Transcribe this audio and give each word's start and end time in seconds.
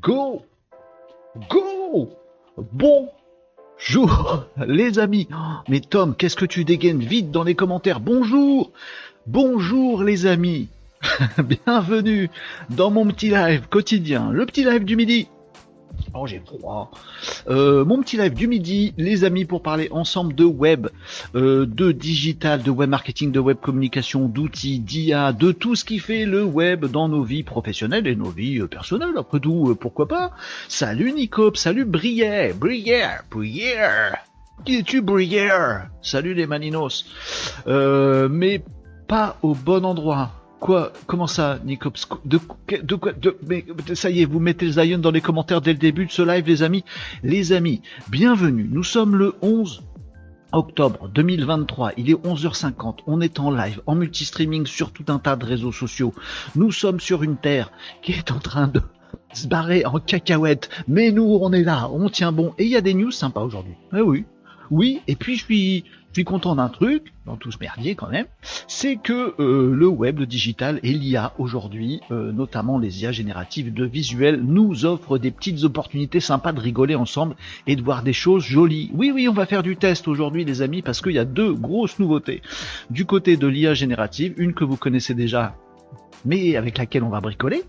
Go! 0.00 0.42
Go! 1.50 2.10
Bonjour 2.72 4.44
les 4.66 4.98
amis. 4.98 5.28
Mais 5.68 5.80
Tom, 5.80 6.14
qu'est-ce 6.14 6.36
que 6.36 6.44
tu 6.44 6.64
dégaines 6.64 7.00
vite 7.00 7.30
dans 7.30 7.42
les 7.42 7.54
commentaires? 7.54 8.00
Bonjour! 8.00 8.70
Bonjour 9.26 10.04
les 10.04 10.26
amis. 10.26 10.68
Bienvenue 11.38 12.30
dans 12.70 12.90
mon 12.90 13.06
petit 13.06 13.30
live 13.30 13.66
quotidien, 13.68 14.30
le 14.30 14.46
petit 14.46 14.64
live 14.64 14.84
du 14.84 14.94
midi 14.94 15.28
Oh, 16.14 16.26
j'ai 16.26 16.40
froid. 16.40 16.90
Euh, 17.48 17.84
mon 17.84 18.00
petit 18.00 18.16
live 18.16 18.34
du 18.34 18.48
midi, 18.48 18.94
les 18.96 19.24
amis, 19.24 19.44
pour 19.44 19.62
parler 19.62 19.88
ensemble 19.90 20.34
de 20.34 20.44
web, 20.44 20.88
euh, 21.34 21.66
de 21.66 21.92
digital, 21.92 22.62
de 22.62 22.70
web 22.70 22.88
marketing, 22.88 23.30
de 23.30 23.40
web 23.40 23.58
communication, 23.60 24.26
d'outils, 24.26 24.80
d'IA, 24.80 25.32
de 25.32 25.52
tout 25.52 25.76
ce 25.76 25.84
qui 25.84 25.98
fait 25.98 26.24
le 26.24 26.44
web 26.44 26.86
dans 26.86 27.08
nos 27.08 27.22
vies 27.22 27.42
professionnelles 27.42 28.06
et 28.06 28.16
nos 28.16 28.30
vies 28.30 28.60
euh, 28.60 28.66
personnelles. 28.66 29.14
Après 29.18 29.40
tout, 29.40 29.76
pourquoi 29.78 30.08
pas 30.08 30.32
Salut 30.68 31.12
Nicop, 31.12 31.56
salut 31.56 31.84
Brière, 31.84 32.54
Brière, 32.54 33.24
Brière. 33.30 34.16
Qui 34.64 34.76
es-tu 34.76 35.02
Brière? 35.02 35.88
Salut 36.02 36.34
les 36.34 36.46
Maninos. 36.46 37.04
mais 37.66 38.62
pas 39.06 39.36
au 39.42 39.54
bon 39.54 39.84
endroit. 39.84 40.37
Quoi? 40.60 40.92
Comment 41.06 41.28
ça, 41.28 41.60
Nicops? 41.64 42.08
De, 42.24 42.40
de 42.82 42.94
quoi 42.96 43.12
de, 43.12 43.36
mais, 43.46 43.64
Ça 43.94 44.10
y 44.10 44.22
est, 44.22 44.24
vous 44.24 44.40
mettez 44.40 44.72
Zion 44.72 44.98
dans 44.98 45.12
les 45.12 45.20
commentaires 45.20 45.60
dès 45.60 45.72
le 45.72 45.78
début 45.78 46.06
de 46.06 46.10
ce 46.10 46.22
live, 46.22 46.46
les 46.46 46.62
amis. 46.62 46.84
Les 47.22 47.52
amis, 47.52 47.80
bienvenue. 48.10 48.68
Nous 48.70 48.82
sommes 48.82 49.14
le 49.14 49.34
11 49.40 49.82
octobre 50.52 51.08
2023, 51.08 51.92
il 51.98 52.10
est 52.10 52.14
11h50, 52.14 53.00
on 53.06 53.20
est 53.20 53.38
en 53.38 53.50
live, 53.50 53.82
en 53.86 53.94
multi-streaming 53.94 54.66
sur 54.66 54.92
tout 54.92 55.04
un 55.08 55.18
tas 55.18 55.36
de 55.36 55.44
réseaux 55.44 55.72
sociaux. 55.72 56.14
Nous 56.56 56.72
sommes 56.72 57.00
sur 57.00 57.22
une 57.22 57.36
terre 57.36 57.70
qui 58.02 58.12
est 58.12 58.30
en 58.30 58.38
train 58.38 58.66
de 58.66 58.80
se 59.34 59.46
barrer 59.46 59.84
en 59.84 60.00
cacahuète, 60.00 60.70
mais 60.88 61.12
nous 61.12 61.38
on 61.42 61.52
est 61.52 61.64
là, 61.64 61.90
on 61.92 62.08
tient 62.08 62.32
bon, 62.32 62.54
et 62.56 62.64
il 62.64 62.70
y 62.70 62.76
a 62.76 62.80
des 62.80 62.94
news 62.94 63.10
sympas 63.10 63.42
aujourd'hui. 63.42 63.74
Eh 63.94 64.00
oui, 64.00 64.24
oui, 64.70 65.02
et 65.06 65.16
puis 65.16 65.36
je 65.36 65.44
suis, 65.44 65.84
suis 66.18 66.24
content 66.24 66.56
d'un 66.56 66.68
truc, 66.68 67.12
dans 67.26 67.36
tout 67.36 67.52
ce 67.52 67.58
merdier 67.60 67.94
quand 67.94 68.08
même, 68.08 68.26
c'est 68.66 68.96
que 68.96 69.34
euh, 69.38 69.72
le 69.72 69.86
web, 69.86 70.18
le 70.18 70.26
digital 70.26 70.80
et 70.82 70.92
l'IA 70.92 71.32
aujourd'hui, 71.38 72.00
euh, 72.10 72.32
notamment 72.32 72.76
les 72.76 73.02
IA 73.02 73.12
génératives 73.12 73.72
de 73.72 73.84
visuel, 73.84 74.42
nous 74.42 74.84
offrent 74.84 75.18
des 75.18 75.30
petites 75.30 75.62
opportunités 75.62 76.18
sympas 76.18 76.50
de 76.50 76.58
rigoler 76.58 76.96
ensemble 76.96 77.36
et 77.68 77.76
de 77.76 77.82
voir 77.82 78.02
des 78.02 78.12
choses 78.12 78.42
jolies. 78.42 78.90
Oui, 78.94 79.12
oui, 79.14 79.28
on 79.28 79.32
va 79.32 79.46
faire 79.46 79.62
du 79.62 79.76
test 79.76 80.08
aujourd'hui 80.08 80.44
les 80.44 80.60
amis 80.60 80.82
parce 80.82 81.00
qu'il 81.00 81.12
y 81.12 81.20
a 81.20 81.24
deux 81.24 81.52
grosses 81.52 82.00
nouveautés. 82.00 82.42
Du 82.90 83.04
côté 83.04 83.36
de 83.36 83.46
l'IA 83.46 83.74
générative, 83.74 84.34
une 84.38 84.54
que 84.54 84.64
vous 84.64 84.76
connaissez 84.76 85.14
déjà, 85.14 85.54
mais 86.24 86.56
avec 86.56 86.78
laquelle 86.78 87.04
on 87.04 87.10
va 87.10 87.20
bricoler, 87.20 87.62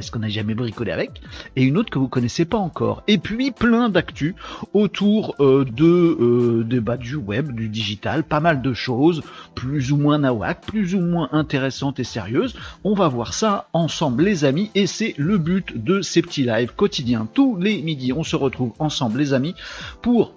ce 0.00 0.10
qu'on 0.10 0.20
n'a 0.20 0.28
jamais 0.28 0.54
bricolé 0.54 0.92
avec, 0.92 1.22
et 1.56 1.62
une 1.62 1.78
autre 1.78 1.90
que 1.90 1.98
vous 1.98 2.08
connaissez 2.08 2.44
pas 2.44 2.58
encore. 2.58 3.02
Et 3.06 3.18
puis 3.18 3.50
plein 3.50 3.88
d'actu 3.88 4.34
autour 4.72 5.34
euh, 5.40 5.64
de 5.64 5.84
euh, 5.84 6.64
des 6.64 6.80
du 6.98 7.16
web, 7.16 7.52
du 7.52 7.68
digital, 7.68 8.24
pas 8.24 8.40
mal 8.40 8.62
de 8.62 8.74
choses, 8.74 9.22
plus 9.54 9.92
ou 9.92 9.96
moins 9.96 10.18
nawak, 10.18 10.60
plus 10.66 10.94
ou 10.94 11.00
moins 11.00 11.28
intéressantes 11.32 12.00
et 12.00 12.04
sérieuses. 12.04 12.54
On 12.84 12.94
va 12.94 13.08
voir 13.08 13.34
ça 13.34 13.68
ensemble 13.72 14.24
les 14.24 14.44
amis, 14.44 14.70
et 14.74 14.86
c'est 14.86 15.14
le 15.16 15.38
but 15.38 15.82
de 15.82 16.02
ces 16.02 16.22
petits 16.22 16.44
lives 16.44 16.74
quotidiens. 16.74 17.28
Tous 17.32 17.56
les 17.56 17.82
midis, 17.82 18.12
on 18.12 18.24
se 18.24 18.36
retrouve 18.36 18.72
ensemble 18.78 19.18
les 19.18 19.32
amis 19.32 19.54
pour 20.02 20.32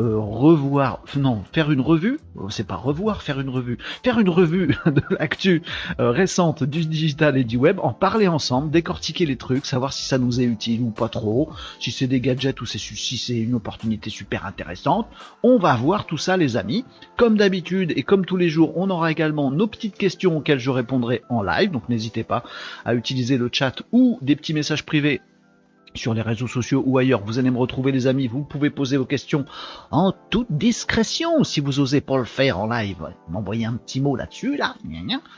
euh, 0.00 0.18
revoir, 0.18 1.02
non, 1.14 1.42
faire 1.52 1.70
une 1.70 1.82
revue, 1.82 2.20
oh, 2.36 2.48
c'est 2.48 2.66
pas 2.66 2.76
revoir, 2.76 3.22
faire 3.22 3.38
une 3.38 3.50
revue, 3.50 3.76
faire 4.02 4.18
une 4.18 4.30
revue 4.30 4.68
de 4.86 5.02
l'actu 5.10 5.62
euh, 6.00 6.10
récente 6.10 6.64
du 6.64 6.86
digital 6.86 7.36
et 7.36 7.44
du 7.44 7.58
web, 7.58 7.78
en 7.82 7.92
parler 7.92 8.26
ensemble, 8.26 8.70
décortiquer 8.70 9.26
les 9.26 9.36
trucs, 9.36 9.66
savoir 9.66 9.92
si 9.92 10.06
ça 10.06 10.16
nous 10.16 10.40
est 10.40 10.44
utile 10.44 10.80
ou 10.80 10.90
pas 10.90 11.10
trop, 11.10 11.50
si 11.80 11.90
c'est 11.90 12.06
des 12.06 12.20
gadgets 12.20 12.62
ou 12.62 12.66
si 12.66 13.18
c'est 13.18 13.38
une 13.38 13.54
opportunité 13.54 14.08
super 14.08 14.46
intéressante. 14.46 15.06
On 15.42 15.58
va 15.58 15.76
voir 15.76 16.06
tout 16.06 16.18
ça 16.18 16.38
les 16.38 16.56
amis. 16.56 16.86
Comme 17.18 17.36
d'habitude 17.36 17.92
et 17.94 18.02
comme 18.02 18.24
tous 18.24 18.38
les 18.38 18.48
jours, 18.48 18.72
on 18.76 18.88
aura 18.88 19.10
également 19.10 19.50
nos 19.50 19.66
petites 19.66 19.98
questions 19.98 20.38
auxquelles 20.38 20.58
je 20.58 20.70
répondrai 20.70 21.24
en 21.28 21.42
live, 21.42 21.70
donc 21.72 21.88
n'hésitez 21.90 22.24
pas 22.24 22.42
à 22.86 22.94
utiliser 22.94 23.36
le 23.36 23.50
chat 23.52 23.82
ou 23.92 24.18
des 24.22 24.34
petits 24.34 24.54
messages 24.54 24.86
privés 24.86 25.20
sur 25.94 26.14
les 26.14 26.22
réseaux 26.22 26.46
sociaux 26.46 26.82
ou 26.86 26.98
ailleurs, 26.98 27.22
vous 27.24 27.38
allez 27.38 27.50
me 27.50 27.58
retrouver 27.58 27.92
les 27.92 28.06
amis, 28.06 28.26
vous 28.26 28.42
pouvez 28.42 28.70
poser 28.70 28.96
vos 28.96 29.04
questions 29.04 29.44
en 29.90 30.12
toute 30.30 30.50
discrétion 30.50 31.44
si 31.44 31.60
vous 31.60 31.80
osez 31.80 32.00
pas 32.00 32.18
le 32.18 32.24
faire 32.24 32.58
en 32.58 32.68
live. 32.68 33.08
M'envoyer 33.28 33.66
un 33.66 33.74
petit 33.74 34.00
mot 34.00 34.16
là-dessus, 34.16 34.56
là. 34.56 34.76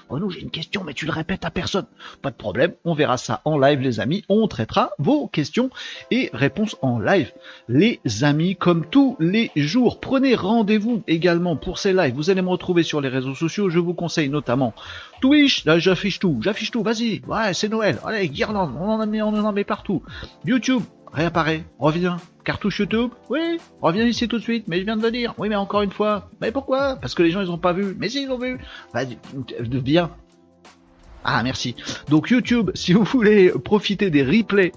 Oh 0.09 0.19
non, 0.19 0.31
j'ai 0.31 0.41
une 0.41 0.51
question, 0.51 0.85
mais 0.85 0.95
tu 0.95 1.07
le 1.07 1.13
répètes 1.13 1.45
à 1.45 1.51
personne. 1.51 1.87
Pas 2.21 2.31
de 2.31 2.37
problème, 2.37 2.73
on 2.85 2.95
verra 2.95 3.17
ça 3.17 3.41
en 3.45 3.59
live 3.59 3.81
les 3.81 4.01
amis, 4.01 4.25
on 4.29 4.47
traitera 4.49 4.91
vos 4.99 5.27
questions 5.29 5.71
et 6.11 6.31
réponses 6.33 6.77
en 6.83 6.99
live. 6.99 7.33
Les 7.69 8.01
amis, 8.23 8.57
comme 8.57 8.87
tous 8.87 9.17
les 9.21 9.51
jours, 9.57 10.01
prenez 10.01 10.35
rendez-vous 10.35 11.03
également 11.07 11.57
pour 11.57 11.79
ces 11.79 11.93
lives. 11.93 12.15
Vous 12.15 12.31
allez 12.31 12.43
me 12.43 12.51
retrouver 12.51 12.83
sur 12.83 13.01
les 13.01 13.09
réseaux 13.09 13.35
sociaux, 13.35 13.71
je 13.71 13.79
vous 13.79 13.95
conseille 13.95 14.29
notamment 14.29 14.75
Twitch, 15.21 15.65
là 15.65 15.79
j'affiche 15.79 16.19
tout, 16.19 16.39
j'affiche 16.43 16.73
tout, 16.73 16.83
vas-y, 16.83 17.23
ouais 17.29 17.55
c'est 17.55 17.69
Noël, 17.69 18.01
allez, 18.05 18.29
guirlande, 18.29 18.73
on 18.79 18.89
en 18.89 19.07
met, 19.07 19.23
on 19.23 19.29
en 19.29 19.53
met 19.53 19.63
partout. 19.63 20.03
YouTube, 20.45 20.83
réapparaît, 21.13 21.65
reviens. 21.79 22.17
Cartouche 22.45 22.81
YouTube, 22.81 23.13
oui, 23.31 23.61
reviens 23.81 24.05
ici 24.05 24.27
tout 24.27 24.39
de 24.39 24.43
suite, 24.43 24.67
mais 24.67 24.81
je 24.81 24.85
viens 24.85 24.97
de 24.97 25.03
le 25.03 25.13
dire, 25.13 25.33
oui 25.39 25.49
mais 25.49 25.55
encore 25.55 25.83
une 25.83 25.93
fois, 25.93 26.29
mais 26.41 26.51
pourquoi? 26.51 26.97
Parce 26.97 27.15
que 27.15 27.23
les 27.23 27.31
gens 27.31 27.41
ils 27.41 27.51
ont 27.53 27.59
pas 27.59 27.73
vu, 27.73 27.95
mais 27.97 28.09
si 28.09 28.25
ils 28.25 28.31
ont 28.31 28.39
vu, 28.39 28.59
viens. 29.69 30.11
Ah 31.23 31.41
merci. 31.45 31.77
Donc 32.09 32.31
YouTube, 32.31 32.73
si 32.75 32.93
vous 32.93 33.05
voulez 33.05 33.53
profiter 33.65 34.11
des 34.11 34.25
replays 34.25 34.73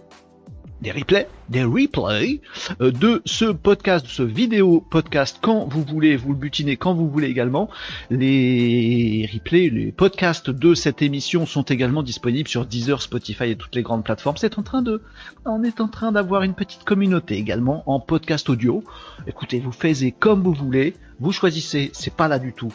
des 0.81 0.91
replays, 0.91 1.27
des 1.49 1.63
replays 1.63 2.41
euh, 2.81 2.91
de 2.91 3.21
ce 3.25 3.45
podcast, 3.45 4.05
ce 4.07 4.23
vidéo 4.23 4.81
podcast 4.81 5.39
quand 5.41 5.65
vous 5.65 5.83
voulez, 5.83 6.15
vous 6.17 6.33
le 6.33 6.39
butinez 6.39 6.77
quand 6.77 6.93
vous 6.93 7.09
voulez 7.09 7.27
également. 7.27 7.69
Les 8.09 9.29
replays, 9.33 9.69
les 9.69 9.91
podcasts 9.91 10.49
de 10.49 10.73
cette 10.73 11.01
émission 11.01 11.45
sont 11.45 11.63
également 11.63 12.03
disponibles 12.03 12.49
sur 12.49 12.65
Deezer, 12.65 13.01
Spotify 13.01 13.51
et 13.51 13.55
toutes 13.55 13.75
les 13.75 13.83
grandes 13.83 14.03
plateformes. 14.03 14.37
C'est 14.37 14.59
en 14.59 14.63
train 14.63 14.81
de, 14.81 15.01
on 15.45 15.63
est 15.63 15.79
en 15.79 15.87
train 15.87 16.11
d'avoir 16.11 16.43
une 16.43 16.53
petite 16.53 16.83
communauté 16.83 17.35
également 17.35 17.83
en 17.89 17.99
podcast 17.99 18.49
audio. 18.49 18.83
Écoutez, 19.27 19.59
vous 19.59 19.71
faites 19.71 19.95
comme 20.19 20.43
vous 20.43 20.53
voulez. 20.53 20.95
Vous 21.19 21.31
choisissez, 21.31 21.91
c'est 21.93 22.13
pas 22.13 22.27
là 22.27 22.39
du 22.39 22.53
tout. 22.53 22.73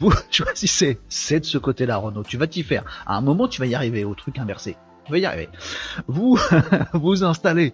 Vous 0.00 0.12
choisissez, 0.30 0.98
c'est 1.08 1.40
de 1.40 1.44
ce 1.44 1.58
côté-là, 1.58 1.98
Renaud. 1.98 2.24
Tu 2.24 2.36
vas 2.36 2.46
t'y 2.46 2.62
faire. 2.62 2.84
À 3.06 3.16
un 3.16 3.20
moment, 3.20 3.46
tu 3.46 3.60
vas 3.60 3.66
y 3.66 3.74
arriver 3.74 4.04
au 4.04 4.14
truc 4.14 4.38
inversé. 4.38 4.76
Vous 5.08 5.16
y 5.16 5.24
arriver. 5.24 5.48
Vous 6.06 6.38
vous 6.92 7.24
installez 7.24 7.72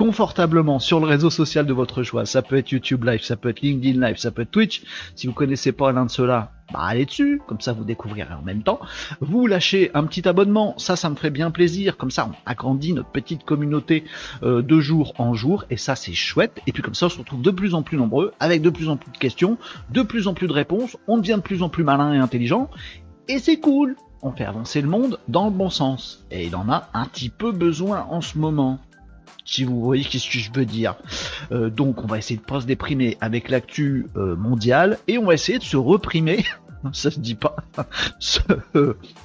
confortablement 0.00 0.78
sur 0.78 0.98
le 0.98 1.06
réseau 1.06 1.28
social 1.28 1.66
de 1.66 1.74
votre 1.74 2.02
choix. 2.02 2.24
Ça 2.24 2.40
peut 2.40 2.56
être 2.56 2.72
YouTube 2.72 3.04
Live, 3.04 3.22
ça 3.22 3.36
peut 3.36 3.50
être 3.50 3.60
LinkedIn 3.60 4.00
Live, 4.00 4.16
ça 4.16 4.30
peut 4.30 4.42
être 4.42 4.50
Twitch. 4.50 4.82
Si 5.14 5.26
vous 5.26 5.34
connaissez 5.34 5.72
pas 5.72 5.92
l'un 5.92 6.06
de 6.06 6.10
ceux-là, 6.10 6.52
bah 6.72 6.80
allez 6.84 7.04
dessus, 7.04 7.42
comme 7.46 7.60
ça 7.60 7.74
vous 7.74 7.84
découvrirez 7.84 8.32
en 8.32 8.40
même 8.40 8.62
temps. 8.62 8.80
Vous 9.20 9.46
lâchez 9.46 9.90
un 9.92 10.04
petit 10.04 10.26
abonnement, 10.26 10.74
ça 10.78 10.96
ça 10.96 11.10
me 11.10 11.16
ferait 11.16 11.28
bien 11.28 11.50
plaisir, 11.50 11.98
comme 11.98 12.10
ça 12.10 12.30
on 12.30 12.50
agrandit 12.50 12.94
notre 12.94 13.10
petite 13.10 13.44
communauté 13.44 14.04
euh, 14.42 14.62
de 14.62 14.80
jour 14.80 15.12
en 15.18 15.34
jour, 15.34 15.66
et 15.68 15.76
ça 15.76 15.96
c'est 15.96 16.14
chouette. 16.14 16.60
Et 16.66 16.72
puis 16.72 16.82
comme 16.82 16.94
ça 16.94 17.06
on 17.06 17.10
se 17.10 17.18
retrouve 17.18 17.42
de 17.42 17.50
plus 17.50 17.74
en 17.74 17.82
plus 17.82 17.98
nombreux, 17.98 18.32
avec 18.40 18.62
de 18.62 18.70
plus 18.70 18.88
en 18.88 18.96
plus 18.96 19.12
de 19.12 19.18
questions, 19.18 19.58
de 19.90 20.00
plus 20.00 20.28
en 20.28 20.32
plus 20.32 20.46
de 20.46 20.54
réponses, 20.54 20.96
on 21.08 21.18
devient 21.18 21.36
de 21.36 21.42
plus 21.42 21.62
en 21.62 21.68
plus 21.68 21.84
malin 21.84 22.14
et 22.14 22.18
intelligent, 22.18 22.70
et 23.28 23.38
c'est 23.38 23.58
cool 23.58 23.96
on 24.22 24.32
fait 24.32 24.44
avancer 24.44 24.80
le 24.80 24.88
monde 24.88 25.18
dans 25.28 25.46
le 25.46 25.50
bon 25.50 25.70
sens. 25.70 26.24
Et 26.30 26.46
il 26.46 26.56
en 26.56 26.68
a 26.68 26.88
un 26.94 27.06
petit 27.06 27.28
peu 27.28 27.52
besoin 27.52 28.06
en 28.10 28.20
ce 28.20 28.38
moment. 28.38 28.78
Si 29.44 29.64
vous 29.64 29.80
voyez 29.80 30.04
ce 30.04 30.30
que 30.30 30.38
je 30.38 30.52
veux 30.52 30.66
dire? 30.66 30.96
Euh, 31.50 31.70
donc 31.70 32.04
on 32.04 32.06
va 32.06 32.18
essayer 32.18 32.38
de 32.38 32.44
pas 32.44 32.60
se 32.60 32.66
déprimer 32.66 33.16
avec 33.20 33.48
l'actu 33.48 34.06
euh, 34.16 34.36
mondiale 34.36 34.98
et 35.08 35.18
on 35.18 35.26
va 35.26 35.34
essayer 35.34 35.58
de 35.58 35.64
se 35.64 35.76
reprimer. 35.76 36.44
ça 36.92 37.10
se 37.10 37.18
dit 37.18 37.34
pas. 37.34 37.56
se, 38.18 38.40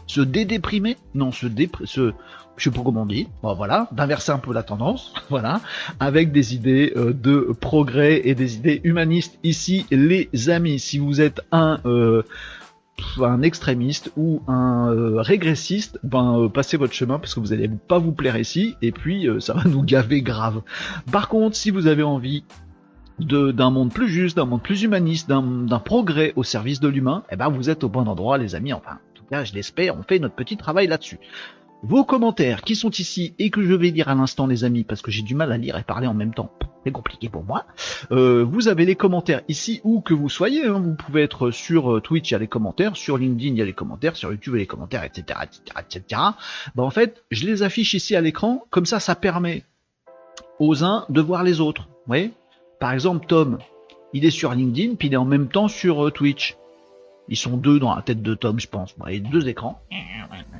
se 0.07 0.21
dédéprimer? 0.21 0.97
Non, 1.13 1.31
se 1.31 1.47
dépr 1.47 1.81
se 1.85 2.13
je 2.57 2.63
sais 2.63 2.71
pas 2.71 2.83
comment 2.83 3.01
on 3.01 3.05
dit, 3.05 3.27
bon, 3.43 3.53
voilà, 3.53 3.89
d'inverser 3.91 4.31
un 4.31 4.37
peu 4.37 4.53
la 4.53 4.63
tendance, 4.63 5.13
voilà, 5.29 5.59
avec 5.99 6.31
des 6.31 6.55
idées 6.55 6.93
euh, 6.95 7.13
de 7.13 7.53
progrès 7.59 8.21
et 8.23 8.33
des 8.33 8.55
idées 8.55 8.79
humanistes 8.83 9.37
ici, 9.43 9.85
les 9.91 10.29
amis. 10.49 10.79
Si 10.79 10.97
vous 10.97 11.19
êtes 11.19 11.41
un 11.51 11.79
un 13.21 13.41
extrémiste 13.41 14.11
ou 14.15 14.41
un 14.47 14.89
euh, 14.89 15.21
régressiste, 15.21 15.99
ben 16.03 16.39
euh, 16.39 16.49
passez 16.49 16.77
votre 16.77 16.93
chemin 16.93 17.19
parce 17.19 17.35
que 17.35 17.39
vous 17.39 17.53
allez 17.53 17.67
pas 17.69 17.99
vous 17.99 18.11
plaire 18.11 18.37
ici 18.37 18.75
et 18.81 18.91
puis 18.91 19.27
euh, 19.27 19.39
ça 19.39 19.53
va 19.53 19.63
nous 19.65 19.83
gaver 19.83 20.21
grave. 20.21 20.61
Par 21.11 21.29
contre, 21.29 21.55
si 21.55 21.71
vous 21.71 21.87
avez 21.87 22.03
envie 22.03 22.43
d'un 23.19 23.69
monde 23.69 23.93
plus 23.93 24.09
juste, 24.09 24.35
d'un 24.35 24.45
monde 24.45 24.61
plus 24.61 24.83
humaniste, 24.83 25.29
d'un 25.29 25.79
progrès 25.79 26.33
au 26.35 26.43
service 26.43 26.81
de 26.81 26.89
l'humain, 26.89 27.23
eh 27.31 27.37
ben 27.37 27.49
vous 27.49 27.69
êtes 27.69 27.83
au 27.85 27.89
bon 27.89 28.07
endroit 28.07 28.37
les 28.37 28.55
amis, 28.55 28.73
enfin 28.73 28.91
en 28.91 29.15
tout 29.15 29.23
cas 29.29 29.45
je 29.45 29.53
l'espère, 29.53 29.97
on 29.97 30.03
fait 30.03 30.19
notre 30.19 30.35
petit 30.35 30.57
travail 30.57 30.87
là-dessus 30.87 31.19
vos 31.87 32.03
commentaires 32.03 32.63
qui 32.63 32.75
sont 32.75 32.89
ici 32.89 33.35
et 33.37 33.51
que 33.51 33.63
je 33.63 33.73
vais 33.73 33.91
lire 33.91 34.09
à 34.09 34.15
l'instant 34.15 34.47
les 34.47 34.63
amis 34.63 34.83
parce 34.83 35.03
que 35.03 35.11
j'ai 35.11 35.21
du 35.21 35.35
mal 35.35 35.51
à 35.51 35.57
lire 35.57 35.77
et 35.77 35.83
parler 35.83 36.07
en 36.07 36.15
même 36.15 36.33
temps. 36.33 36.51
C'est 36.83 36.91
compliqué 36.91 37.29
pour 37.29 37.43
moi. 37.43 37.65
Euh, 38.11 38.43
vous 38.43 38.67
avez 38.67 38.85
les 38.85 38.95
commentaires 38.95 39.41
ici 39.47 39.81
où 39.83 40.01
que 40.01 40.13
vous 40.13 40.29
soyez. 40.29 40.65
Hein. 40.65 40.79
Vous 40.79 40.95
pouvez 40.95 41.21
être 41.21 41.51
sur 41.51 41.95
euh, 41.95 42.01
Twitch, 42.01 42.31
il 42.31 42.33
y 42.33 42.35
a 42.35 42.39
les 42.39 42.47
commentaires, 42.47 42.97
sur 42.97 43.17
LinkedIn, 43.17 43.53
il 43.53 43.57
y 43.57 43.61
a 43.61 43.65
les 43.65 43.73
commentaires, 43.73 44.15
sur 44.15 44.31
YouTube, 44.31 44.53
il 44.53 44.57
y 44.57 44.59
a 44.59 44.63
les 44.63 44.67
commentaires, 44.67 45.03
etc., 45.03 45.39
etc., 45.43 45.61
etc. 45.79 46.21
En 46.77 46.89
fait, 46.89 47.23
je 47.31 47.45
les 47.45 47.63
affiche 47.63 47.93
ici 47.93 48.15
à 48.15 48.21
l'écran. 48.21 48.63
Comme 48.69 48.85
ça, 48.85 48.99
ça 48.99 49.15
permet 49.15 49.63
aux 50.59 50.83
uns 50.83 51.05
de 51.09 51.21
voir 51.21 51.43
les 51.43 51.59
autres. 51.59 51.83
Vous 51.83 52.07
voyez? 52.07 52.31
Par 52.79 52.93
exemple, 52.93 53.25
Tom, 53.27 53.59
il 54.13 54.25
est 54.25 54.31
sur 54.31 54.53
LinkedIn, 54.53 54.95
puis 54.95 55.07
il 55.07 55.13
est 55.13 55.17
en 55.17 55.25
même 55.25 55.49
temps 55.49 55.67
sur 55.67 56.07
euh, 56.07 56.11
Twitch. 56.11 56.55
Ils 57.27 57.37
sont 57.37 57.57
deux 57.57 57.79
dans 57.79 57.95
la 57.95 58.01
tête 58.01 58.21
de 58.21 58.35
Tom, 58.35 58.59
je 58.59 58.67
pense. 58.67 58.95
a 59.03 59.17
deux 59.17 59.47
écrans. 59.47 59.81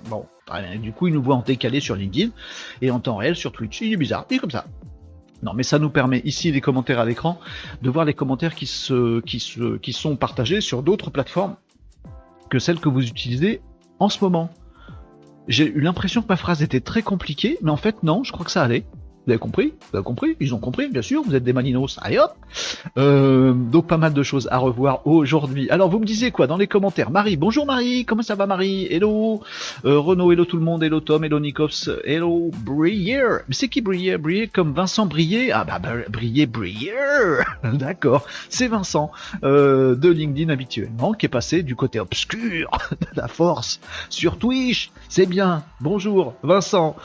Bon, 0.10 0.26
du 0.82 0.92
coup, 0.92 1.08
il 1.08 1.14
nous 1.14 1.22
voit 1.22 1.36
en 1.36 1.42
décalé 1.42 1.80
sur 1.80 1.96
LinkedIn 1.96 2.32
et 2.82 2.92
en 2.92 3.00
temps 3.00 3.18
réel 3.18 3.36
sur 3.36 3.52
Twitch. 3.52 3.82
Il 3.82 3.94
est 3.94 3.98
bizarre, 3.98 4.26
il 4.30 4.38
est 4.38 4.40
comme 4.40 4.52
ça. 4.52 4.66
Non, 5.44 5.54
mais 5.54 5.64
ça 5.64 5.80
nous 5.80 5.90
permet 5.90 6.22
ici 6.26 6.52
les 6.52 6.62
commentaires 6.62 7.00
à 7.00 7.06
l'écran 7.06 7.40
de 7.82 7.90
voir 7.90 8.06
les 8.06 8.14
commentaires 8.14 8.56
qui 8.56 8.66
se, 8.66 9.22
qui 9.22 9.94
sont 9.94 10.16
partagés 10.16 10.62
sur 10.62 10.82
d'autres 10.82 11.12
plateformes 11.12 11.56
que 12.50 12.58
celles 12.58 12.80
que 12.80 12.90
vous 12.90 13.06
utilisez 13.06 13.62
en 14.00 14.10
ce 14.10 14.24
moment. 14.24 14.50
J'ai 15.48 15.68
eu 15.68 15.82
l'impression 15.82 16.22
que 16.22 16.28
ma 16.28 16.38
phrase 16.38 16.64
était 16.64 16.80
très 16.80 17.04
compliquée, 17.04 17.58
mais 17.62 17.70
en 17.70 17.78
fait 17.78 18.02
non, 18.02 18.24
je 18.24 18.32
crois 18.32 18.46
que 18.46 18.52
ça 18.52 18.64
allait. 18.64 18.86
Vous 19.26 19.32
avez 19.32 19.40
compris 19.40 19.74
Vous 19.90 19.98
avez 19.98 20.04
compris 20.04 20.38
Ils 20.40 20.54
ont 20.54 20.60
compris, 20.60 20.88
bien 20.88 21.02
sûr, 21.02 21.24
vous 21.24 21.34
êtes 21.34 21.44
des 21.44 21.54
maninos. 21.54 21.98
Allez 22.04 22.20
hop 22.20 22.34
euh, 22.98 23.54
Donc 23.54 23.88
pas 23.88 23.98
mal 23.98 24.14
de 24.14 24.22
choses 24.22 24.48
à 24.52 24.60
revoir 24.60 25.08
aujourd'hui. 25.08 25.68
Alors 25.72 25.90
vous 25.90 25.98
me 25.98 26.06
disiez 26.06 26.30
quoi 26.30 26.46
dans 26.46 26.58
les 26.58 26.68
commentaires? 26.68 27.10
Marie, 27.10 27.36
bonjour 27.36 27.66
Marie, 27.66 28.06
comment 28.06 28.22
ça 28.22 28.36
va 28.36 28.46
Marie? 28.46 28.86
Hello 28.86 29.42
euh, 29.84 29.98
Renaud, 29.98 30.32
hello 30.32 30.46
tout 30.46 30.58
le 30.58 30.64
monde, 30.64 30.84
hello 30.84 31.00
Tom, 31.00 31.24
hello 31.24 31.40
Nikos, 31.40 31.90
hello 32.04 32.52
Brier. 32.64 33.24
Mais 33.48 33.56
c'est 33.56 33.68
qui 33.68 33.82
Brier? 33.82 34.20
Brier 34.20 34.48
comme 34.48 34.74
Vincent 34.74 35.08
Brier? 35.08 35.52
Ah 35.52 35.64
bah, 35.64 35.80
bah 35.80 35.94
Brier, 36.08 36.48
D'accord, 37.64 38.28
c'est 38.50 38.68
Vincent 38.68 39.12
euh, 39.44 39.96
de 39.96 40.10
LinkedIn 40.10 40.54
habituellement 40.54 41.14
qui 41.14 41.26
est 41.26 41.30
passé 41.30 41.64
du 41.64 41.76
côté 41.76 42.00
obscur 42.00 42.70
de 42.92 43.08
la 43.16 43.28
force 43.28 43.80
sur 44.10 44.38
Twitch. 44.38 44.92
C'est 45.10 45.26
bien. 45.26 45.64
Bonjour 45.82 46.36
Vincent. 46.44 46.96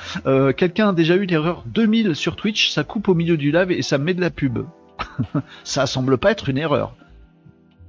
Quelqu'un 0.57 0.91
a 0.91 0.93
déjà 0.93 1.17
eu 1.17 1.25
l'erreur 1.25 1.63
2000 1.67 2.10
sur 2.15 2.37
Twitch, 2.37 2.71
ça 2.71 2.85
coupe 2.85 3.09
au 3.09 3.15
milieu 3.15 3.37
du 3.37 3.53
live 3.53 3.71
et 3.71 3.83
ça 3.83 3.99
met 3.99 4.15
de 4.15 4.21
la 4.21 4.31
pub. 4.31 4.61
ça 5.65 5.87
semble 5.87 6.19
pas 6.19 6.31
être 6.31 6.49
une 6.49 6.59
erreur. 6.59 6.95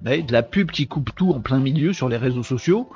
de 0.03 0.31
la 0.31 0.43
pub 0.43 0.71
qui 0.71 0.87
coupe 0.87 1.13
tout 1.15 1.31
en 1.31 1.39
plein 1.39 1.59
milieu 1.59 1.93
sur 1.93 2.09
les 2.09 2.17
réseaux 2.17 2.43
sociaux, 2.43 2.89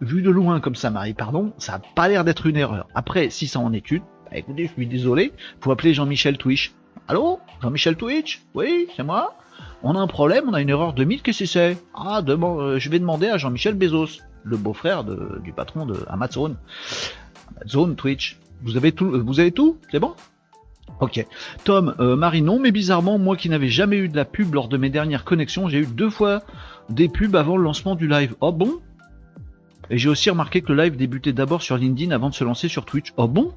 vu, 0.00 0.22
de 0.22 0.30
loin 0.30 0.60
comme 0.60 0.74
ça, 0.74 0.90
Marie, 0.90 1.14
pardon, 1.14 1.52
ça 1.58 1.74
a 1.74 1.78
pas 1.78 2.08
l'air 2.08 2.24
d'être 2.24 2.46
une 2.46 2.56
erreur. 2.56 2.86
Après, 2.94 3.30
si 3.30 3.46
ça 3.46 3.58
en 3.58 3.72
est 3.72 3.90
une, 3.90 4.02
bah, 4.30 4.36
écoutez, 4.36 4.66
je 4.66 4.72
suis 4.72 4.86
désolé, 4.86 5.32
faut 5.60 5.70
appeler 5.70 5.94
Jean-Michel 5.94 6.38
Twitch. 6.38 6.72
Allô? 7.08 7.40
Jean-Michel 7.62 7.96
Twitch? 7.96 8.42
Oui, 8.54 8.88
c'est 8.96 9.02
moi? 9.02 9.36
On 9.82 9.94
a 9.96 9.98
un 9.98 10.06
problème, 10.06 10.44
on 10.48 10.54
a 10.54 10.60
une 10.60 10.68
erreur 10.68 10.92
de 10.92 11.04
1000, 11.04 11.22
qu'est-ce 11.22 11.40
que 11.40 11.46
c'est? 11.46 11.78
Ah, 11.94 12.22
euh, 12.26 12.78
je 12.78 12.90
vais 12.90 12.98
demander 12.98 13.28
à 13.28 13.38
Jean-Michel 13.38 13.74
Bezos, 13.74 14.20
le 14.44 14.56
beau-frère 14.56 15.04
du 15.04 15.52
patron 15.52 15.86
de 15.86 16.04
Amazon. 16.08 16.56
Amazon, 17.56 17.94
Twitch. 17.94 18.38
Vous 18.62 18.76
avez 18.76 18.92
tout 18.92 19.10
Vous 19.24 19.40
avez 19.40 19.52
tout? 19.52 19.78
C'est 19.90 20.00
bon? 20.00 20.14
Ok. 21.00 21.24
Tom, 21.64 21.94
euh, 21.98 22.16
Marie, 22.16 22.42
non, 22.42 22.60
mais 22.60 22.70
bizarrement, 22.70 23.18
moi 23.18 23.36
qui 23.36 23.48
n'avais 23.48 23.68
jamais 23.68 23.96
eu 23.96 24.08
de 24.08 24.16
la 24.16 24.24
pub 24.24 24.54
lors 24.54 24.68
de 24.68 24.76
mes 24.76 24.90
dernières 24.90 25.24
connexions, 25.24 25.68
j'ai 25.68 25.80
eu 25.80 25.86
deux 25.86 26.10
fois 26.10 26.42
des 26.90 27.08
pubs 27.08 27.34
avant 27.34 27.56
le 27.56 27.64
lancement 27.64 27.94
du 27.94 28.06
live. 28.06 28.36
Oh 28.40 28.52
bon? 28.52 28.80
Et 29.90 29.98
j'ai 29.98 30.08
aussi 30.08 30.30
remarqué 30.30 30.62
que 30.62 30.72
le 30.72 30.82
live 30.82 30.96
débutait 30.96 31.32
d'abord 31.32 31.62
sur 31.62 31.76
LinkedIn 31.76 32.12
avant 32.12 32.30
de 32.30 32.34
se 32.34 32.44
lancer 32.44 32.68
sur 32.68 32.84
Twitch. 32.84 33.12
Oh 33.16 33.28
bon? 33.28 33.52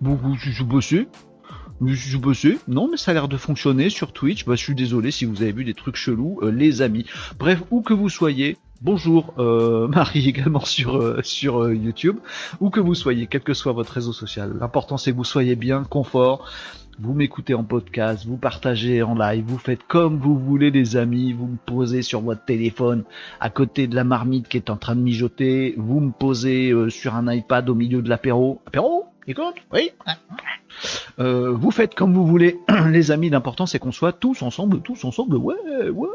Beaucoup, 0.00 0.34
je 0.34 0.50
suis 0.50 0.64
bossé. 0.64 1.08
Je 1.84 2.18
bossé. 2.18 2.58
Non, 2.68 2.88
mais 2.90 2.96
ça 2.96 3.10
a 3.10 3.14
l'air 3.14 3.28
de 3.28 3.36
fonctionner 3.36 3.90
sur 3.90 4.12
Twitch. 4.12 4.44
Bah, 4.44 4.54
je 4.54 4.62
suis 4.62 4.74
désolé 4.74 5.10
si 5.10 5.24
vous 5.24 5.42
avez 5.42 5.52
vu 5.52 5.64
des 5.64 5.74
trucs 5.74 5.96
chelous, 5.96 6.38
euh, 6.42 6.50
les 6.50 6.82
amis. 6.82 7.06
Bref, 7.38 7.62
où 7.70 7.82
que 7.82 7.92
vous 7.92 8.08
soyez, 8.08 8.56
Bonjour 8.82 9.34
euh, 9.38 9.88
Marie 9.94 10.28
également 10.28 10.64
sur 10.64 10.96
euh, 10.96 11.20
sur 11.22 11.62
euh, 11.62 11.74
YouTube, 11.74 12.18
où 12.60 12.70
que 12.70 12.80
vous 12.80 12.94
soyez, 12.94 13.26
quel 13.26 13.42
que 13.42 13.54
soit 13.54 13.72
votre 13.72 13.92
réseau 13.92 14.12
social. 14.12 14.56
L'important 14.58 14.96
c'est 14.96 15.12
que 15.12 15.16
vous 15.16 15.24
soyez 15.24 15.56
bien, 15.56 15.84
confort. 15.84 16.50
Vous 17.00 17.12
m'écoutez 17.12 17.54
en 17.54 17.64
podcast, 17.64 18.24
vous 18.24 18.36
partagez 18.36 19.02
en 19.02 19.16
live, 19.16 19.44
vous 19.46 19.58
faites 19.58 19.82
comme 19.84 20.18
vous 20.18 20.38
voulez 20.38 20.70
les 20.70 20.96
amis, 20.96 21.32
vous 21.32 21.46
me 21.48 21.56
posez 21.56 22.02
sur 22.02 22.20
votre 22.20 22.44
téléphone 22.44 23.02
à 23.40 23.50
côté 23.50 23.88
de 23.88 23.96
la 23.96 24.04
marmite 24.04 24.46
qui 24.46 24.58
est 24.58 24.70
en 24.70 24.76
train 24.76 24.94
de 24.94 25.00
mijoter, 25.00 25.74
vous 25.76 25.98
me 25.98 26.12
posez 26.12 26.72
sur 26.90 27.16
un 27.16 27.32
iPad 27.32 27.68
au 27.68 27.74
milieu 27.74 28.00
de 28.00 28.08
l'apéro. 28.08 28.60
Apéro? 28.66 29.13
Écoute 29.26 29.54
Oui 29.72 29.90
euh, 31.20 31.52
vous 31.52 31.70
faites 31.70 31.94
comme 31.94 32.12
vous 32.12 32.26
voulez, 32.26 32.58
les 32.90 33.12
amis. 33.12 33.30
L'important 33.30 33.64
c'est 33.64 33.78
qu'on 33.78 33.92
soit 33.92 34.12
tous 34.12 34.42
ensemble, 34.42 34.80
tous 34.80 35.04
ensemble. 35.04 35.36
Ouais, 35.36 35.54
ouais, 35.88 36.08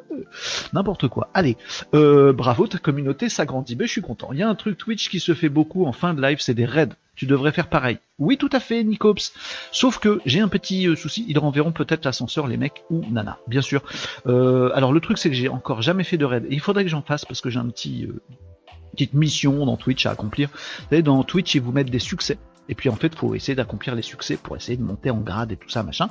n'importe 0.73 1.07
quoi. 1.07 1.29
Allez, 1.33 1.55
euh, 1.93 2.33
bravo, 2.33 2.67
ta 2.67 2.77
communauté 2.77 3.29
s'agrandit. 3.29 3.75
Ben, 3.75 3.87
je 3.87 3.91
suis 3.93 4.01
content. 4.01 4.29
Il 4.33 4.39
y 4.39 4.43
a 4.43 4.49
un 4.49 4.55
truc 4.55 4.77
Twitch 4.77 5.09
qui 5.09 5.21
se 5.21 5.33
fait 5.33 5.47
beaucoup 5.47 5.85
en 5.85 5.93
fin 5.93 6.13
de 6.13 6.21
live, 6.21 6.39
c'est 6.41 6.53
des 6.53 6.65
raids. 6.65 6.89
Tu 7.15 7.25
devrais 7.25 7.53
faire 7.53 7.67
pareil. 7.67 7.99
Oui, 8.17 8.37
tout 8.37 8.49
à 8.51 8.59
fait, 8.59 8.83
Nicops. 8.83 9.33
Sauf 9.71 9.99
que 9.99 10.19
j'ai 10.25 10.41
un 10.41 10.49
petit 10.49 10.87
euh, 10.87 10.95
souci. 10.95 11.25
Ils 11.29 11.39
renverront 11.39 11.71
peut-être 11.71 12.03
l'ascenseur, 12.03 12.47
les 12.47 12.57
mecs 12.57 12.83
ou 12.89 13.01
Nana, 13.09 13.37
bien 13.47 13.61
sûr. 13.61 13.81
alors 14.25 14.91
le 14.91 14.99
truc 14.99 15.17
c'est 15.17 15.29
que 15.29 15.35
j'ai 15.35 15.47
encore 15.47 15.81
jamais 15.81 16.03
fait 16.03 16.17
de 16.17 16.25
raid. 16.25 16.45
il 16.49 16.59
faudrait 16.59 16.83
que 16.83 16.89
j'en 16.89 17.01
fasse 17.01 17.23
parce 17.23 17.39
que 17.39 17.49
j'ai 17.49 17.59
un 17.59 17.69
petit 17.69 18.09
petite 18.91 19.13
mission 19.13 19.65
dans 19.65 19.77
Twitch 19.77 20.05
à 20.05 20.11
accomplir. 20.11 20.49
Dans 20.91 21.23
Twitch, 21.23 21.55
ils 21.55 21.61
vous 21.61 21.71
mettent 21.71 21.89
des 21.89 21.99
succès. 21.99 22.37
Et 22.69 22.75
puis 22.75 22.87
en 22.87 22.95
fait, 22.95 23.13
faut 23.15 23.35
essayer 23.35 23.55
d'accomplir 23.55 23.95
les 23.95 24.01
succès 24.01 24.37
pour 24.41 24.55
essayer 24.55 24.77
de 24.77 24.83
monter 24.83 25.09
en 25.09 25.19
grade 25.19 25.51
et 25.51 25.57
tout 25.57 25.69
ça, 25.69 25.83
machin. 25.83 26.07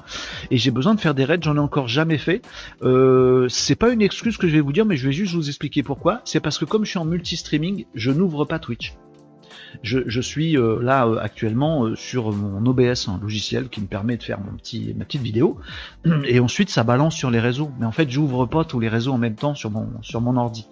Et 0.50 0.58
j'ai 0.58 0.70
besoin 0.70 0.94
de 0.94 1.00
faire 1.00 1.14
des 1.14 1.24
raids, 1.24 1.38
j'en 1.40 1.56
ai 1.56 1.60
encore 1.60 1.88
jamais 1.88 2.18
fait. 2.18 2.42
Euh, 2.82 3.48
c'est 3.48 3.76
pas 3.76 3.90
une 3.90 4.02
excuse 4.02 4.36
que 4.36 4.48
je 4.48 4.54
vais 4.54 4.60
vous 4.60 4.72
dire, 4.72 4.84
mais 4.84 4.96
je 4.96 5.06
vais 5.06 5.12
juste 5.12 5.34
vous 5.34 5.48
expliquer 5.48 5.82
pourquoi. 5.82 6.20
C'est 6.24 6.40
parce 6.40 6.58
que 6.58 6.64
comme 6.64 6.84
je 6.84 6.90
suis 6.90 6.98
en 6.98 7.04
multi-streaming, 7.04 7.86
je 7.94 8.10
n'ouvre 8.10 8.44
pas 8.44 8.58
Twitch 8.58 8.94
je, 9.82 10.20
suis 10.20 10.56
euh, 10.56 10.80
là 10.82 11.06
euh, 11.06 11.18
actuellement 11.18 11.84
euh, 11.84 11.96
sur 11.96 12.32
mon 12.32 12.64
OBS, 12.66 13.08
un 13.08 13.18
logiciel 13.20 13.68
qui 13.68 13.80
me 13.80 13.86
permet 13.86 14.16
de 14.16 14.22
faire 14.22 14.38
mon 14.40 14.52
ma 14.52 15.04
petite 15.04 15.22
vidéo, 15.22 15.58
et 16.24 16.40
ensuite 16.40 16.70
ça 16.70 16.84
balance 16.84 17.14
sur 17.14 17.30
les 17.30 17.40
réseaux. 17.40 17.70
Mais 17.78 17.86
en 17.86 17.92
fait, 17.92 18.10
j'ouvre 18.10 18.46
pas 18.46 18.64
tous 18.64 18.80
les 18.80 18.88
réseaux 18.88 19.12
en 19.12 19.18
même 19.18 19.34
temps 19.34 19.54
sur 19.54 19.70
mon 19.70 20.36
ordi, 20.36 20.66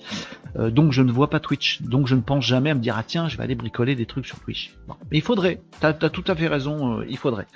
donc 0.71 0.93
je 0.93 1.03
ne 1.03 1.13
vois 1.13 1.31
pas 1.31 1.41
Twitch. 1.41 1.83
Donc 1.83 2.07
je 2.07 2.15
ne 2.15 2.21
pense 2.21 2.45
jamais 2.45 2.71
à 2.71 2.75
me 2.75 2.81
dire 2.81 2.95
ah 2.99 3.05
tiens, 3.07 3.29
je 3.29 3.37
vais 3.37 3.45
aller 3.45 3.55
bricoler 3.55 3.95
des 3.95 4.07
trucs 4.07 4.27
sur 4.27 4.39
Twitch. 4.41 4.75
Mais 5.11 5.19
il 5.19 5.23
faudrait. 5.23 5.61
T'as 5.81 5.91
as 5.91 6.11
tout 6.11 6.25
à 6.27 6.35
fait 6.35 6.49
raison. 6.49 7.03
il 7.03 7.17
faudrait. 7.17 7.47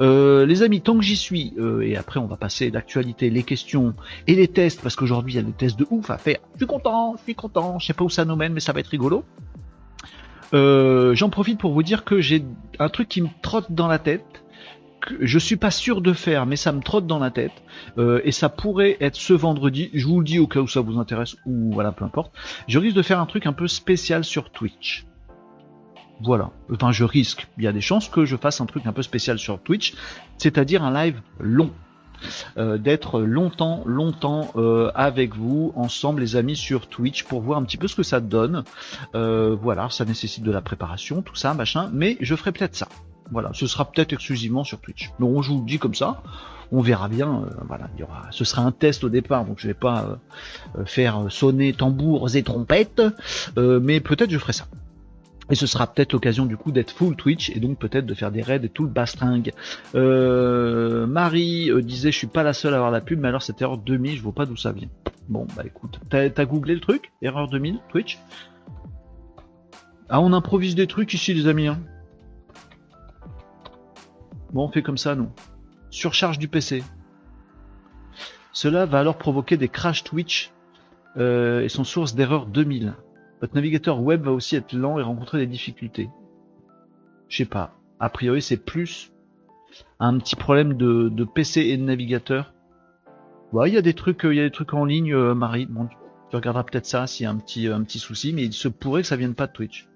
les 0.00 0.62
amis, 0.62 0.80
tant 0.80 0.96
que 0.96 1.04
j'y 1.04 1.16
suis, 1.16 1.54
et 1.82 1.96
après 1.96 2.20
on 2.20 2.26
va 2.26 2.36
passer 2.36 2.70
l'actualité, 2.70 3.30
les 3.30 3.42
questions 3.42 3.94
et 4.26 4.34
les 4.34 4.48
tests, 4.48 4.82
parce 4.82 4.96
qu'aujourd'hui 4.96 5.34
il 5.34 5.36
y 5.36 5.40
a 5.40 5.42
des 5.42 5.52
tests 5.52 5.78
de 5.78 5.86
ouf 5.90 6.10
à 6.10 6.18
faire. 6.18 6.38
Je 6.54 6.58
suis 6.58 6.66
content, 6.66 7.14
je 7.18 7.22
suis 7.22 7.34
content. 7.34 7.78
Je 7.78 7.86
sais 7.86 7.94
pas 7.94 8.04
où 8.04 8.10
ça 8.10 8.24
nous 8.24 8.36
mène, 8.36 8.52
mais 8.52 8.60
ça 8.60 8.72
va 8.72 8.80
être 8.80 8.88
rigolo. 8.88 9.24
Euh, 10.54 11.14
j'en 11.14 11.30
profite 11.30 11.58
pour 11.58 11.72
vous 11.72 11.82
dire 11.82 12.04
que 12.04 12.20
j'ai 12.20 12.44
un 12.78 12.88
truc 12.88 13.08
qui 13.08 13.22
me 13.22 13.28
trotte 13.42 13.72
dans 13.72 13.88
la 13.88 13.98
tête. 13.98 14.44
Que 15.00 15.14
je 15.24 15.38
suis 15.38 15.56
pas 15.56 15.70
sûr 15.70 16.00
de 16.00 16.12
faire, 16.12 16.46
mais 16.46 16.56
ça 16.56 16.72
me 16.72 16.80
trotte 16.80 17.06
dans 17.06 17.18
la 17.18 17.30
tête. 17.30 17.52
Euh, 17.98 18.20
et 18.24 18.32
ça 18.32 18.48
pourrait 18.48 18.96
être 19.00 19.16
ce 19.16 19.32
vendredi. 19.32 19.90
Je 19.92 20.06
vous 20.06 20.20
le 20.20 20.24
dis 20.24 20.38
au 20.38 20.46
cas 20.46 20.60
où 20.60 20.68
ça 20.68 20.80
vous 20.80 20.98
intéresse, 20.98 21.36
ou 21.44 21.72
voilà, 21.72 21.92
peu 21.92 22.04
importe. 22.04 22.32
Je 22.66 22.78
risque 22.78 22.96
de 22.96 23.02
faire 23.02 23.20
un 23.20 23.26
truc 23.26 23.46
un 23.46 23.52
peu 23.52 23.68
spécial 23.68 24.24
sur 24.24 24.50
Twitch. 24.50 25.06
Voilà. 26.22 26.50
Enfin, 26.72 26.92
je 26.92 27.04
risque. 27.04 27.46
Il 27.58 27.64
y 27.64 27.66
a 27.66 27.72
des 27.72 27.80
chances 27.80 28.08
que 28.08 28.24
je 28.24 28.36
fasse 28.36 28.60
un 28.60 28.66
truc 28.66 28.86
un 28.86 28.92
peu 28.92 29.02
spécial 29.02 29.38
sur 29.38 29.60
Twitch, 29.60 29.94
c'est-à-dire 30.38 30.82
un 30.82 30.92
live 30.92 31.20
long. 31.38 31.70
Euh, 32.58 32.78
d'être 32.78 33.20
longtemps, 33.20 33.82
longtemps 33.86 34.50
euh, 34.56 34.90
avec 34.94 35.34
vous, 35.34 35.72
ensemble 35.76 36.20
les 36.20 36.36
amis 36.36 36.56
sur 36.56 36.88
Twitch 36.88 37.24
pour 37.24 37.40
voir 37.40 37.58
un 37.58 37.64
petit 37.64 37.76
peu 37.76 37.88
ce 37.88 37.96
que 37.96 38.02
ça 38.02 38.20
donne. 38.20 38.64
Euh, 39.14 39.56
voilà, 39.60 39.88
ça 39.90 40.04
nécessite 40.04 40.44
de 40.44 40.52
la 40.52 40.60
préparation, 40.60 41.22
tout 41.22 41.36
ça, 41.36 41.54
machin, 41.54 41.90
mais 41.92 42.16
je 42.20 42.34
ferai 42.34 42.52
peut-être 42.52 42.74
ça. 42.74 42.88
Voilà, 43.30 43.50
ce 43.52 43.66
sera 43.66 43.90
peut-être 43.90 44.12
exclusivement 44.12 44.64
sur 44.64 44.78
Twitch. 44.78 45.10
Mais 45.18 45.26
je 45.42 45.50
vous 45.50 45.64
le 45.68 45.78
comme 45.78 45.94
ça, 45.94 46.22
on 46.70 46.80
verra 46.80 47.08
bien. 47.08 47.44
voilà, 47.66 47.88
il 47.96 48.00
y 48.00 48.02
aura, 48.04 48.26
ce 48.30 48.44
sera 48.44 48.62
un 48.62 48.70
test 48.70 49.02
au 49.02 49.08
départ, 49.08 49.44
donc 49.44 49.58
je 49.58 49.66
vais 49.66 49.74
pas 49.74 50.18
faire 50.84 51.26
sonner 51.28 51.72
tambours 51.72 52.36
et 52.36 52.44
trompettes, 52.44 53.02
mais 53.56 53.98
peut-être 54.00 54.30
je 54.30 54.38
ferai 54.38 54.52
ça. 54.52 54.66
Et 55.48 55.54
ce 55.54 55.66
sera 55.66 55.86
peut-être 55.86 56.12
l'occasion 56.12 56.44
du 56.44 56.56
coup 56.56 56.72
d'être 56.72 56.90
full 56.90 57.14
Twitch 57.14 57.50
et 57.50 57.60
donc 57.60 57.78
peut-être 57.78 58.06
de 58.06 58.14
faire 58.14 58.32
des 58.32 58.42
raids 58.42 58.64
et 58.64 58.68
tout 58.68 58.82
le 58.82 58.88
bastringue. 58.88 59.52
Euh, 59.94 61.06
Marie 61.06 61.70
euh, 61.70 61.82
disait 61.82 62.10
je 62.10 62.18
suis 62.18 62.26
pas 62.26 62.42
la 62.42 62.52
seule 62.52 62.74
à 62.74 62.78
avoir 62.78 62.90
la 62.90 63.00
pub, 63.00 63.20
mais 63.20 63.28
alors 63.28 63.42
cette 63.42 63.62
erreur 63.62 63.78
2000, 63.78 64.16
je 64.16 64.22
vois 64.22 64.32
pas 64.32 64.46
d'où 64.46 64.56
ça 64.56 64.72
vient. 64.72 64.88
Bon 65.28 65.46
bah 65.56 65.62
écoute, 65.64 66.00
t'as 66.08 66.44
googlé 66.44 66.74
le 66.74 66.80
truc 66.80 67.12
Erreur 67.22 67.48
2000 67.48 67.78
Twitch? 67.88 68.18
Ah 70.08 70.20
on 70.20 70.32
improvise 70.32 70.74
des 70.74 70.86
trucs 70.86 71.14
ici 71.14 71.34
les 71.34 71.46
amis. 71.46 71.68
Hein. 71.68 71.80
Bon 74.52 74.64
on 74.64 74.68
fait 74.68 74.82
comme 74.82 74.98
ça 74.98 75.14
nous. 75.14 75.30
Surcharge 75.90 76.38
du 76.38 76.48
PC. 76.48 76.82
Cela 78.52 78.86
va 78.86 79.00
alors 79.00 79.18
provoquer 79.18 79.56
des 79.56 79.68
crash 79.68 80.02
Twitch 80.02 80.50
euh, 81.18 81.60
et 81.60 81.68
son 81.68 81.84
source 81.84 82.14
d'erreur 82.14 82.46
2000. 82.46 82.94
Votre 83.40 83.54
navigateur 83.54 84.00
web 84.00 84.22
va 84.22 84.32
aussi 84.32 84.56
être 84.56 84.72
lent 84.72 84.98
et 84.98 85.02
rencontrer 85.02 85.38
des 85.38 85.46
difficultés. 85.46 86.10
Je 87.28 87.38
sais 87.38 87.44
pas. 87.44 87.74
A 88.00 88.08
priori, 88.08 88.42
c'est 88.42 88.56
plus 88.56 89.12
un 90.00 90.18
petit 90.18 90.36
problème 90.36 90.74
de, 90.74 91.24
PC 91.24 91.60
et 91.62 91.76
de 91.76 91.82
navigateur. 91.82 92.54
Ouais, 93.52 93.70
il 93.70 93.74
y 93.74 93.78
a 93.78 93.82
des 93.82 93.94
trucs, 93.94 94.24
il 94.24 94.34
y 94.34 94.40
a 94.40 94.44
des 94.44 94.50
trucs 94.50 94.74
en 94.74 94.84
ligne, 94.84 95.14
euh, 95.14 95.34
Marie. 95.34 95.66
Bon, 95.66 95.88
tu 96.30 96.36
regarderas 96.36 96.64
peut-être 96.64 96.86
ça 96.86 97.06
s'il 97.06 97.24
y 97.24 97.26
a 97.26 97.30
un 97.30 97.36
petit, 97.36 97.68
un 97.68 97.82
petit 97.82 97.98
souci, 97.98 98.32
mais 98.32 98.44
il 98.44 98.52
se 98.52 98.68
pourrait 98.68 99.02
que 99.02 99.08
ça 99.08 99.16
vienne 99.16 99.34
pas 99.34 99.46
de 99.46 99.52
Twitch. 99.52 99.88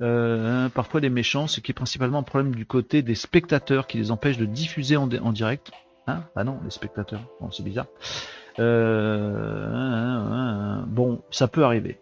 Euh, 0.00 0.68
parfois 0.70 1.00
les 1.00 1.10
méchants, 1.10 1.46
ce 1.46 1.60
qui 1.60 1.70
est 1.70 1.74
principalement 1.74 2.18
un 2.18 2.24
problème 2.24 2.54
du 2.54 2.66
côté 2.66 3.02
des 3.02 3.14
spectateurs 3.14 3.86
qui 3.86 3.98
les 3.98 4.10
empêche 4.10 4.38
de 4.38 4.46
diffuser 4.46 4.96
en, 4.96 5.06
direct. 5.06 5.70
Hein? 6.06 6.24
Ah 6.34 6.42
non, 6.44 6.58
les 6.64 6.70
spectateurs. 6.70 7.22
Bon, 7.40 7.50
c'est 7.50 7.62
bizarre. 7.62 7.86
Euh, 8.58 9.62
bon, 10.86 11.22
ça 11.30 11.46
peut 11.46 11.64
arriver. 11.64 12.01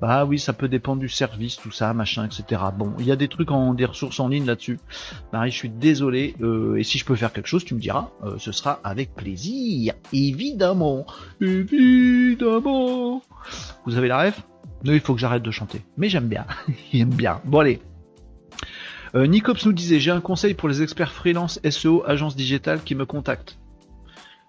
Bah 0.00 0.24
oui, 0.24 0.38
ça 0.38 0.52
peut 0.54 0.68
dépendre 0.68 1.00
du 1.00 1.08
service, 1.08 1.56
tout 1.56 1.70
ça, 1.70 1.92
machin, 1.92 2.24
etc. 2.24 2.62
Bon, 2.76 2.94
il 2.98 3.04
y 3.04 3.12
a 3.12 3.16
des 3.16 3.28
trucs 3.28 3.50
en 3.50 3.74
des 3.74 3.84
ressources 3.84 4.18
en 4.18 4.28
ligne 4.28 4.46
là-dessus. 4.46 4.78
Marie, 5.32 5.50
je 5.50 5.56
suis 5.56 5.68
désolé. 5.68 6.34
Euh, 6.40 6.76
et 6.76 6.84
si 6.84 6.96
je 6.96 7.04
peux 7.04 7.16
faire 7.16 7.32
quelque 7.32 7.48
chose, 7.48 7.64
tu 7.64 7.74
me 7.74 7.80
diras. 7.80 8.08
Euh, 8.24 8.38
ce 8.38 8.50
sera 8.52 8.80
avec 8.82 9.14
plaisir, 9.14 9.92
évidemment, 10.12 11.04
évidemment. 11.40 13.22
Vous 13.84 13.96
avez 13.96 14.08
la 14.08 14.18
rêve 14.18 14.38
Non, 14.84 14.92
il 14.92 15.00
faut 15.00 15.14
que 15.14 15.20
j'arrête 15.20 15.42
de 15.42 15.50
chanter. 15.50 15.82
Mais 15.98 16.08
j'aime 16.08 16.28
bien, 16.28 16.46
j'aime 16.92 17.10
bien. 17.10 17.40
Bon 17.44 17.58
allez. 17.58 17.80
Euh, 19.14 19.26
Nicops 19.26 19.66
nous 19.66 19.72
disait 19.72 19.98
j'ai 19.98 20.12
un 20.12 20.20
conseil 20.20 20.54
pour 20.54 20.68
les 20.68 20.82
experts 20.82 21.12
freelance 21.12 21.60
SEO 21.68 22.04
agence 22.06 22.36
digitale 22.36 22.82
qui 22.82 22.94
me 22.94 23.04
contactent. 23.04 23.58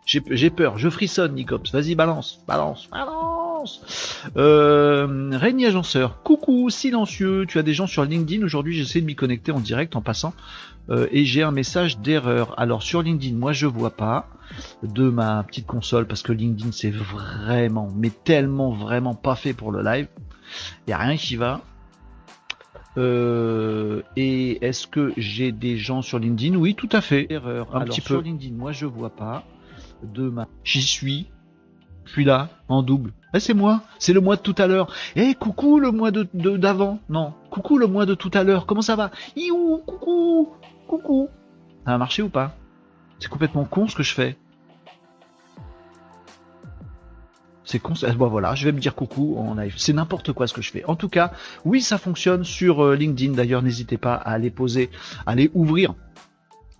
J'ai 0.06 0.50
peur, 0.50 0.78
je 0.78 0.90
frissonne 0.90 1.36
Nicops. 1.36 1.72
Vas-y 1.72 1.96
balance, 1.96 2.44
balance, 2.48 2.88
balance. 2.90 3.51
Euh, 4.38 5.30
Régnier 5.34 5.68
Agenceur, 5.68 6.22
coucou, 6.24 6.70
silencieux, 6.70 7.46
tu 7.48 7.60
as 7.60 7.64
des 7.64 7.74
gens 7.74 7.88
sur 7.88 8.04
LinkedIn, 8.06 8.44
aujourd'hui 8.44 8.76
j'essaie 8.76 9.02
de 9.02 9.06
m'y 9.06 9.16
connecter 9.16 9.52
en 9.52 9.60
direct 9.60 9.96
en 9.96 10.02
passant 10.02 10.34
euh, 10.90 11.08
et 11.12 11.26
j'ai 11.26 11.44
un 11.44 11.52
message 11.52 12.00
d'erreur. 12.00 12.60
Alors 12.60 12.84
sur 12.84 13.02
LinkedIn, 13.02 13.36
moi 13.36 13.54
je 13.54 13.68
vois 13.68 13.92
pas 13.92 14.28
de 14.84 15.10
ma 15.10 15.44
petite 15.44 15.68
console 15.68 16.08
parce 16.08 16.24
que 16.24 16.34
LinkedIn 16.34 16.72
c'est 16.72 16.92
vraiment, 16.92 17.90
mais 17.96 18.10
tellement 18.10 18.72
vraiment 18.72 19.16
pas 19.16 19.36
fait 19.36 19.54
pour 19.54 19.72
le 19.72 19.84
live. 19.84 20.08
Il 20.88 20.92
y 20.92 20.94
a 20.94 20.98
rien 20.98 21.18
qui 21.18 21.36
va. 21.36 21.62
Euh, 22.98 24.02
et 24.18 24.66
est-ce 24.66 24.86
que 24.86 25.14
j'ai 25.16 25.54
des 25.54 25.78
gens 25.78 26.02
sur 26.02 26.20
LinkedIn? 26.20 26.56
Oui, 26.56 26.76
tout 26.76 26.90
à 26.92 27.00
fait. 27.00 27.28
Erreur. 27.30 27.74
Un 27.74 27.86
petit 27.86 28.02
peu. 28.02 28.16
Sur 28.16 28.22
LinkedIn, 28.22 28.54
moi 28.56 28.74
je 28.74 28.86
vois 28.86 29.12
pas 29.12 29.46
de 30.04 30.30
ma. 30.30 30.48
J'y 30.64 30.82
suis. 30.82 31.28
Je 32.06 32.12
suis 32.12 32.26
là 32.26 32.50
en 32.68 32.84
double. 32.84 33.14
Eh, 33.34 33.40
c'est 33.40 33.54
moi, 33.54 33.82
c'est 34.00 34.14
le 34.14 34.20
mois 34.20 34.36
de 34.36 34.42
tout 34.42 34.56
à 34.58 34.68
l'heure. 34.68 34.94
Eh, 35.16 35.34
coucou 35.36 35.80
le 35.80 35.92
mois 35.92 36.12
de 36.12 36.28
d'avant. 36.58 37.00
non, 37.10 37.34
coucou 37.50 37.78
le 37.78 37.88
mois 37.88 38.06
de 38.06 38.14
tout 38.14 38.32
à 38.34 38.44
l'heure. 38.44 38.66
Comment 38.66 38.82
ça 38.82 38.96
va? 38.96 39.12
Iou, 39.36 39.82
coucou, 39.86 40.50
coucou. 40.88 41.30
Ça 41.86 41.94
a 41.94 41.98
marché 41.98 42.22
ou 42.22 42.30
pas? 42.30 42.56
C'est 43.20 43.30
complètement 43.30 43.66
con 43.66 43.88
ce 43.88 43.96
que 43.96 44.04
je 44.04 44.14
fais. 44.14 44.36
C'est 47.64 47.80
con. 47.80 47.94
Bon 48.18 48.28
voilà, 48.28 48.54
je 48.56 48.66
vais 48.66 48.72
me 48.74 48.80
dire 48.80 48.96
coucou 48.96 49.38
en 49.38 49.56
live. 49.56 49.76
C'est 49.78 49.94
n'importe 49.94 50.34
quoi 50.34 50.48
ce 50.48 50.54
que 50.54 50.62
je 50.62 50.72
fais. 50.72 50.84
En 50.86 50.96
tout 50.96 51.08
cas, 51.08 51.32
oui, 51.64 51.82
ça 51.82 51.98
fonctionne 51.98 52.44
sur 52.44 52.84
euh, 52.84 52.96
LinkedIn. 52.96 53.34
D'ailleurs, 53.34 53.62
n'hésitez 53.62 53.98
pas 53.98 54.16
à 54.16 54.32
aller 54.32 54.50
poser, 54.50 54.90
à 55.26 55.32
aller 55.32 55.52
ouvrir 55.54 55.94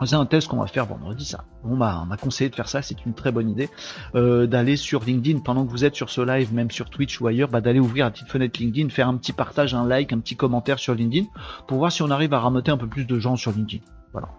c'est 0.06 0.16
un 0.16 0.26
test 0.26 0.48
qu'on 0.48 0.58
va 0.58 0.68
faire 0.68 0.86
vendredi, 0.86 1.26
ça. 1.26 1.44
On 1.64 1.76
m'a, 1.76 2.06
conseillé 2.20 2.50
de 2.50 2.56
faire 2.56 2.68
ça, 2.68 2.82
c'est 2.82 3.06
une 3.06 3.14
très 3.14 3.32
bonne 3.32 3.50
idée. 3.50 3.70
Euh, 4.16 4.48
d'aller 4.48 4.76
sur 4.76 5.04
LinkedIn, 5.04 5.40
pendant 5.40 5.66
que 5.66 5.72
vous 5.72 5.86
êtes 5.86 5.96
sur 5.96 6.10
ce 6.10 6.22
live, 6.22 6.54
même 6.54 6.72
sur 6.72 6.90
Twitch 6.90 7.20
ou 7.22 7.28
ailleurs, 7.28 7.50
bah, 7.50 7.62
d'aller 7.62 7.80
ouvrir 7.80 8.06
la 8.06 8.12
petite 8.12 8.30
fenêtre 8.30 8.60
LinkedIn, 8.60 8.90
faire 8.90 9.08
un 9.08 9.18
petit 9.18 9.34
partage, 9.34 9.74
un 9.74 9.86
like, 9.86 10.14
un 10.14 10.20
petit 10.20 10.36
commentaire 10.36 10.80
sur 10.80 10.96
LinkedIn, 10.96 11.28
pour 11.68 11.78
voir 11.78 11.92
si 11.92 12.02
on 12.02 12.10
arrive 12.10 12.34
à 12.34 12.40
ramoter 12.40 12.72
un 12.72 12.78
peu 12.78 12.88
plus 12.88 13.06
de 13.06 13.20
gens 13.20 13.36
sur 13.36 13.52
LinkedIn. 13.52 13.84
Voilà. 14.12 14.30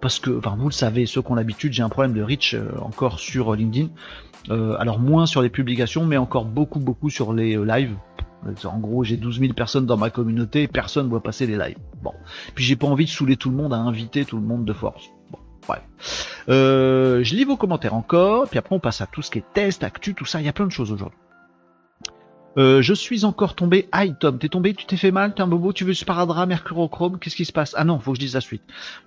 Parce 0.00 0.18
que, 0.18 0.36
enfin, 0.38 0.56
vous 0.58 0.68
le 0.68 0.72
savez, 0.72 1.06
ceux 1.06 1.22
qui 1.22 1.30
ont 1.30 1.34
l'habitude, 1.34 1.72
j'ai 1.72 1.82
un 1.82 1.88
problème 1.88 2.12
de 2.12 2.22
reach 2.22 2.54
euh, 2.54 2.70
encore 2.80 3.18
sur 3.18 3.54
LinkedIn. 3.54 3.88
Euh, 4.50 4.76
alors 4.78 4.98
moins 4.98 5.26
sur 5.26 5.40
les 5.40 5.50
publications, 5.50 6.04
mais 6.04 6.16
encore 6.16 6.44
beaucoup, 6.44 6.80
beaucoup 6.80 7.10
sur 7.10 7.32
les 7.32 7.56
lives. 7.56 7.96
En 8.64 8.78
gros, 8.78 9.04
j'ai 9.04 9.16
12 9.16 9.40
000 9.40 9.52
personnes 9.52 9.86
dans 9.86 9.96
ma 9.96 10.10
communauté 10.10 10.62
et 10.62 10.68
personne 10.68 11.06
ne 11.06 11.10
voit 11.10 11.22
passer 11.22 11.46
les 11.46 11.56
lives. 11.56 11.78
Bon. 12.02 12.12
Puis 12.54 12.64
j'ai 12.64 12.76
pas 12.76 12.86
envie 12.86 13.04
de 13.04 13.10
saouler 13.10 13.36
tout 13.36 13.50
le 13.50 13.56
monde 13.56 13.72
à 13.72 13.76
inviter 13.76 14.24
tout 14.24 14.36
le 14.36 14.42
monde 14.42 14.64
de 14.64 14.72
force. 14.72 15.10
Bon, 15.30 15.38
ouais. 15.68 15.80
Euh, 16.48 17.22
je 17.22 17.34
lis 17.34 17.44
vos 17.44 17.56
commentaires 17.56 17.94
encore, 17.94 18.48
puis 18.48 18.58
après 18.58 18.74
on 18.74 18.80
passe 18.80 19.00
à 19.00 19.06
tout 19.06 19.22
ce 19.22 19.30
qui 19.30 19.38
est 19.38 19.52
test, 19.52 19.84
actu, 19.84 20.14
tout 20.14 20.24
ça. 20.24 20.40
Il 20.40 20.46
y 20.46 20.48
a 20.48 20.52
plein 20.52 20.66
de 20.66 20.72
choses 20.72 20.90
aujourd'hui. 20.92 21.18
Euh, 22.58 22.82
je 22.82 22.92
suis 22.92 23.24
encore 23.24 23.54
tombé. 23.54 23.88
Aïe 23.92 24.14
Tom, 24.18 24.38
t'es 24.38 24.48
tombé, 24.48 24.74
tu 24.74 24.84
t'es 24.84 24.96
fait 24.96 25.10
mal, 25.10 25.34
t'es 25.34 25.42
un 25.42 25.46
bobo, 25.46 25.72
tu 25.72 25.84
veux 25.84 25.94
sparadrap, 25.94 26.46
mercurochrome, 26.46 27.18
qu'est-ce 27.18 27.36
qui 27.36 27.44
se 27.44 27.52
passe? 27.52 27.74
Ah 27.78 27.84
non, 27.84 27.98
faut 27.98 28.12
que 28.12 28.16
je 28.16 28.20
dise 28.20 28.34
la 28.34 28.40
suite. 28.40 28.62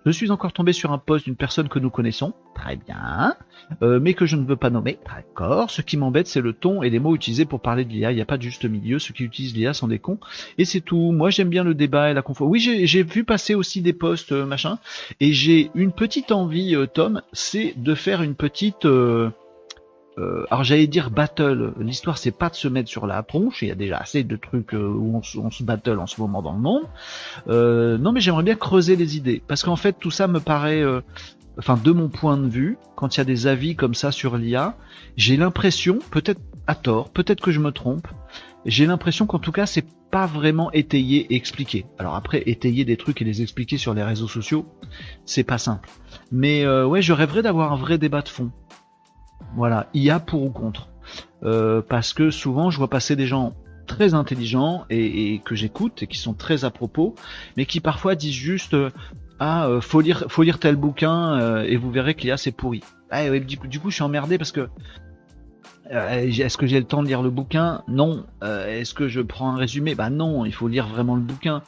Je 0.06 0.12
suis 0.12 0.32
encore 0.32 0.52
tombé 0.52 0.74
sur 0.74 0.92
un 0.92 0.98
post 0.98 1.26
d'une 1.26 1.36
personne 1.36 1.70
que 1.70 1.78
nous 1.78 1.90
connaissons, 1.90 2.34
très 2.56 2.76
bien, 2.76 3.36
euh, 3.84 4.00
mais 4.02 4.14
que 4.14 4.26
je 4.26 4.36
ne 4.36 4.46
veux 4.46 4.56
pas 4.56 4.70
nommer, 4.70 4.98
d'accord. 5.06 5.70
Ce 5.70 5.82
qui 5.82 5.98
m'embête, 5.98 6.28
c'est 6.28 6.42
le 6.42 6.54
ton 6.54 6.82
et 6.82 6.90
les 6.90 7.00
mots 7.00 7.16
utilisés 7.16 7.46
pour 7.46 7.62
parler 7.62 7.86
de 7.86 7.92
l'IA. 7.92 8.12
Il 8.12 8.16
n'y 8.16 8.22
a 8.22 8.26
pas 8.26 8.38
de 8.38 8.42
juste 8.42 8.66
milieu, 8.66 8.98
ceux 8.98 9.14
qui 9.14 9.24
utilisent 9.24 9.56
l'IA 9.56 9.74
sont 9.74 9.88
des 9.88 10.00
cons, 10.00 10.20
et 10.58 10.66
c'est 10.66 10.82
tout. 10.82 11.12
Moi 11.12 11.30
j'aime 11.30 11.50
bien 11.50 11.64
le 11.64 11.76
débat 11.76 12.10
et 12.10 12.14
la 12.14 12.22
confort. 12.22 12.48
Oui, 12.48 12.60
j'ai 12.60 13.04
vu 13.04 13.24
passer 13.24 13.54
aussi 13.54 13.82
des 13.82 13.94
posts, 13.94 14.32
euh, 14.32 14.46
machin, 14.46 14.80
et 15.20 15.34
j'ai 15.34 15.70
une 15.76 15.92
petite 15.92 16.32
envie, 16.32 16.76
Tom, 16.94 17.22
c'est 17.32 17.74
de 17.78 17.94
faire 17.94 18.22
une 18.22 18.36
petite... 18.36 18.86
Euh, 18.86 19.30
alors 20.50 20.64
j'allais 20.64 20.88
dire 20.88 21.10
battle, 21.10 21.74
l'histoire 21.80 22.18
c'est 22.18 22.32
pas 22.32 22.50
de 22.50 22.56
se 22.56 22.68
mettre 22.68 22.90
sur 22.90 23.06
la 23.06 23.22
tronche, 23.22 23.62
il 23.62 23.68
y 23.68 23.72
a 23.72 23.76
déjà 23.76 23.98
assez 23.98 24.24
de 24.24 24.36
trucs 24.38 24.74
euh, 24.74 24.88
où 24.88 25.18
on, 25.18 25.52
se 25.52 25.64
battle 25.64 26.00
en 26.00 26.08
ce 26.08 26.22
moment 26.22 26.42
dans 26.42 26.54
le 26.54 26.60
monde. 26.60 26.84
Euh, 27.48 27.98
non 27.98 28.14
mais 28.14 28.22
j'aimerais 28.22 28.44
bien 28.44 28.56
creuser 28.56 28.96
les 28.96 29.18
idées, 29.18 29.42
parce 29.46 29.64
qu'en 29.64 29.76
fait 29.76 29.98
tout 30.00 30.12
ça 30.12 30.28
me 30.28 30.40
paraît, 30.40 30.84
enfin 31.58 31.78
de 31.82 31.92
mon 31.92 32.08
point 32.08 32.38
de 32.38 32.48
vue, 32.48 32.78
quand 32.96 33.16
il 33.16 33.20
y 33.20 33.22
a 33.22 33.26
des 33.26 33.48
avis 33.48 33.76
comme 33.76 33.94
ça 33.94 34.12
sur 34.12 34.38
l'IA, 34.38 34.78
j'ai 35.18 35.36
l'impression, 35.36 36.00
peut-être 36.12 36.40
à 36.66 36.76
tort, 36.76 37.10
peut-être 37.10 37.42
que 37.42 37.52
je 37.52 37.60
me 37.60 37.72
trompe, 37.72 38.08
j'ai 38.66 38.86
l'impression 38.86 39.28
qu'en 39.28 39.40
tout 39.40 39.52
cas 39.52 39.66
c'est 39.66 39.86
pas 40.12 40.28
vraiment 40.28 40.72
étayé 40.72 41.28
et 41.30 41.36
expliqué. 41.36 41.86
Alors 42.00 42.16
après 42.16 42.42
étayer 42.46 42.86
des 42.86 42.96
trucs 42.96 43.22
et 43.22 43.26
les 43.26 43.42
expliquer 43.42 43.78
sur 43.78 43.94
les 43.94 44.04
réseaux 44.04 44.30
sociaux, 44.30 44.66
c'est 45.26 45.44
pas 45.44 45.58
simple. 45.58 45.90
Mais 46.32 46.66
ouais, 46.66 47.02
je 47.02 47.12
rêverais 47.12 47.42
d'avoir 47.42 47.74
un 47.74 47.78
vrai 47.78 47.98
débat 47.98 48.22
de 48.22 48.30
fond. 48.30 48.52
Voilà, 49.56 49.88
il 49.94 50.04
y 50.04 50.10
a 50.10 50.20
pour 50.20 50.44
ou 50.44 50.50
contre. 50.50 50.90
Euh, 51.44 51.82
parce 51.88 52.14
que 52.14 52.32
souvent 52.32 52.70
je 52.70 52.78
vois 52.78 52.90
passer 52.90 53.16
des 53.16 53.28
gens 53.28 53.54
très 53.86 54.16
intelligents 54.16 54.86
et, 54.90 55.42
que 55.46 55.54
j'écoute 55.54 56.02
et 56.02 56.08
qui 56.08 56.18
sont 56.18 56.34
très 56.34 56.66
à 56.66 56.72
propos, 56.72 57.16
mais 57.56 57.66
qui 57.66 57.80
parfois 57.80 58.16
disent 58.16 58.34
juste 58.34 58.74
euh, 58.74 58.90
ah 59.40 59.68
euh, 59.68 59.82
faut 59.82 60.02
lire 60.02 60.26
faut 60.28 60.42
lire 60.42 60.58
tel 60.60 60.76
bouquin 60.76 61.62
et 61.64 61.76
vous 61.76 61.92
verrez 61.92 62.16
qu'il 62.16 62.30
y 62.30 62.32
a 62.32 62.38
c'est 62.38 62.52
pourri. 62.52 62.82
Ah, 63.12 63.30
du, 63.40 63.58
coup, 63.58 63.68
du 63.68 63.80
coup 63.80 63.92
je 63.92 63.96
suis 63.96 64.04
emmerdé 64.04 64.38
parce 64.38 64.52
que 64.52 64.70
est-ce 65.92 66.58
que 66.58 66.66
j'ai 66.66 66.80
le 66.80 66.86
temps 66.86 67.04
de 67.04 67.08
lire 67.08 67.22
le 67.22 67.30
bouquin? 67.30 67.84
Non. 67.88 68.26
Est-ce 68.42 68.96
que 68.96 69.08
je 69.08 69.22
prends 69.22 69.52
un 69.52 69.56
résumé? 69.56 69.94
Bah 69.94 70.10
non, 70.10 70.46
il 70.46 70.54
faut 70.54 70.68
lire 70.68 70.88
vraiment 70.88 71.16
le 71.16 71.22
bouquin. 71.22 71.62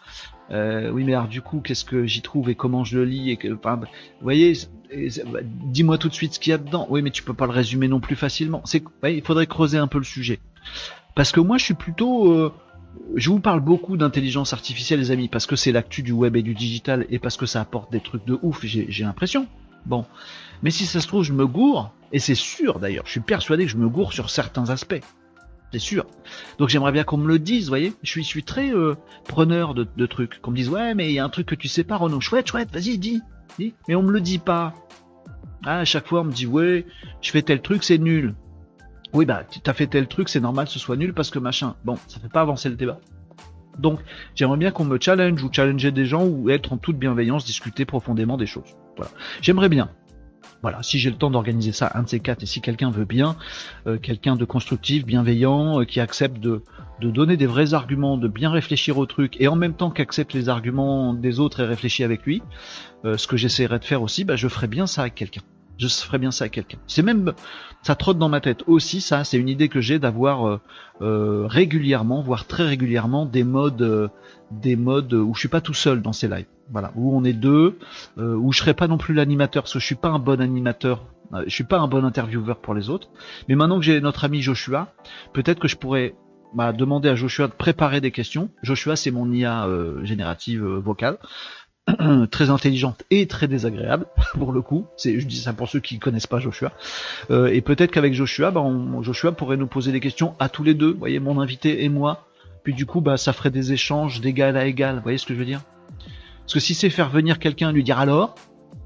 Oui, 0.49 1.03
mais 1.03 1.13
alors 1.13 1.27
du 1.27 1.41
coup, 1.41 1.59
qu'est-ce 1.59 1.85
que 1.85 2.05
j'y 2.05 2.21
trouve 2.21 2.49
et 2.49 2.55
comment 2.55 2.83
je 2.83 2.97
le 2.97 3.05
lis 3.05 3.31
et 3.31 3.37
que, 3.37 3.47
vous 3.47 3.87
voyez, 4.21 4.53
bah, 5.31 5.39
dis-moi 5.43 5.97
tout 5.97 6.09
de 6.09 6.13
suite 6.13 6.35
ce 6.35 6.39
qu'il 6.39 6.51
y 6.51 6.53
a 6.53 6.57
dedans. 6.57 6.87
Oui, 6.89 7.01
mais 7.01 7.11
tu 7.11 7.23
peux 7.23 7.33
pas 7.33 7.45
le 7.45 7.51
résumer 7.51 7.87
non 7.87 7.99
plus 7.99 8.15
facilement. 8.15 8.61
C'est, 8.65 8.83
il 9.03 9.21
faudrait 9.21 9.47
creuser 9.47 9.77
un 9.77 9.87
peu 9.87 9.97
le 9.97 10.03
sujet. 10.03 10.39
Parce 11.15 11.31
que 11.31 11.39
moi, 11.39 11.57
je 11.57 11.65
suis 11.65 11.73
plutôt, 11.73 12.31
euh, 12.31 12.53
je 13.15 13.29
vous 13.29 13.39
parle 13.39 13.59
beaucoup 13.59 13.97
d'intelligence 13.97 14.53
artificielle, 14.53 14.99
les 14.99 15.11
amis, 15.11 15.27
parce 15.27 15.45
que 15.45 15.55
c'est 15.55 15.71
l'actu 15.71 16.03
du 16.03 16.11
web 16.11 16.35
et 16.35 16.41
du 16.41 16.53
digital, 16.53 17.05
et 17.09 17.19
parce 17.19 17.37
que 17.37 17.45
ça 17.45 17.61
apporte 17.61 17.91
des 17.91 17.99
trucs 17.99 18.25
de 18.25 18.37
ouf. 18.41 18.63
J'ai 18.63 19.03
l'impression. 19.03 19.47
Bon, 19.85 20.05
mais 20.63 20.71
si 20.71 20.85
ça 20.85 20.99
se 20.99 21.07
trouve, 21.07 21.23
je 21.23 21.33
me 21.33 21.47
gourre, 21.47 21.91
et 22.11 22.19
c'est 22.19 22.35
sûr 22.35 22.79
d'ailleurs. 22.79 23.05
Je 23.05 23.11
suis 23.11 23.19
persuadé 23.19 23.65
que 23.65 23.71
je 23.71 23.77
me 23.77 23.89
gourre 23.89 24.13
sur 24.13 24.29
certains 24.29 24.69
aspects. 24.69 25.01
C'est 25.71 25.79
sûr. 25.79 26.05
Donc 26.59 26.69
j'aimerais 26.69 26.91
bien 26.91 27.03
qu'on 27.03 27.17
me 27.17 27.27
le 27.27 27.39
dise, 27.39 27.65
vous 27.65 27.69
voyez. 27.69 27.93
Je 28.01 28.21
suis, 28.21 28.43
très 28.43 28.73
euh, 28.73 28.95
preneur 29.27 29.73
de, 29.73 30.05
trucs. 30.05 30.39
Qu'on 30.41 30.51
me 30.51 30.55
dise, 30.55 30.69
ouais, 30.69 30.95
mais 30.95 31.09
il 31.09 31.13
y 31.13 31.19
a 31.19 31.25
un 31.25 31.29
truc 31.29 31.47
que 31.47 31.55
tu 31.55 31.67
sais 31.67 31.83
pas, 31.83 31.97
Renaud. 31.97 32.21
Chouette, 32.21 32.47
chouette, 32.47 32.71
vas-y, 32.71 32.97
dis 32.97 33.21
mais 33.59 33.95
on 33.95 34.03
me 34.03 34.11
le 34.11 34.21
dit 34.21 34.39
pas. 34.39 34.73
Ah, 35.65 35.79
à 35.79 35.85
chaque 35.85 36.07
fois, 36.07 36.21
on 36.21 36.25
me 36.25 36.31
dit, 36.31 36.45
ouais, 36.45 36.85
je 37.21 37.31
fais 37.31 37.41
tel 37.41 37.61
truc, 37.61 37.83
c'est 37.83 37.97
nul. 37.97 38.35
Oui, 39.13 39.25
bah, 39.25 39.43
tu 39.49 39.59
as 39.69 39.73
fait 39.73 39.87
tel 39.87 40.07
truc, 40.07 40.29
c'est 40.29 40.39
normal 40.39 40.65
que 40.65 40.71
ce 40.71 40.79
soit 40.79 40.95
nul 40.95 41.13
parce 41.13 41.29
que 41.29 41.39
machin. 41.39 41.75
Bon, 41.83 41.97
ça 42.07 42.19
fait 42.19 42.29
pas 42.29 42.41
avancer 42.41 42.69
le 42.69 42.75
débat. 42.75 42.99
Donc, 43.79 43.99
j'aimerais 44.35 44.57
bien 44.57 44.71
qu'on 44.71 44.85
me 44.85 44.99
challenge 44.99 45.41
ou 45.43 45.49
challenger 45.51 45.91
des 45.91 46.05
gens 46.05 46.25
ou 46.25 46.49
être 46.49 46.73
en 46.73 46.77
toute 46.77 46.97
bienveillance, 46.97 47.45
discuter 47.45 47.85
profondément 47.85 48.37
des 48.37 48.47
choses. 48.47 48.75
Voilà. 48.95 49.11
J'aimerais 49.41 49.69
bien. 49.69 49.89
Voilà, 50.67 50.83
si 50.83 50.99
j'ai 50.99 51.09
le 51.09 51.15
temps 51.15 51.31
d'organiser 51.31 51.71
ça, 51.71 51.89
un 51.95 52.03
de 52.03 52.09
ces 52.09 52.19
quatre, 52.19 52.43
et 52.43 52.45
si 52.45 52.59
quelqu'un 52.59 52.91
veut 52.91 53.05
bien, 53.05 53.37
euh, 53.87 53.97
quelqu'un 53.97 54.35
de 54.35 54.43
constructif, 54.43 55.05
bienveillant, 55.05 55.79
euh, 55.79 55.85
qui 55.85 56.01
accepte 56.01 56.41
de, 56.41 56.61
donner 56.99 57.37
des 57.37 57.45
vrais 57.45 57.73
arguments, 57.73 58.17
de 58.17 58.27
bien 58.27 58.51
réfléchir 58.51 58.97
au 58.97 59.05
truc, 59.05 59.37
et 59.39 59.47
en 59.47 59.55
même 59.55 59.75
temps 59.75 59.91
qu'accepte 59.91 60.33
les 60.33 60.49
arguments 60.49 61.13
des 61.13 61.39
autres 61.39 61.61
et 61.61 61.65
réfléchit 61.65 62.03
avec 62.03 62.25
lui, 62.25 62.43
euh, 63.05 63.15
ce 63.15 63.27
que 63.27 63.37
j'essaierai 63.37 63.79
de 63.79 63.85
faire 63.85 64.01
aussi, 64.01 64.25
bah, 64.25 64.35
je 64.35 64.49
ferai 64.49 64.67
bien 64.67 64.87
ça 64.87 65.03
avec 65.03 65.15
quelqu'un. 65.15 65.39
Je 65.77 65.87
ferai 65.87 66.17
bien 66.17 66.31
ça 66.31 66.43
avec 66.43 66.51
quelqu'un. 66.51 66.79
C'est 66.85 67.01
même, 67.01 67.31
ça 67.81 67.95
trotte 67.95 68.17
dans 68.17 68.27
ma 68.27 68.41
tête 68.41 68.63
aussi, 68.67 68.99
ça, 68.99 69.23
c'est 69.23 69.37
une 69.37 69.47
idée 69.47 69.69
que 69.69 69.79
j'ai 69.79 69.99
d'avoir 69.99 70.59
régulièrement, 70.99 72.21
voire 72.21 72.45
très 72.45 72.63
régulièrement, 72.63 73.25
des 73.25 73.45
modes, 73.45 74.09
des 74.51 74.75
modes 74.75 75.13
où 75.13 75.33
je 75.33 75.39
suis 75.39 75.49
pas 75.49 75.61
tout 75.61 75.73
seul 75.73 76.01
dans 76.01 76.13
ces 76.13 76.27
lives. 76.27 76.45
Voilà, 76.69 76.91
où 76.95 77.15
on 77.15 77.23
est 77.23 77.33
deux, 77.33 77.77
euh, 78.17 78.35
où 78.35 78.51
je 78.51 78.59
serai 78.59 78.73
pas 78.73 78.87
non 78.87 78.97
plus 78.97 79.13
l'animateur, 79.13 79.63
parce 79.63 79.73
que 79.73 79.79
je 79.79 79.85
suis 79.85 79.95
pas 79.95 80.09
un 80.09 80.19
bon 80.19 80.41
animateur, 80.41 81.05
euh, 81.33 81.43
je 81.47 81.53
suis 81.53 81.63
pas 81.63 81.79
un 81.79 81.87
bon 81.87 82.03
intervieweur 82.03 82.57
pour 82.57 82.73
les 82.73 82.89
autres. 82.89 83.09
Mais 83.47 83.55
maintenant 83.55 83.79
que 83.79 83.85
j'ai 83.85 84.01
notre 84.01 84.25
ami 84.25 84.41
Joshua, 84.41 84.93
peut-être 85.33 85.59
que 85.59 85.67
je 85.67 85.77
pourrais 85.77 86.15
m'a 86.53 86.71
demandé 86.71 87.09
à 87.09 87.15
Joshua 87.15 87.47
de 87.47 87.53
préparer 87.53 87.99
des 87.99 88.11
questions. 88.11 88.49
Joshua, 88.63 88.95
c'est 88.95 89.11
mon 89.11 89.31
IA 89.31 89.67
générative 90.03 90.63
vocale. 90.63 91.17
très 92.31 92.49
intelligente 92.49 93.03
et 93.11 93.27
très 93.27 93.47
désagréable 93.47 94.07
pour 94.33 94.51
le 94.51 94.61
coup. 94.61 94.85
C'est, 94.97 95.19
je 95.19 95.27
dis 95.27 95.37
ça 95.37 95.53
pour 95.53 95.69
ceux 95.69 95.79
qui 95.79 95.99
connaissent 95.99 96.27
pas 96.27 96.39
Joshua. 96.39 96.73
Euh, 97.31 97.47
et 97.47 97.61
peut-être 97.61 97.91
qu'avec 97.91 98.13
Joshua, 98.13 98.51
bah, 98.51 98.63
Joshua 99.01 99.31
pourrait 99.31 99.57
nous 99.57 99.67
poser 99.67 99.91
des 99.91 99.99
questions 99.99 100.35
à 100.39 100.49
tous 100.49 100.63
les 100.63 100.73
deux. 100.73 100.91
Vous 100.91 100.99
voyez, 100.99 101.19
mon 101.19 101.39
invité 101.39 101.83
et 101.83 101.89
moi. 101.89 102.25
Puis 102.67 102.73
du 102.73 102.85
coup, 102.85 102.99
bah, 102.99 103.15
ça 103.15 103.31
ferait 103.31 103.49
des 103.49 103.71
échanges 103.71 104.19
d'égal 104.19 104.57
à 104.57 104.65
égal. 104.65 104.97
Vous 104.97 105.01
voyez 105.01 105.17
ce 105.17 105.25
que 105.25 105.33
je 105.33 105.39
veux 105.39 105.45
dire? 105.45 105.61
Parce 106.41 106.53
que 106.53 106.59
si 106.59 106.73
c'est 106.75 106.89
faire 106.89 107.09
venir 107.09 107.39
quelqu'un 107.39 107.71
lui 107.71 107.81
dire 107.81 107.97
alors, 107.97 108.35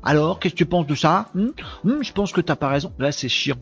alors, 0.03 0.39
qu'est-ce 0.39 0.53
que 0.53 0.59
tu 0.59 0.67
penses 0.67 0.85
de 0.85 0.93
ça? 0.93 1.29
Hum, 1.33 1.51
hum, 1.83 2.03
Je 2.03 2.13
pense 2.13 2.31
que 2.31 2.41
t'as 2.41 2.55
pas 2.55 2.67
raison. 2.67 2.93
Là, 2.99 3.11
c'est 3.11 3.27
chiant. 3.27 3.57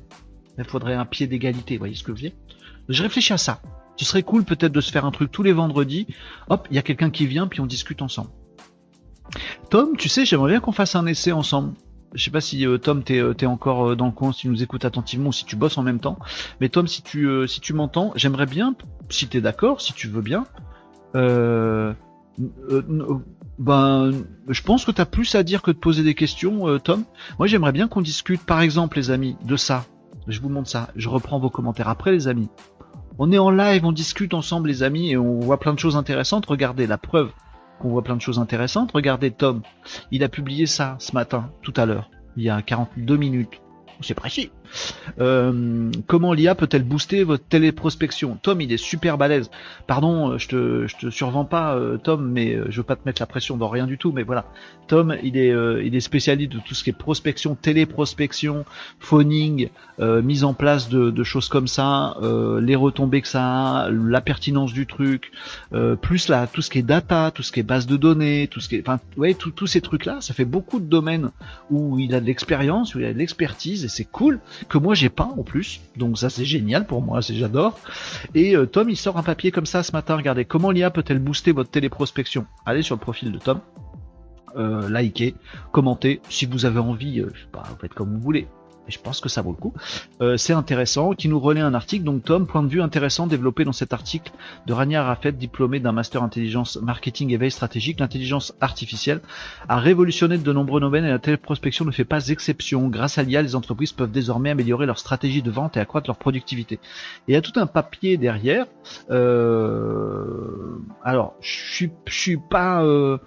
Il 0.58 0.66
faudrait 0.66 0.96
un 0.96 1.06
pied 1.06 1.26
d'égalité. 1.26 1.76
Vous 1.76 1.80
voyez 1.80 1.96
ce 1.96 2.04
que 2.04 2.12
je 2.12 2.16
veux 2.18 2.30
dire? 2.32 2.38
Je 2.90 3.02
réfléchis 3.02 3.32
à 3.32 3.38
ça. 3.38 3.62
Ce 3.96 4.04
serait 4.04 4.24
cool 4.24 4.44
peut-être 4.44 4.74
de 4.74 4.82
se 4.82 4.92
faire 4.92 5.06
un 5.06 5.12
truc 5.12 5.32
tous 5.32 5.44
les 5.44 5.54
vendredis. 5.54 6.06
Hop, 6.50 6.68
il 6.70 6.76
y 6.76 6.80
a 6.80 6.82
quelqu'un 6.82 7.12
qui 7.12 7.26
vient, 7.26 7.48
puis 7.48 7.62
on 7.62 7.66
discute 7.66 8.02
ensemble. 8.02 8.32
Tom, 9.70 9.96
tu 9.96 10.10
sais, 10.10 10.26
j'aimerais 10.26 10.52
bien 10.52 10.60
qu'on 10.60 10.74
fasse 10.74 10.98
un 10.98 11.06
essai 11.06 11.32
ensemble. 11.32 11.76
Je 12.14 12.24
sais 12.24 12.32
pas 12.32 12.42
si 12.42 12.66
euh, 12.66 12.78
Tom 12.78 13.04
t'es 13.04 13.20
euh, 13.20 13.36
encore 13.44 13.90
euh, 13.90 13.96
dans 13.96 14.08
le 14.08 14.12
coin, 14.12 14.32
si 14.32 14.42
tu 14.42 14.50
nous 14.50 14.64
écoutes 14.64 14.84
attentivement 14.86 15.30
ou 15.30 15.34
si 15.34 15.46
tu 15.46 15.56
bosses 15.56 15.78
en 15.78 15.84
même 15.84 16.00
temps. 16.00 16.18
Mais 16.60 16.70
Tom, 16.70 16.88
si 16.88 17.04
tu 17.04 17.48
si 17.48 17.62
tu 17.62 17.74
m'entends, 17.74 18.12
j'aimerais 18.16 18.48
bien, 18.48 18.76
si 19.10 19.28
t'es 19.28 19.42
d'accord, 19.42 19.82
si 19.82 19.94
tu 19.94 20.08
veux 20.08 20.22
bien. 20.22 20.46
ben, 21.14 21.94
je 24.48 24.62
pense 24.64 24.86
que 24.86 24.92
t'as 24.92 25.06
plus 25.06 25.36
à 25.36 25.44
dire 25.44 25.62
que 25.62 25.72
de 25.72 25.78
poser 25.78 26.04
des 26.04 26.16
questions, 26.16 26.80
Tom. 26.80 27.04
Moi, 27.38 27.48
j'aimerais 27.48 27.74
bien 27.74 27.88
qu'on 27.88 28.02
discute, 28.02 28.42
par 28.42 28.62
exemple, 28.62 28.98
les 28.98 29.12
amis, 29.12 29.36
de 29.46 29.56
ça. 29.56 29.86
Je 30.28 30.40
vous 30.40 30.50
montre 30.50 30.70
ça. 30.70 30.90
Je 30.96 31.10
reprends 31.10 31.40
vos 31.40 31.50
commentaires 31.50 31.90
après, 31.90 32.12
les 32.12 32.28
amis. 32.28 32.50
On 33.18 33.32
est 33.32 33.38
en 33.38 33.52
live, 33.52 33.86
on 33.86 33.92
discute 33.92 34.34
ensemble, 34.34 34.70
les 34.70 34.82
amis, 34.82 35.12
et 35.12 35.18
on 35.18 35.40
voit 35.42 35.60
plein 35.60 35.74
de 35.74 35.80
choses 35.80 35.98
intéressantes. 35.98 36.46
Regardez 36.46 36.88
la 36.88 36.98
preuve 36.98 37.32
qu'on 37.80 37.90
voit 37.90 38.04
plein 38.04 38.16
de 38.16 38.22
choses 38.22 38.40
intéressantes. 38.40 38.92
Regardez 38.94 39.32
Tom, 39.32 39.62
il 40.12 40.24
a 40.24 40.30
publié 40.30 40.66
ça 40.66 40.96
ce 41.00 41.14
matin, 41.14 41.50
tout 41.62 41.74
à 41.76 41.86
l'heure, 41.86 42.10
il 42.38 42.44
y 42.44 42.50
a 42.50 42.62
42 42.62 43.18
minutes 43.18 43.62
c'est 44.02 44.14
précis. 44.14 44.52
Euh, 45.20 45.92
comment 46.08 46.34
l'IA 46.34 46.56
peut-elle 46.56 46.84
booster 46.84 47.24
votre 47.24 47.44
téléprospection? 47.44 48.38
Tom, 48.42 48.62
il 48.62 48.72
est 48.72 48.78
super 48.78 49.18
balèze. 49.18 49.50
Pardon, 49.88 50.32
euh, 50.32 50.38
je 50.38 50.48
te, 50.48 50.88
je 50.88 50.96
te 50.98 51.10
survends 51.10 51.46
pas, 51.46 51.76
euh, 51.76 51.98
Tom, 51.98 52.30
mais 52.32 52.58
je 52.70 52.78
veux 52.78 52.84
pas 52.84 52.96
te 52.96 53.02
mettre 53.06 53.22
la 53.22 53.26
pression 53.26 53.58
dans 53.58 53.70
rien 53.70 53.88
du 53.88 53.98
tout. 53.98 54.12
Mais 54.12 54.24
voilà, 54.24 54.46
Tom, 54.88 55.16
il 55.24 55.38
est, 55.38 55.54
il 55.86 55.96
est 55.96 56.00
spécialiste 56.00 56.52
de 56.52 56.60
tout 56.60 56.74
ce 56.74 56.84
qui 56.84 56.90
est 56.90 56.94
prospection, 56.94 57.56
téléprospection, 57.56 58.66
phoning, 59.00 59.70
mise 60.00 60.44
en 60.44 60.54
place 60.54 60.90
de, 60.90 61.24
choses 61.24 61.50
comme 61.50 61.68
ça, 61.68 62.16
les 62.62 62.76
retombées 62.76 63.22
que 63.22 63.28
ça 63.28 63.44
a, 63.44 63.90
la 63.92 64.22
pertinence 64.22 64.74
du 64.74 64.88
truc, 64.88 65.32
plus 66.02 66.28
là, 66.28 66.48
tout 66.48 66.62
ce 66.62 66.70
qui 66.70 66.80
est 66.80 66.84
data, 66.84 67.32
tout 67.32 67.44
ce 67.44 67.52
qui 67.52 67.60
est 67.60 67.64
base 67.64 67.86
de 67.86 67.98
données, 67.98 68.48
tout 68.48 68.60
ce 68.60 68.70
qui 68.70 68.76
est, 68.76 68.88
enfin, 68.88 69.00
ouais, 69.18 69.34
tous 69.34 69.68
ces 69.68 69.82
trucs-là, 69.82 70.22
ça 70.22 70.34
fait 70.34 70.46
beaucoup 70.46 70.80
de 70.80 70.86
domaines 70.86 71.30
où 71.70 72.00
il 72.00 72.16
a 72.16 72.20
de 72.20 72.26
l'expérience, 72.26 72.96
où 72.96 73.00
il 73.00 73.06
a 73.06 73.14
de 73.14 73.18
l'expertise 73.18 73.50
c'est 73.88 74.06
cool 74.06 74.40
que 74.68 74.78
moi 74.78 74.96
j'ai 75.00 75.10
pas 75.10 75.24
en 75.38 75.44
plus. 75.44 75.82
Donc 75.98 76.18
ça 76.18 76.30
c'est 76.30 76.46
génial 76.46 76.86
pour 76.86 77.02
moi, 77.02 77.22
j'adore. 77.22 77.80
Et 78.36 78.56
euh, 78.56 78.66
Tom 78.66 78.90
il 78.90 78.98
sort 78.98 79.18
un 79.18 79.24
papier 79.24 79.52
comme 79.52 79.66
ça 79.66 79.84
ce 79.84 79.92
matin. 79.92 80.16
Regardez 80.16 80.46
comment 80.46 80.72
l'IA 80.72 80.92
peut-elle 80.92 81.20
booster 81.20 81.52
votre 81.52 81.72
téléprospection? 81.72 82.46
Allez 82.66 82.82
sur 82.82 82.96
le 82.96 83.02
profil 83.02 83.32
de 83.32 83.40
Tom. 83.40 83.60
Euh, 84.56 84.90
likez, 84.90 85.36
commentez, 85.72 86.22
si 86.30 86.46
vous 86.46 86.66
avez 86.66 86.80
envie, 86.80 87.20
euh, 87.20 87.32
vous 87.54 87.78
faites 87.80 87.94
comme 87.94 88.16
vous 88.16 88.22
voulez 88.22 88.48
je 88.90 89.00
pense 89.00 89.20
que 89.20 89.30
ça 89.30 89.42
vaut 89.42 89.52
le 89.52 89.58
coup. 89.58 89.74
Euh, 90.22 90.38
c'est 90.38 90.54
intéressant, 90.54 91.14
qui 91.14 91.28
nous 91.28 91.40
relaie 91.40 91.62
un 91.62 91.74
article. 91.74 92.04
Donc 92.04 92.24
Tom, 92.24 92.48
point 92.48 92.64
de 92.64 92.68
vue 92.68 92.82
intéressant 92.82 93.28
développé 93.28 93.66
dans 93.66 93.74
cet 93.74 93.94
article 93.94 94.32
de 94.66 94.74
Rania 94.74 95.04
Rafet, 95.04 95.32
diplômé 95.32 95.80
d'un 95.80 95.92
master 95.92 96.24
intelligence 96.24 96.78
marketing 96.82 97.32
et 97.32 97.38
veille 97.38 97.52
stratégique. 97.52 98.00
L'intelligence 98.00 98.54
artificielle 98.62 99.22
a 99.68 99.78
révolutionné 99.78 100.38
de 100.38 100.54
nombreux 100.54 100.80
domaines 100.80 101.06
et 101.06 101.10
la 101.10 101.20
téléprospection 101.20 101.86
ne 101.86 101.92
fait 101.92 102.06
pas 102.06 102.28
exception. 102.28 102.88
Grâce 102.88 103.18
à 103.18 103.24
l'IA, 103.24 103.42
les 103.42 103.56
entreprises 103.56 103.92
peuvent 103.92 104.12
désormais 104.12 104.52
améliorer 104.52 104.86
leur 104.86 105.00
stratégie 105.00 105.42
de 105.42 105.52
vente 105.52 105.78
et 105.78 105.80
accroître 105.80 106.08
leur 106.08 106.18
productivité. 106.18 106.76
Et 106.76 107.32
il 107.32 107.34
y 107.34 107.38
a 107.38 107.42
tout 107.42 107.58
un 107.58 107.68
papier 107.68 108.18
derrière. 108.18 108.66
Euh... 109.12 110.80
Alors, 111.04 111.36
je 111.42 111.74
suis, 111.74 111.92
je 112.06 112.20
suis 112.20 112.38
pas... 112.38 112.84
Euh 112.84 113.18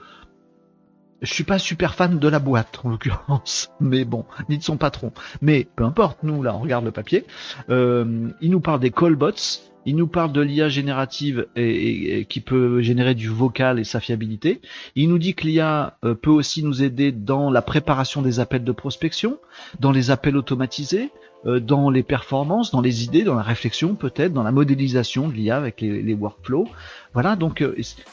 je 1.23 1.33
suis 1.33 1.45
pas 1.45 1.59
super 1.59 1.95
fan 1.95 2.19
de 2.19 2.29
la 2.29 2.41
boîte 2.41 2.81
en 2.85 2.91
l'occurrence, 2.91 3.71
mais 3.81 4.05
bon, 4.05 4.25
ni 4.49 4.59
de 4.59 4.63
son 4.63 4.77
patron. 4.77 5.13
Mais 5.41 5.67
peu 5.77 5.85
importe, 5.85 6.19
nous 6.23 6.43
là, 6.43 6.55
on 6.55 6.59
regarde 6.59 6.85
le 6.85 6.91
papier. 6.91 7.25
Euh, 7.71 8.29
il 8.41 8.51
nous 8.51 8.61
parle 8.61 8.81
des 8.81 8.91
callbots, 8.91 9.63
il 9.87 9.97
nous 9.97 10.09
parle 10.09 10.33
de 10.33 10.41
l'IA 10.41 10.69
générative 10.69 11.47
et, 11.57 12.27
qui 12.29 12.41
peut 12.41 12.83
générer 12.83 13.15
du 13.15 13.29
vocal 13.29 13.79
et 13.79 13.85
sa 13.85 14.01
fiabilité. 14.01 14.61
Il 14.97 15.09
nous 15.09 15.19
dit 15.19 15.35
que 15.35 15.47
l'IA 15.47 15.97
euh, 16.05 16.15
peut 16.15 16.31
aussi 16.31 16.63
nous 16.63 16.83
aider 16.83 17.13
dans 17.13 17.51
la 17.51 17.63
préparation 17.63 18.21
des 18.21 18.41
appels 18.41 18.65
de 18.65 18.73
prospection, 18.73 19.39
dans 19.81 19.93
les 19.93 20.11
appels 20.11 20.37
automatisés, 20.37 21.11
euh, 21.47 21.59
dans 21.61 21.91
les 21.91 22.03
performances, 22.03 22.71
dans 22.71 22.81
les 22.81 23.05
idées, 23.05 23.23
dans 23.23 23.35
la 23.35 23.43
réflexion 23.43 23.95
peut-être, 23.95 24.33
dans 24.33 24.45
la 24.45 24.53
modélisation 24.53 25.29
de 25.29 25.35
l'IA 25.35 25.57
avec 25.57 25.81
les, 25.81 26.03
les 26.03 26.15
workflows. 26.15 26.69
Voilà, 27.13 27.37
donc 27.37 27.65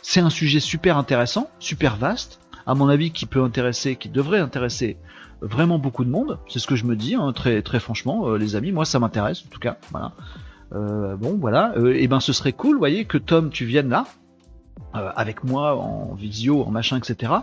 c'est 0.02 0.19
un 0.19 0.30
sujet 0.30 0.60
super 0.60 0.98
intéressant, 0.98 1.50
super 1.60 1.95
vaste 1.95 2.39
à 2.69 2.75
mon 2.75 2.88
avis, 2.88 3.10
qui 3.10 3.25
peut 3.25 3.41
intéresser, 3.41 3.95
qui 3.95 4.10
devrait 4.10 4.38
intéresser 4.38 4.97
vraiment 5.41 5.79
beaucoup 5.79 6.05
de 6.05 6.12
monde. 6.12 6.38
C'est 6.47 6.60
ce 6.60 6.67
que 6.67 6.75
je 6.75 6.86
me 6.86 6.95
dis, 6.95 7.15
hein, 7.15 7.34
très 7.34 7.63
très 7.63 7.79
franchement, 7.79 8.29
euh, 8.29 8.38
les 8.38 8.55
amis. 8.55 8.71
Moi, 8.71 8.86
ça 8.86 8.99
m'intéresse 8.99 9.43
en 9.43 9.49
tout 9.49 9.60
cas. 9.60 9.77
Voilà. 9.89 10.12
Euh, 10.73 11.15
bon, 11.15 11.36
voilà. 11.36 11.73
et 11.75 11.79
euh, 11.79 11.97
eh 11.97 12.08
ben, 12.08 12.19
ce 12.19 12.32
serait 12.32 12.53
cool, 12.53 12.77
voyez, 12.77 13.05
que 13.05 13.17
Tom, 13.17 13.49
tu 13.49 13.65
viennes 13.65 13.89
là. 13.89 14.05
avec 14.93 15.43
moi 15.43 15.75
en 15.77 16.13
visio, 16.13 16.63
en 16.63 16.69
machin, 16.69 16.97
etc. 16.97 17.34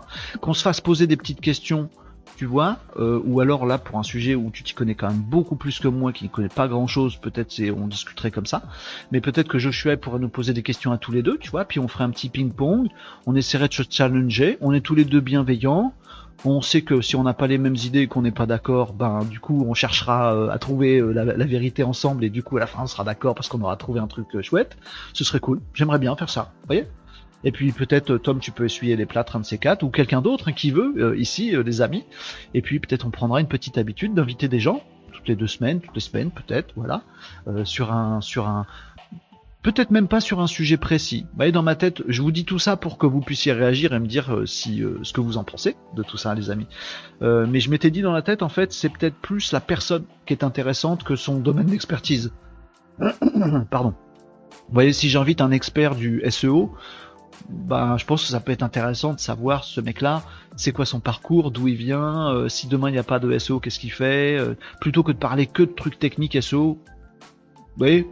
Qu'on 0.40 0.54
se 0.54 0.62
fasse 0.62 0.80
poser 0.80 1.08
des 1.08 1.16
petites 1.16 1.40
questions 1.40 1.90
tu 2.36 2.44
vois, 2.44 2.78
euh, 2.98 3.20
ou 3.24 3.40
alors 3.40 3.66
là 3.66 3.78
pour 3.78 3.98
un 3.98 4.02
sujet 4.02 4.34
où 4.34 4.50
tu 4.50 4.62
t'y 4.62 4.74
connais 4.74 4.94
quand 4.94 5.08
même 5.08 5.22
beaucoup 5.22 5.56
plus 5.56 5.78
que 5.78 5.88
moi, 5.88 6.12
qui 6.12 6.24
ne 6.24 6.28
connaît 6.28 6.48
pas 6.48 6.68
grand 6.68 6.86
chose, 6.86 7.16
peut-être 7.16 7.54
on 7.70 7.86
discuterait 7.86 8.30
comme 8.30 8.46
ça, 8.46 8.62
mais 9.12 9.20
peut-être 9.20 9.48
que 9.48 9.58
Joshua 9.58 9.96
pourrait 9.96 10.18
nous 10.18 10.28
poser 10.28 10.52
des 10.52 10.62
questions 10.62 10.92
à 10.92 10.98
tous 10.98 11.12
les 11.12 11.22
deux, 11.22 11.38
tu 11.38 11.50
vois, 11.50 11.64
puis 11.64 11.80
on 11.80 11.88
ferait 11.88 12.04
un 12.04 12.10
petit 12.10 12.28
ping-pong, 12.28 12.88
on 13.26 13.34
essaierait 13.34 13.68
de 13.68 13.74
se 13.74 13.82
challenger, 13.88 14.58
on 14.60 14.72
est 14.72 14.80
tous 14.80 14.94
les 14.94 15.04
deux 15.04 15.20
bienveillants, 15.20 15.94
on 16.44 16.60
sait 16.60 16.82
que 16.82 17.00
si 17.00 17.16
on 17.16 17.22
n'a 17.22 17.34
pas 17.34 17.46
les 17.46 17.58
mêmes 17.58 17.76
idées 17.76 18.00
et 18.00 18.06
qu'on 18.06 18.22
n'est 18.22 18.30
pas 18.30 18.46
d'accord, 18.46 18.92
ben 18.92 19.24
du 19.24 19.40
coup 19.40 19.64
on 19.66 19.74
cherchera 19.74 20.34
euh, 20.34 20.50
à 20.50 20.58
trouver 20.58 20.98
euh, 20.98 21.12
la, 21.12 21.46
vérité 21.46 21.82
ensemble 21.82 22.24
et 22.24 22.30
du 22.30 22.42
coup 22.42 22.56
à 22.56 22.60
la 22.60 22.66
fin 22.66 22.82
on 22.82 22.86
sera 22.86 23.04
d'accord 23.04 23.34
parce 23.34 23.48
qu'on 23.48 23.60
aura 23.62 23.76
trouvé 23.76 24.00
un 24.00 24.06
truc 24.06 24.40
chouette. 24.42 24.76
Ce 25.12 25.24
serait 25.24 25.40
cool. 25.40 25.60
J'aimerais 25.74 25.98
bien 25.98 26.14
faire 26.16 26.28
ça. 26.30 26.52
Vous 26.60 26.66
voyez? 26.66 26.86
Et 27.44 27.52
puis 27.52 27.72
peut-être 27.72 28.14
euh, 28.14 28.18
Tom, 28.18 28.40
tu 28.40 28.50
peux 28.50 28.64
essuyer 28.64 28.96
les 28.96 29.06
plâtres 29.06 29.36
un 29.36 29.40
de 29.40 29.44
ces 29.44 29.58
quatre, 29.58 29.82
ou 29.82 29.90
quelqu'un 29.90 30.20
d'autre 30.20 30.48
hein, 30.48 30.52
qui 30.52 30.70
veut 30.70 30.94
euh, 30.98 31.16
ici, 31.16 31.54
euh, 31.54 31.62
des 31.62 31.80
amis. 31.80 32.04
Et 32.54 32.62
puis 32.62 32.80
peut-être 32.80 33.06
on 33.06 33.10
prendra 33.10 33.40
une 33.40 33.48
petite 33.48 33.78
habitude 33.78 34.14
d'inviter 34.14 34.48
des 34.48 34.60
gens 34.60 34.82
toutes 35.12 35.28
les 35.28 35.36
deux 35.36 35.46
semaines, 35.46 35.80
toutes 35.80 35.94
les 35.94 36.00
semaines 36.00 36.30
peut-être, 36.30 36.74
voilà, 36.76 37.02
sur 37.64 37.90
un 37.90 38.20
sur 38.20 38.46
un 38.46 38.66
peut-être 39.62 39.90
même 39.90 40.08
pas 40.08 40.20
sur 40.20 40.40
un 40.40 40.46
sujet 40.46 40.76
précis. 40.76 41.22
Vous 41.30 41.36
voyez, 41.36 41.52
dans 41.52 41.62
ma 41.62 41.74
tête, 41.74 42.02
je 42.06 42.20
vous 42.20 42.30
dis 42.30 42.44
tout 42.44 42.58
ça 42.58 42.76
pour 42.76 42.98
que 42.98 43.06
vous 43.06 43.22
puissiez 43.22 43.52
réagir 43.52 43.94
et 43.94 43.98
me 43.98 44.06
dire 44.06 44.42
si 44.44 44.82
ce 45.02 45.12
que 45.14 45.22
vous 45.22 45.38
en 45.38 45.44
pensez 45.44 45.74
de 45.96 46.02
tout 46.02 46.18
ça, 46.18 46.34
les 46.34 46.50
amis. 46.50 46.66
mais 47.22 47.60
je 47.60 47.70
m'étais 47.70 47.90
dit 47.90 48.02
dans 48.02 48.12
la 48.12 48.20
tête, 48.20 48.42
en 48.42 48.50
fait, 48.50 48.74
c'est 48.74 48.90
peut-être 48.90 49.16
plus 49.16 49.52
la 49.52 49.60
personne 49.60 50.04
qui 50.26 50.34
est 50.34 50.44
intéressante 50.44 51.02
que 51.02 51.16
son 51.16 51.38
domaine 51.38 51.66
d'expertise. 51.66 52.30
Pardon. 53.70 53.94
Vous 54.68 54.74
voyez, 54.74 54.92
si 54.92 55.08
j'invite 55.08 55.40
un 55.40 55.50
expert 55.50 55.94
du 55.94 56.22
SEO, 56.28 56.74
bah, 57.48 57.96
je 57.98 58.04
pense 58.04 58.22
que 58.22 58.28
ça 58.28 58.40
peut 58.40 58.52
être 58.52 58.62
intéressant 58.62 59.14
de 59.14 59.20
savoir 59.20 59.64
ce 59.64 59.80
mec-là, 59.80 60.22
c'est 60.56 60.72
quoi 60.72 60.86
son 60.86 61.00
parcours, 61.00 61.50
d'où 61.50 61.68
il 61.68 61.76
vient, 61.76 62.32
euh, 62.32 62.48
si 62.48 62.66
demain 62.66 62.88
il 62.88 62.92
n'y 62.92 62.98
a 62.98 63.04
pas 63.04 63.18
de 63.18 63.38
SEO, 63.38 63.60
qu'est-ce 63.60 63.78
qu'il 63.78 63.92
fait, 63.92 64.38
euh, 64.38 64.54
plutôt 64.80 65.02
que 65.02 65.12
de 65.12 65.18
parler 65.18 65.46
que 65.46 65.62
de 65.62 65.72
trucs 65.72 65.98
techniques 65.98 66.40
SEO. 66.42 66.78
Vous 67.54 67.78
voyez, 67.78 68.08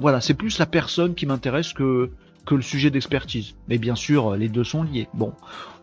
voilà, 0.00 0.20
c'est 0.20 0.34
plus 0.34 0.58
la 0.58 0.66
personne 0.66 1.14
qui 1.14 1.26
m'intéresse 1.26 1.72
que, 1.72 2.12
que 2.46 2.54
le 2.54 2.62
sujet 2.62 2.90
d'expertise. 2.90 3.56
Mais 3.68 3.78
bien 3.78 3.96
sûr, 3.96 4.36
les 4.36 4.48
deux 4.48 4.62
sont 4.62 4.84
liés. 4.84 5.08
Bon, 5.12 5.32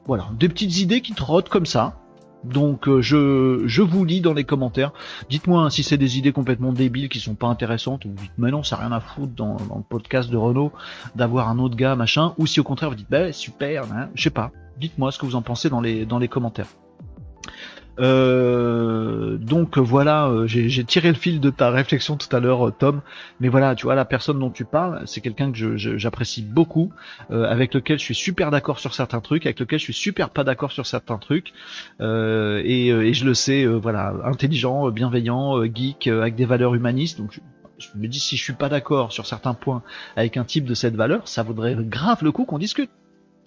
voilà, 0.06 0.30
des 0.39 0.48
petites 0.48 0.80
idées 0.80 1.02
qui 1.02 1.13
trottent 1.13 1.50
comme 1.50 1.65
ça. 1.65 1.98
Donc 2.43 2.88
euh, 2.88 3.02
je, 3.02 3.63
je 3.65 3.82
vous 3.82 4.06
lis 4.06 4.21
dans 4.21 4.34
les 4.34 4.43
commentaires. 4.43 4.93
Dites-moi 5.30 5.69
si 5.69 5.84
c'est 5.84 5.97
des 5.97 6.17
idées 6.17 6.32
complètement 6.32 6.71
débiles 6.71 7.10
qui 7.10 7.19
sont 7.19 7.36
pas 7.36 7.47
intéressantes 7.47 8.06
ou 8.06 8.10
dites 8.10 8.32
mais 8.38 8.52
non 8.52 8.63
ça 8.63 8.78
rien 8.78 8.91
à 8.91 8.99
foutre 8.99 9.34
dans, 9.36 9.58
le 9.58 9.84
podcast 9.88 10.30
de 10.30 10.38
Renault 10.38 10.71
d'avoir 11.15 11.49
un 11.49 11.60
autre 11.60 11.75
gars 11.75 11.95
machin 11.95 12.34
ou 12.38 12.47
si 12.47 12.60
au 12.60 12.63
contraire 12.63 12.89
vous 12.89 12.95
dites 12.95 13.10
bah 13.10 13.34
super, 13.34 13.84
hein, 13.91 14.10
je 14.15 14.23
sais 14.23 14.30
pas. 14.30 14.52
Dites-moi 14.78 15.12
ce 15.12 15.19
que 15.19 15.25
vous 15.25 15.36
en 15.36 15.41
pensez 15.41 15.69
dans 15.69 15.82
les 15.82 16.06
dans 16.06 16.19
les 16.19 16.30
commentaires. 16.30 16.67
Euh, 17.99 19.38
donc 19.38 19.77
voilà, 19.77 20.27
euh, 20.27 20.47
j'ai 20.47 20.83
tiré 20.83 21.09
le 21.09 21.15
fil 21.15 21.39
de 21.39 21.49
ta 21.49 21.69
réflexion 21.69 22.17
tout 22.17 22.33
à 22.35 22.39
l'heure, 22.39 22.71
Tom. 22.77 23.01
Mais 23.39 23.49
voilà, 23.49 23.75
tu 23.75 23.85
vois, 23.85 23.95
la 23.95 24.05
personne 24.05 24.39
dont 24.39 24.49
tu 24.49 24.65
parles, 24.65 25.01
c'est 25.05 25.21
quelqu'un 25.21 25.51
que 25.51 25.77
j'apprécie 25.77 26.41
beaucoup, 26.41 26.91
euh, 27.31 27.49
avec 27.49 27.73
lequel 27.73 27.99
je 27.99 28.03
suis 28.03 28.15
super 28.15 28.51
d'accord 28.51 28.79
sur 28.79 28.93
certains 28.93 29.21
trucs, 29.21 29.45
avec 29.45 29.59
lequel 29.59 29.79
je 29.79 29.83
suis 29.83 29.93
super 29.93 30.29
pas 30.29 30.43
d'accord 30.43 30.71
sur 30.71 30.85
certains 30.85 31.17
trucs. 31.17 31.53
Et, 31.99 32.88
et, 32.88 33.13
je 33.13 33.25
le 33.25 33.33
sais, 33.33 33.65
voilà, 33.65 34.13
intelligent, 34.23 34.89
bienveillant, 34.89 35.63
geek, 35.63 36.07
avec 36.07 36.35
des 36.35 36.45
valeurs 36.45 36.75
humanistes. 36.75 37.17
Donc 37.17 37.39
je 37.77 37.88
me 37.95 38.07
dis 38.07 38.19
si 38.19 38.38
je 38.38 38.43
suis 38.43 38.53
pas 38.53 38.69
d'accord 38.69 39.12
sur 39.12 39.25
certains 39.25 39.53
points 39.53 39.83
avec 40.15 40.38
un 40.38 40.43
type 40.43 40.65
de 40.65 40.73
cette 40.73 40.95
valeur, 40.95 41.27
ça 41.27 41.43
vaudrait 41.43 41.75
grave 41.79 42.23
le 42.23 42.31
coup 42.31 42.45
qu'on 42.45 42.59
discute. 42.59 42.91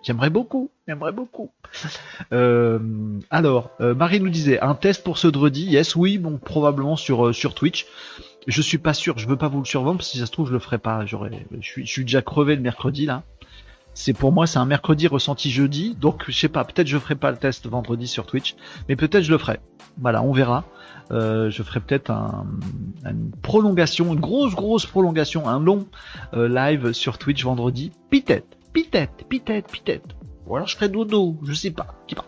J'aimerais 0.02 0.30
beaucoup, 0.30 0.70
j'aimerais 0.86 1.12
beaucoup. 1.12 1.50
Euh, 2.32 2.78
alors, 3.30 3.70
euh, 3.80 3.94
Marie 3.94 4.20
nous 4.20 4.30
disait 4.30 4.58
un 4.60 4.74
test 4.74 5.04
pour 5.04 5.18
ce 5.18 5.28
dredi. 5.28 5.64
Yes, 5.64 5.96
oui, 5.96 6.16
bon, 6.16 6.38
probablement 6.38 6.96
sur 6.96 7.26
euh, 7.26 7.32
sur 7.32 7.54
Twitch. 7.54 7.86
Je 8.46 8.62
suis 8.62 8.78
pas 8.78 8.94
sûr, 8.94 9.18
je 9.18 9.28
veux 9.28 9.36
pas 9.36 9.48
vous 9.48 9.58
le 9.58 9.66
survendre 9.66 9.98
parce 9.98 10.08
que 10.08 10.12
si 10.12 10.18
ça 10.18 10.26
se 10.26 10.32
trouve 10.32 10.48
je 10.48 10.52
le 10.52 10.58
ferai 10.58 10.78
pas. 10.78 11.04
J'aurais, 11.04 11.46
je 11.60 11.66
suis, 11.66 11.86
je 11.86 11.90
suis 11.90 12.04
déjà 12.04 12.22
crevé 12.22 12.56
le 12.56 12.62
mercredi 12.62 13.04
là. 13.04 13.22
C'est 13.94 14.14
pour 14.14 14.32
moi, 14.32 14.46
c'est 14.46 14.58
un 14.58 14.64
mercredi 14.64 15.06
ressenti 15.06 15.50
jeudi, 15.50 15.94
donc 16.00 16.24
je 16.26 16.32
sais 16.32 16.48
pas. 16.48 16.64
Peut-être 16.64 16.86
je 16.86 16.98
ferai 16.98 17.14
pas 17.14 17.30
le 17.30 17.36
test 17.36 17.66
vendredi 17.66 18.06
sur 18.06 18.24
Twitch, 18.24 18.54
mais 18.88 18.96
peut-être 18.96 19.24
je 19.24 19.30
le 19.30 19.38
ferai. 19.38 19.60
Voilà, 19.98 20.22
on 20.22 20.32
verra. 20.32 20.64
Euh, 21.10 21.50
je 21.50 21.62
ferai 21.62 21.80
peut-être 21.80 22.10
un, 22.10 22.46
une 23.04 23.30
prolongation, 23.42 24.14
une 24.14 24.20
grosse 24.20 24.54
grosse 24.54 24.86
prolongation, 24.86 25.46
un 25.46 25.60
long 25.60 25.86
euh, 26.32 26.48
live 26.48 26.92
sur 26.92 27.18
Twitch 27.18 27.44
vendredi. 27.44 27.92
Peut-être, 28.10 28.56
peut-être, 28.72 29.24
peut-être, 29.28 29.70
peut-être. 29.70 30.16
Ou 30.46 30.56
alors 30.56 30.66
je 30.66 30.74
ferai 30.74 30.88
dodo, 30.88 31.38
je 31.44 31.52
sais 31.52 31.70
pas. 31.70 31.94
pas. 32.14 32.26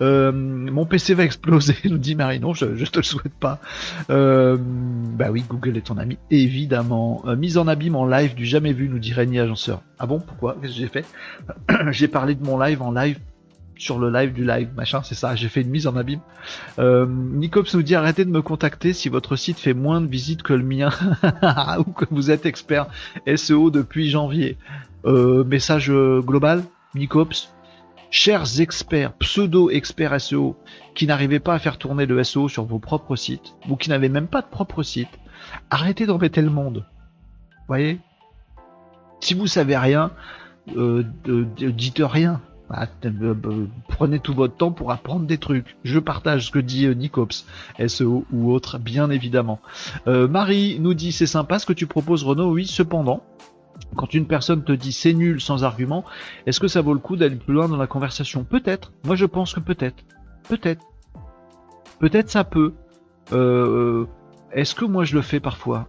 Euh, 0.00 0.30
mon 0.32 0.86
PC 0.86 1.14
va 1.14 1.24
exploser, 1.24 1.76
nous 1.84 1.98
dit 1.98 2.14
Marie. 2.14 2.38
Non, 2.38 2.54
je, 2.54 2.76
je 2.76 2.84
te 2.84 2.98
le 2.98 3.02
souhaite 3.02 3.34
pas. 3.34 3.60
Euh, 4.08 4.56
bah 4.60 5.26
oui, 5.30 5.44
Google 5.48 5.76
est 5.76 5.86
ton 5.86 5.98
ami, 5.98 6.16
évidemment. 6.30 7.24
Euh, 7.26 7.34
mise 7.34 7.58
en 7.58 7.66
abîme 7.66 7.96
en 7.96 8.06
live 8.06 8.34
du 8.34 8.46
jamais 8.46 8.72
vu, 8.72 8.88
nous 8.88 8.98
dit 8.98 9.12
Régnier 9.12 9.40
Agenceur. 9.40 9.82
Ah 9.98 10.06
bon, 10.06 10.20
pourquoi? 10.20 10.56
Qu'est-ce 10.60 10.74
que 10.74 10.78
j'ai 10.78 10.88
fait? 10.88 11.04
J'ai 11.90 12.08
parlé 12.08 12.34
de 12.34 12.44
mon 12.44 12.58
live 12.58 12.82
en 12.82 12.92
live 12.92 13.18
sur 13.78 13.98
le 13.98 14.10
live 14.10 14.32
du 14.32 14.46
live, 14.46 14.70
machin, 14.74 15.02
c'est 15.02 15.14
ça, 15.14 15.36
j'ai 15.36 15.50
fait 15.50 15.60
une 15.60 15.68
mise 15.68 15.86
en 15.86 15.96
abîme. 15.96 16.20
Nicops 16.78 17.74
nous 17.74 17.82
dit 17.82 17.94
arrêtez 17.94 18.24
de 18.24 18.30
me 18.30 18.40
contacter 18.40 18.94
si 18.94 19.10
votre 19.10 19.36
site 19.36 19.58
fait 19.58 19.74
moins 19.74 20.00
de 20.00 20.06
visites 20.06 20.42
que 20.42 20.54
le 20.54 20.64
mien 20.64 20.88
ou 21.86 21.92
que 21.92 22.06
vous 22.10 22.30
êtes 22.30 22.46
expert 22.46 22.86
SEO 23.36 23.70
depuis 23.70 24.08
janvier. 24.08 24.56
Euh, 25.06 25.44
message 25.44 25.90
global, 25.90 26.64
Nicops, 26.94 27.52
chers 28.10 28.60
experts, 28.60 29.12
pseudo-experts 29.14 30.20
SEO, 30.20 30.56
qui 30.94 31.06
n'arrivaient 31.06 31.40
pas 31.40 31.54
à 31.54 31.58
faire 31.58 31.78
tourner 31.78 32.06
le 32.06 32.22
SEO 32.24 32.48
sur 32.48 32.64
vos 32.64 32.78
propres 32.78 33.16
sites, 33.16 33.54
ou 33.68 33.76
qui 33.76 33.88
n'avaient 33.90 34.08
même 34.08 34.26
pas 34.26 34.42
de 34.42 34.48
propre 34.48 34.82
site, 34.82 35.20
arrêtez 35.70 36.06
d'embêter 36.06 36.42
le 36.42 36.50
monde. 36.50 36.84
Voyez? 37.68 38.00
Si 39.20 39.34
vous 39.34 39.46
savez 39.46 39.76
rien, 39.76 40.10
euh, 40.76 41.04
dites 41.26 42.02
rien. 42.04 42.40
Bah, 42.68 42.88
euh, 43.04 43.34
euh, 43.44 43.68
prenez 43.88 44.18
tout 44.18 44.34
votre 44.34 44.56
temps 44.56 44.72
pour 44.72 44.90
apprendre 44.90 45.24
des 45.26 45.38
trucs. 45.38 45.76
Je 45.84 46.00
partage 46.00 46.46
ce 46.46 46.50
que 46.50 46.58
dit 46.58 46.86
euh, 46.86 46.94
Nicops, 46.94 47.46
SEO 47.86 48.24
ou 48.32 48.52
autre, 48.52 48.78
bien 48.78 49.10
évidemment. 49.10 49.60
Marie 50.06 50.78
nous 50.80 50.94
dit 50.94 51.12
c'est 51.12 51.26
sympa 51.26 51.58
ce 51.58 51.66
que 51.66 51.72
tu 51.72 51.86
proposes 51.86 52.24
Renaud, 52.24 52.50
oui, 52.50 52.66
cependant, 52.66 53.22
quand 53.96 54.14
une 54.14 54.26
personne 54.26 54.62
te 54.62 54.72
dit 54.72 54.92
c'est 54.92 55.14
nul 55.14 55.40
sans 55.40 55.64
argument, 55.64 56.04
est-ce 56.46 56.60
que 56.60 56.68
ça 56.68 56.80
vaut 56.80 56.94
le 56.94 57.00
coup 57.00 57.16
d'aller 57.16 57.36
plus 57.36 57.54
loin 57.54 57.68
dans 57.68 57.76
la 57.76 57.86
conversation? 57.86 58.44
Peut-être. 58.44 58.92
Moi 59.04 59.16
je 59.16 59.26
pense 59.26 59.54
que 59.54 59.60
peut-être. 59.60 60.04
Peut-être. 60.48 60.84
Peut-être 61.98 62.30
ça 62.30 62.44
peut. 62.44 62.74
est-ce 64.52 64.74
que 64.74 64.84
moi 64.84 65.04
je 65.04 65.14
le 65.14 65.22
fais 65.22 65.40
parfois? 65.40 65.88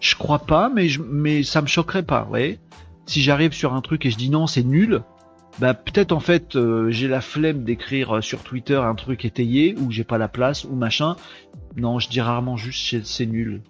Je 0.00 0.16
crois 0.16 0.40
pas, 0.40 0.68
mais, 0.68 0.88
mais 1.08 1.42
ça 1.42 1.62
me 1.62 1.66
choquerait 1.66 2.02
pas, 2.02 2.24
voyez 2.24 2.58
si 3.06 3.22
j'arrive 3.22 3.52
sur 3.52 3.74
un 3.74 3.80
truc 3.80 4.06
et 4.06 4.10
je 4.10 4.16
dis 4.16 4.30
non, 4.30 4.46
c'est 4.46 4.62
nul, 4.62 5.02
bah 5.60 5.74
peut-être 5.74 6.12
en 6.12 6.20
fait 6.20 6.56
euh, 6.56 6.90
j'ai 6.90 7.08
la 7.08 7.20
flemme 7.20 7.64
d'écrire 7.64 8.16
euh, 8.16 8.20
sur 8.20 8.42
Twitter 8.42 8.76
un 8.76 8.94
truc 8.94 9.24
étayé 9.24 9.76
ou 9.78 9.90
j'ai 9.90 10.04
pas 10.04 10.18
la 10.18 10.28
place 10.28 10.64
ou 10.64 10.74
machin. 10.74 11.16
Non, 11.76 11.98
je 11.98 12.08
dis 12.08 12.20
rarement 12.20 12.56
juste 12.56 13.04
c'est 13.04 13.26
nul. 13.26 13.62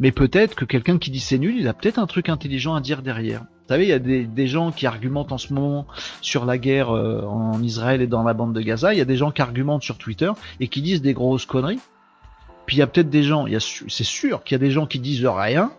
Mais 0.00 0.12
peut-être 0.12 0.54
que 0.54 0.64
quelqu'un 0.64 0.98
qui 0.98 1.10
dit 1.10 1.20
c'est 1.20 1.38
nul, 1.38 1.56
il 1.58 1.68
a 1.68 1.74
peut-être 1.74 1.98
un 1.98 2.06
truc 2.06 2.30
intelligent 2.30 2.74
à 2.74 2.80
dire 2.80 3.02
derrière. 3.02 3.40
Vous 3.42 3.74
savez, 3.74 3.84
il 3.84 3.90
y 3.90 3.92
a 3.92 3.98
des, 4.00 4.46
gens 4.48 4.72
qui 4.72 4.86
argumentent 4.86 5.30
en 5.30 5.38
ce 5.38 5.52
moment 5.52 5.86
sur 6.22 6.44
la 6.44 6.58
guerre 6.58 6.90
euh, 6.90 7.22
en 7.22 7.62
Israël 7.62 8.00
et 8.00 8.08
dans 8.08 8.24
la 8.24 8.34
bande 8.34 8.52
de 8.52 8.60
Gaza. 8.62 8.92
Il 8.94 8.98
y 8.98 9.02
a 9.02 9.04
des 9.04 9.16
gens 9.16 9.30
qui 9.30 9.42
argumentent 9.42 9.84
sur 9.84 9.98
Twitter 9.98 10.32
et 10.58 10.66
qui 10.66 10.82
disent 10.82 11.02
des 11.02 11.12
grosses 11.12 11.46
conneries. 11.46 11.78
Puis 12.66 12.76
il 12.76 12.78
y 12.80 12.82
a 12.82 12.88
peut-être 12.88 13.10
des 13.10 13.22
gens, 13.22 13.46
c'est 13.88 14.04
sûr 14.04 14.42
qu'il 14.42 14.54
y 14.54 14.56
a 14.56 14.58
des 14.58 14.70
gens 14.70 14.86
qui 14.86 14.98
disent 14.98 15.24
rien 15.24 15.70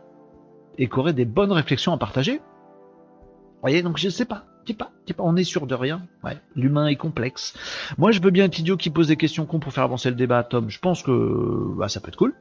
et 0.78 0.88
qui 0.88 1.00
aurait 1.00 1.14
des 1.14 1.26
bonnes 1.26 1.52
réflexions 1.52 1.92
à 1.92 1.98
partager. 1.98 2.38
Vous 2.38 3.62
voyez, 3.62 3.82
donc 3.82 3.98
je 3.98 4.10
sais 4.10 4.26
pas. 4.26 4.46
sais 4.68 4.74
pas, 4.74 4.92
pas, 5.16 5.24
on 5.24 5.36
est 5.36 5.44
sûr 5.44 5.68
de 5.68 5.76
rien. 5.76 6.02
Ouais, 6.24 6.38
l'humain 6.56 6.88
est 6.88 6.96
complexe. 6.96 7.54
Moi, 7.98 8.12
je 8.12 8.22
veux 8.22 8.32
bien 8.32 8.46
être 8.46 8.60
idiot 8.60 8.78
qui 8.78 8.90
pose 8.90 9.08
des 9.08 9.18
questions 9.18 9.46
cons 9.46 9.60
pour 9.60 9.74
faire 9.74 9.84
avancer 9.84 10.10
le 10.10 10.16
débat, 10.16 10.44
Tom. 10.44 10.70
Je 10.70 10.80
pense 10.80 11.04
que 11.04 11.76
bah, 11.78 11.90
ça 11.90 12.00
peut 12.00 12.10
être 12.10 12.18
cool. 12.18 12.34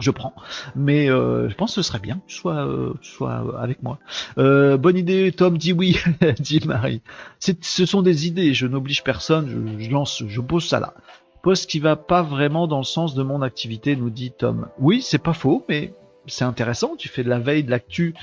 Je 0.00 0.10
prends, 0.10 0.34
mais 0.74 1.08
euh, 1.08 1.48
je 1.48 1.54
pense 1.54 1.70
que 1.70 1.82
ce 1.82 1.88
serait 1.88 2.00
bien 2.00 2.16
que 2.16 2.32
tu 2.32 2.36
sois, 2.36 2.66
euh, 2.66 3.56
avec 3.56 3.82
moi. 3.82 3.98
Euh, 4.38 4.76
bonne 4.76 4.96
idée, 4.96 5.30
Tom 5.30 5.56
dit 5.56 5.72
oui, 5.72 5.98
dit 6.40 6.60
Marie. 6.66 7.00
Ce 7.38 7.86
sont 7.86 8.02
des 8.02 8.26
idées, 8.26 8.54
je 8.54 8.66
n'oblige 8.66 9.04
personne, 9.04 9.76
je, 9.78 9.90
lance, 9.90 10.24
je 10.26 10.40
pose 10.40 10.66
ça 10.66 10.80
là. 10.80 10.94
Poste 11.42 11.70
qui 11.70 11.78
va 11.78 11.94
pas 11.94 12.22
vraiment 12.22 12.66
dans 12.66 12.78
le 12.78 12.84
sens 12.84 13.14
de 13.14 13.22
mon 13.22 13.40
activité, 13.42 13.94
nous 13.94 14.10
dit 14.10 14.32
Tom. 14.36 14.66
Oui, 14.78 15.00
c'est 15.00 15.18
pas 15.18 15.34
faux, 15.34 15.64
mais 15.68 15.94
c'est 16.26 16.44
intéressant, 16.44 16.96
tu 16.96 17.08
fais 17.08 17.22
de 17.22 17.28
la 17.28 17.38
veille, 17.38 17.62
de 17.62 17.70
l'actu 17.70 18.14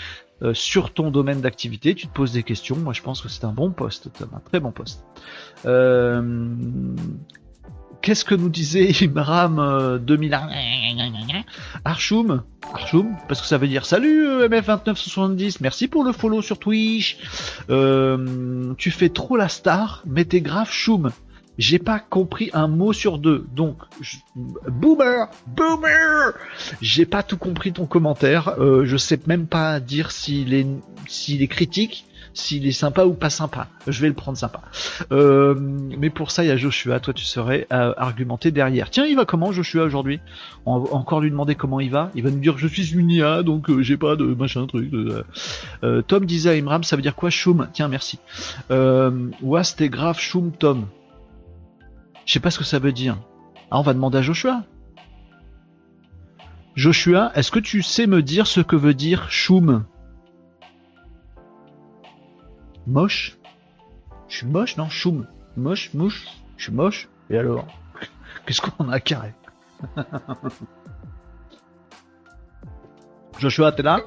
euh, 0.43 0.53
sur 0.53 0.91
ton 0.91 1.11
domaine 1.11 1.39
d'activité, 1.39 1.95
tu 1.95 2.07
te 2.07 2.13
poses 2.13 2.33
des 2.33 2.43
questions. 2.43 2.75
Moi, 2.75 2.93
je 2.93 3.01
pense 3.01 3.21
que 3.21 3.29
c'est 3.29 3.45
un 3.45 3.53
bon 3.53 3.71
poste, 3.71 4.09
un 4.21 4.39
très 4.39 4.59
bon 4.59 4.71
poste. 4.71 5.05
Euh, 7.91 7.95
qu'est-ce 8.01 8.25
que 8.25 8.35
nous 8.35 8.49
disait 8.49 8.91
Imram 9.01 9.99
2001 10.03 10.49
Archoum 11.85 12.43
Archoum, 12.73 13.15
parce 13.27 13.41
que 13.41 13.47
ça 13.47 13.57
veut 13.57 13.67
dire 13.67 13.85
salut 13.85 14.27
euh, 14.27 14.47
MF2970, 14.47 15.57
merci 15.61 15.87
pour 15.87 16.03
le 16.03 16.11
follow 16.11 16.41
sur 16.41 16.59
Twitch. 16.59 17.17
tu 17.67 18.91
fais 18.91 19.09
trop 19.09 19.37
la 19.37 19.49
star, 19.49 20.03
mais 20.05 20.25
t'es 20.25 20.41
grave 20.41 20.71
choum 20.71 21.11
j'ai 21.57 21.79
pas 21.79 21.99
compris 21.99 22.49
un 22.53 22.67
mot 22.67 22.93
sur 22.93 23.17
deux. 23.17 23.45
Donc, 23.53 23.77
boomer, 24.67 25.29
boomer, 25.47 26.33
j'ai 26.81 27.05
pas 27.05 27.23
tout 27.23 27.37
compris 27.37 27.73
ton 27.73 27.85
commentaire. 27.85 28.59
Euh, 28.59 28.85
je 28.85 28.97
sais 28.97 29.19
même 29.27 29.47
pas 29.47 29.79
dire 29.79 30.11
s'il 30.11 30.53
est 30.53 31.47
critique, 31.47 32.05
s'il 32.33 32.65
est 32.67 32.71
sympa 32.71 33.05
ou 33.05 33.13
pas 33.13 33.29
sympa. 33.29 33.67
Je 33.87 34.01
vais 34.01 34.07
le 34.07 34.13
prendre 34.13 34.37
sympa. 34.37 34.61
Euh, 35.11 35.55
mais 35.57 36.09
pour 36.09 36.31
ça, 36.31 36.43
il 36.43 36.47
y 36.47 36.51
a 36.51 36.57
Joshua. 36.57 36.99
Toi, 36.99 37.13
tu 37.13 37.25
serais 37.25 37.67
euh, 37.71 37.93
argumenté 37.97 38.51
derrière. 38.51 38.89
Tiens, 38.89 39.05
il 39.05 39.15
va 39.15 39.25
comment 39.25 39.51
Joshua 39.51 39.83
aujourd'hui? 39.83 40.19
On 40.65 40.79
va 40.79 40.93
encore 40.93 41.21
lui 41.21 41.31
demander 41.31 41.55
comment 41.55 41.79
il 41.79 41.91
va? 41.91 42.11
Il 42.15 42.23
va 42.23 42.31
nous 42.31 42.39
dire 42.39 42.57
je 42.57 42.67
suis 42.67 42.93
une 42.93 43.09
IA, 43.09 43.43
donc 43.43 43.69
euh, 43.69 43.81
j'ai 43.81 43.97
pas 43.97 44.15
de 44.15 44.25
machin 44.25 44.65
truc. 44.67 44.91
Tom 46.07 46.25
disait 46.25 46.51
à 46.51 46.53
Imram, 46.55 46.83
ça 46.83 46.95
veut 46.95 47.01
dire 47.01 47.15
quoi 47.15 47.29
Choum 47.29 47.67
Tiens, 47.73 47.87
merci. 47.87 48.19
Euh, 48.69 49.29
ouais, 49.41 49.63
c'était 49.63 49.89
grave 49.89 50.19
Choum 50.19 50.51
Tom. 50.51 50.87
Je 52.25 52.33
sais 52.33 52.39
pas 52.39 52.51
ce 52.51 52.59
que 52.59 52.65
ça 52.65 52.79
veut 52.79 52.91
dire. 52.91 53.17
Ah, 53.71 53.79
on 53.79 53.81
va 53.81 53.93
demander 53.93 54.19
à 54.19 54.21
Joshua. 54.21 54.63
Joshua, 56.75 57.31
est-ce 57.35 57.51
que 57.51 57.59
tu 57.59 57.81
sais 57.81 58.07
me 58.07 58.21
dire 58.21 58.47
ce 58.47 58.61
que 58.61 58.75
veut 58.75 58.93
dire 58.93 59.29
choum 59.29 59.83
Moche. 62.87 63.37
Je 64.27 64.37
suis 64.37 64.47
moche, 64.47 64.77
non 64.77 64.89
Choum. 64.89 65.27
Moche, 65.55 65.93
mouche. 65.93 66.27
Je 66.57 66.63
suis 66.65 66.73
moche. 66.73 67.09
Et 67.29 67.37
alors? 67.37 67.67
Qu'est-ce 68.45 68.61
qu'on 68.61 68.89
a 68.89 68.99
carré? 68.99 69.33
Joshua, 73.39 73.71
t'es 73.71 73.83
là? 73.83 74.01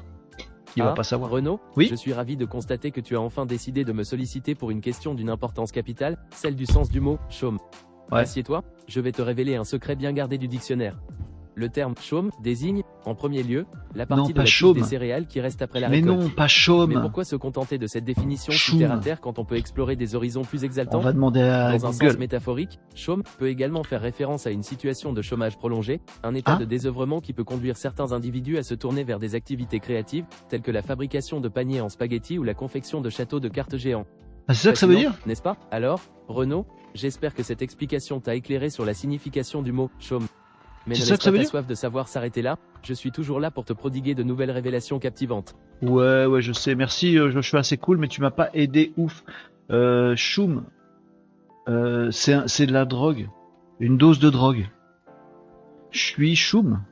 Il 0.76 0.82
va 0.82 0.90
ah, 0.90 0.94
pas 0.94 1.04
savoir. 1.04 1.30
Renaud, 1.30 1.60
oui. 1.76 1.86
je 1.88 1.94
suis 1.94 2.12
ravi 2.12 2.36
de 2.36 2.44
constater 2.44 2.90
que 2.90 3.00
tu 3.00 3.16
as 3.16 3.20
enfin 3.20 3.46
décidé 3.46 3.84
de 3.84 3.92
me 3.92 4.02
solliciter 4.02 4.56
pour 4.56 4.70
une 4.70 4.80
question 4.80 5.14
d'une 5.14 5.30
importance 5.30 5.70
capitale, 5.70 6.18
celle 6.30 6.56
du 6.56 6.66
sens 6.66 6.90
du 6.90 7.00
mot 7.00 7.18
chaume. 7.28 7.58
Assieds-toi, 8.10 8.64
je 8.86 9.00
vais 9.00 9.12
te 9.12 9.22
révéler 9.22 9.56
un 9.56 9.64
secret 9.64 9.96
bien 9.96 10.12
gardé 10.12 10.36
du 10.36 10.48
dictionnaire. 10.48 10.98
Le 11.56 11.68
terme 11.68 11.94
chaume 12.00 12.30
désigne, 12.42 12.82
en 13.04 13.14
premier 13.14 13.42
lieu, 13.42 13.66
la 13.94 14.06
partie 14.06 14.32
de 14.32 14.38
la 14.38 14.72
des 14.72 14.82
céréales 14.82 15.26
qui 15.26 15.40
reste 15.40 15.62
après 15.62 15.80
la 15.80 15.88
Mais 15.88 15.96
récolte. 15.96 16.20
non, 16.20 16.28
pas 16.30 16.48
chaume. 16.48 16.92
Mais 16.92 17.00
pourquoi 17.00 17.24
se 17.24 17.36
contenter 17.36 17.78
de 17.78 17.86
cette 17.86 18.04
définition 18.04 18.52
terre 18.78 18.92
à 18.92 18.98
terre 18.98 19.20
quand 19.20 19.38
on 19.38 19.44
peut 19.44 19.56
explorer 19.56 19.94
des 19.96 20.14
horizons 20.14 20.42
plus 20.42 20.64
exaltants 20.64 20.98
On 20.98 21.02
va 21.02 21.12
demander 21.12 21.42
à 21.42 21.76
Dans 21.76 21.86
un 21.86 21.92
sens 21.92 22.18
métaphorique, 22.18 22.80
chaume 22.94 23.22
peut 23.38 23.48
également 23.48 23.84
faire 23.84 24.00
référence 24.00 24.46
à 24.46 24.50
une 24.50 24.62
situation 24.62 25.12
de 25.12 25.22
chômage 25.22 25.56
prolongé, 25.56 26.00
un 26.22 26.34
état 26.34 26.54
ah. 26.56 26.60
de 26.60 26.64
désœuvrement 26.64 27.20
qui 27.20 27.32
peut 27.32 27.44
conduire 27.44 27.76
certains 27.76 28.12
individus 28.12 28.58
à 28.58 28.62
se 28.62 28.74
tourner 28.74 29.04
vers 29.04 29.20
des 29.20 29.34
activités 29.34 29.80
créatives, 29.80 30.24
telles 30.48 30.62
que 30.62 30.72
la 30.72 30.82
fabrication 30.82 31.40
de 31.40 31.48
paniers 31.48 31.80
en 31.80 31.88
spaghetti 31.88 32.38
ou 32.38 32.42
la 32.42 32.54
confection 32.54 33.00
de 33.00 33.10
châteaux 33.10 33.40
de 33.40 33.48
cartes 33.48 33.76
géants. 33.76 34.06
Ah, 34.48 34.54
c'est 34.54 34.68
ça 34.68 34.72
que 34.72 34.78
ça 34.78 34.86
veut 34.86 34.96
dire 34.96 35.12
N'est-ce 35.26 35.42
pas? 35.42 35.56
Alors, 35.70 36.00
Renaud, 36.28 36.66
J'espère 36.94 37.34
que 37.34 37.42
cette 37.42 37.60
explication 37.60 38.20
t'a 38.20 38.36
éclairé 38.36 38.70
sur 38.70 38.84
la 38.84 38.94
signification 38.94 39.62
du 39.62 39.72
mot 39.72 39.90
chaume. 39.98 40.28
Mais 40.86 40.94
ne 40.94 41.00
laisse 41.00 41.10
pas 41.10 41.32
ta 41.32 41.44
soif 41.44 41.66
de 41.66 41.74
savoir 41.74 42.08
s'arrêter 42.08 42.42
là, 42.42 42.58
je 42.82 42.92
suis 42.92 43.10
toujours 43.10 43.40
là 43.40 43.50
pour 43.50 43.64
te 43.64 43.72
prodiguer 43.72 44.14
de 44.14 44.22
nouvelles 44.22 44.50
révélations 44.50 44.98
captivantes. 44.98 45.54
Ouais, 45.82 46.26
ouais, 46.26 46.42
je 46.42 46.52
sais, 46.52 46.74
merci, 46.74 47.18
euh, 47.18 47.30
je 47.30 47.40
suis 47.40 47.56
assez 47.56 47.78
cool, 47.78 47.98
mais 47.98 48.08
tu 48.08 48.20
m'as 48.20 48.30
pas 48.30 48.50
aidé 48.52 48.92
ouf. 48.96 49.24
Euh, 49.70 50.14
choum, 50.16 50.64
euh, 51.68 52.10
c'est 52.10 52.66
de 52.66 52.72
la 52.72 52.84
drogue, 52.84 53.28
une 53.80 53.96
dose 53.96 54.18
de 54.18 54.28
drogue. 54.28 54.68
Je 55.90 56.00
suis 56.00 56.36
choum. 56.36 56.82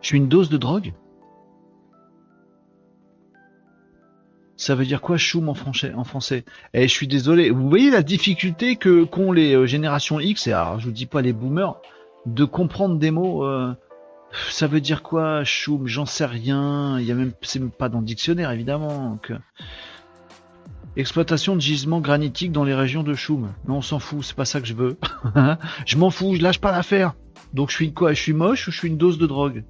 Je 0.00 0.08
suis 0.08 0.18
une 0.18 0.28
dose 0.28 0.48
de 0.48 0.58
drogue 0.58 0.92
Ça 4.58 4.74
veut 4.74 4.84
dire 4.84 5.00
quoi 5.00 5.16
choum 5.16 5.48
en 5.48 5.54
français, 5.54 5.94
en 5.94 6.02
français? 6.02 6.44
Et 6.74 6.82
eh, 6.82 6.88
je 6.88 6.92
suis 6.92 7.06
désolé. 7.06 7.50
Vous 7.50 7.68
voyez 7.68 7.92
la 7.92 8.02
difficulté 8.02 8.74
que 8.74 9.04
qu'ont 9.04 9.30
les 9.30 9.54
euh, 9.54 9.66
générations 9.66 10.18
X? 10.18 10.48
Et 10.48 10.52
alors 10.52 10.80
je 10.80 10.86
vous 10.86 10.92
dis 10.92 11.06
pas 11.06 11.22
les 11.22 11.32
boomers 11.32 11.80
de 12.34 12.44
comprendre 12.44 12.98
des 12.98 13.10
mots. 13.10 13.44
Euh, 13.44 13.74
ça 14.50 14.66
veut 14.66 14.80
dire 14.80 15.02
quoi 15.02 15.44
choum 15.44 15.86
J'en 15.86 16.06
sais 16.06 16.26
rien. 16.26 16.98
Il 16.98 17.06
y 17.06 17.12
a 17.12 17.14
même 17.14 17.32
c'est 17.42 17.58
même 17.58 17.70
pas 17.70 17.88
dans 17.88 18.00
le 18.00 18.04
dictionnaire 18.04 18.50
évidemment. 18.50 19.18
Exploitation 20.96 21.54
de 21.54 21.60
gisements 21.60 22.00
granitiques 22.00 22.50
dans 22.50 22.64
les 22.64 22.74
régions 22.74 23.04
de 23.04 23.14
Choum. 23.14 23.52
Non, 23.68 23.76
on 23.76 23.82
s'en 23.82 24.00
fout, 24.00 24.24
c'est 24.24 24.34
pas 24.34 24.44
ça 24.44 24.60
que 24.60 24.66
je 24.66 24.74
veux. 24.74 24.98
je 25.86 25.96
m'en 25.96 26.10
fous, 26.10 26.34
je 26.34 26.42
lâche 26.42 26.60
pas 26.60 26.72
l'affaire. 26.72 27.14
Donc 27.54 27.70
je 27.70 27.76
suis 27.76 27.92
quoi 27.92 28.12
Je 28.14 28.20
suis 28.20 28.32
moche 28.32 28.66
ou 28.66 28.72
je 28.72 28.78
suis 28.78 28.88
une 28.88 28.96
dose 28.96 29.16
de 29.16 29.26
drogue? 29.26 29.64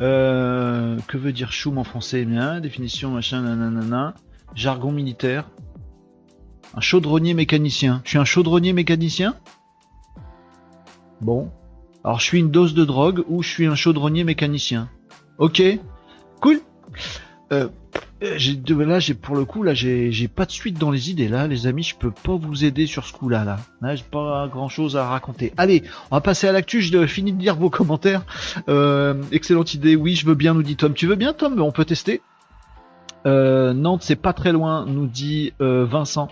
Euh, 0.00 0.98
que 1.08 1.18
veut 1.18 1.32
dire 1.32 1.52
choum 1.52 1.78
en 1.78 1.84
français? 1.84 2.24
Bien, 2.24 2.60
définition 2.60 3.10
machin, 3.10 3.42
nanana. 3.42 4.14
Jargon 4.54 4.92
militaire. 4.92 5.50
Un 6.74 6.80
chaudronnier 6.80 7.34
mécanicien. 7.34 8.00
Je 8.04 8.10
suis 8.10 8.18
un 8.18 8.24
chaudronnier 8.24 8.72
mécanicien? 8.72 9.34
Bon. 11.20 11.50
Alors 12.04 12.20
je 12.20 12.24
suis 12.24 12.38
une 12.38 12.50
dose 12.50 12.74
de 12.74 12.84
drogue 12.84 13.24
ou 13.28 13.42
je 13.42 13.48
suis 13.48 13.66
un 13.66 13.74
chaudronnier 13.74 14.24
mécanicien. 14.24 14.88
Ok. 15.38 15.62
Cool. 16.40 16.60
Euh, 17.52 17.68
j'ai 18.20 18.60
là 18.66 18.98
j'ai 18.98 19.14
pour 19.14 19.36
le 19.36 19.44
coup 19.44 19.62
là 19.62 19.72
j'ai 19.74 20.28
pas 20.28 20.46
de 20.46 20.50
suite 20.50 20.78
dans 20.78 20.90
les 20.90 21.10
idées 21.10 21.28
là. 21.28 21.46
Les 21.46 21.66
amis 21.66 21.82
je 21.82 21.94
peux 21.96 22.10
pas 22.10 22.36
vous 22.36 22.64
aider 22.64 22.86
sur 22.86 23.04
ce 23.04 23.12
coup 23.12 23.28
là. 23.28 23.44
Là, 23.44 23.58
là 23.82 23.94
j'ai 23.94 24.04
pas 24.04 24.48
grand 24.48 24.68
chose 24.68 24.96
à 24.96 25.06
raconter. 25.06 25.52
Allez 25.56 25.82
on 26.10 26.16
va 26.16 26.20
passer 26.20 26.46
à 26.48 26.52
l'actu. 26.52 26.80
Je 26.80 27.06
finis 27.06 27.32
de 27.32 27.40
lire 27.40 27.56
vos 27.56 27.70
commentaires. 27.70 28.24
Euh, 28.68 29.14
excellente 29.32 29.74
idée. 29.74 29.96
Oui 29.96 30.14
je 30.14 30.26
veux 30.26 30.34
bien 30.34 30.54
nous 30.54 30.62
dit 30.62 30.76
Tom. 30.76 30.94
Tu 30.94 31.06
veux 31.06 31.16
bien 31.16 31.32
Tom? 31.32 31.60
On 31.60 31.72
peut 31.72 31.84
tester 31.84 32.20
euh, 33.26 33.72
Nantes, 33.74 34.02
c'est 34.02 34.16
pas 34.16 34.32
très 34.32 34.52
loin, 34.52 34.86
nous 34.86 35.06
dit 35.06 35.52
euh, 35.60 35.84
Vincent. 35.84 36.28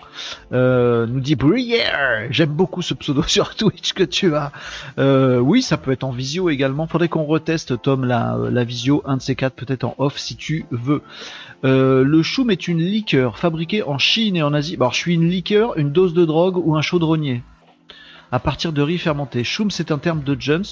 Euh, 0.53 1.05
nous 1.05 1.19
dit 1.19 1.35
Bruyère. 1.35 2.27
J'aime 2.29 2.51
beaucoup 2.51 2.81
ce 2.81 2.93
pseudo 2.93 3.21
sur 3.27 3.55
Twitch 3.55 3.93
que 3.93 4.03
tu 4.03 4.33
as. 4.33 4.51
Euh, 4.97 5.39
oui, 5.39 5.61
ça 5.61 5.77
peut 5.77 5.91
être 5.91 6.03
en 6.03 6.11
visio 6.11 6.49
également. 6.49 6.87
Faudrait 6.87 7.09
qu'on 7.09 7.25
reteste, 7.25 7.81
Tom, 7.81 8.05
la, 8.05 8.63
visio, 8.63 9.03
un 9.05 9.17
de 9.17 9.21
ces 9.21 9.35
quatre, 9.35 9.55
peut-être 9.55 9.83
en 9.83 9.95
off 9.97 10.17
si 10.17 10.35
tu 10.35 10.65
veux. 10.71 11.01
le 11.63 12.21
choum 12.23 12.49
est 12.49 12.67
une 12.67 12.81
liqueur 12.81 13.37
fabriquée 13.37 13.83
en 13.83 13.97
Chine 13.97 14.35
et 14.37 14.43
en 14.43 14.53
Asie. 14.53 14.75
alors, 14.75 14.93
je 14.93 14.97
suis 14.97 15.13
une 15.15 15.29
liqueur, 15.29 15.77
une 15.77 15.91
dose 15.91 16.13
de 16.13 16.25
drogue 16.25 16.57
ou 16.57 16.75
un 16.75 16.81
chaudronnier? 16.81 17.43
À 18.31 18.39
partir 18.39 18.73
de 18.73 18.81
riz 18.81 18.97
fermenté. 18.97 19.43
Choum, 19.43 19.69
c'est 19.69 19.91
un 19.91 19.97
terme 19.97 20.23
de 20.23 20.35
Jones. 20.39 20.65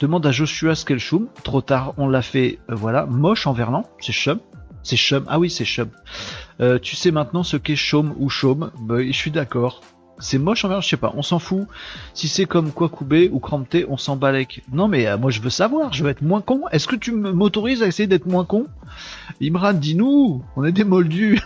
Demande 0.00 0.26
à 0.26 0.32
Joshua 0.32 0.74
ce 0.74 0.84
qu'est 0.84 0.94
le 0.94 1.00
choum. 1.00 1.28
Trop 1.42 1.60
tard, 1.60 1.94
on 1.98 2.08
l'a 2.08 2.22
fait. 2.22 2.58
voilà, 2.68 3.06
moche 3.06 3.46
en 3.46 3.52
verlan, 3.52 3.84
c'est 4.00 4.12
chum. 4.12 4.38
C'est 4.84 4.96
chum. 4.96 5.24
Ah 5.28 5.38
oui, 5.38 5.50
c'est 5.50 5.64
chum. 5.64 5.88
Euh, 6.60 6.78
tu 6.78 6.94
sais 6.94 7.10
maintenant 7.10 7.42
ce 7.42 7.56
qu'est 7.56 7.74
chaume 7.74 8.14
ou 8.18 8.28
chaume. 8.28 8.70
Bah, 8.78 9.02
je 9.02 9.12
suis 9.12 9.30
d'accord. 9.30 9.80
C'est 10.20 10.38
moche 10.38 10.64
envers, 10.64 10.80
je 10.80 10.88
sais 10.88 10.96
pas, 10.96 11.12
on 11.16 11.22
s'en 11.22 11.40
fout. 11.40 11.66
Si 12.12 12.28
c'est 12.28 12.44
comme 12.44 12.70
couper 12.70 13.28
ou 13.32 13.40
crampter, 13.40 13.84
on 13.88 13.96
s'en 13.96 14.14
balèque. 14.14 14.62
Non 14.72 14.86
mais 14.86 15.08
euh, 15.08 15.18
moi 15.18 15.32
je 15.32 15.40
veux 15.40 15.50
savoir, 15.50 15.92
je 15.92 16.04
veux 16.04 16.10
être 16.10 16.22
moins 16.22 16.40
con. 16.40 16.62
Est-ce 16.70 16.86
que 16.86 16.94
tu 16.94 17.10
m'autorises 17.10 17.82
à 17.82 17.88
essayer 17.88 18.06
d'être 18.06 18.26
moins 18.26 18.44
con? 18.44 18.66
Imran, 19.42 19.72
dis-nous, 19.72 20.44
on 20.54 20.64
est 20.64 20.70
des 20.70 20.84
moldus. 20.84 21.40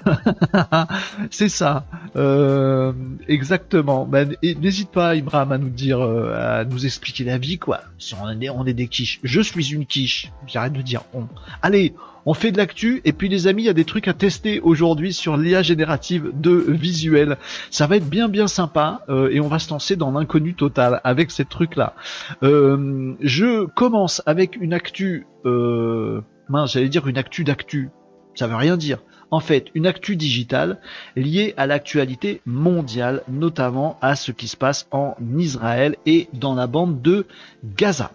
c'est 1.30 1.48
ça. 1.48 1.86
Euh, 2.16 2.92
exactement. 3.26 4.04
Ben, 4.04 4.36
N'hésite 4.42 4.90
pas 4.90 5.14
Imran 5.14 5.50
à 5.50 5.56
nous 5.56 5.70
dire, 5.70 6.02
à 6.02 6.66
nous 6.66 6.84
expliquer 6.84 7.24
la 7.24 7.38
vie 7.38 7.58
quoi. 7.58 7.80
Si 7.98 8.14
on 8.20 8.28
est, 8.28 8.50
on 8.50 8.66
est 8.66 8.74
des 8.74 8.88
quiches. 8.88 9.20
Je 9.22 9.40
suis 9.40 9.72
une 9.72 9.86
quiche. 9.86 10.30
J'arrête 10.46 10.74
de 10.74 10.82
dire 10.82 11.04
on. 11.14 11.26
Allez, 11.62 11.94
on 12.28 12.34
fait 12.34 12.52
de 12.52 12.58
l'actu 12.58 13.00
et 13.06 13.14
puis 13.14 13.30
les 13.30 13.46
amis, 13.46 13.62
il 13.62 13.66
y 13.66 13.70
a 13.70 13.72
des 13.72 13.86
trucs 13.86 14.06
à 14.06 14.12
tester 14.12 14.60
aujourd'hui 14.60 15.14
sur 15.14 15.38
l'IA 15.38 15.62
générative 15.62 16.30
de 16.34 16.52
visuel. 16.52 17.38
Ça 17.70 17.86
va 17.86 17.96
être 17.96 18.06
bien 18.06 18.28
bien 18.28 18.48
sympa 18.48 19.00
euh, 19.08 19.30
et 19.32 19.40
on 19.40 19.48
va 19.48 19.58
se 19.58 19.70
lancer 19.70 19.96
dans 19.96 20.10
l'inconnu 20.10 20.52
total 20.52 21.00
avec 21.04 21.30
ces 21.30 21.46
trucs 21.46 21.74
là. 21.74 21.94
Euh, 22.42 23.14
je 23.22 23.64
commence 23.64 24.20
avec 24.26 24.56
une 24.56 24.74
actu, 24.74 25.26
euh, 25.46 26.20
mince, 26.50 26.74
j'allais 26.74 26.90
dire 26.90 27.06
une 27.08 27.16
actu 27.16 27.44
d'actu. 27.44 27.88
Ça 28.34 28.46
veut 28.46 28.56
rien 28.56 28.76
dire. 28.76 28.98
En 29.30 29.40
fait, 29.40 29.68
une 29.74 29.86
actu 29.86 30.14
digitale 30.14 30.80
liée 31.16 31.54
à 31.56 31.66
l'actualité 31.66 32.42
mondiale, 32.44 33.22
notamment 33.28 33.96
à 34.02 34.16
ce 34.16 34.32
qui 34.32 34.48
se 34.48 34.56
passe 34.58 34.86
en 34.90 35.14
Israël 35.38 35.96
et 36.04 36.28
dans 36.34 36.54
la 36.54 36.66
bande 36.66 37.00
de 37.00 37.24
Gaza 37.64 38.10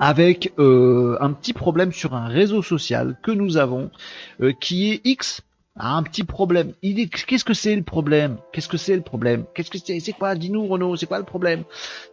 avec 0.00 0.52
euh, 0.58 1.16
un 1.20 1.32
petit 1.32 1.52
problème 1.52 1.92
sur 1.92 2.14
un 2.14 2.26
réseau 2.26 2.62
social 2.62 3.16
que 3.22 3.30
nous 3.30 3.58
avons 3.58 3.90
euh, 4.40 4.52
qui 4.58 4.90
est 4.90 5.00
X 5.04 5.42
un 5.76 6.02
petit 6.02 6.24
problème. 6.24 6.72
Il 6.82 7.08
qu'est-ce 7.08 7.44
que 7.44 7.54
c'est 7.54 7.76
le 7.76 7.82
problème? 7.82 8.38
Qu'est-ce 8.52 8.68
que 8.68 8.76
c'est 8.76 8.96
le 8.96 9.02
problème? 9.02 9.44
Qu'est-ce 9.54 9.70
que 9.70 9.78
c'est? 9.78 10.00
C'est 10.00 10.12
quoi? 10.12 10.34
Dis-nous 10.34 10.66
Renaud, 10.66 10.96
c'est 10.96 11.06
quoi 11.06 11.18
le 11.18 11.24
problème? 11.24 11.62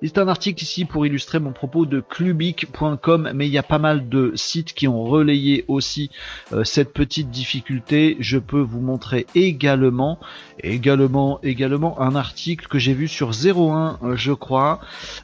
C'est 0.03 0.19
un 0.19 0.27
article 0.27 0.61
ici 0.63 0.85
pour 0.85 1.05
illustrer 1.05 1.39
mon 1.39 1.51
propos 1.51 1.85
de 1.85 1.99
clubic.com, 1.99 3.31
mais 3.33 3.47
il 3.47 3.51
y 3.51 3.57
a 3.57 3.63
pas 3.63 3.79
mal 3.79 4.09
de 4.09 4.31
sites 4.35 4.73
qui 4.73 4.87
ont 4.87 5.03
relayé 5.03 5.65
aussi 5.67 6.11
euh, 6.53 6.63
cette 6.63 6.93
petite 6.93 7.31
difficulté. 7.31 8.15
Je 8.19 8.37
peux 8.37 8.61
vous 8.61 8.81
montrer 8.81 9.25
également, 9.33 10.19
également, 10.61 11.39
également 11.41 11.99
un 11.99 12.15
article 12.15 12.67
que 12.67 12.77
j'ai 12.77 12.93
vu 12.93 13.07
sur 13.07 13.31
01, 13.31 13.97
euh, 14.03 14.15
je 14.15 14.33
crois, 14.33 14.79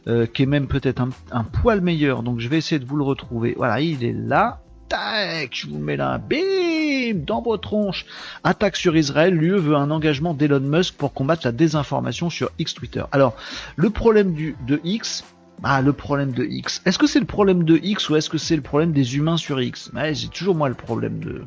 euh, 0.07 0.25
qui 0.25 0.43
est 0.43 0.47
même 0.47 0.67
peut-être 0.67 1.01
un, 1.01 1.09
un 1.31 1.43
poil 1.43 1.81
meilleur. 1.81 2.23
Donc 2.23 2.39
je 2.39 2.49
vais 2.49 2.57
essayer 2.57 2.79
de 2.79 2.85
vous 2.85 2.97
le 2.97 3.03
retrouver. 3.03 3.53
Voilà, 3.55 3.79
il 3.79 4.03
est 4.03 4.13
là 4.13 4.62
tac, 4.87 5.49
je 5.53 5.67
vous 5.67 5.77
mets 5.77 5.97
là, 5.97 6.17
bim, 6.17 7.15
dans 7.15 7.41
vos 7.41 7.57
tronches. 7.57 8.05
Attaque 8.43 8.75
sur 8.75 8.95
Israël, 8.95 9.33
l'UE 9.33 9.57
veut 9.57 9.75
un 9.75 9.91
engagement 9.91 10.33
d'Elon 10.33 10.59
Musk 10.59 10.95
pour 10.95 11.13
combattre 11.13 11.45
la 11.45 11.51
désinformation 11.51 12.29
sur 12.29 12.51
X 12.59 12.73
Twitter. 12.73 13.03
Alors, 13.11 13.35
le 13.75 13.89
problème 13.89 14.33
du, 14.33 14.55
de 14.67 14.79
X, 14.83 15.23
ah, 15.63 15.81
le 15.81 15.93
problème 15.93 16.31
de 16.31 16.43
X. 16.43 16.81
Est-ce 16.85 16.99
que 16.99 17.07
c'est 17.07 17.19
le 17.19 17.25
problème 17.25 17.63
de 17.63 17.79
X 17.81 18.09
ou 18.09 18.15
est-ce 18.15 18.29
que 18.29 18.37
c'est 18.37 18.55
le 18.55 18.61
problème 18.61 18.91
des 18.91 19.15
humains 19.15 19.37
sur 19.37 19.61
X? 19.61 19.91
Ouais, 19.93 20.13
J'ai 20.13 20.27
toujours 20.27 20.55
moi 20.55 20.67
le 20.67 20.75
problème 20.75 21.19
de 21.19 21.43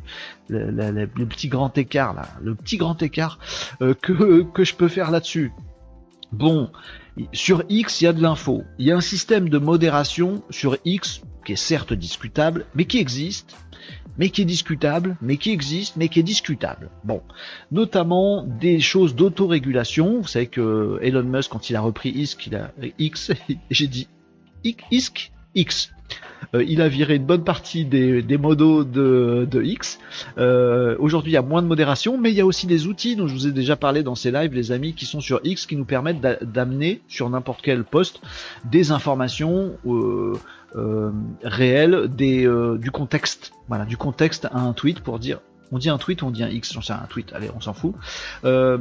le, 0.49 1.07
petit 1.27 1.49
grand 1.49 1.77
écart 1.77 2.14
là, 2.14 2.29
le 2.42 2.55
petit 2.55 2.79
grand 2.79 3.03
écart 3.03 3.38
euh, 3.83 3.94
que 3.94 4.42
que 4.42 4.64
je 4.64 4.75
peux 4.75 4.88
faire 4.88 5.11
là-dessus. 5.11 5.53
Bon, 6.33 6.70
sur 7.33 7.64
X, 7.68 8.00
il 8.00 8.05
y 8.05 8.07
a 8.09 8.12
de 8.12 8.22
l'info. 8.22 8.64
Il 8.79 8.87
y 8.87 8.92
a 8.92 8.96
un 8.96 9.00
système 9.00 9.48
de 9.48 9.59
modération 9.59 10.42
sur 10.50 10.76
X 10.85 11.22
qui 11.44 11.52
est 11.52 11.57
certes 11.57 11.92
discutable, 11.92 12.66
mais 12.74 12.85
qui 12.85 12.98
existe, 12.98 13.57
mais 14.18 14.31
qui 14.31 14.42
est 14.42 14.46
discutable, 14.46 15.16
mais 15.20 15.37
qui 15.37 15.50
existe, 15.50 15.96
mais 15.96 16.09
qui 16.09 16.20
est 16.20 16.24
discutable. 16.24 16.90
Bon, 17.05 17.22
notamment 17.70 18.42
des 18.42 18.81
choses 18.81 19.14
d'autorégulation. 19.14 20.20
Vous 20.20 20.26
savez 20.26 20.46
que 20.46 20.98
Elon 21.02 21.22
Musk, 21.22 21.50
quand 21.50 21.70
il 21.70 21.76
a 21.76 21.81
repris 21.81 22.11
X, 22.11 22.37
il 22.46 22.57
a 22.57 22.72
X, 22.98 23.33
j'ai 23.70 23.87
dit 23.87 24.09
X, 24.64 25.31
X. 25.55 25.92
Euh, 26.54 26.64
il 26.66 26.80
a 26.80 26.88
viré 26.88 27.16
une 27.16 27.24
bonne 27.24 27.44
partie 27.44 27.84
des, 27.84 28.38
modos 28.38 28.84
de, 28.84 29.62
X. 29.62 29.98
Euh, 30.38 30.96
Aujourd'hui, 30.98 31.32
il 31.32 31.34
y 31.34 31.38
a 31.38 31.42
moins 31.42 31.62
de 31.62 31.66
modération, 31.66 32.18
mais 32.18 32.30
il 32.30 32.36
y 32.36 32.40
a 32.40 32.46
aussi 32.46 32.66
des 32.66 32.86
outils 32.86 33.16
dont 33.16 33.26
je 33.26 33.34
vous 33.34 33.46
ai 33.46 33.52
déjà 33.52 33.76
parlé 33.76 34.02
dans 34.02 34.14
ces 34.14 34.30
lives, 34.30 34.54
les 34.54 34.72
amis, 34.72 34.94
qui 34.94 35.06
sont 35.06 35.20
sur 35.20 35.40
X, 35.44 35.66
qui 35.66 35.76
nous 35.76 35.84
permettent 35.84 36.20
d'amener 36.42 37.00
sur 37.08 37.28
n'importe 37.30 37.60
quel 37.62 37.84
poste 37.84 38.20
des 38.64 38.90
informations 38.90 39.72
euh, 39.86 41.12
réelles, 41.42 42.08
du 42.08 42.90
contexte, 42.90 43.52
voilà, 43.68 43.84
du 43.84 43.96
contexte 43.96 44.46
à 44.46 44.58
un 44.58 44.72
tweet 44.72 45.00
pour 45.00 45.18
dire 45.18 45.40
on 45.72 45.79
dit 45.79 45.88
un 45.88 45.98
tweet 45.98 46.22
on 46.22 46.31
dit 46.31 46.42
un 46.42 46.48
X, 46.48 46.72
j'en 46.72 46.83
sais 46.83 46.92
un 46.92 47.07
tweet, 47.09 47.33
allez, 47.33 47.50
on 47.55 47.61
s'en 47.61 47.74
fout. 47.74 47.94
Euh, 48.44 48.79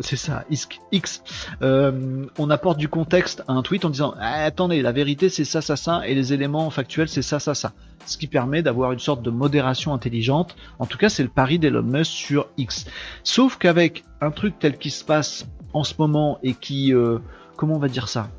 c'est 0.00 0.16
ça, 0.16 0.44
X. 0.92 1.22
Euh, 1.62 2.26
on 2.38 2.50
apporte 2.50 2.78
du 2.78 2.88
contexte 2.88 3.42
à 3.48 3.52
un 3.52 3.62
tweet 3.62 3.84
en 3.84 3.90
disant 3.90 4.14
ah, 4.18 4.44
attendez, 4.44 4.82
la 4.82 4.92
vérité 4.92 5.28
c'est 5.28 5.44
ça, 5.44 5.60
ça, 5.60 5.76
ça, 5.76 6.06
et 6.06 6.14
les 6.14 6.32
éléments 6.32 6.70
factuels 6.70 7.08
c'est 7.08 7.22
ça, 7.22 7.40
ça, 7.40 7.54
ça. 7.54 7.72
Ce 8.06 8.16
qui 8.16 8.26
permet 8.26 8.62
d'avoir 8.62 8.92
une 8.92 8.98
sorte 8.98 9.22
de 9.22 9.30
modération 9.30 9.92
intelligente. 9.92 10.56
En 10.78 10.86
tout 10.86 10.96
cas, 10.96 11.10
c'est 11.10 11.22
le 11.22 11.28
pari 11.28 11.58
d'Elon 11.58 11.82
Musk 11.82 12.10
sur 12.10 12.48
X. 12.56 12.86
Sauf 13.22 13.58
qu'avec 13.58 14.04
un 14.22 14.30
truc 14.30 14.58
tel 14.58 14.78
qui 14.78 14.90
se 14.90 15.04
passe 15.04 15.46
en 15.74 15.84
ce 15.84 15.94
moment 15.98 16.38
et 16.42 16.54
qui, 16.54 16.94
euh, 16.94 17.18
comment 17.56 17.74
on 17.74 17.78
va 17.78 17.88
dire 17.88 18.08
ça, 18.08 18.30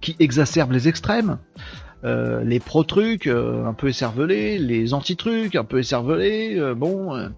qui 0.00 0.16
exacerbe 0.18 0.72
les 0.72 0.88
extrêmes. 0.88 1.38
Euh, 2.06 2.44
les 2.44 2.60
pro-trucs 2.60 3.26
euh, 3.26 3.66
un 3.66 3.72
peu 3.72 3.88
écervelés, 3.88 4.58
les 4.58 4.94
anti-trucs 4.94 5.56
un 5.56 5.64
peu 5.64 5.80
écervelés, 5.80 6.56
euh, 6.56 6.72
bon, 6.72 7.32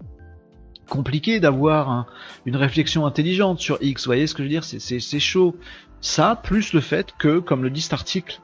compliqué 0.87 1.39
d'avoir 1.39 2.05
une 2.45 2.55
réflexion 2.55 3.07
intelligente 3.07 3.59
sur 3.59 3.79
X, 3.81 4.03
vous 4.03 4.09
voyez 4.09 4.27
ce 4.27 4.35
que 4.35 4.43
je 4.43 4.47
veux 4.47 4.49
dire, 4.49 4.63
c'est 4.63 5.19
chaud. 5.19 5.55
Ça, 6.01 6.39
plus 6.41 6.73
le 6.73 6.81
fait 6.81 7.13
que, 7.17 7.39
comme 7.39 7.63
le 7.63 7.71
dit 7.71 7.81
cet 7.81 7.93
article, 7.93 8.41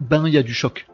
ben 0.00 0.26
il 0.26 0.34
y 0.34 0.38
a 0.38 0.42
du 0.42 0.54
choc. 0.54 0.86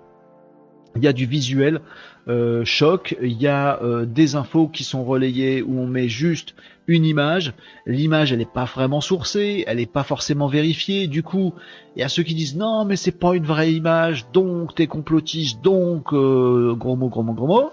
il 0.97 1.03
y 1.03 1.09
a 1.09 1.13
du 1.13 1.27
visuel 1.27 1.81
euh, 2.29 2.65
choc, 2.65 3.17
il 3.21 3.41
y 3.41 3.49
a 3.49 3.83
euh, 3.83 4.07
des 4.07 4.35
infos 4.35 4.69
qui 4.69 4.85
sont 4.85 5.05
relayées 5.05 5.63
où 5.63 5.79
on 5.79 5.87
met 5.87 6.09
juste 6.09 6.55
une 6.87 7.05
image. 7.05 7.55
L'image, 7.87 8.33
elle 8.33 8.39
n'est 8.39 8.45
pas 8.45 8.65
vraiment 8.65 9.01
sourcée, 9.01 9.65
elle 9.67 9.79
n'est 9.79 9.87
pas 9.87 10.03
forcément 10.03 10.47
vérifiée. 10.47 11.07
Du 11.07 11.23
coup, 11.23 11.55
il 11.97 12.01
y 12.01 12.03
a 12.03 12.09
ceux 12.09 12.23
qui 12.23 12.35
disent 12.35 12.57
non, 12.57 12.85
mais 12.85 12.97
c'est 12.97 13.19
pas 13.19 13.35
une 13.35 13.45
vraie 13.45 13.73
image, 13.73 14.27
donc 14.33 14.75
t'es 14.75 14.87
complotiste, 14.87 15.63
donc 15.63 16.13
euh, 16.13 16.75
gros 16.75 16.97
mot, 16.97 17.09
gros 17.09 17.23
mot, 17.23 17.35
gros 17.35 17.47
mot. 17.47 17.71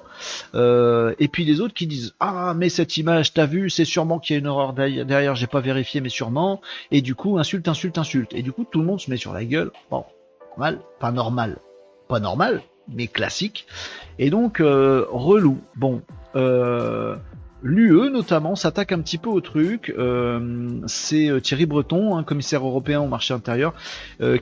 et 0.53 1.27
puis 1.27 1.45
les 1.45 1.61
autres 1.61 1.73
qui 1.73 1.87
disent 1.87 2.13
ah, 2.19 2.53
mais 2.55 2.69
cette 2.69 2.97
image, 2.97 3.33
t'as 3.33 3.45
vu, 3.45 3.69
c'est 3.69 3.85
sûrement 3.85 4.19
qu'il 4.19 4.35
y 4.35 4.37
a 4.37 4.39
une 4.39 4.45
erreur 4.45 4.73
derrière, 4.73 5.35
j'ai 5.35 5.47
pas 5.47 5.61
vérifié, 5.61 6.01
mais 6.01 6.09
sûrement. 6.09 6.61
Et 6.91 7.01
du 7.01 7.15
coup, 7.15 7.37
insulte, 7.37 7.67
insulte, 7.67 7.97
insulte. 7.97 8.33
Et 8.33 8.41
du 8.41 8.51
coup, 8.51 8.65
tout 8.69 8.79
le 8.79 8.85
monde 8.85 8.99
se 8.99 9.09
met 9.09 9.17
sur 9.17 9.33
la 9.33 9.45
gueule. 9.45 9.71
Bon, 9.89 10.05
normal, 10.49 10.79
pas 10.99 11.11
normal, 11.11 11.57
pas 12.07 12.19
normal, 12.19 12.61
mais 12.87 13.07
classique. 13.07 13.65
Et 14.19 14.29
donc, 14.29 14.59
euh, 14.59 15.05
relou. 15.11 15.59
Bon, 15.75 16.01
euh, 16.35 17.15
l'UE 17.63 18.09
notamment 18.09 18.55
s'attaque 18.55 18.91
un 18.91 18.99
petit 18.99 19.17
peu 19.17 19.29
au 19.29 19.41
truc. 19.41 19.93
Euh, 19.97 20.81
c'est 20.87 21.29
Thierry 21.41 21.65
Breton, 21.65 22.17
un 22.17 22.23
commissaire 22.23 22.65
européen 22.65 23.01
au 23.01 23.07
marché 23.07 23.33
intérieur, 23.33 23.73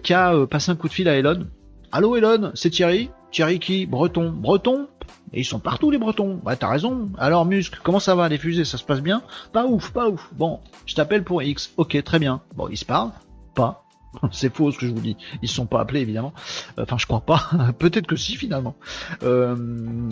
qui 0.04 0.14
a 0.14 0.46
passé 0.46 0.72
un 0.72 0.76
coup 0.76 0.88
de 0.88 0.94
fil 0.94 1.08
à 1.08 1.16
Elon. 1.16 1.48
Allô 1.92 2.16
Elon, 2.16 2.52
c'est 2.54 2.70
Thierry 2.70 3.10
Thierry 3.32 3.60
qui 3.60 3.86
Breton. 3.86 4.32
Breton? 4.32 4.88
Et 5.34 5.42
ils 5.42 5.46
sont 5.46 5.60
partout 5.60 5.92
les 5.92 5.98
Bretons. 5.98 6.40
Ouais, 6.46 6.56
t'as 6.56 6.70
raison. 6.70 7.10
Alors 7.18 7.46
Musc, 7.46 7.78
comment 7.84 8.00
ça 8.00 8.16
va 8.16 8.30
les 8.30 8.38
fusées? 8.38 8.66
Ça 8.66 8.78
se 8.78 8.84
passe 8.84 9.02
bien? 9.02 9.22
Pas 9.54 9.66
ouf, 9.66 9.92
pas 9.92 10.10
ouf. 10.10 10.30
Bon, 10.34 10.60
je 10.86 10.96
t'appelle 10.96 11.24
pour 11.24 11.44
X. 11.44 11.72
Ok, 11.78 12.02
très 12.04 12.20
bien. 12.20 12.42
Bon, 12.56 12.68
ils 12.68 12.78
se 12.78 12.86
parlent 12.86 13.12
Pas. 13.54 13.84
C'est 14.32 14.54
faux 14.54 14.72
ce 14.72 14.78
que 14.78 14.86
je 14.86 14.92
vous 14.92 15.02
dis. 15.02 15.18
Ils 15.42 15.50
sont 15.50 15.66
pas 15.66 15.82
appelés 15.82 16.02
évidemment. 16.02 16.34
Enfin, 16.78 16.98
je 16.98 17.06
crois 17.06 17.22
pas. 17.22 17.50
Peut-être 17.80 18.08
que 18.08 18.16
si 18.16 18.36
finalement. 18.36 18.76
Euh, 19.24 19.56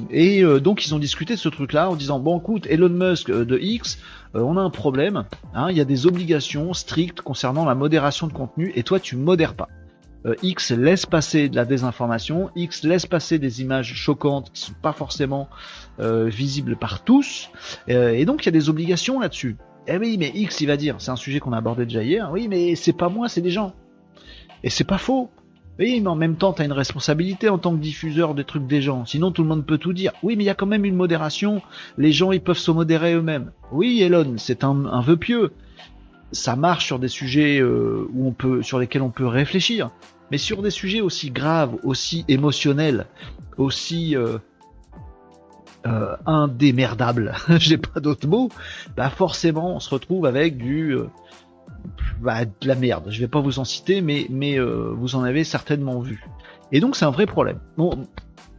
et 0.09 0.43
euh, 0.43 0.59
donc 0.59 0.85
ils 0.85 0.93
ont 0.93 0.99
discuté 0.99 1.35
de 1.35 1.39
ce 1.39 1.49
truc-là 1.49 1.89
en 1.89 1.95
disant 1.95 2.19
bon, 2.19 2.39
écoute, 2.39 2.67
Elon 2.69 2.89
Musk 2.89 3.29
euh, 3.29 3.45
de 3.45 3.57
X, 3.57 3.99
on 4.33 4.57
a 4.57 4.61
un 4.61 4.69
problème. 4.69 5.25
Hein, 5.53 5.67
il 5.71 5.77
y 5.77 5.81
a 5.81 5.85
des 5.85 6.05
obligations 6.05 6.73
strictes 6.73 7.21
concernant 7.21 7.65
la 7.65 7.75
modération 7.75 8.27
de 8.27 8.33
contenu 8.33 8.71
et 8.75 8.83
toi 8.83 8.99
tu 8.99 9.15
modères 9.15 9.55
pas. 9.55 9.69
X 10.43 10.71
laisse 10.71 11.05
passer 11.05 11.47
de 11.47 11.55
la 11.55 11.63
désinformation, 11.63 12.49
X 12.53 12.83
laisse 12.83 13.05
passer 13.05 13.39
des 13.39 13.61
images 13.61 13.93
choquantes 13.93 14.51
qui 14.51 14.61
sont 14.61 14.73
pas 14.73 14.91
forcément 14.91 15.47
visibles 15.99 16.75
par 16.75 17.05
tous, 17.05 17.49
et 17.87 18.25
donc 18.25 18.43
il 18.43 18.47
y 18.47 18.49
a 18.49 18.51
des 18.51 18.67
obligations 18.67 19.21
là-dessus. 19.21 19.55
Eh 19.87 19.97
oui, 19.97 20.17
mais 20.19 20.29
X 20.35 20.59
il 20.59 20.67
va 20.67 20.75
dire, 20.75 20.95
c'est 20.97 21.11
un 21.11 21.15
sujet 21.15 21.39
qu'on 21.39 21.53
a 21.53 21.57
abordé 21.59 21.85
déjà 21.85 22.03
hier, 22.03 22.29
oui, 22.33 22.49
mais 22.49 22.75
c'est 22.75 22.91
pas 22.91 23.07
moi, 23.07 23.29
c'est 23.29 23.41
des 23.41 23.51
gens. 23.51 23.73
Et 24.63 24.69
c'est 24.69 24.83
pas 24.83 24.97
faux. 24.97 25.29
Oui, 25.79 26.01
mais 26.01 26.07
en 26.07 26.15
même 26.15 26.35
temps, 26.35 26.53
tu 26.53 26.63
as 26.63 26.65
une 26.65 26.71
responsabilité 26.71 27.49
en 27.49 27.59
tant 27.59 27.71
que 27.71 27.81
diffuseur 27.81 28.33
des 28.33 28.43
trucs 28.43 28.65
des 28.65 28.81
gens. 28.81 29.05
Sinon, 29.05 29.31
tout 29.31 29.43
le 29.43 29.47
monde 29.47 29.65
peut 29.65 29.77
tout 29.77 29.93
dire. 29.93 30.11
Oui, 30.23 30.35
mais 30.35 30.43
il 30.43 30.47
y 30.47 30.49
a 30.49 30.55
quand 30.55 30.65
même 30.65 30.85
une 30.85 30.95
modération. 30.95 31.61
Les 31.97 32.11
gens, 32.11 32.31
ils 32.31 32.41
peuvent 32.41 32.57
se 32.57 32.71
modérer 32.71 33.13
eux-mêmes. 33.13 33.51
Oui, 33.71 34.01
Elon, 34.01 34.35
c'est 34.37 34.63
un, 34.63 35.01
vœu 35.01 35.17
pieux. 35.17 35.51
Ça 36.31 36.55
marche 36.55 36.87
sur 36.87 36.97
des 36.97 37.07
sujets 37.07 37.59
euh, 37.59 38.09
sur 38.63 38.79
lesquels 38.79 39.03
on 39.03 39.11
peut 39.11 39.27
réfléchir. 39.27 39.91
Mais 40.31 40.39
sur 40.39 40.61
des 40.61 40.71
sujets 40.71 41.01
aussi 41.01 41.29
graves, 41.29 41.77
aussi 41.83 42.25
émotionnels, 42.27 43.05
aussi 43.57 44.15
euh, 44.15 44.39
euh, 45.85 46.17
indémerdables, 46.25 47.33
j'ai 47.59 47.77
pas 47.77 47.99
d'autres 47.99 48.27
mots, 48.27 48.49
bah 48.97 49.09
forcément, 49.09 49.75
on 49.75 49.79
se 49.79 49.89
retrouve 49.89 50.25
avec 50.25 50.57
du 50.57 50.91
euh, 50.91 51.07
bah, 52.21 52.45
de 52.45 52.67
la 52.67 52.75
merde. 52.75 53.07
Je 53.09 53.19
vais 53.19 53.27
pas 53.27 53.39
vous 53.39 53.59
en 53.59 53.65
citer, 53.65 54.01
mais, 54.01 54.27
mais 54.29 54.59
euh, 54.59 54.93
vous 54.95 55.15
en 55.15 55.23
avez 55.23 55.43
certainement 55.43 55.99
vu. 55.99 56.23
Et 56.71 56.79
donc 56.79 56.95
c'est 56.95 57.05
un 57.05 57.11
vrai 57.11 57.25
problème. 57.25 57.59
Bon, 57.77 58.07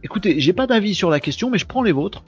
écoutez, 0.03 0.39
j'ai 0.39 0.53
pas 0.53 0.67
d'avis 0.67 0.95
sur 0.95 1.09
la 1.09 1.19
question, 1.19 1.49
mais 1.49 1.57
je 1.57 1.65
prends 1.65 1.83
les 1.83 1.91
vôtres. 1.91 2.23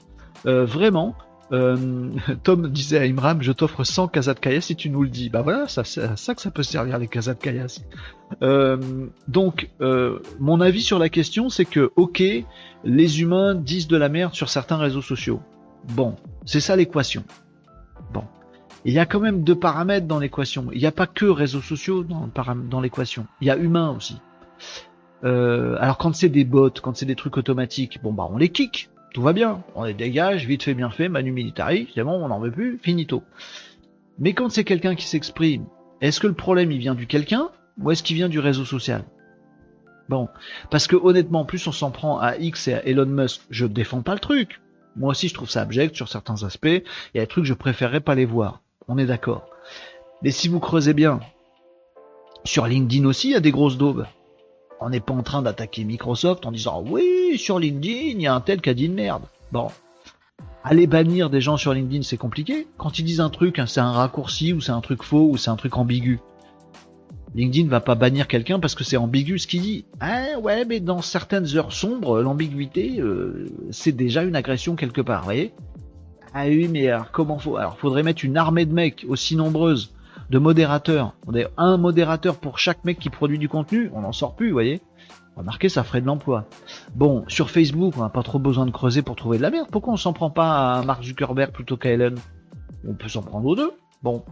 Euh, 0.46 0.64
vraiment. 0.64 1.14
Euh, 1.52 2.10
Tom 2.42 2.70
disait 2.70 2.98
à 2.98 3.04
Imram, 3.04 3.42
je 3.42 3.52
t'offre 3.52 3.84
100 3.84 4.08
casas 4.08 4.34
de 4.34 4.40
caillasse 4.40 4.66
si 4.66 4.76
tu 4.76 4.90
nous 4.90 5.02
le 5.02 5.08
dis. 5.08 5.28
Bah 5.28 5.42
voilà, 5.42 5.66
c'est 5.68 6.02
à 6.02 6.16
ça 6.16 6.34
que 6.34 6.40
ça 6.40 6.50
peut 6.50 6.62
servir 6.62 6.98
les 6.98 7.08
casas 7.08 7.34
de 7.34 7.40
caillasse. 7.40 7.82
donc, 9.28 9.70
mon 10.40 10.60
avis 10.60 10.82
sur 10.82 10.98
la 10.98 11.08
question, 11.08 11.48
c'est 11.50 11.66
que, 11.66 11.90
ok, 11.96 12.22
les 12.84 13.20
humains 13.20 13.54
disent 13.54 13.88
de 13.88 13.96
la 13.96 14.08
merde 14.08 14.34
sur 14.34 14.48
certains 14.48 14.78
réseaux 14.78 15.02
sociaux. 15.02 15.40
Bon, 15.90 16.16
c'est 16.46 16.60
ça 16.60 16.76
l'équation. 16.76 17.24
Il 18.84 18.92
y 18.92 18.98
a 18.98 19.06
quand 19.06 19.20
même 19.20 19.44
deux 19.44 19.54
paramètres 19.54 20.08
dans 20.08 20.18
l'équation. 20.18 20.66
Il 20.72 20.78
n'y 20.78 20.86
a 20.86 20.92
pas 20.92 21.06
que 21.06 21.26
réseaux 21.26 21.60
sociaux 21.60 22.04
dans, 22.04 22.80
l'équation. 22.80 23.26
Il 23.40 23.46
y 23.46 23.50
a 23.50 23.56
humain 23.56 23.94
aussi. 23.96 24.20
Euh, 25.24 25.76
alors 25.78 25.98
quand 25.98 26.14
c'est 26.14 26.28
des 26.28 26.44
bots, 26.44 26.70
quand 26.70 26.96
c'est 26.96 27.06
des 27.06 27.14
trucs 27.14 27.36
automatiques, 27.36 28.02
bon 28.02 28.12
bah 28.12 28.26
on 28.28 28.36
les 28.36 28.48
kick, 28.48 28.90
tout 29.14 29.22
va 29.22 29.32
bien, 29.32 29.62
on 29.76 29.84
les 29.84 29.94
dégage, 29.94 30.46
vite 30.46 30.64
fait, 30.64 30.74
bien 30.74 30.90
fait, 30.90 31.08
manu 31.08 31.30
militari, 31.30 31.88
c'est 31.94 32.02
bon, 32.02 32.24
on 32.24 32.26
n'en 32.26 32.40
veut 32.40 32.50
plus, 32.50 32.80
finito. 32.82 33.22
Mais 34.18 34.32
quand 34.32 34.50
c'est 34.50 34.64
quelqu'un 34.64 34.96
qui 34.96 35.06
s'exprime, 35.06 35.66
est-ce 36.00 36.18
que 36.18 36.26
le 36.26 36.34
problème 36.34 36.72
il 36.72 36.78
vient 36.78 36.96
du 36.96 37.06
quelqu'un 37.06 37.50
ou 37.80 37.92
est-ce 37.92 38.02
qu'il 38.02 38.16
vient 38.16 38.28
du 38.28 38.40
réseau 38.40 38.64
social? 38.64 39.04
Bon, 40.08 40.28
parce 40.70 40.88
que 40.88 40.96
honnêtement, 40.96 41.44
plus 41.44 41.64
on 41.68 41.72
s'en 41.72 41.92
prend 41.92 42.18
à 42.18 42.36
X 42.36 42.66
et 42.66 42.74
à 42.74 42.84
Elon 42.84 43.06
Musk, 43.06 43.42
je 43.48 43.66
défends 43.66 44.02
pas 44.02 44.14
le 44.14 44.20
truc. 44.20 44.60
Moi 44.96 45.10
aussi, 45.10 45.28
je 45.28 45.34
trouve 45.34 45.48
ça 45.48 45.62
abject 45.62 45.94
sur 45.94 46.08
certains 46.08 46.42
aspects. 46.42 46.66
Il 46.66 46.82
y 47.14 47.18
a 47.18 47.22
des 47.22 47.28
trucs 47.28 47.44
je 47.44 47.54
préférerais 47.54 48.00
pas 48.00 48.16
les 48.16 48.26
voir 48.26 48.62
on 48.88 48.98
est 48.98 49.06
d'accord. 49.06 49.46
Mais 50.22 50.30
si 50.30 50.48
vous 50.48 50.60
creusez 50.60 50.94
bien, 50.94 51.20
sur 52.44 52.66
LinkedIn 52.66 53.04
aussi, 53.06 53.28
il 53.28 53.32
y 53.32 53.36
a 53.36 53.40
des 53.40 53.50
grosses 53.50 53.78
daubes. 53.78 54.06
On 54.80 54.90
n'est 54.90 55.00
pas 55.00 55.14
en 55.14 55.22
train 55.22 55.42
d'attaquer 55.42 55.84
Microsoft 55.84 56.44
en 56.44 56.52
disant 56.52 56.82
oui, 56.86 57.38
sur 57.38 57.58
LinkedIn, 57.58 58.18
il 58.18 58.22
y 58.22 58.26
a 58.26 58.34
un 58.34 58.40
tel 58.40 58.60
qui 58.60 58.70
a 58.70 58.74
dit 58.74 58.86
une 58.86 58.94
merde. 58.94 59.22
Bon. 59.52 59.68
Aller 60.64 60.86
bannir 60.86 61.30
des 61.30 61.40
gens 61.40 61.56
sur 61.56 61.72
LinkedIn, 61.72 62.02
c'est 62.02 62.16
compliqué. 62.16 62.66
Quand 62.78 62.98
ils 62.98 63.04
disent 63.04 63.20
un 63.20 63.30
truc, 63.30 63.58
hein, 63.58 63.66
c'est 63.66 63.80
un 63.80 63.92
raccourci, 63.92 64.52
ou 64.52 64.60
c'est 64.60 64.72
un 64.72 64.80
truc 64.80 65.02
faux, 65.02 65.28
ou 65.28 65.36
c'est 65.36 65.50
un 65.50 65.56
truc 65.56 65.76
ambigu. 65.76 66.20
LinkedIn 67.34 67.68
va 67.68 67.80
pas 67.80 67.94
bannir 67.94 68.28
quelqu'un 68.28 68.60
parce 68.60 68.74
que 68.74 68.84
c'est 68.84 68.96
ambigu 68.96 69.38
ce 69.38 69.46
qu'il 69.46 69.62
dit. 69.62 69.86
Ah 70.00 70.38
ouais, 70.40 70.64
mais 70.64 70.80
dans 70.80 71.00
certaines 71.00 71.56
heures 71.56 71.72
sombres, 71.72 72.20
l'ambiguïté, 72.20 73.00
euh, 73.00 73.46
c'est 73.70 73.92
déjà 73.92 74.22
une 74.22 74.36
agression 74.36 74.76
quelque 74.76 75.00
part, 75.00 75.20
vous 75.20 75.26
voyez 75.26 75.52
ah 76.34 76.46
oui, 76.46 76.68
mais 76.68 76.88
alors 76.88 77.10
comment 77.10 77.38
faut 77.38 77.56
Alors 77.56 77.78
faudrait 77.78 78.02
mettre 78.02 78.24
une 78.24 78.36
armée 78.36 78.64
de 78.64 78.72
mecs 78.72 79.04
aussi 79.08 79.36
nombreuse 79.36 79.92
de 80.30 80.38
modérateurs. 80.38 81.14
On 81.26 81.34
a 81.34 81.44
un 81.58 81.76
modérateur 81.76 82.36
pour 82.36 82.58
chaque 82.58 82.84
mec 82.84 82.98
qui 82.98 83.10
produit 83.10 83.38
du 83.38 83.48
contenu, 83.48 83.90
on 83.94 84.00
n'en 84.00 84.12
sort 84.12 84.34
plus, 84.34 84.48
vous 84.48 84.54
voyez. 84.54 84.80
Remarquez, 85.36 85.68
ça 85.68 85.82
ferait 85.82 86.00
de 86.00 86.06
l'emploi. 86.06 86.46
Bon, 86.94 87.24
sur 87.28 87.50
Facebook, 87.50 87.94
on 87.96 88.02
n'a 88.02 88.10
pas 88.10 88.22
trop 88.22 88.38
besoin 88.38 88.66
de 88.66 88.70
creuser 88.70 89.02
pour 89.02 89.16
trouver 89.16 89.38
de 89.38 89.42
la 89.42 89.50
merde. 89.50 89.68
Pourquoi 89.70 89.94
on 89.94 89.96
s'en 89.96 90.12
prend 90.12 90.30
pas 90.30 90.74
à 90.74 90.82
Mark 90.82 91.02
Zuckerberg 91.02 91.52
plutôt 91.52 91.76
qu'à 91.76 91.90
Ellen 91.90 92.16
On 92.86 92.94
peut 92.94 93.08
s'en 93.08 93.22
prendre 93.22 93.46
aux 93.46 93.56
deux. 93.56 93.72
Bon. 94.02 94.24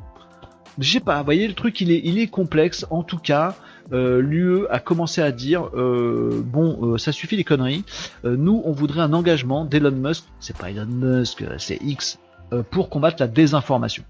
Je 0.79 0.91
sais 0.91 1.01
pas, 1.01 1.19
vous 1.19 1.25
voyez, 1.25 1.49
le 1.49 1.55
truc, 1.55 1.81
il 1.81 1.91
est, 1.91 2.01
il 2.05 2.19
est 2.19 2.29
complexe. 2.29 2.87
En 2.91 3.03
tout 3.03 3.19
cas, 3.19 3.55
euh, 3.93 4.21
l'UE 4.21 4.67
a 4.71 4.79
commencé 4.79 5.21
à 5.21 5.33
dire 5.33 5.69
euh, 5.75 6.43
bon, 6.45 6.95
euh, 6.95 6.99
ça 6.99 7.13
suffit 7.13 7.37
les 7.37 7.45
conneries. 7.45 7.85
nous, 8.25 8.63
on 8.65 8.73
voudrait 8.73 9.01
un 9.01 9.13
engagement 9.13 9.65
d'Elon 9.65 9.91
Musk. 9.91 10.25
C'est 10.41 10.57
pas 10.57 10.71
Elon 10.71 10.87
Musk, 10.87 11.45
c'est 11.59 11.81
X 11.83 12.19
pour 12.71 12.89
combattre 12.89 13.19
la 13.21 13.29
désinformation. 13.29 14.03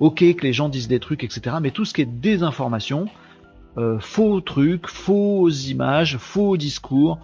Ok, 0.00 0.18
que 0.18 0.42
les 0.42 0.52
gens 0.52 0.68
disent 0.68 0.88
des 0.88 1.00
trucs, 1.00 1.24
etc. 1.24 1.56
Mais 1.62 1.70
tout 1.70 1.86
ce 1.86 1.94
qui 1.94 2.02
est 2.02 2.04
désinformation, 2.04 3.06
faux 4.00 4.40
trucs, 4.42 4.86
fausses 4.86 5.68
images, 5.68 6.18
faux 6.18 6.58
discours, 6.58 7.18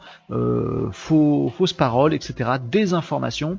faux, 0.92 1.52
fausses 1.54 1.74
paroles, 1.74 2.14
etc. 2.14 2.52
Désinformation 2.70 3.58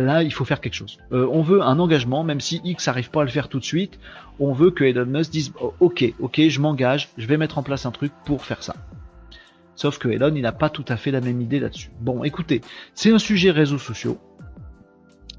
là 0.00 0.22
il 0.22 0.32
faut 0.32 0.44
faire 0.44 0.60
quelque 0.60 0.74
chose. 0.74 0.98
Euh, 1.12 1.28
on 1.30 1.42
veut 1.42 1.62
un 1.62 1.78
engagement, 1.78 2.24
même 2.24 2.40
si 2.40 2.60
X 2.64 2.86
n'arrive 2.86 3.10
pas 3.10 3.22
à 3.22 3.24
le 3.24 3.30
faire 3.30 3.48
tout 3.48 3.58
de 3.58 3.64
suite, 3.64 3.98
on 4.38 4.52
veut 4.52 4.70
que 4.70 4.84
Elon 4.84 5.06
Musk 5.06 5.30
dise 5.30 5.52
oh, 5.60 5.74
ok, 5.80 6.12
ok, 6.20 6.40
je 6.48 6.60
m'engage, 6.60 7.10
je 7.16 7.26
vais 7.26 7.36
mettre 7.36 7.58
en 7.58 7.62
place 7.62 7.86
un 7.86 7.90
truc 7.90 8.12
pour 8.24 8.44
faire 8.44 8.62
ça. 8.62 8.74
Sauf 9.76 9.98
que 9.98 10.08
Elon, 10.08 10.32
il 10.34 10.42
n'a 10.42 10.52
pas 10.52 10.70
tout 10.70 10.84
à 10.88 10.96
fait 10.96 11.10
la 11.10 11.20
même 11.20 11.40
idée 11.40 11.58
là-dessus. 11.58 11.90
Bon, 12.00 12.22
écoutez, 12.24 12.60
c'est 12.94 13.12
un 13.12 13.18
sujet 13.18 13.50
réseaux 13.50 13.78
sociaux, 13.78 14.18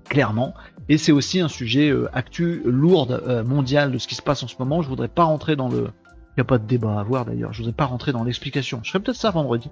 clairement, 0.09 0.53
et 0.89 0.97
c'est 0.97 1.11
aussi 1.11 1.39
un 1.39 1.47
sujet 1.47 1.89
euh, 1.89 2.09
actu 2.13 2.61
lourde 2.65 3.23
euh, 3.27 3.43
mondial 3.43 3.91
de 3.91 3.97
ce 3.97 4.07
qui 4.07 4.15
se 4.15 4.21
passe 4.21 4.43
en 4.43 4.47
ce 4.47 4.55
moment. 4.59 4.81
Je 4.81 4.89
voudrais 4.89 5.07
pas 5.07 5.23
rentrer 5.23 5.55
dans 5.55 5.69
le 5.69 5.89
il 6.35 6.41
n'y 6.41 6.41
a 6.41 6.45
pas 6.45 6.57
de 6.57 6.65
débat 6.65 6.97
à 6.97 6.99
avoir 6.99 7.23
d'ailleurs. 7.23 7.53
Je 7.53 7.59
voudrais 7.59 7.73
pas 7.73 7.85
rentrer 7.85 8.11
dans 8.11 8.25
l'explication. 8.25 8.81
Je 8.83 8.91
ferai 8.91 9.01
peut-être 9.01 9.17
ça 9.17 9.31
vendredi. 9.31 9.69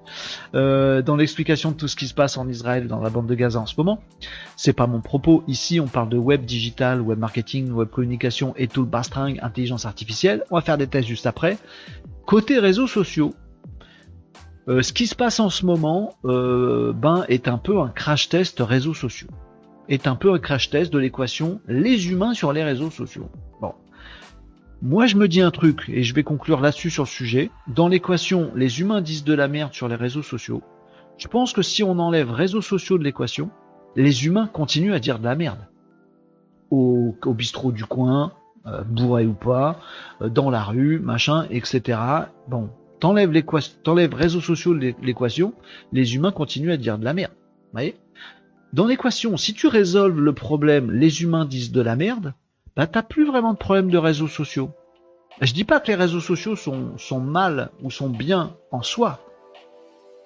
Euh, 0.55 1.01
dans 1.01 1.17
l'explication 1.17 1.71
de 1.71 1.75
tout 1.75 1.89
ce 1.89 1.97
qui 1.97 2.07
se 2.07 2.13
passe 2.13 2.37
en 2.37 2.47
Israël, 2.47 2.87
dans 2.87 3.01
la 3.01 3.09
bande 3.09 3.27
de 3.27 3.35
Gaza 3.35 3.59
en 3.59 3.65
ce 3.65 3.73
moment. 3.77 4.01
C'est 4.55 4.71
pas 4.71 4.87
mon 4.87 5.01
propos. 5.01 5.43
Ici, 5.47 5.81
on 5.81 5.87
parle 5.87 6.07
de 6.07 6.17
web 6.17 6.45
digital, 6.45 7.01
web 7.01 7.19
marketing, 7.19 7.71
web 7.71 7.89
communication 7.89 8.53
et 8.55 8.69
tout 8.69 8.79
le 8.79 8.87
bastring, 8.87 9.39
intelligence 9.41 9.85
artificielle. 9.85 10.45
On 10.51 10.55
va 10.55 10.61
faire 10.61 10.77
des 10.77 10.87
tests 10.87 11.09
juste 11.09 11.25
après. 11.25 11.57
Côté 12.25 12.59
réseaux 12.59 12.87
sociaux, 12.87 13.35
euh, 14.69 14.81
ce 14.81 14.93
qui 14.93 15.07
se 15.07 15.15
passe 15.15 15.41
en 15.41 15.49
ce 15.49 15.65
moment, 15.65 16.15
euh, 16.23 16.93
ben, 16.93 17.25
est 17.27 17.49
un 17.49 17.57
peu 17.57 17.81
un 17.81 17.89
crash 17.89 18.29
test 18.29 18.61
réseaux 18.61 18.93
sociaux. 18.93 19.27
Est 19.89 20.07
un 20.07 20.15
peu 20.15 20.31
un 20.31 20.39
crash 20.39 20.69
test 20.69 20.93
de 20.93 20.99
l'équation 20.99 21.59
les 21.67 22.09
humains 22.09 22.33
sur 22.33 22.53
les 22.53 22.63
réseaux 22.63 22.89
sociaux. 22.89 23.29
Bon. 23.59 23.73
Moi, 24.85 25.07
je 25.07 25.15
me 25.15 25.29
dis 25.29 25.39
un 25.39 25.49
truc, 25.49 25.85
et 25.87 26.03
je 26.03 26.13
vais 26.13 26.23
conclure 26.23 26.59
là-dessus 26.59 26.89
sur 26.89 27.03
le 27.03 27.07
sujet. 27.07 27.51
Dans 27.67 27.87
l'équation, 27.87 28.51
les 28.53 28.81
humains 28.81 28.99
disent 28.99 29.23
de 29.23 29.33
la 29.33 29.47
merde 29.47 29.71
sur 29.71 29.87
les 29.87 29.95
réseaux 29.95 30.23
sociaux. 30.23 30.61
Je 31.17 31.29
pense 31.29 31.53
que 31.53 31.61
si 31.61 31.83
on 31.83 31.99
enlève 31.99 32.29
réseaux 32.29 32.61
sociaux 32.61 32.97
de 32.97 33.03
l'équation, 33.05 33.49
les 33.95 34.25
humains 34.25 34.45
continuent 34.45 34.91
à 34.91 34.99
dire 34.99 35.19
de 35.19 35.23
la 35.23 35.35
merde. 35.35 35.69
Au, 36.69 37.15
bistrot 37.27 37.71
du 37.71 37.85
coin, 37.85 38.33
euh, 38.65 38.83
bourré 38.83 39.25
ou 39.25 39.31
pas, 39.31 39.79
euh, 40.21 40.27
dans 40.27 40.49
la 40.49 40.61
rue, 40.61 40.99
machin, 40.99 41.47
etc. 41.49 41.97
Bon, 42.49 42.69
t'enlèves, 42.99 43.31
t'enlèves 43.83 44.13
réseaux 44.13 44.41
sociaux 44.41 44.73
de 44.73 44.93
l'équation, 45.01 45.53
les 45.93 46.15
humains 46.15 46.33
continuent 46.33 46.73
à 46.73 46.77
dire 46.77 46.97
de 46.97 47.05
la 47.05 47.13
merde. 47.13 47.31
Vous 47.31 47.71
voyez? 47.71 47.95
Dans 48.73 48.85
l'équation, 48.85 49.37
si 49.37 49.53
tu 49.53 49.67
résolves 49.67 50.19
le 50.19 50.33
problème, 50.33 50.91
les 50.91 51.23
humains 51.23 51.45
disent 51.45 51.71
de 51.71 51.81
la 51.81 51.95
merde, 51.95 52.33
bah 52.75 52.87
t'as 52.87 53.03
plus 53.03 53.25
vraiment 53.25 53.53
de 53.53 53.57
problème 53.57 53.89
de 53.89 53.97
réseaux 53.97 54.27
sociaux. 54.27 54.71
Je 55.41 55.53
dis 55.53 55.63
pas 55.63 55.79
que 55.79 55.87
les 55.87 55.95
réseaux 55.95 56.19
sociaux 56.19 56.55
sont, 56.55 56.97
sont 56.97 57.19
mal 57.19 57.71
ou 57.81 57.89
sont 57.89 58.09
bien 58.09 58.55
en 58.71 58.81
soi. 58.81 59.19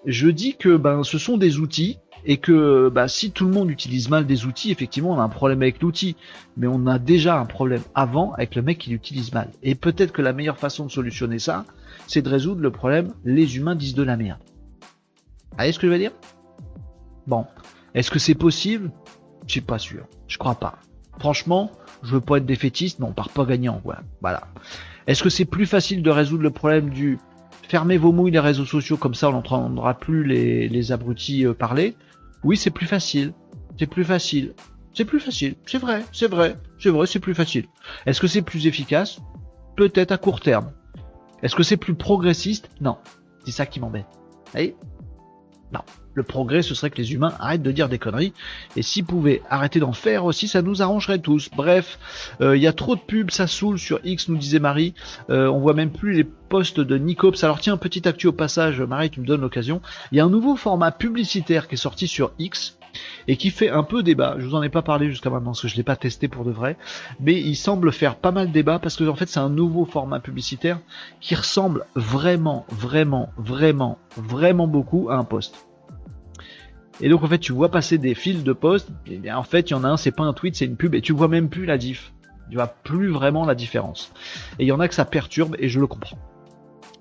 Je 0.06 0.28
dis 0.28 0.56
que 0.56 0.78
ben 0.78 1.04
ce 1.04 1.18
sont 1.18 1.38
des 1.38 1.60
outils 1.60 2.00
et 2.26 2.38
que 2.38 2.90
bah, 2.90 3.08
si 3.08 3.32
tout 3.32 3.46
le 3.46 3.52
monde 3.52 3.70
utilise 3.70 4.10
mal 4.10 4.26
des 4.26 4.46
outils, 4.46 4.72
effectivement 4.72 5.12
on 5.12 5.20
a 5.20 5.24
un 5.24 5.30
problème 5.30 5.62
avec 5.62 5.82
l'outil, 5.82 6.16
mais 6.56 6.68
on 6.68 6.88
a 6.88 7.00
déjà 7.00 7.40
un 7.40 7.46
problème 7.46 7.82
avant 7.96 8.34
avec 8.34 8.56
le 8.56 8.62
mec 8.62 8.78
qui 8.78 8.90
l'utilise 8.90 9.34
mal. 9.34 9.52
Et 9.64 9.76
peut-être 9.76 10.12
que 10.12 10.22
la 10.22 10.34
meilleure 10.34 10.58
façon 10.58 10.86
de 10.86 10.92
solutionner 10.92 11.40
ça, 11.40 11.66
c'est 12.08 12.22
de 12.22 12.30
résoudre 12.30 12.62
le 12.62 12.72
problème 12.72 13.14
les 13.24 13.58
humains 13.58 13.76
disent 13.76 13.96
de 13.96 14.04
la 14.04 14.18
merde. 14.18 14.40
Vous 15.52 15.58
voyez 15.58 15.72
ce 15.72 15.80
que 15.80 15.88
je 15.88 15.92
veux 15.92 16.00
dire? 16.00 16.12
Bon, 17.26 17.46
est-ce 17.94 18.12
que 18.12 18.20
c'est 18.20 18.36
possible? 18.36 18.92
Je 19.48 19.54
suis 19.54 19.62
pas 19.62 19.80
sûr. 19.80 20.06
Je 20.28 20.38
crois 20.38 20.56
pas. 20.56 20.80
Franchement, 21.20 21.72
je 22.04 22.14
veux 22.14 22.22
pas 22.22 22.38
être 22.38 22.46
défaitiste, 22.46 23.00
mais 23.00 23.06
on 23.06 23.14
part 23.14 23.30
pas 23.30 23.46
gagnant, 23.46 23.80
quoi. 23.84 24.00
Voilà. 24.22 24.48
Est-ce 25.08 25.24
que 25.24 25.30
c'est 25.30 25.46
plus 25.46 25.66
facile 25.66 26.04
de 26.04 26.10
résoudre 26.10 26.44
le 26.44 26.52
problème 26.52 26.90
du 26.90 27.18
fermez 27.68 27.98
vos 27.98 28.12
mouilles 28.12 28.32
les 28.32 28.40
réseaux 28.40 28.66
sociaux 28.66 28.96
comme 28.96 29.14
ça 29.14 29.28
on 29.30 29.34
n'entendra 29.34 29.94
plus 29.94 30.24
les, 30.24 30.70
les 30.70 30.92
abrutis 30.92 31.46
euh, 31.46 31.54
parler? 31.54 31.96
Oui, 32.44 32.58
c'est 32.58 32.72
plus 32.72 32.86
facile. 32.86 33.34
C'est 33.80 33.88
plus 33.88 34.04
facile. 34.04 34.54
C'est 34.94 35.06
plus 35.06 35.20
facile. 35.20 35.56
C'est 35.66 35.78
vrai, 35.78 36.04
c'est 36.12 36.28
vrai, 36.28 36.58
c'est 36.80 36.90
vrai, 36.90 37.06
c'est 37.06 37.20
plus 37.20 37.36
facile. 37.36 37.66
Est-ce 38.06 38.20
que 38.20 38.28
c'est 38.28 38.42
plus 38.42 38.68
efficace? 38.68 39.20
Peut-être 39.76 40.12
à 40.12 40.18
court 40.18 40.40
terme. 40.40 40.72
Est-ce 41.44 41.56
que 41.56 41.64
c'est 41.64 41.78
plus 41.78 41.94
progressiste? 41.94 42.70
Non. 42.82 42.98
C'est 43.46 43.52
ça 43.52 43.66
qui 43.66 43.80
m'embête. 43.80 44.08
Vous 44.56 44.62
Non. 45.72 45.82
Le 46.18 46.24
progrès, 46.24 46.64
ce 46.64 46.74
serait 46.74 46.90
que 46.90 46.98
les 46.98 47.14
humains 47.14 47.36
arrêtent 47.40 47.62
de 47.62 47.72
dire 47.72 47.90
des 47.90 48.00
conneries. 48.00 48.34
Et 48.76 48.82
s'ils 48.82 49.06
pouvaient 49.06 49.44
arrêter 49.52 49.80
d'en 49.80 49.94
faire 49.94 50.26
aussi, 50.26 50.48
ça 50.48 50.64
nous 50.64 50.82
arrangerait 50.82 51.20
tous. 51.20 51.52
Bref, 51.56 52.00
euh, 52.42 52.58
il 52.58 52.64
y 52.64 52.66
a 52.66 52.74
trop 52.74 52.96
de 52.96 53.02
pubs, 53.02 53.30
ça 53.30 53.46
saoule 53.46 53.78
sur 53.78 54.00
X, 54.04 54.28
nous 54.28 54.36
disait 54.36 54.58
Marie. 54.58 54.96
Euh, 55.30 55.48
on 55.48 55.60
voit 55.60 55.76
même 55.76 55.92
plus 55.92 56.14
les 56.14 56.24
posts 56.24 56.80
de 56.80 56.98
Nicops. 56.98 57.44
Alors 57.44 57.60
tiens, 57.60 57.78
petit 57.78 58.08
actu 58.08 58.26
au 58.26 58.32
passage, 58.32 58.82
Marie, 58.82 59.12
tu 59.12 59.22
me 59.22 59.28
donnes 59.28 59.42
l'occasion. 59.42 59.80
Il 60.12 60.18
y 60.18 60.20
a 60.20 60.26
un 60.26 60.30
nouveau 60.30 60.56
format 60.56 60.90
publicitaire 60.90 61.68
qui 61.68 61.76
est 61.76 61.78
sorti 61.78 62.08
sur 62.08 62.32
X 62.40 62.80
et 63.28 63.38
qui 63.38 63.52
fait 63.52 63.70
un 63.70 63.84
peu 63.84 64.02
débat. 64.02 64.38
Je 64.40 64.48
vous 64.48 64.56
en 64.56 64.64
ai 64.64 64.70
pas 64.70 64.82
parlé 64.82 65.12
jusqu'à 65.12 65.30
maintenant 65.30 65.52
parce 65.52 65.62
que 65.62 65.68
je 65.68 65.76
l'ai 65.76 65.84
pas 65.84 65.96
testé 65.96 66.28
pour 66.28 66.46
de 66.46 66.52
vrai, 66.52 66.78
mais 67.20 67.40
il 67.40 67.56
semble 67.56 67.92
faire 67.92 68.16
pas 68.16 68.32
mal 68.32 68.52
débat 68.52 68.80
parce 68.80 68.96
que 68.96 69.04
en 69.04 69.16
fait 69.16 69.30
c'est 69.30 69.40
un 69.40 69.50
nouveau 69.50 69.86
format 69.86 70.20
publicitaire 70.20 70.80
qui 71.22 71.36
ressemble 71.36 71.86
vraiment, 71.94 72.66
vraiment, 72.72 73.30
vraiment, 73.38 74.00
vraiment 74.16 74.66
beaucoup 74.66 75.12
à 75.12 75.18
un 75.18 75.24
post. 75.24 75.67
Et 77.02 77.10
donc 77.10 77.24
en 77.24 77.28
fait 77.28 77.40
tu 77.40 77.54
vois 77.54 77.70
passer 77.70 77.98
des 77.98 78.16
fils 78.16 78.44
de 78.44 78.54
poste, 78.54 78.90
et 79.06 79.18
bien 79.18 79.38
en 79.38 79.44
fait 79.44 79.70
il 79.70 79.74
y 79.74 79.76
en 79.76 79.84
a 79.84 79.88
un 79.88 79.98
c'est 79.98 80.12
pas 80.12 80.24
un 80.24 80.34
tweet 80.34 80.56
c'est 80.56 80.66
une 80.66 80.78
pub 80.78 80.96
et 80.96 81.02
tu 81.02 81.14
vois 81.14 81.28
même 81.28 81.50
plus 81.50 81.66
la 81.66 81.78
diff. 81.78 82.14
Tu 82.50 82.56
vois 82.56 82.68
plus 82.68 83.10
vraiment 83.10 83.46
la 83.46 83.56
différence. 83.56 84.14
Et 84.58 84.64
il 84.64 84.68
y 84.68 84.72
en 84.72 84.80
a 84.80 84.88
que 84.88 84.94
ça 84.94 85.04
perturbe 85.06 85.58
et 85.60 85.68
je 85.68 85.80
le 85.80 85.88
comprends. 85.88 86.18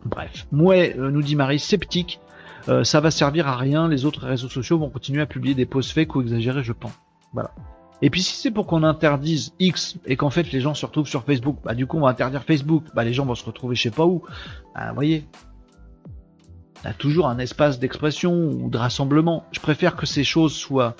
Bref, 0.04 0.46
Mouais 0.52 0.96
euh, 0.98 1.10
nous 1.10 1.22
dit 1.22 1.36
Marie 1.36 1.58
sceptique, 1.58 2.20
euh, 2.68 2.84
ça 2.84 3.00
va 3.00 3.10
servir 3.10 3.46
à 3.46 3.56
rien, 3.56 3.88
les 3.88 4.04
autres 4.04 4.26
réseaux 4.26 4.48
sociaux 4.48 4.78
vont 4.78 4.90
continuer 4.90 5.22
à 5.22 5.26
publier 5.26 5.54
des 5.54 5.66
posts 5.66 5.92
fake 5.92 6.14
ou 6.16 6.22
exagérés 6.22 6.62
je 6.62 6.72
pense. 6.72 6.92
Voilà. 7.32 7.52
Et 8.02 8.10
puis 8.10 8.22
si 8.22 8.36
c'est 8.36 8.50
pour 8.50 8.66
qu'on 8.66 8.82
interdise 8.82 9.54
X 9.58 9.98
et 10.04 10.16
qu'en 10.16 10.30
fait 10.30 10.52
les 10.52 10.60
gens 10.60 10.74
se 10.74 10.84
retrouvent 10.84 11.08
sur 11.08 11.24
Facebook, 11.24 11.58
bah 11.64 11.74
du 11.74 11.86
coup 11.86 11.96
on 11.96 12.02
va 12.02 12.10
interdire 12.10 12.42
Facebook, 12.42 12.84
bah 12.94 13.04
les 13.04 13.14
gens 13.14 13.24
vont 13.24 13.34
se 13.34 13.44
retrouver 13.44 13.74
je 13.74 13.82
sais 13.82 13.90
pas 13.90 14.04
où. 14.04 14.22
Bah, 14.74 14.88
vous 14.88 14.94
voyez, 14.94 15.26
a 16.84 16.92
toujours 16.92 17.28
un 17.28 17.38
espace 17.38 17.78
d'expression 17.78 18.50
ou 18.50 18.70
de 18.70 18.78
rassemblement. 18.78 19.44
Je 19.52 19.60
préfère 19.60 19.96
que 19.96 20.06
ces 20.06 20.24
choses 20.24 20.54
soient 20.54 20.96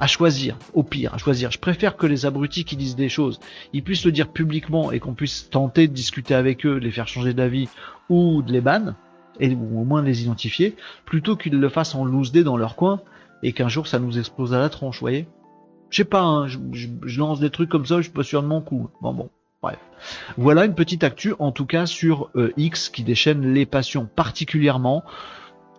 à 0.00 0.06
choisir, 0.06 0.58
au 0.74 0.82
pire, 0.82 1.14
à 1.14 1.18
choisir. 1.18 1.50
Je 1.50 1.58
préfère 1.58 1.96
que 1.96 2.06
les 2.06 2.26
abrutis 2.26 2.64
qui 2.64 2.76
disent 2.76 2.96
des 2.96 3.08
choses, 3.08 3.40
ils 3.72 3.82
puissent 3.82 4.04
le 4.04 4.12
dire 4.12 4.28
publiquement 4.28 4.92
et 4.92 4.98
qu'on 4.98 5.14
puisse 5.14 5.48
tenter 5.48 5.88
de 5.88 5.92
discuter 5.92 6.34
avec 6.34 6.66
eux, 6.66 6.74
de 6.80 6.84
les 6.84 6.90
faire 6.90 7.08
changer 7.08 7.34
d'avis 7.34 7.68
ou 8.08 8.42
de 8.42 8.52
les 8.52 8.60
ban, 8.60 8.94
et 9.40 9.54
ou 9.54 9.80
au 9.80 9.84
moins 9.84 10.02
de 10.02 10.06
les 10.06 10.22
identifier, 10.22 10.76
plutôt 11.04 11.36
qu'ils 11.36 11.58
le 11.58 11.68
fassent 11.68 11.94
en 11.94 12.04
loose 12.04 12.32
day 12.32 12.42
dans 12.42 12.56
leur 12.56 12.76
coin 12.76 13.00
et 13.42 13.52
qu'un 13.52 13.68
jour 13.68 13.86
ça 13.86 13.98
nous 13.98 14.18
explose 14.18 14.54
à 14.54 14.58
la 14.58 14.68
tronche, 14.68 15.00
voyez? 15.00 15.28
Je 15.90 15.98
sais 15.98 16.04
pas, 16.04 16.22
hein, 16.22 16.48
je, 16.48 16.58
je, 16.72 17.18
lance 17.20 17.38
des 17.38 17.50
trucs 17.50 17.68
comme 17.68 17.86
ça, 17.86 17.98
je 17.98 18.02
suis 18.02 18.12
pas 18.12 18.24
sûr 18.24 18.42
de 18.42 18.48
mon 18.48 18.60
coup. 18.60 18.88
Bon 19.00 19.14
bon. 19.14 19.30
Bref. 19.66 19.78
Voilà 20.36 20.64
une 20.64 20.74
petite 20.74 21.02
actu, 21.02 21.34
en 21.40 21.50
tout 21.50 21.66
cas 21.66 21.86
sur 21.86 22.30
euh, 22.36 22.52
X 22.56 22.88
qui 22.88 23.02
déchaîne 23.02 23.52
les 23.52 23.66
passions 23.66 24.06
particulièrement. 24.06 25.02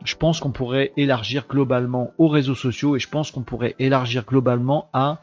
Je 0.04 0.16
pense 0.16 0.42
qu'on 0.42 0.52
pourrait 0.52 0.92
élargir 0.98 1.46
globalement 1.50 2.12
aux 2.18 2.28
réseaux 2.28 2.56
sociaux 2.56 2.96
et 2.96 3.00
je 3.00 3.08
pense 3.08 3.32
qu'on 3.32 3.44
pourrait 3.44 3.76
élargir 3.80 4.26
globalement 4.26 4.90
à 4.92 5.22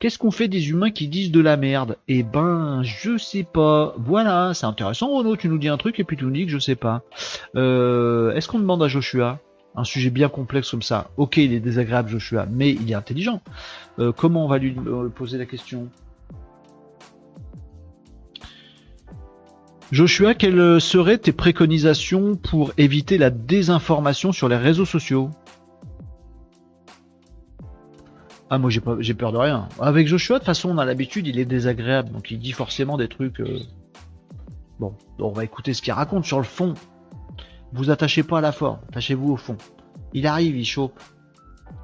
qu'est-ce 0.00 0.18
qu'on 0.18 0.32
fait 0.32 0.48
des 0.48 0.70
humains 0.70 0.90
qui 0.90 1.06
disent 1.06 1.30
de 1.30 1.40
la 1.40 1.56
merde? 1.56 1.96
Eh 2.08 2.24
ben, 2.24 2.82
je 2.82 3.16
sais 3.18 3.44
pas. 3.44 3.94
Voilà, 3.98 4.52
c'est 4.52 4.66
intéressant 4.66 5.16
Renaud, 5.16 5.36
tu 5.36 5.48
nous 5.48 5.58
dis 5.58 5.68
un 5.68 5.76
truc 5.76 6.00
et 6.00 6.04
puis 6.04 6.16
tu 6.16 6.24
nous 6.24 6.32
dis 6.32 6.44
que 6.44 6.50
je 6.50 6.58
sais 6.58 6.74
pas. 6.74 7.02
Euh, 7.54 8.34
est-ce 8.34 8.48
qu'on 8.48 8.58
demande 8.58 8.82
à 8.82 8.88
Joshua? 8.88 9.38
Un 9.76 9.84
sujet 9.84 10.10
bien 10.10 10.28
complexe 10.28 10.70
comme 10.70 10.82
ça 10.82 11.10
Ok, 11.16 11.36
il 11.36 11.54
est 11.54 11.60
désagréable 11.60 12.10
Joshua, 12.10 12.46
mais 12.50 12.72
il 12.72 12.90
est 12.90 12.94
intelligent. 12.94 13.40
Euh, 14.00 14.12
comment 14.12 14.44
on 14.44 14.48
va 14.48 14.58
lui 14.58 14.76
poser 15.14 15.38
la 15.38 15.46
question? 15.46 15.88
Joshua, 19.92 20.32
quelles 20.32 20.80
seraient 20.80 21.18
tes 21.18 21.32
préconisations 21.32 22.34
pour 22.34 22.72
éviter 22.78 23.18
la 23.18 23.28
désinformation 23.28 24.32
sur 24.32 24.48
les 24.48 24.56
réseaux 24.56 24.86
sociaux? 24.86 25.28
Ah 28.48 28.56
moi 28.56 28.70
j'ai 28.70 28.80
peur 29.14 29.32
de 29.32 29.36
rien. 29.36 29.68
Avec 29.78 30.08
Joshua, 30.08 30.36
de 30.36 30.38
toute 30.38 30.46
façon 30.46 30.70
on 30.70 30.78
a 30.78 30.86
l'habitude, 30.86 31.26
il 31.26 31.38
est 31.38 31.44
désagréable, 31.44 32.10
donc 32.10 32.30
il 32.30 32.38
dit 32.38 32.52
forcément 32.52 32.96
des 32.96 33.08
trucs. 33.08 33.40
Euh, 33.40 33.58
bon, 34.80 34.94
on 35.18 35.30
va 35.30 35.44
écouter 35.44 35.74
ce 35.74 35.82
qu'il 35.82 35.92
raconte 35.92 36.24
sur 36.24 36.38
le 36.38 36.44
fond. 36.44 36.72
Vous 37.74 37.90
attachez 37.90 38.22
pas 38.22 38.38
à 38.38 38.40
la 38.40 38.52
forme, 38.52 38.78
attachez-vous 38.88 39.32
au 39.32 39.36
fond. 39.36 39.58
Il 40.14 40.26
arrive, 40.26 40.56
il 40.56 40.64
chope. 40.64 40.98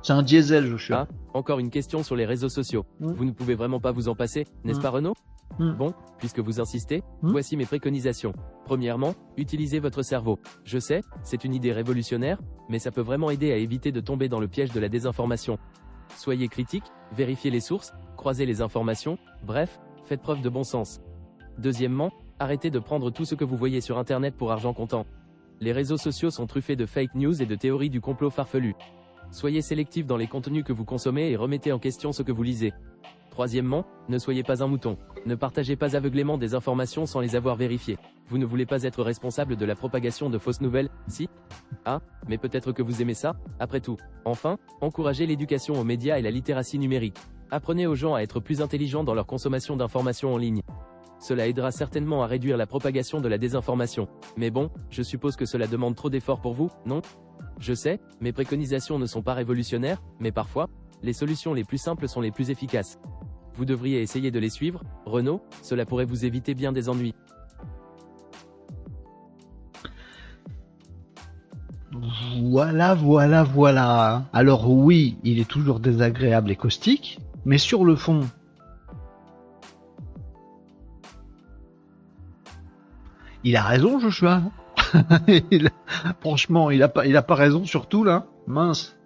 C'est 0.02 0.14
un 0.14 0.22
diesel, 0.22 0.66
Joshua. 0.66 1.08
Ah, 1.10 1.14
encore 1.34 1.58
une 1.58 1.70
question 1.70 2.02
sur 2.02 2.16
les 2.16 2.24
réseaux 2.24 2.48
sociaux. 2.48 2.86
Hmm. 3.00 3.12
Vous 3.12 3.26
ne 3.26 3.32
pouvez 3.32 3.54
vraiment 3.54 3.80
pas 3.80 3.92
vous 3.92 4.08
en 4.08 4.14
passer, 4.14 4.46
n'est-ce 4.64 4.78
hmm. 4.78 4.82
pas 4.82 4.90
Renaud? 4.90 5.14
Hmm. 5.58 5.72
Bon, 5.72 5.94
puisque 6.18 6.38
vous 6.40 6.60
insistez, 6.60 7.02
hmm. 7.22 7.30
voici 7.30 7.56
mes 7.56 7.66
préconisations. 7.66 8.32
Premièrement, 8.64 9.14
utilisez 9.36 9.80
votre 9.80 10.02
cerveau. 10.02 10.38
Je 10.64 10.78
sais, 10.78 11.00
c'est 11.22 11.44
une 11.44 11.54
idée 11.54 11.72
révolutionnaire, 11.72 12.40
mais 12.68 12.78
ça 12.78 12.90
peut 12.90 13.00
vraiment 13.00 13.30
aider 13.30 13.52
à 13.52 13.56
éviter 13.56 13.92
de 13.92 14.00
tomber 14.00 14.28
dans 14.28 14.40
le 14.40 14.48
piège 14.48 14.72
de 14.72 14.80
la 14.80 14.88
désinformation. 14.88 15.58
Soyez 16.16 16.48
critique, 16.48 16.84
vérifiez 17.12 17.50
les 17.50 17.60
sources, 17.60 17.92
croisez 18.16 18.46
les 18.46 18.62
informations, 18.62 19.18
bref, 19.44 19.80
faites 20.04 20.22
preuve 20.22 20.42
de 20.42 20.48
bon 20.48 20.64
sens. 20.64 21.00
Deuxièmement, 21.58 22.12
arrêtez 22.38 22.70
de 22.70 22.78
prendre 22.78 23.10
tout 23.10 23.24
ce 23.24 23.34
que 23.34 23.44
vous 23.44 23.56
voyez 23.56 23.80
sur 23.80 23.98
Internet 23.98 24.36
pour 24.36 24.52
argent 24.52 24.72
comptant. 24.72 25.06
Les 25.60 25.72
réseaux 25.72 25.96
sociaux 25.96 26.30
sont 26.30 26.46
truffés 26.46 26.76
de 26.76 26.86
fake 26.86 27.14
news 27.14 27.42
et 27.42 27.46
de 27.46 27.54
théories 27.56 27.90
du 27.90 28.00
complot 28.00 28.30
farfelu. 28.30 28.74
Soyez 29.30 29.60
sélectif 29.60 30.06
dans 30.06 30.16
les 30.16 30.28
contenus 30.28 30.64
que 30.64 30.72
vous 30.72 30.84
consommez 30.84 31.30
et 31.30 31.36
remettez 31.36 31.72
en 31.72 31.78
question 31.78 32.12
ce 32.12 32.22
que 32.22 32.32
vous 32.32 32.42
lisez. 32.42 32.72
Troisièmement, 33.38 33.84
ne 34.08 34.18
soyez 34.18 34.42
pas 34.42 34.64
un 34.64 34.66
mouton. 34.66 34.98
Ne 35.24 35.36
partagez 35.36 35.76
pas 35.76 35.94
aveuglément 35.94 36.38
des 36.38 36.56
informations 36.56 37.06
sans 37.06 37.20
les 37.20 37.36
avoir 37.36 37.54
vérifiées. 37.54 37.96
Vous 38.26 38.36
ne 38.36 38.44
voulez 38.44 38.66
pas 38.66 38.82
être 38.82 39.00
responsable 39.00 39.54
de 39.54 39.64
la 39.64 39.76
propagation 39.76 40.28
de 40.28 40.38
fausses 40.38 40.60
nouvelles, 40.60 40.88
si? 41.06 41.28
Ah, 41.84 42.00
mais 42.26 42.36
peut-être 42.36 42.72
que 42.72 42.82
vous 42.82 43.00
aimez 43.00 43.14
ça, 43.14 43.36
après 43.60 43.78
tout. 43.78 43.96
Enfin, 44.24 44.58
encouragez 44.80 45.24
l'éducation 45.24 45.74
aux 45.74 45.84
médias 45.84 46.18
et 46.18 46.22
la 46.22 46.32
littératie 46.32 46.80
numérique. 46.80 47.16
Apprenez 47.52 47.86
aux 47.86 47.94
gens 47.94 48.16
à 48.16 48.22
être 48.22 48.40
plus 48.40 48.60
intelligents 48.60 49.04
dans 49.04 49.14
leur 49.14 49.26
consommation 49.26 49.76
d'informations 49.76 50.34
en 50.34 50.36
ligne. 50.36 50.62
Cela 51.20 51.46
aidera 51.46 51.70
certainement 51.70 52.24
à 52.24 52.26
réduire 52.26 52.56
la 52.56 52.66
propagation 52.66 53.20
de 53.20 53.28
la 53.28 53.38
désinformation. 53.38 54.08
Mais 54.36 54.50
bon, 54.50 54.68
je 54.90 55.04
suppose 55.04 55.36
que 55.36 55.46
cela 55.46 55.68
demande 55.68 55.94
trop 55.94 56.10
d'efforts 56.10 56.40
pour 56.40 56.54
vous, 56.54 56.70
non? 56.86 57.02
Je 57.60 57.72
sais, 57.72 58.00
mes 58.20 58.32
préconisations 58.32 58.98
ne 58.98 59.06
sont 59.06 59.22
pas 59.22 59.34
révolutionnaires, 59.34 60.02
mais 60.18 60.32
parfois, 60.32 60.68
les 61.04 61.12
solutions 61.12 61.54
les 61.54 61.62
plus 61.62 61.78
simples 61.78 62.08
sont 62.08 62.20
les 62.20 62.32
plus 62.32 62.50
efficaces. 62.50 62.98
Vous 63.58 63.64
devriez 63.64 64.00
essayer 64.02 64.30
de 64.30 64.38
les 64.38 64.50
suivre, 64.50 64.84
Renault, 65.04 65.42
cela 65.62 65.84
pourrait 65.84 66.04
vous 66.04 66.24
éviter 66.24 66.54
bien 66.54 66.70
des 66.70 66.88
ennuis. 66.88 67.12
Voilà, 72.40 72.94
voilà, 72.94 73.42
voilà. 73.42 74.26
Alors 74.32 74.70
oui, 74.70 75.18
il 75.24 75.40
est 75.40 75.48
toujours 75.48 75.80
désagréable 75.80 76.52
et 76.52 76.56
caustique, 76.56 77.18
mais 77.44 77.58
sur 77.58 77.84
le 77.84 77.96
fond, 77.96 78.20
il 83.42 83.56
a 83.56 83.64
raison, 83.64 83.98
Joshua. 83.98 84.42
franchement, 86.20 86.70
il 86.70 86.84
a 86.84 86.88
pas, 86.88 87.22
pas 87.22 87.34
raison 87.34 87.64
surtout 87.64 88.04
là. 88.04 88.26
Mince. 88.46 88.97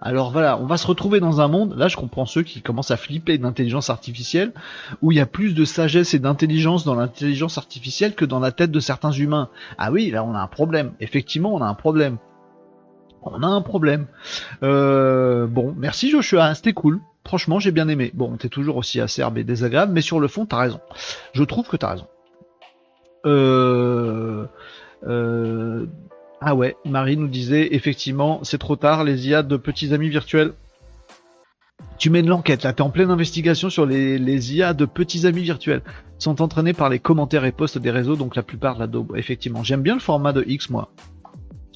Alors 0.00 0.30
voilà, 0.30 0.58
on 0.58 0.66
va 0.66 0.76
se 0.76 0.86
retrouver 0.86 1.20
dans 1.20 1.40
un 1.40 1.48
monde, 1.48 1.74
là 1.76 1.88
je 1.88 1.96
comprends 1.96 2.26
ceux 2.26 2.42
qui 2.42 2.60
commencent 2.60 2.90
à 2.90 2.96
flipper 2.96 3.38
d'intelligence 3.38 3.88
artificielle, 3.88 4.52
où 5.00 5.10
il 5.10 5.16
y 5.16 5.20
a 5.20 5.26
plus 5.26 5.54
de 5.54 5.64
sagesse 5.64 6.12
et 6.12 6.18
d'intelligence 6.18 6.84
dans 6.84 6.94
l'intelligence 6.94 7.56
artificielle 7.56 8.14
que 8.14 8.26
dans 8.26 8.38
la 8.38 8.52
tête 8.52 8.70
de 8.70 8.80
certains 8.80 9.12
humains. 9.12 9.48
Ah 9.78 9.90
oui, 9.90 10.10
là 10.10 10.22
on 10.22 10.34
a 10.34 10.40
un 10.40 10.46
problème. 10.48 10.92
Effectivement, 11.00 11.54
on 11.54 11.62
a 11.62 11.66
un 11.66 11.74
problème. 11.74 12.18
On 13.22 13.42
a 13.42 13.46
un 13.46 13.62
problème. 13.62 14.06
Euh, 14.62 15.46
bon, 15.46 15.74
merci 15.76 16.10
Joshua, 16.10 16.54
c'était 16.54 16.74
cool. 16.74 17.00
Franchement, 17.24 17.58
j'ai 17.58 17.72
bien 17.72 17.88
aimé. 17.88 18.12
Bon, 18.14 18.36
t'es 18.36 18.48
toujours 18.48 18.76
aussi 18.76 19.00
acerbe 19.00 19.38
et 19.38 19.44
désagréable, 19.44 19.92
mais 19.92 20.02
sur 20.02 20.20
le 20.20 20.28
fond, 20.28 20.46
t'as 20.46 20.58
raison. 20.58 20.80
Je 21.32 21.42
trouve 21.42 21.66
que 21.66 21.76
t'as 21.76 21.92
raison. 21.92 22.06
Euh, 23.24 24.46
euh, 25.08 25.86
ah 26.40 26.54
ouais, 26.54 26.76
Marie 26.84 27.16
nous 27.16 27.28
disait 27.28 27.74
effectivement, 27.74 28.40
c'est 28.42 28.58
trop 28.58 28.76
tard, 28.76 29.04
les 29.04 29.28
IA 29.28 29.42
de 29.42 29.56
petits 29.56 29.94
amis 29.94 30.10
virtuels. 30.10 30.52
Tu 31.98 32.10
mènes 32.10 32.26
l'enquête, 32.26 32.62
là, 32.62 32.72
t'es 32.72 32.82
en 32.82 32.90
pleine 32.90 33.10
investigation 33.10 33.70
sur 33.70 33.86
les, 33.86 34.18
les 34.18 34.54
IA 34.54 34.74
de 34.74 34.84
petits 34.84 35.26
amis 35.26 35.42
virtuels. 35.42 35.82
Sont 36.18 36.42
entraînés 36.42 36.74
par 36.74 36.88
les 36.88 36.98
commentaires 36.98 37.44
et 37.44 37.52
posts 37.52 37.78
des 37.78 37.90
réseaux, 37.90 38.16
donc 38.16 38.36
la 38.36 38.42
plupart 38.42 38.74
de 38.74 38.80
la 38.80 38.86
daube. 38.86 39.14
Effectivement, 39.16 39.62
j'aime 39.62 39.82
bien 39.82 39.94
le 39.94 40.00
format 40.00 40.32
de 40.32 40.44
X, 40.46 40.68
moi. 40.68 40.90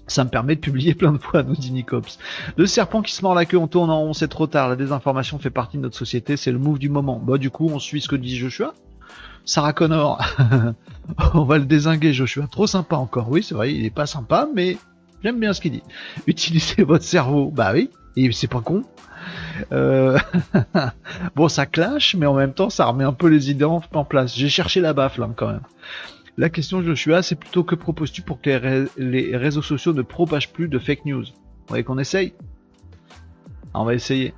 Ça 0.07 0.25
me 0.25 0.31
permet 0.31 0.57
de 0.57 0.61
publier 0.61 0.95
plein 0.97 1.13
de 1.13 1.19
fois, 1.19 1.43
nous 1.43 1.57
dit 1.57 1.73
Nicops. 1.73 2.19
Le 2.57 2.67
serpent 2.67 3.01
qui 3.01 3.15
se 3.15 3.23
mord 3.23 3.35
la 3.35 3.47
queue 3.47 3.59
en 3.59 3.69
tournant 3.69 4.03
on 4.03 4.13
c'est 4.13 4.29
trop 4.29 4.47
tard. 4.47 4.69
La 4.69 4.77
désinformation 4.77 5.39
fait 5.39 5.51
partie 5.51 5.79
de 5.79 5.83
notre 5.83 5.97
société, 5.97 6.37
c'est 6.37 6.53
le 6.53 6.59
move 6.59 6.79
du 6.79 6.91
moment. 6.91 7.19
Bah, 7.19 7.39
du 7.39 7.51
coup, 7.51 7.71
on 7.73 7.79
suit 7.79 8.01
ce 8.01 8.09
que 8.09 8.17
dit 8.17 8.37
Joshua. 8.37 8.75
Sarah 9.45 9.73
Connor, 9.73 10.21
on 11.35 11.45
va 11.45 11.59
le 11.59 11.65
désinguer, 11.65 12.13
Joshua. 12.13 12.47
Trop 12.47 12.67
sympa 12.67 12.97
encore. 12.97 13.29
Oui, 13.31 13.43
c'est 13.43 13.55
vrai, 13.55 13.75
il 13.75 13.85
est 13.85 13.91
pas 13.91 14.07
sympa, 14.07 14.49
mais 14.55 14.77
j'aime 15.23 15.41
bien 15.41 15.53
ce 15.53 15.61
qu'il 15.61 15.73
dit. 15.73 15.83
Utilisez 16.27 16.83
votre 16.85 17.05
cerveau. 17.05 17.51
Bah 17.51 17.73
oui, 17.73 17.91
c'est 18.33 18.51
pas 18.51 18.61
con. 18.61 18.85
Euh, 19.73 20.19
bon, 21.37 21.49
ça 21.49 21.67
clash, 21.67 22.15
mais 22.15 22.27
en 22.27 22.35
même 22.35 22.55
temps, 22.55 22.71
ça 22.71 22.87
remet 22.87 23.05
un 23.05 23.13
peu 23.13 23.29
les 23.29 23.51
idées 23.51 23.65
en, 23.65 23.81
place. 24.05 24.37
J'ai 24.37 24.49
cherché 24.49 24.81
la 24.81 24.93
baffe 24.93 25.19
là 25.19 25.29
quand 25.37 25.49
même. 25.49 25.63
La 26.37 26.49
question 26.49 26.83
Joshua, 26.83 27.23
c'est 27.23 27.35
plutôt 27.35 27.65
que 27.65 27.75
proposes-tu 27.75 28.23
pour 28.23 28.41
que 28.41 28.89
les, 28.97 29.37
réseaux 29.37 29.63
sociaux 29.63 29.93
ne 29.93 30.03
propagent 30.03 30.53
plus 30.53 30.69
de 30.69 30.79
fake 30.79 31.05
news? 31.05 31.25
Vous 31.25 31.67
voyez 31.69 31.85
qu'on 31.85 31.99
essaye? 31.99 32.35
On 33.75 33.85
va 33.85 33.95
essayer. 33.95 34.35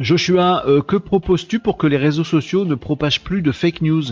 Joshua, 0.00 0.66
euh, 0.66 0.80
que 0.80 0.96
proposes-tu 0.96 1.60
pour 1.60 1.76
que 1.76 1.86
les 1.86 1.98
réseaux 1.98 2.24
sociaux 2.24 2.64
ne 2.64 2.74
propagent 2.74 3.22
plus 3.22 3.42
de 3.42 3.52
fake 3.52 3.82
news? 3.82 4.04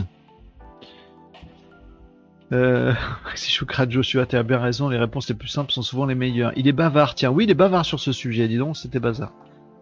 Euh, 2.53 2.93
si 3.35 3.51
Choukrat 3.51 3.89
Joshua, 3.89 4.27
tu 4.27 4.37
as 4.37 4.43
bien 4.43 4.59
raison, 4.59 4.91
les 4.91 4.99
réponses 4.99 5.31
les 5.31 5.35
plus 5.35 5.49
simples 5.49 5.73
sont 5.73 5.81
souvent 5.81 6.05
les 6.05 6.15
meilleures. 6.15 6.53
Il 6.57 6.69
est 6.69 6.73
bavard, 6.73 7.15
tiens, 7.15 7.31
oui, 7.31 7.45
il 7.45 7.51
est 7.51 7.55
bavard 7.55 7.87
sur 7.87 8.01
ce 8.01 8.13
sujet, 8.13 8.49
dis 8.49 8.59
donc, 8.59 8.77
c'était 8.77 9.01
bazar. 9.01 9.33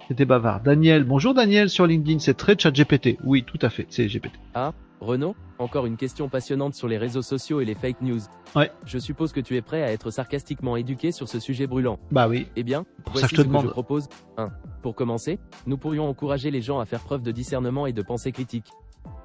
C'était 0.09 0.25
bavard. 0.25 0.61
Daniel, 0.61 1.03
bonjour 1.03 1.35
Daniel 1.35 1.69
sur 1.69 1.85
LinkedIn, 1.85 2.21
c'est 2.21 2.35
très 2.35 2.57
chat 2.57 2.71
GPT. 2.71 3.19
Oui, 3.25 3.43
tout 3.43 3.59
à 3.61 3.71
fait, 3.71 3.87
c'est 3.91 4.07
GPT. 4.07 4.35
Ah, 4.55 4.73
Renaud, 5.01 5.35
encore 5.59 5.85
une 5.85 5.97
question 5.97 6.29
passionnante 6.29 6.75
sur 6.75 6.87
les 6.87 6.97
réseaux 6.97 7.23
sociaux 7.23 7.61
et 7.61 7.65
les 7.65 7.75
fake 7.75 8.01
news. 8.03 8.21
Ouais. 8.55 8.71
Je 8.85 8.99
suppose 8.99 9.33
que 9.33 9.41
tu 9.41 9.57
es 9.57 9.63
prêt 9.63 9.83
à 9.83 9.91
être 9.91 10.13
sarcastiquement 10.13 10.77
éduqué 10.77 11.11
sur 11.11 11.29
ce 11.29 11.41
sujet 11.41 11.67
brûlant. 11.67 11.99
Bah 12.13 12.29
oui. 12.29 12.47
Eh 12.55 12.63
bien, 12.63 12.85
voici 13.13 13.35
ce 13.35 13.43
que 13.43 13.49
je 13.49 13.67
propose. 13.67 14.09
1. 14.37 14.49
Pour 14.81 14.95
commencer, 14.95 15.41
nous 15.67 15.77
pourrions 15.77 16.09
encourager 16.09 16.53
les 16.53 16.63
gens 16.63 16.79
à 16.79 16.85
faire 16.85 17.01
preuve 17.01 17.23
de 17.23 17.33
discernement 17.33 17.87
et 17.87 17.93
de 17.93 18.03
pensée 18.03 18.31
critique. 18.31 18.67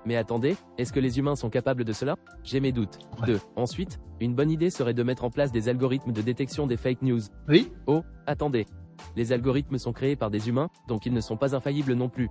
Mais 0.06 0.16
attendez, 0.16 0.56
est-ce 0.80 0.92
que 0.92 1.00
les 1.00 1.20
humains 1.20 1.36
sont 1.36 1.52
capables 1.52 1.84
de 1.84 1.94
cela? 1.94 2.16
J'ai 2.44 2.60
mes 2.60 2.72
doutes. 2.72 2.98
2. 3.28 3.40
Ensuite, 3.56 4.00
une 4.20 4.34
bonne 4.34 4.50
idée 4.50 4.72
serait 4.72 4.96
de 4.96 5.04
mettre 5.04 5.24
en 5.24 5.30
place 5.30 5.52
des 5.52 5.70
algorithmes 5.70 6.12
de 6.12 6.22
détection 6.22 6.66
des 6.66 6.78
fake 6.78 7.04
news. 7.04 7.22
Oui. 7.48 7.72
Oh, 7.86 8.02
attendez. 8.26 8.66
Les 9.16 9.32
algorithmes 9.32 9.78
sont 9.78 9.94
créés 9.94 10.16
par 10.16 10.30
des 10.30 10.50
humains, 10.50 10.70
donc 10.88 11.06
ils 11.06 11.14
ne 11.14 11.22
sont 11.22 11.38
pas 11.38 11.56
infaillibles 11.56 11.94
non 11.94 12.10
plus. 12.10 12.30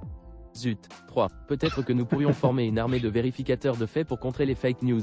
Zut. 0.57 0.89
3. 1.09 1.29
Peut-être 1.49 1.83
que 1.83 1.93
nous 1.93 2.05
pourrions 2.05 2.33
former 2.35 2.65
une 2.65 2.79
armée 2.79 3.01
de 3.01 3.09
vérificateurs 3.09 3.77
de 3.77 3.87
faits 3.87 4.07
pour 4.07 4.19
contrer 4.19 4.47
les 4.47 4.55
fake 4.55 4.83
news. 4.83 5.03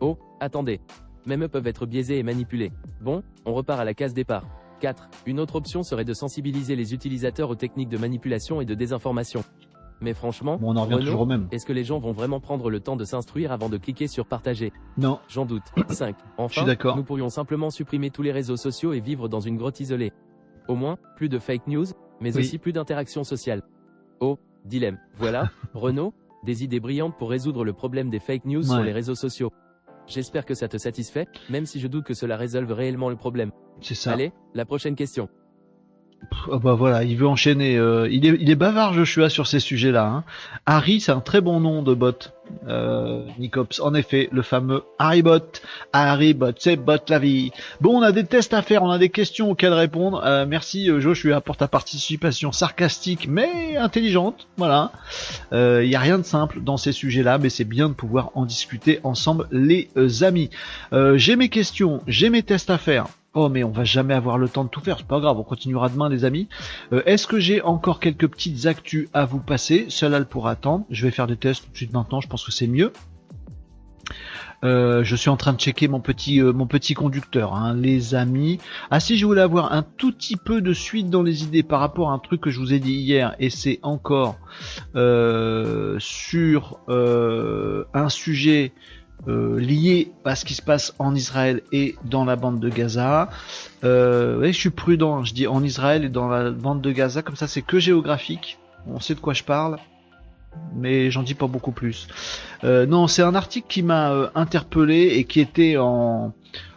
Oh, 0.00 0.18
attendez. 0.40 0.80
Même 1.26 1.44
eux 1.44 1.48
peuvent 1.48 1.66
être 1.66 1.86
biaisés 1.86 2.18
et 2.18 2.22
manipulés. 2.22 2.72
Bon, 3.00 3.22
on 3.46 3.54
repart 3.54 3.80
à 3.80 3.84
la 3.84 3.94
case 3.94 4.12
départ. 4.12 4.44
4. 4.80 5.08
Une 5.26 5.40
autre 5.40 5.56
option 5.56 5.82
serait 5.82 6.04
de 6.04 6.12
sensibiliser 6.12 6.76
les 6.76 6.92
utilisateurs 6.92 7.48
aux 7.48 7.54
techniques 7.54 7.88
de 7.88 7.96
manipulation 7.96 8.60
et 8.60 8.66
de 8.66 8.74
désinformation. 8.74 9.42
Mais 10.00 10.12
franchement, 10.12 10.58
on 10.60 10.76
en 10.76 10.84
revient 10.84 10.98
toujours 11.02 11.22
au 11.22 11.26
même. 11.26 11.48
Est-ce 11.50 11.64
que 11.64 11.72
les 11.72 11.84
gens 11.84 11.98
vont 11.98 12.12
vraiment 12.12 12.40
prendre 12.40 12.68
le 12.68 12.80
temps 12.80 12.96
de 12.96 13.04
s'instruire 13.04 13.52
avant 13.52 13.70
de 13.70 13.78
cliquer 13.78 14.06
sur 14.06 14.26
partager? 14.26 14.72
Non. 14.98 15.18
J'en 15.28 15.46
doute. 15.46 15.62
5. 15.88 16.16
Enfin, 16.36 16.66
nous 16.96 17.04
pourrions 17.04 17.30
simplement 17.30 17.70
supprimer 17.70 18.10
tous 18.10 18.22
les 18.22 18.32
réseaux 18.32 18.56
sociaux 18.56 18.92
et 18.92 19.00
vivre 19.00 19.28
dans 19.28 19.40
une 19.40 19.56
grotte 19.56 19.80
isolée. 19.80 20.12
Au 20.68 20.74
moins, 20.74 20.98
plus 21.16 21.28
de 21.28 21.38
fake 21.38 21.66
news, 21.66 21.86
mais 22.20 22.36
aussi 22.36 22.58
plus 22.58 22.72
d'interaction 22.72 23.24
sociale. 23.24 23.62
Oh, 24.20 24.38
dilemme. 24.64 24.98
Voilà, 25.16 25.50
Renaud, 25.74 26.14
des 26.44 26.64
idées 26.64 26.80
brillantes 26.80 27.16
pour 27.18 27.30
résoudre 27.30 27.64
le 27.64 27.72
problème 27.72 28.10
des 28.10 28.18
fake 28.18 28.44
news 28.46 28.62
sur 28.62 28.82
les 28.82 28.92
réseaux 28.92 29.14
sociaux. 29.14 29.52
J'espère 30.06 30.44
que 30.44 30.54
ça 30.54 30.68
te 30.68 30.76
satisfait, 30.76 31.26
même 31.48 31.64
si 31.64 31.80
je 31.80 31.88
doute 31.88 32.04
que 32.04 32.14
cela 32.14 32.36
résolve 32.36 32.70
réellement 32.72 33.08
le 33.08 33.16
problème. 33.16 33.52
C'est 33.80 33.94
ça. 33.94 34.12
Allez, 34.12 34.32
la 34.52 34.64
prochaine 34.64 34.96
question. 34.96 35.28
Oh 36.48 36.58
bah 36.58 36.74
voilà, 36.74 37.04
il 37.04 37.16
veut 37.16 37.26
enchaîner. 37.26 37.76
Euh, 37.76 38.08
il, 38.10 38.26
est, 38.26 38.36
il 38.40 38.50
est 38.50 38.54
bavard 38.54 38.92
Joshua 38.92 39.28
sur 39.28 39.46
ces 39.46 39.60
sujets-là. 39.60 40.06
Hein. 40.06 40.24
Harry, 40.66 41.00
c'est 41.00 41.12
un 41.12 41.20
très 41.20 41.40
bon 41.40 41.60
nom 41.60 41.82
de 41.82 41.94
bot. 41.94 42.30
Euh, 42.68 43.24
Nicops, 43.38 43.80
en 43.80 43.94
effet, 43.94 44.28
le 44.32 44.42
fameux 44.42 44.84
Harrybot. 44.98 45.60
Harrybot, 45.92 46.52
c'est 46.58 46.76
bot 46.76 46.96
la 47.08 47.18
vie. 47.18 47.50
Bon, 47.80 47.98
on 47.98 48.02
a 48.02 48.12
des 48.12 48.24
tests 48.24 48.54
à 48.54 48.62
faire, 48.62 48.82
on 48.82 48.90
a 48.90 48.98
des 48.98 49.08
questions 49.08 49.50
auxquelles 49.50 49.72
répondre. 49.72 50.22
Euh, 50.24 50.46
merci 50.46 50.90
euh, 50.90 51.00
Joshua 51.00 51.40
pour 51.40 51.56
ta 51.56 51.68
participation 51.68 52.52
sarcastique 52.52 53.26
mais 53.28 53.76
intelligente. 53.76 54.46
Voilà. 54.56 54.92
Il 55.52 55.58
euh, 55.58 55.86
n'y 55.86 55.94
a 55.94 56.00
rien 56.00 56.18
de 56.18 56.24
simple 56.24 56.60
dans 56.62 56.76
ces 56.76 56.92
sujets-là, 56.92 57.38
mais 57.38 57.50
c'est 57.50 57.64
bien 57.64 57.88
de 57.88 57.94
pouvoir 57.94 58.30
en 58.34 58.44
discuter 58.44 59.00
ensemble, 59.04 59.46
les 59.50 59.88
amis. 60.22 60.50
j'ai 60.92 61.36
mes 61.36 61.48
questions, 61.48 62.02
j'ai 62.06 62.30
mes 62.30 62.42
tests 62.42 62.70
à 62.70 62.78
faire. 62.78 63.06
Oh 63.36 63.48
mais 63.48 63.64
on 63.64 63.72
va 63.72 63.82
jamais 63.82 64.14
avoir 64.14 64.38
le 64.38 64.48
temps 64.48 64.62
de 64.62 64.68
tout 64.68 64.80
faire, 64.80 64.96
c'est 64.98 65.08
pas 65.08 65.18
grave, 65.18 65.36
on 65.36 65.42
continuera 65.42 65.88
demain 65.88 66.08
les 66.08 66.24
amis. 66.24 66.48
Euh, 66.92 67.02
est-ce 67.04 67.26
que 67.26 67.40
j'ai 67.40 67.60
encore 67.62 67.98
quelques 67.98 68.28
petites 68.28 68.66
actus 68.66 69.08
à 69.12 69.24
vous 69.24 69.40
passer? 69.40 69.86
Cela 69.88 70.20
le 70.20 70.24
pourra 70.24 70.52
attendre. 70.52 70.84
Je 70.88 71.04
vais 71.04 71.10
faire 71.10 71.26
des 71.26 71.36
tests 71.36 71.64
tout 71.64 71.72
de 71.72 71.76
suite 71.76 71.92
maintenant, 71.92 72.20
je 72.20 72.28
pense 72.28 72.44
que 72.44 72.52
c'est 72.52 72.68
mieux. 72.68 72.92
Euh, 74.62 75.02
je 75.02 75.16
suis 75.16 75.30
en 75.30 75.36
train 75.36 75.52
de 75.52 75.58
checker 75.58 75.88
mon 75.88 75.98
petit 75.98 76.40
euh, 76.40 76.52
mon 76.52 76.68
petit 76.68 76.94
conducteur, 76.94 77.54
hein, 77.54 77.74
les 77.74 78.14
amis. 78.14 78.60
Ah 78.92 79.00
si 79.00 79.18
je 79.18 79.26
voulais 79.26 79.40
avoir 79.40 79.72
un 79.72 79.82
tout 79.82 80.12
petit 80.12 80.36
peu 80.36 80.60
de 80.60 80.72
suite 80.72 81.10
dans 81.10 81.24
les 81.24 81.42
idées 81.42 81.64
par 81.64 81.80
rapport 81.80 82.10
à 82.10 82.14
un 82.14 82.20
truc 82.20 82.40
que 82.40 82.50
je 82.50 82.60
vous 82.60 82.72
ai 82.72 82.78
dit 82.78 82.94
hier, 82.94 83.34
et 83.40 83.50
c'est 83.50 83.80
encore 83.82 84.38
sur 84.94 86.78
un 86.86 88.08
sujet 88.08 88.72
euh, 89.28 89.58
lié 89.58 90.12
à 90.24 90.36
ce 90.36 90.44
qui 90.44 90.54
se 90.54 90.62
passe 90.62 90.94
en 90.98 91.14
Israël 91.14 91.62
et 91.72 91.96
dans 92.04 92.24
la 92.24 92.36
bande 92.36 92.60
de 92.60 92.68
Gaza. 92.68 93.30
Euh, 93.82 94.44
je 94.44 94.52
suis 94.52 94.70
prudent, 94.70 95.24
je 95.24 95.34
dis 95.34 95.46
en 95.46 95.62
Israël 95.62 96.04
et 96.04 96.08
dans 96.08 96.28
la 96.28 96.50
bande 96.50 96.80
de 96.80 96.92
Gaza, 96.92 97.22
comme 97.22 97.36
ça 97.36 97.48
c'est 97.48 97.62
que 97.62 97.78
géographique, 97.78 98.58
on 98.86 99.00
sait 99.00 99.14
de 99.14 99.20
quoi 99.20 99.32
je 99.32 99.42
parle, 99.42 99.78
mais 100.74 101.10
j'en 101.10 101.22
dis 101.22 101.34
pas 101.34 101.46
beaucoup 101.46 101.72
plus. 101.72 102.06
Euh, 102.64 102.86
non, 102.86 103.06
c'est 103.06 103.22
un 103.22 103.34
article 103.34 103.66
qui 103.68 103.82
m'a 103.82 104.30
interpellé 104.34 105.14
et 105.16 105.24
qui 105.24 105.40
était 105.40 105.76
en, 105.78 106.32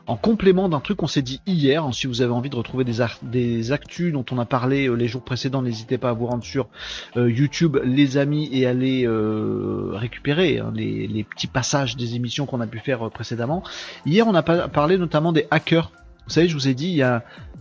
en 0.08 0.16
complément 0.16 0.70
d'un 0.70 0.80
truc 0.80 0.98
qu'on 0.98 1.08
s'est 1.08 1.22
dit 1.22 1.42
hier. 1.46 1.84
Hein, 1.84 1.92
si 1.92 2.08
vous 2.08 2.22
avez 2.22 2.32
envie 2.32 2.50
de 2.50 2.56
retrouver 2.56 2.86
des, 2.86 3.04
des 3.22 3.72
actus 3.72 4.14
dont 4.14 4.26
on 4.32 4.40
a 4.40 4.46
parlé 4.46 4.88
euh, 4.88 4.94
les 4.94 5.08
jours 5.08 5.22
précédents, 5.22 5.62
n'hésitez 5.62 5.98
pas 5.98 6.10
à 6.10 6.14
vous 6.14 6.26
rendre 6.26 6.44
sur 6.44 6.70
euh, 7.18 7.30
YouTube, 7.30 7.78
les 7.84 8.18
amis, 8.18 8.50
et 8.52 8.66
aller 8.66 9.06
euh, 9.06 9.92
récupérer 9.92 10.60
hein, 10.60 10.72
les, 10.74 11.26
petits 11.30 11.48
passages 11.48 11.98
des 11.98 12.16
émissions 12.16 12.46
qu'on 12.46 12.62
a 12.62 12.68
pu 12.68 12.80
faire 12.80 13.10
précédemment. 13.12 13.64
Hier, 14.06 14.26
on 14.26 14.34
a 14.34 14.44
parlé 14.44 14.98
notamment 14.98 15.34
des 15.34 15.46
hackers. 15.52 15.92
Vous 16.26 16.34
savez, 16.34 16.48
je 16.48 16.54
vous 16.54 16.68
ai 16.68 16.74
dit, 16.74 17.02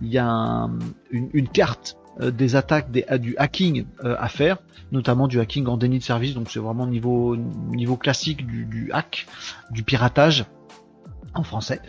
il 0.03 0.09
y 0.09 0.19
a, 0.19 0.71
une, 1.11 1.49
carte 1.49 1.97
des 2.21 2.55
attaques, 2.55 2.91
du 2.91 3.37
hacking 3.39 3.87
à 4.03 4.29
faire, 4.29 4.59
notamment 4.93 5.27
du 5.27 5.41
hacking 5.41 5.67
en 5.67 5.77
déni 5.77 5.99
de 5.99 6.05
service, 6.05 6.35
donc 6.35 6.51
c'est 6.51 6.59
vraiment 6.59 6.87
niveau 6.87 7.97
classique 7.97 8.47
du 8.47 8.91
hack, 8.93 9.27
du 9.71 9.83
piratage 9.83 10.47
en 11.39 11.43
français. 11.43 11.81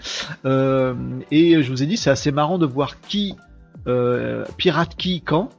Euh, 0.46 0.94
et 1.32 1.62
je 1.62 1.70
vous 1.70 1.84
ai 1.84 1.86
dit, 1.86 1.98
c'est 1.98 2.10
assez 2.10 2.32
marrant 2.32 2.58
de 2.58 2.66
voir 2.66 3.00
qui 3.02 3.36
euh, 3.88 4.46
pirate 4.58 4.96
qui 4.96 5.22
quand, 5.22 5.50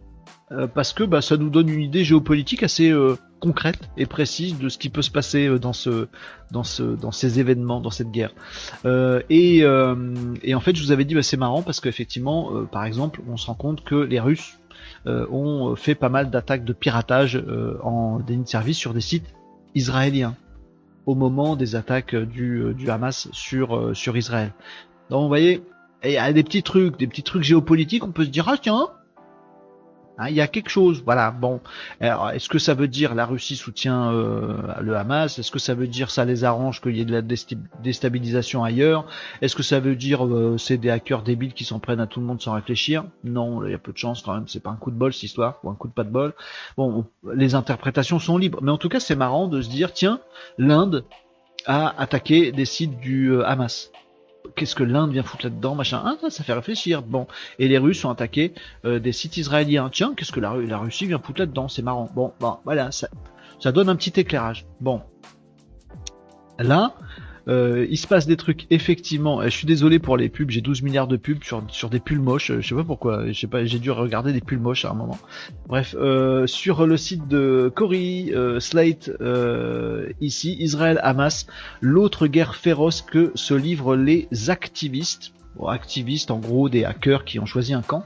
euh, 0.52 0.66
parce 0.66 0.92
que 0.92 1.04
bah, 1.04 1.20
ça 1.20 1.36
nous 1.36 1.50
donne 1.50 1.68
une 1.68 1.80
idée 1.80 2.04
géopolitique 2.04 2.62
assez 2.62 2.94
concrète 3.40 3.78
et 3.96 4.06
précise 4.06 4.58
de 4.58 4.68
ce 4.68 4.78
qui 4.78 4.88
peut 4.88 5.02
se 5.02 5.10
passer 5.10 5.58
dans 5.58 5.72
ce, 5.72 6.08
dans 6.50 6.64
ce, 6.64 6.82
dans 6.82 7.12
ces 7.12 7.38
événements, 7.38 7.80
dans 7.80 7.90
cette 7.90 8.10
guerre. 8.10 8.32
et, 8.84 9.58
et 9.58 10.54
en 10.54 10.60
fait, 10.60 10.76
je 10.76 10.82
vous 10.82 10.92
avais 10.92 11.04
dit, 11.04 11.14
bah, 11.14 11.22
c'est 11.22 11.36
marrant 11.36 11.62
parce 11.62 11.80
qu'effectivement, 11.80 12.50
par 12.70 12.84
exemple, 12.84 13.20
on 13.28 13.36
se 13.36 13.46
rend 13.46 13.54
compte 13.54 13.84
que 13.84 13.96
les 13.96 14.20
Russes 14.20 14.58
ont 15.06 15.76
fait 15.76 15.94
pas 15.94 16.08
mal 16.08 16.30
d'attaques 16.30 16.64
de 16.64 16.72
piratage 16.72 17.42
en 17.82 18.18
déni 18.18 18.42
de 18.42 18.48
service 18.48 18.76
sur 18.76 18.92
des 18.92 19.00
sites 19.00 19.34
israéliens. 19.74 20.34
Au 21.08 21.14
moment 21.14 21.56
des 21.56 21.74
attaques 21.74 22.14
du, 22.14 22.74
du 22.74 22.90
Hamas 22.90 23.28
sur, 23.32 23.96
sur 23.96 24.16
Israël. 24.18 24.52
Donc 25.08 25.22
vous 25.22 25.28
voyez, 25.28 25.62
il 26.04 26.10
y 26.10 26.18
a 26.18 26.30
des 26.34 26.44
petits 26.44 26.62
trucs, 26.62 26.98
des 26.98 27.06
petits 27.06 27.22
trucs 27.22 27.42
géopolitiques, 27.42 28.04
on 28.04 28.12
peut 28.12 28.24
se 28.24 28.30
dire 28.30 28.46
ah 28.46 28.58
tiens, 28.60 28.90
Hein, 30.18 30.28
il 30.28 30.34
y 30.34 30.40
a 30.40 30.48
quelque 30.48 30.68
chose, 30.68 31.02
voilà. 31.04 31.30
Bon, 31.30 31.60
est-ce 32.00 32.48
que 32.48 32.58
ça 32.58 32.74
veut 32.74 32.88
dire 32.88 33.14
la 33.14 33.24
Russie 33.24 33.56
soutient 33.56 34.12
euh, 34.12 34.56
le 34.80 34.96
Hamas? 34.96 35.38
Est-ce 35.38 35.50
que 35.50 35.58
ça 35.60 35.74
veut 35.74 35.86
dire 35.86 36.10
ça 36.10 36.24
les 36.24 36.44
arrange 36.44 36.80
qu'il 36.80 36.96
y 36.96 37.00
ait 37.00 37.04
de 37.04 37.12
la 37.12 37.22
déstabilisation 37.22 38.64
ailleurs? 38.64 39.06
Est-ce 39.42 39.54
que 39.54 39.62
ça 39.62 39.78
veut 39.78 39.94
dire 39.94 40.26
euh, 40.26 40.58
c'est 40.58 40.76
des 40.76 40.90
hackers 40.90 41.22
débiles 41.22 41.54
qui 41.54 41.64
s'en 41.64 41.78
prennent 41.78 42.00
à 42.00 42.06
tout 42.06 42.20
le 42.20 42.26
monde 42.26 42.40
sans 42.40 42.52
réfléchir? 42.52 43.04
Non, 43.22 43.64
il 43.64 43.70
y 43.70 43.74
a 43.74 43.78
peu 43.78 43.92
de 43.92 43.98
chance 43.98 44.22
quand 44.22 44.34
même. 44.34 44.48
C'est 44.48 44.62
pas 44.62 44.70
un 44.70 44.76
coup 44.76 44.90
de 44.90 44.96
bol 44.96 45.12
cette 45.12 45.22
histoire 45.22 45.60
ou 45.62 45.70
un 45.70 45.74
coup 45.74 45.88
de 45.88 45.92
pas 45.92 46.04
de 46.04 46.10
bol. 46.10 46.34
Bon, 46.76 47.06
les 47.32 47.54
interprétations 47.54 48.18
sont 48.18 48.38
libres, 48.38 48.58
mais 48.62 48.72
en 48.72 48.78
tout 48.78 48.88
cas 48.88 49.00
c'est 49.00 49.16
marrant 49.16 49.46
de 49.46 49.62
se 49.62 49.70
dire 49.70 49.92
tiens, 49.92 50.20
l'Inde 50.58 51.04
a 51.66 51.94
attaqué 52.00 52.50
des 52.50 52.64
sites 52.64 52.98
du 52.98 53.30
euh, 53.30 53.46
Hamas 53.46 53.92
qu'est-ce 54.56 54.74
que 54.74 54.84
l'Inde 54.84 55.12
vient 55.12 55.22
foutre 55.22 55.46
là-dedans, 55.46 55.74
machin. 55.74 56.02
Ah, 56.04 56.30
ça, 56.30 56.44
fait 56.44 56.52
réfléchir. 56.52 57.02
Bon, 57.02 57.26
et 57.58 57.68
les 57.68 57.78
Russes 57.78 58.04
ont 58.04 58.10
attaqué 58.10 58.54
euh, 58.84 58.98
des 58.98 59.12
sites 59.12 59.36
israéliens. 59.36 59.90
Tiens, 59.90 60.14
qu'est-ce 60.16 60.32
que 60.32 60.40
la, 60.40 60.50
Russie 60.50 61.06
vient 61.06 61.18
foutre 61.18 61.40
là-dedans? 61.40 61.68
C'est 61.68 61.82
marrant. 61.82 62.10
Bon, 62.14 62.32
bon, 62.40 62.58
voilà, 62.64 62.90
ça 62.90 63.72
donne 63.72 63.88
un 63.88 63.96
petit 63.96 64.18
éclairage. 64.20 64.66
Bon, 64.80 65.02
là, 66.58 66.94
euh, 67.48 67.86
il 67.88 67.96
se 67.96 68.06
passe 68.06 68.26
des 68.26 68.36
trucs 68.36 68.66
effectivement. 68.70 69.42
Je 69.42 69.48
suis 69.48 69.66
désolé 69.66 69.98
pour 69.98 70.16
les 70.16 70.28
pubs, 70.28 70.50
j'ai 70.50 70.60
12 70.60 70.82
milliards 70.82 71.08
de 71.08 71.16
pubs 71.16 71.42
sur, 71.70 71.90
des 71.90 72.00
pulls 72.00 72.20
moches. 72.20 72.52
Je 72.60 72.66
sais 72.66 72.74
pas 72.74 72.84
pourquoi. 72.84 73.24
J'ai 73.30 73.78
dû 73.78 73.90
regarder 73.90 74.32
des 74.32 74.40
pulls 74.40 74.60
moches 74.60 74.84
à 74.84 74.90
un 74.90 74.94
moment. 74.94 75.18
Bref, 75.66 75.94
euh, 75.98 76.46
sur 76.46 76.86
le 76.86 76.96
site 76.96 77.26
de 77.28 77.72
Cory, 77.74 78.32
euh, 78.34 78.60
Slate, 78.60 79.10
ici, 80.20 80.56
Israël 80.58 81.00
Hamas, 81.02 81.46
l'autre 81.80 82.26
guerre 82.26 82.54
féroce 82.54 83.02
que 83.02 83.32
se 83.34 83.54
livrent 83.54 83.96
les 83.96 84.28
activistes 84.48 85.32
activistes, 85.66 86.30
en 86.30 86.38
gros 86.38 86.68
des 86.68 86.84
hackers 86.84 87.24
qui 87.24 87.38
ont 87.38 87.46
choisi 87.46 87.74
un 87.74 87.82
camp. 87.82 88.04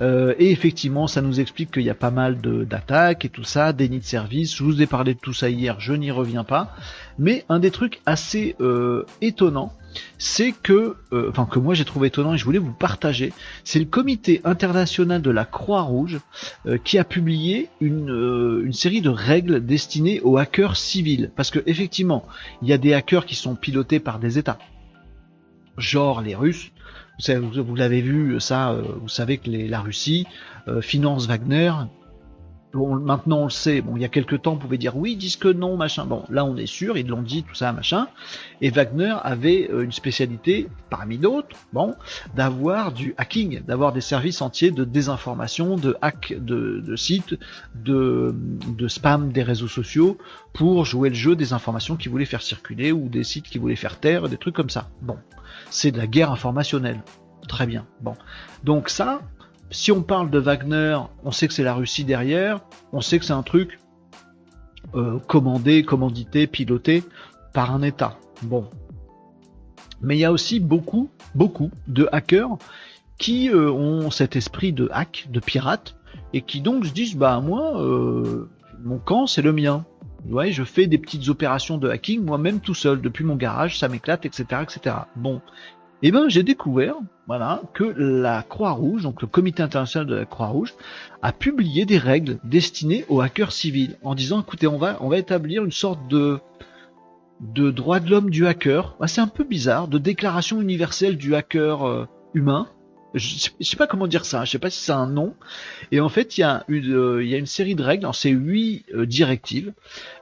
Euh, 0.00 0.34
et 0.38 0.50
effectivement, 0.50 1.06
ça 1.06 1.22
nous 1.22 1.40
explique 1.40 1.72
qu'il 1.72 1.82
y 1.82 1.90
a 1.90 1.94
pas 1.94 2.10
mal 2.10 2.38
d'attaques 2.40 3.24
et 3.24 3.28
tout 3.28 3.44
ça, 3.44 3.72
déni 3.72 3.98
de 3.98 4.04
service. 4.04 4.56
Je 4.56 4.62
vous 4.62 4.80
ai 4.80 4.86
parlé 4.86 5.14
de 5.14 5.18
tout 5.18 5.32
ça 5.32 5.50
hier, 5.50 5.80
je 5.80 5.92
n'y 5.92 6.10
reviens 6.10 6.44
pas. 6.44 6.74
Mais 7.18 7.44
un 7.48 7.58
des 7.58 7.70
trucs 7.70 8.00
assez 8.06 8.56
euh, 8.60 9.04
étonnants, 9.20 9.72
c'est 10.18 10.50
que, 10.50 10.96
euh, 11.12 11.30
enfin 11.30 11.46
que 11.46 11.60
moi 11.60 11.74
j'ai 11.74 11.84
trouvé 11.84 12.08
étonnant 12.08 12.34
et 12.34 12.38
je 12.38 12.44
voulais 12.44 12.58
vous 12.58 12.72
partager, 12.72 13.32
c'est 13.62 13.78
le 13.78 13.84
comité 13.84 14.40
international 14.44 15.22
de 15.22 15.30
la 15.30 15.44
Croix-Rouge 15.44 16.18
qui 16.82 16.98
a 16.98 17.04
publié 17.04 17.68
une, 17.80 18.62
une 18.64 18.72
série 18.72 19.02
de 19.02 19.08
règles 19.08 19.64
destinées 19.64 20.20
aux 20.22 20.36
hackers 20.36 20.76
civils. 20.76 21.30
Parce 21.36 21.52
que 21.52 21.60
effectivement, 21.66 22.26
il 22.60 22.68
y 22.68 22.72
a 22.72 22.78
des 22.78 22.92
hackers 22.92 23.24
qui 23.24 23.36
sont 23.36 23.54
pilotés 23.54 24.00
par 24.00 24.18
des 24.18 24.36
États 24.38 24.58
genre 25.78 26.22
les 26.22 26.34
Russes, 26.34 26.70
vous, 27.18 27.74
l'avez 27.74 28.00
vu, 28.00 28.40
ça, 28.40 28.72
euh, 28.72 28.82
vous 29.00 29.08
savez 29.08 29.38
que 29.38 29.50
la 29.50 29.80
Russie 29.80 30.26
euh, 30.68 30.80
finance 30.80 31.26
Wagner. 31.26 31.72
Bon, 32.72 32.96
maintenant 32.96 33.38
on 33.38 33.44
le 33.44 33.50
sait. 33.50 33.80
Bon, 33.82 33.94
il 33.94 34.02
y 34.02 34.04
a 34.04 34.08
quelques 34.08 34.42
temps, 34.42 34.54
on 34.54 34.56
pouvait 34.56 34.78
dire 34.78 34.96
oui, 34.96 35.12
ils 35.12 35.16
disent 35.16 35.36
que 35.36 35.46
non, 35.46 35.76
machin. 35.76 36.06
Bon, 36.06 36.24
là 36.28 36.44
on 36.44 36.56
est 36.56 36.66
sûr, 36.66 36.98
ils 36.98 37.06
l'ont 37.06 37.22
dit, 37.22 37.44
tout 37.44 37.54
ça, 37.54 37.72
machin. 37.72 38.08
Et 38.60 38.70
Wagner 38.70 39.14
avait 39.22 39.70
euh, 39.70 39.84
une 39.84 39.92
spécialité, 39.92 40.66
parmi 40.90 41.16
d'autres, 41.16 41.56
bon, 41.72 41.94
d'avoir 42.34 42.90
du 42.90 43.14
hacking, 43.16 43.62
d'avoir 43.62 43.92
des 43.92 44.00
services 44.00 44.42
entiers 44.42 44.72
de 44.72 44.82
désinformation, 44.82 45.76
de 45.76 45.96
hack 46.02 46.34
de, 46.36 46.96
sites, 46.96 47.38
de, 47.76 48.34
de 48.34 48.88
spam 48.88 49.30
des 49.30 49.44
réseaux 49.44 49.68
sociaux 49.68 50.18
pour 50.52 50.84
jouer 50.84 51.10
le 51.10 51.14
jeu 51.14 51.36
des 51.36 51.52
informations 51.52 51.94
qu'ils 51.94 52.10
voulaient 52.10 52.24
faire 52.24 52.42
circuler 52.42 52.90
ou 52.90 53.08
des 53.08 53.22
sites 53.22 53.44
qu'ils 53.44 53.60
voulaient 53.60 53.76
faire 53.76 54.00
taire, 54.00 54.28
des 54.28 54.36
trucs 54.36 54.56
comme 54.56 54.70
ça. 54.70 54.90
Bon 55.00 55.16
c'est 55.70 55.90
de 55.90 55.98
la 55.98 56.06
guerre 56.06 56.30
informationnelle. 56.30 57.02
Très 57.48 57.66
bien. 57.66 57.86
Bon. 58.00 58.14
Donc 58.62 58.88
ça, 58.88 59.20
si 59.70 59.92
on 59.92 60.02
parle 60.02 60.30
de 60.30 60.38
Wagner, 60.38 60.98
on 61.24 61.30
sait 61.30 61.48
que 61.48 61.54
c'est 61.54 61.64
la 61.64 61.74
Russie 61.74 62.04
derrière, 62.04 62.60
on 62.92 63.00
sait 63.00 63.18
que 63.18 63.24
c'est 63.24 63.32
un 63.32 63.42
truc 63.42 63.78
euh, 64.94 65.18
commandé, 65.26 65.82
commandité, 65.82 66.46
piloté 66.46 67.02
par 67.52 67.74
un 67.74 67.82
État. 67.82 68.18
Bon. 68.42 68.68
Mais 70.00 70.16
il 70.16 70.20
y 70.20 70.24
a 70.24 70.32
aussi 70.32 70.60
beaucoup, 70.60 71.10
beaucoup 71.34 71.70
de 71.88 72.08
hackers 72.12 72.56
qui 73.18 73.48
euh, 73.48 73.70
ont 73.70 74.10
cet 74.10 74.36
esprit 74.36 74.72
de 74.72 74.88
hack, 74.92 75.28
de 75.30 75.40
pirate, 75.40 75.96
et 76.32 76.42
qui 76.42 76.60
donc 76.60 76.86
se 76.86 76.92
disent, 76.92 77.16
bah 77.16 77.40
moi, 77.40 77.80
euh, 77.80 78.48
mon 78.82 78.98
camp 78.98 79.26
c'est 79.26 79.42
le 79.42 79.52
mien. 79.52 79.84
Ouais, 80.28 80.52
je 80.52 80.64
fais 80.64 80.86
des 80.86 80.98
petites 80.98 81.28
opérations 81.28 81.76
de 81.76 81.88
hacking 81.88 82.24
moi-même 82.24 82.60
tout 82.60 82.74
seul, 82.74 83.00
depuis 83.00 83.24
mon 83.24 83.36
garage, 83.36 83.78
ça 83.78 83.88
m'éclate, 83.88 84.24
etc., 84.24 84.62
etc. 84.62 84.96
Bon. 85.16 85.40
Eh 86.02 86.10
ben, 86.10 86.28
j'ai 86.28 86.42
découvert, 86.42 86.96
voilà, 87.26 87.62
que 87.72 87.84
la 87.84 88.42
Croix-Rouge, 88.42 89.02
donc 89.02 89.22
le 89.22 89.28
Comité 89.28 89.62
international 89.62 90.06
de 90.06 90.14
la 90.14 90.24
Croix-Rouge, 90.24 90.74
a 91.22 91.32
publié 91.32 91.86
des 91.86 91.98
règles 91.98 92.38
destinées 92.44 93.04
aux 93.08 93.20
hackers 93.20 93.52
civils, 93.52 93.96
en 94.02 94.14
disant, 94.14 94.40
écoutez, 94.40 94.66
on 94.66 94.76
va, 94.76 94.98
on 95.00 95.08
va 95.08 95.18
établir 95.18 95.64
une 95.64 95.72
sorte 95.72 96.08
de, 96.08 96.40
de 97.40 97.70
droit 97.70 98.00
de 98.00 98.10
l'homme 98.10 98.30
du 98.30 98.46
hacker. 98.46 98.96
c'est 99.06 99.20
un 99.20 99.26
peu 99.26 99.44
bizarre, 99.44 99.88
de 99.88 99.98
déclaration 99.98 100.60
universelle 100.60 101.16
du 101.16 101.34
hacker 101.34 101.86
euh, 101.86 102.06
humain 102.34 102.68
je, 103.14 103.48
sais 103.60 103.76
pas 103.76 103.86
comment 103.86 104.06
dire 104.06 104.24
ça, 104.24 104.44
je 104.44 104.50
sais 104.50 104.58
pas 104.58 104.70
si 104.70 104.80
c'est 104.80 104.92
un 104.92 105.06
nom. 105.06 105.34
Et 105.92 106.00
en 106.00 106.08
fait, 106.08 106.36
il 106.36 106.40
y 106.40 106.44
a 106.44 106.64
une, 106.68 106.92
euh, 106.92 107.46
série 107.46 107.74
de 107.74 107.82
règles, 107.82 108.08
c'est 108.12 108.30
huit 108.30 108.84
euh, 108.92 109.06
directives 109.06 109.72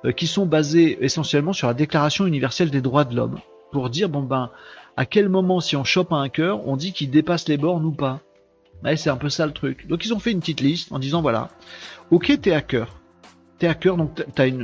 euh, 0.05 0.13
qui 0.13 0.27
sont 0.27 0.47
basées 0.47 0.99
essentiellement 1.01 1.55
sur 1.55 1.67
la 1.67 1.75
Déclaration 1.75 2.27
universelle 2.27 2.71
des 2.71 2.83
droits 2.83 3.05
de 3.05 3.17
l'homme, 3.17 3.39
pour 3.73 3.89
dire 3.89 4.09
bon 4.09 4.23
ben 4.23 4.51
à 4.97 5.07
quel 5.07 5.31
moment 5.31 5.61
si 5.61 5.75
on 5.75 5.85
chope 5.85 6.13
un 6.13 6.23
hacker, 6.23 6.67
on 6.69 6.77
dit 6.77 6.93
qu'il 6.93 7.11
dépasse 7.11 7.49
les 7.49 7.57
bornes 7.57 7.85
ou 7.87 7.93
pas. 7.93 8.21
Ouais, 8.85 8.97
c'est 8.97 9.11
un 9.11 9.17
peu 9.17 9.31
ça 9.31 9.47
le 9.47 9.53
truc. 9.53 9.87
Donc 9.87 10.05
ils 10.05 10.13
ont 10.13 10.19
fait 10.19 10.33
une 10.33 10.41
petite 10.41 10.61
liste 10.61 10.93
en 10.93 10.99
disant 10.99 11.23
voilà, 11.23 11.49
ok 12.11 12.41
t'es 12.43 12.53
hacker, 12.53 12.89
t'es 13.59 13.69
hacker 13.69 13.97
donc 13.97 14.23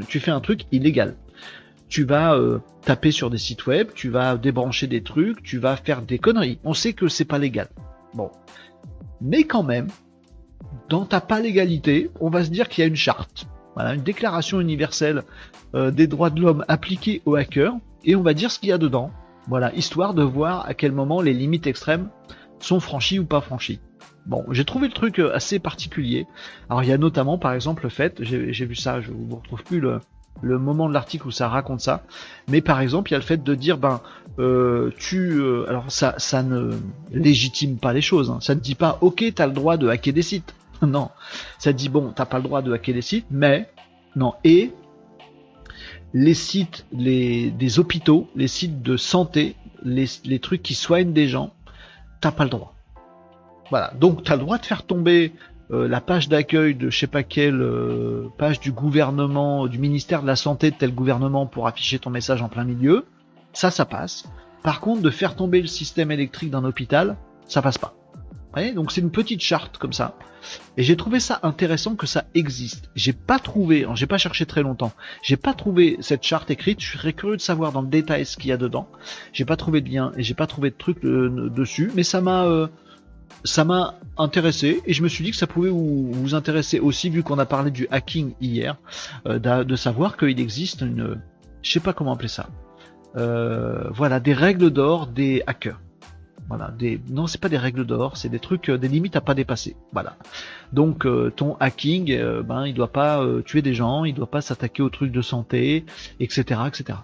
tu 0.09 0.21
fais 0.21 0.31
un 0.31 0.41
truc 0.41 0.63
illégal. 0.71 1.17
Tu 1.89 2.05
vas 2.05 2.39
taper 2.85 3.13
sur 3.13 3.31
des 3.31 3.39
sites 3.39 3.67
web, 3.67 3.89
tu 3.95 4.11
vas 4.11 4.37
débrancher 4.37 4.87
des 4.87 5.03
trucs, 5.03 5.43
tu 5.43 5.57
vas 5.57 5.77
faire 5.77 6.03
des 6.03 6.19
conneries. 6.19 6.59
On 6.63 6.75
sait 6.75 6.93
que 6.93 7.09
c'est 7.09 7.25
pas 7.25 7.39
légal. 7.39 7.69
Bon. 8.19 8.33
Mais 9.21 9.45
quand 9.45 9.63
même, 9.63 9.87
dans 10.89 11.05
ta 11.05 11.21
pas 11.21 11.39
légalité, 11.39 12.11
on 12.21 12.31
va 12.31 12.45
se 12.45 12.51
dire 12.51 12.69
qu'il 12.69 12.83
y 12.83 12.85
a 12.85 12.89
une 12.89 12.97
charte. 12.97 13.47
Voilà, 13.77 13.95
une 13.95 14.03
déclaration 14.03 14.61
universelle 14.61 15.23
euh, 15.77 15.93
des 15.93 16.09
droits 16.09 16.31
de 16.31 16.41
l'homme 16.41 16.65
appliquée 16.67 17.23
aux 17.27 17.37
hackers, 17.37 17.75
et 18.05 18.17
on 18.17 18.23
va 18.23 18.35
dire 18.35 18.51
ce 18.51 18.59
qu'il 18.59 18.71
y 18.71 18.73
a 18.73 18.79
dedans. 18.79 19.13
Voilà, 19.47 19.73
histoire 19.75 20.15
de 20.15 20.25
voir 20.25 20.67
à 20.67 20.75
quel 20.75 20.91
moment 20.91 21.21
les 21.21 21.33
limites 21.33 21.69
extrêmes 21.69 22.09
sont 22.59 22.81
franchies 22.81 23.21
ou 23.21 23.25
pas 23.25 23.41
franchies. 23.41 23.79
Bon, 24.27 24.45
j'ai 24.51 24.65
trouvé 24.65 24.89
le 24.89 24.95
truc 24.95 25.21
euh, 25.21 25.33
assez 25.33 25.61
particulier. 25.61 26.27
Alors 26.69 26.83
il 26.83 26.89
y 26.89 26.93
a 26.93 26.99
notamment 26.99 27.39
par 27.39 27.53
exemple 27.53 27.85
le 27.85 27.89
fait, 27.89 28.19
j'ai 28.25 28.67
vu 28.67 28.75
ça, 28.75 29.01
je 29.01 29.13
vous 29.13 29.37
retrouve 29.37 29.63
plus 29.63 29.79
le, 29.79 30.01
le 30.43 30.59
moment 30.59 30.89
de 30.89 30.95
l'article 30.95 31.29
où 31.29 31.31
ça 31.31 31.49
raconte 31.49 31.81
ça. 31.81 32.03
Mais 32.49 32.61
par 32.61 32.81
exemple, 32.81 33.11
il 33.11 33.13
y 33.13 33.17
a 33.17 33.19
le 33.19 33.25
fait 33.25 33.43
de 33.43 33.55
dire, 33.55 33.79
ben, 33.79 34.01
euh, 34.39 34.91
tu, 34.99 35.41
euh, 35.41 35.69
alors 35.69 35.91
ça, 35.91 36.15
ça 36.19 36.43
ne 36.43 36.71
légitime 37.11 37.77
pas 37.79 37.93
les 37.93 38.01
choses. 38.01 38.31
Hein. 38.31 38.39
Ça 38.41 38.55
ne 38.55 38.61
dit 38.61 38.75
pas, 38.75 38.99
ok, 39.01 39.25
t'as 39.35 39.47
le 39.47 39.53
droit 39.53 39.77
de 39.77 39.89
hacker 39.89 40.15
des 40.15 40.23
sites. 40.23 40.55
non, 40.83 41.11
ça 41.59 41.73
dit 41.73 41.89
bon, 41.89 42.13
t'as 42.15 42.27
pas 42.27 42.39
le 42.39 42.45
droit 42.45 42.63
de 42.63 42.73
hacker 42.73 42.95
des 42.95 43.03
sites, 43.03 43.27
mais 43.31 43.69
non. 44.17 44.35
Et 44.45 44.73
les 46.15 46.35
sites, 46.35 46.87
les 46.93 47.51
des 47.51 47.79
hôpitaux, 47.79 48.29
les 48.37 48.49
sites 48.49 48.83
de 48.83 48.97
santé, 48.97 49.57
les, 49.83 50.07
les 50.25 50.39
trucs 50.39 50.63
qui 50.63 50.75
soignent 50.75 51.13
des 51.13 51.29
gens, 51.29 51.53
t'as 52.21 52.33
pas 52.33 52.45
le 52.45 52.51
droit. 52.51 52.75
Voilà. 53.71 53.93
Donc 53.99 54.23
t'as 54.23 54.37
le 54.37 54.43
droit 54.43 54.59
de 54.59 54.67
faire 54.67 54.85
tomber 54.85 55.33
la 55.71 56.01
page 56.01 56.29
d'accueil 56.29 56.75
de 56.75 56.89
je 56.89 56.99
sais 56.99 57.07
pas 57.07 57.23
quelle 57.23 57.61
euh, 57.61 58.29
page 58.39 58.59
du 58.61 58.73
gouvernement, 58.73 59.67
du 59.67 59.79
ministère 59.79 60.23
de 60.23 60.27
la 60.27 60.37
santé 60.37 60.71
de 60.71 60.77
tel 60.77 60.95
gouvernement 60.95 61.47
pour 61.47 61.67
afficher 61.67 61.99
ton 61.99 62.11
message 62.11 62.41
en 62.41 62.49
plein 62.49 62.65
milieu, 62.65 63.05
ça, 63.53 63.71
ça 63.71 63.85
passe. 63.85 64.25
Par 64.63 64.81
contre, 64.81 65.03
de 65.03 65.11
faire 65.11 65.37
tomber 65.37 65.61
le 65.61 65.67
système 65.67 66.11
électrique 66.11 66.51
d'un 66.51 66.65
hôpital, 66.65 67.17
ça 67.47 67.61
passe 67.61 67.79
pas. 67.79 67.95
voyez 68.53 68.73
Donc 68.73 68.93
c'est 68.93 69.03
une 69.03 69.11
petite 69.11 69.43
charte 69.43 69.77
comme 69.79 69.93
ça. 69.93 70.17
Et 70.79 70.83
j'ai 70.83 70.97
trouvé 70.97 71.21
ça 71.21 71.41
intéressant 71.43 71.97
que 71.97 72.07
ça 72.07 72.25
existe. 72.35 72.91
J'ai 72.95 73.13
pas 73.13 73.39
trouvé, 73.39 73.87
j'ai 73.95 74.07
pas 74.07 74.19
cherché 74.19 74.47
très 74.47 74.63
longtemps, 74.63 74.93
j'ai 75.23 75.37
pas 75.37 75.53
trouvé 75.53 75.99
cette 76.01 76.23
charte 76.23 76.51
écrite. 76.51 76.81
Je 76.81 76.97
serais 76.97 77.13
curieux 77.13 77.37
de 77.37 77.43
savoir 77.43 77.73
dans 77.73 77.83
le 77.83 77.89
détail 77.89 78.25
ce 78.25 78.39
qu'il 78.39 78.49
y 78.49 78.53
a 78.53 78.57
dedans. 78.57 78.89
J'ai 79.35 79.45
pas 79.45 79.57
trouvé 79.57 79.83
de 79.83 79.91
lien 79.91 80.13
et 80.17 80.23
j'ai 80.23 80.35
pas 80.35 80.47
trouvé 80.47 80.71
de 80.71 80.77
truc 80.77 81.05
euh, 81.05 81.51
dessus, 81.51 81.91
mais 81.95 82.05
ça 82.05 82.23
m'a 82.23 82.69
ça 83.45 83.65
m'a 83.65 83.95
intéressé 84.17 84.83
et 84.87 84.93
je 84.93 85.03
me 85.03 85.09
suis 85.09 85.25
dit 85.25 85.31
que 85.31 85.37
ça 85.37 85.47
pouvait 85.47 85.71
vous, 85.71 86.35
intéresser 86.35 86.81
aussi 86.81 87.11
vu 87.11 87.23
qu'on 87.23 87.39
a 87.39 87.47
parlé 87.47 87.71
du 87.71 87.87
hacking 87.91 88.35
hier, 88.41 88.77
euh, 89.27 89.39
de, 89.39 89.77
savoir 89.77 90.17
qu'il 90.17 90.41
existe 90.41 90.83
une, 90.83 91.21
je 91.63 91.71
sais 91.71 91.81
pas 91.81 91.93
comment 91.93 92.13
appeler 92.13 92.29
ça, 92.29 92.49
euh, 93.17 93.89
voilà, 93.91 94.21
des 94.21 94.35
règles 94.35 94.71
d'or 94.71 95.07
des 95.07 95.43
hackers. 95.47 95.81
Voilà, 96.49 96.71
des 96.79 96.99
non, 97.11 97.27
c'est 97.27 97.41
pas 97.41 97.51
des 97.51 97.59
règles 97.59 97.85
d'or, 97.85 98.17
c'est 98.17 98.31
des 98.31 98.39
trucs, 98.39 98.71
euh, 98.71 98.79
des 98.79 98.89
limites 98.89 99.17
à 99.17 99.21
pas 99.21 99.35
dépasser. 99.35 99.77
Voilà. 99.93 100.17
Donc 100.73 101.07
ton 101.37 101.57
hacking, 101.61 102.19
ben 102.43 102.67
il 102.67 102.75
doit 102.75 102.93
pas 102.93 103.23
tuer 103.45 103.61
des 103.61 103.75
gens, 103.75 104.05
il 104.05 104.15
doit 104.15 104.31
pas 104.31 104.41
s'attaquer 104.41 104.83
aux 104.83 104.89
trucs 104.89 105.13
de 105.13 105.23
santé, 105.23 105.85
etc., 106.21 106.61
etc. 106.67 106.99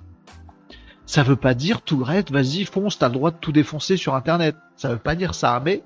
Ça 1.06 1.22
veut 1.22 1.36
pas 1.36 1.54
dire 1.54 1.82
tout 1.82 1.98
le 1.98 2.04
reste, 2.04 2.30
vas-y, 2.30 2.64
fonce, 2.64 2.98
t'as 2.98 3.08
le 3.08 3.14
droit 3.14 3.30
de 3.30 3.36
tout 3.36 3.52
défoncer 3.52 3.96
sur 3.96 4.14
internet. 4.14 4.56
Ça 4.76 4.90
veut 4.90 4.98
pas 4.98 5.14
dire 5.14 5.34
ça, 5.34 5.60
mais 5.62 5.82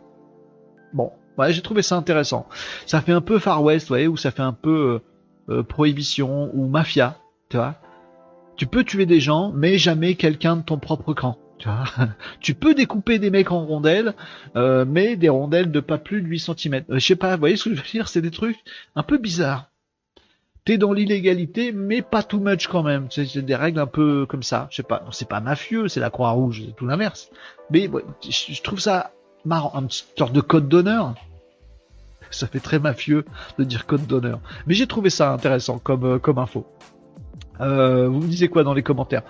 bon, 0.92 1.12
ouais, 1.38 1.52
j'ai 1.52 1.62
trouvé 1.62 1.82
ça 1.82 1.96
intéressant. 1.96 2.46
Ça 2.86 3.00
fait 3.00 3.12
un 3.12 3.20
peu 3.20 3.38
Far 3.38 3.62
West, 3.62 3.86
vous 3.86 3.92
voyez, 3.92 4.08
ou 4.08 4.16
ça 4.16 4.30
fait 4.30 4.42
un 4.42 4.52
peu 4.52 5.00
euh, 5.50 5.54
euh, 5.54 5.62
prohibition 5.62 6.50
ou 6.54 6.66
mafia, 6.66 7.18
tu 7.48 7.56
vois. 7.56 7.76
Tu 8.56 8.66
peux 8.66 8.84
tuer 8.84 9.06
des 9.06 9.20
gens, 9.20 9.52
mais 9.54 9.78
jamais 9.78 10.14
quelqu'un 10.16 10.56
de 10.56 10.62
ton 10.62 10.78
propre 10.78 11.14
camp. 11.14 11.38
Tu, 11.58 11.68
vois 11.68 11.84
tu 12.40 12.54
peux 12.54 12.74
découper 12.74 13.18
des 13.18 13.30
mecs 13.30 13.50
en 13.50 13.64
rondelles, 13.64 14.14
euh, 14.56 14.84
mais 14.86 15.16
des 15.16 15.28
rondelles 15.28 15.70
de 15.70 15.80
pas 15.80 15.98
plus 15.98 16.22
de 16.22 16.26
8 16.26 16.38
cm. 16.38 16.84
je 16.88 16.98
sais 16.98 17.16
pas, 17.16 17.34
vous 17.34 17.40
voyez 17.40 17.56
ce 17.56 17.64
que 17.64 17.74
je 17.74 17.80
veux 17.80 17.88
dire 17.88 18.08
C'est 18.08 18.22
des 18.22 18.30
trucs 18.30 18.58
un 18.94 19.02
peu 19.02 19.18
bizarres. 19.18 19.70
T'es 20.64 20.76
dans 20.76 20.92
l'illégalité, 20.92 21.72
mais 21.72 22.02
pas 22.02 22.22
too 22.22 22.40
much 22.40 22.66
quand 22.66 22.82
même. 22.82 23.06
C'est 23.10 23.38
des 23.38 23.54
règles 23.54 23.80
un 23.80 23.86
peu 23.86 24.26
comme 24.26 24.42
ça. 24.42 24.68
Je 24.70 24.76
sais 24.76 24.82
pas, 24.82 25.02
c'est 25.12 25.28
pas 25.28 25.40
mafieux, 25.40 25.88
c'est 25.88 26.00
la 26.00 26.10
Croix-Rouge, 26.10 26.64
c'est 26.66 26.76
tout 26.76 26.86
l'inverse. 26.86 27.30
Mais 27.70 27.88
je 28.28 28.62
trouve 28.62 28.78
ça 28.78 29.12
marrant, 29.44 29.72
un 29.74 29.82
petit 29.84 30.04
sorte 30.16 30.32
de 30.32 30.40
code 30.40 30.68
d'honneur. 30.68 31.14
Ça 32.30 32.46
fait 32.46 32.60
très 32.60 32.78
mafieux 32.78 33.24
de 33.58 33.64
dire 33.64 33.86
code 33.86 34.06
d'honneur. 34.06 34.40
Mais 34.66 34.74
j'ai 34.74 34.86
trouvé 34.86 35.08
ça 35.10 35.32
intéressant 35.32 35.78
comme, 35.78 36.18
comme 36.20 36.38
info. 36.38 36.66
Euh, 37.60 38.08
vous 38.08 38.20
me 38.20 38.28
disiez 38.28 38.48
quoi 38.48 38.62
dans 38.62 38.74
les 38.74 38.82
commentaires? 38.82 39.22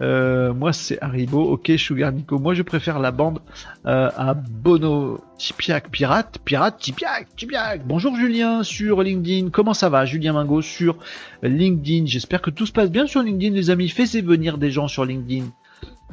Euh, 0.00 0.52
Moi 0.52 0.72
c'est 0.72 1.02
Haribo, 1.02 1.42
ok 1.42 1.72
Sugar 1.76 2.12
Nico. 2.12 2.38
Moi 2.38 2.54
je 2.54 2.62
préfère 2.62 2.98
la 2.98 3.10
bande 3.10 3.40
euh, 3.86 4.10
à 4.16 4.34
Bono 4.34 5.20
Tipiac 5.38 5.90
Pirate, 5.90 6.38
Pirate 6.44 6.78
Tipiac, 6.78 7.34
Tipiac. 7.34 7.84
Bonjour 7.86 8.14
Julien 8.14 8.62
sur 8.62 9.02
LinkedIn, 9.02 9.50
comment 9.50 9.74
ça 9.74 9.88
va 9.88 10.04
Julien 10.04 10.32
Mingo 10.32 10.62
sur 10.62 10.96
LinkedIn? 11.42 12.06
J'espère 12.06 12.40
que 12.40 12.50
tout 12.50 12.66
se 12.66 12.72
passe 12.72 12.90
bien 12.90 13.06
sur 13.06 13.22
LinkedIn 13.22 13.54
les 13.54 13.70
amis. 13.70 13.88
Faites 13.88 14.24
venir 14.24 14.58
des 14.58 14.70
gens 14.70 14.86
sur 14.86 15.04
LinkedIn 15.04 15.46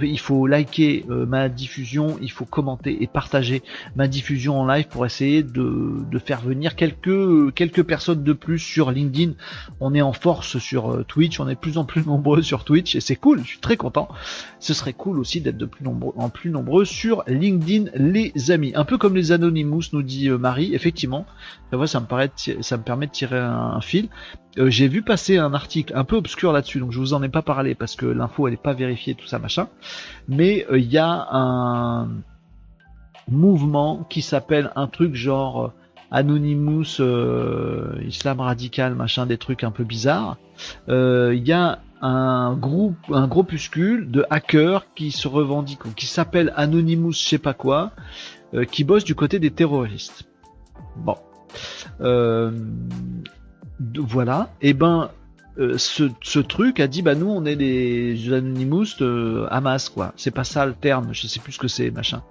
il 0.01 0.19
faut 0.19 0.47
liker 0.47 1.05
euh, 1.09 1.25
ma 1.25 1.49
diffusion, 1.49 2.17
il 2.21 2.31
faut 2.31 2.45
commenter 2.45 3.03
et 3.03 3.07
partager 3.07 3.63
ma 3.95 4.07
diffusion 4.07 4.59
en 4.59 4.67
live 4.67 4.87
pour 4.87 5.05
essayer 5.05 5.43
de, 5.43 5.97
de, 6.09 6.19
faire 6.19 6.41
venir 6.41 6.75
quelques 6.75 7.53
quelques 7.53 7.83
personnes 7.83 8.23
de 8.23 8.33
plus 8.33 8.59
sur 8.59 8.91
LinkedIn. 8.91 9.33
On 9.79 9.93
est 9.93 10.01
en 10.01 10.13
force 10.13 10.57
sur 10.57 10.91
euh, 10.91 11.03
Twitch, 11.07 11.39
on 11.39 11.47
est 11.47 11.55
de 11.55 11.59
plus 11.59 11.77
en 11.77 11.85
plus 11.85 12.05
nombreux 12.05 12.41
sur 12.41 12.63
Twitch 12.63 12.95
et 12.95 13.01
c'est 13.01 13.15
cool, 13.15 13.41
je 13.43 13.47
suis 13.47 13.59
très 13.59 13.77
content. 13.77 14.09
Ce 14.59 14.73
serait 14.73 14.93
cool 14.93 15.19
aussi 15.19 15.39
d'être 15.39 15.57
de 15.57 15.65
plus 15.65 15.85
nombreux 15.85 16.13
en 16.17 16.29
plus 16.29 16.49
nombreux 16.49 16.83
sur 16.83 17.23
LinkedIn 17.27 17.91
les 17.95 18.51
amis. 18.51 18.73
Un 18.75 18.83
peu 18.83 18.97
comme 18.97 19.15
les 19.15 19.31
Anonymous 19.31 19.83
nous 19.93 20.03
dit 20.03 20.29
euh, 20.29 20.37
Marie, 20.37 20.75
effectivement. 20.75 21.25
ça 21.85 21.99
me 21.99 22.05
paraît 22.05 22.31
ça 22.35 22.77
me 22.77 22.83
permet 22.83 23.07
de 23.07 23.11
tirer 23.11 23.39
un 23.39 23.79
fil. 23.81 24.09
Euh, 24.57 24.69
j'ai 24.69 24.89
vu 24.89 25.01
passer 25.01 25.37
un 25.37 25.53
article 25.53 25.93
un 25.95 26.03
peu 26.03 26.17
obscur 26.17 26.51
là-dessus, 26.51 26.79
donc 26.79 26.91
je 26.91 26.99
vous 26.99 27.13
en 27.13 27.23
ai 27.23 27.29
pas 27.29 27.41
parlé 27.41 27.73
parce 27.73 27.95
que 27.95 28.05
l'info 28.05 28.47
elle 28.47 28.55
est 28.55 28.61
pas 28.61 28.73
vérifiée, 28.73 29.15
tout 29.15 29.27
ça 29.27 29.39
machin. 29.39 29.69
Mais 30.27 30.65
euh, 30.69 30.77
il 30.77 30.91
y 30.91 30.97
a 30.97 31.27
un 31.31 32.09
mouvement 33.29 34.05
qui 34.09 34.21
s'appelle 34.21 34.71
un 34.75 34.87
truc 34.87 35.15
genre 35.15 35.71
Anonymous, 36.11 36.99
Islam 38.07 38.39
radical, 38.39 38.95
machin, 38.95 39.27
des 39.27 39.37
trucs 39.37 39.63
un 39.63 39.71
peu 39.71 39.83
bizarres. 39.83 40.37
Il 40.87 41.43
y 41.45 41.53
a 41.53 41.79
un 42.01 42.55
groupe, 42.55 42.97
un 43.11 43.27
groupuscule 43.27 44.09
de 44.09 44.25
hackers 44.29 44.85
qui 44.93 45.11
se 45.11 45.27
revendiquent, 45.27 45.95
qui 45.95 46.05
s'appelle 46.05 46.53
Anonymous, 46.55 47.13
je 47.13 47.27
sais 47.27 47.37
pas 47.37 47.53
quoi, 47.53 47.91
qui 48.71 48.83
bosse 48.83 49.03
du 49.03 49.15
côté 49.15 49.39
des 49.39 49.51
terroristes. 49.51 50.25
Bon. 50.95 51.17
Euh, 52.01 52.51
voilà, 53.97 54.49
et 54.61 54.69
eh 54.69 54.73
ben 54.73 55.09
euh, 55.57 55.77
ce, 55.77 56.39
truc 56.39 56.79
a 56.79 56.87
dit 56.87 57.01
bah 57.01 57.15
nous 57.15 57.29
on 57.29 57.45
est 57.45 57.55
des 57.55 58.31
Anonymous 58.31 58.97
de 58.99 59.45
Hamas 59.49 59.89
quoi. 59.89 60.13
C'est 60.15 60.31
pas 60.31 60.43
ça 60.43 60.65
le 60.65 60.73
terme, 60.73 61.09
je 61.13 61.27
sais 61.27 61.39
plus 61.39 61.53
ce 61.53 61.59
que 61.59 61.67
c'est 61.67 61.91
machin. 61.91 62.21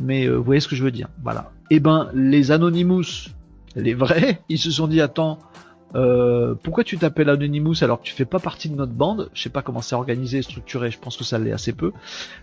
Mais 0.00 0.26
euh, 0.26 0.36
vous 0.36 0.44
voyez 0.44 0.60
ce 0.60 0.68
que 0.68 0.76
je 0.76 0.84
veux 0.84 0.90
dire. 0.90 1.08
Voilà. 1.22 1.52
Et 1.70 1.76
eh 1.76 1.80
ben 1.80 2.10
les 2.14 2.50
Anonymous, 2.50 3.30
les 3.76 3.94
vrais, 3.94 4.42
ils 4.48 4.58
se 4.58 4.70
sont 4.70 4.88
dit 4.88 5.00
attends, 5.00 5.38
euh, 5.94 6.54
pourquoi 6.62 6.84
tu 6.84 6.98
t'appelles 6.98 7.30
Anonymous 7.30 7.82
alors 7.82 8.00
que 8.00 8.04
tu 8.04 8.14
fais 8.14 8.24
pas 8.24 8.38
partie 8.38 8.68
de 8.68 8.76
notre 8.76 8.92
bande? 8.92 9.30
Je 9.34 9.42
sais 9.42 9.50
pas 9.50 9.62
comment 9.62 9.80
c'est 9.80 9.94
organisé, 9.94 10.42
structuré. 10.42 10.90
Je 10.90 10.98
pense 10.98 11.16
que 11.16 11.24
ça 11.24 11.38
l'est 11.38 11.52
assez 11.52 11.72
peu. 11.72 11.92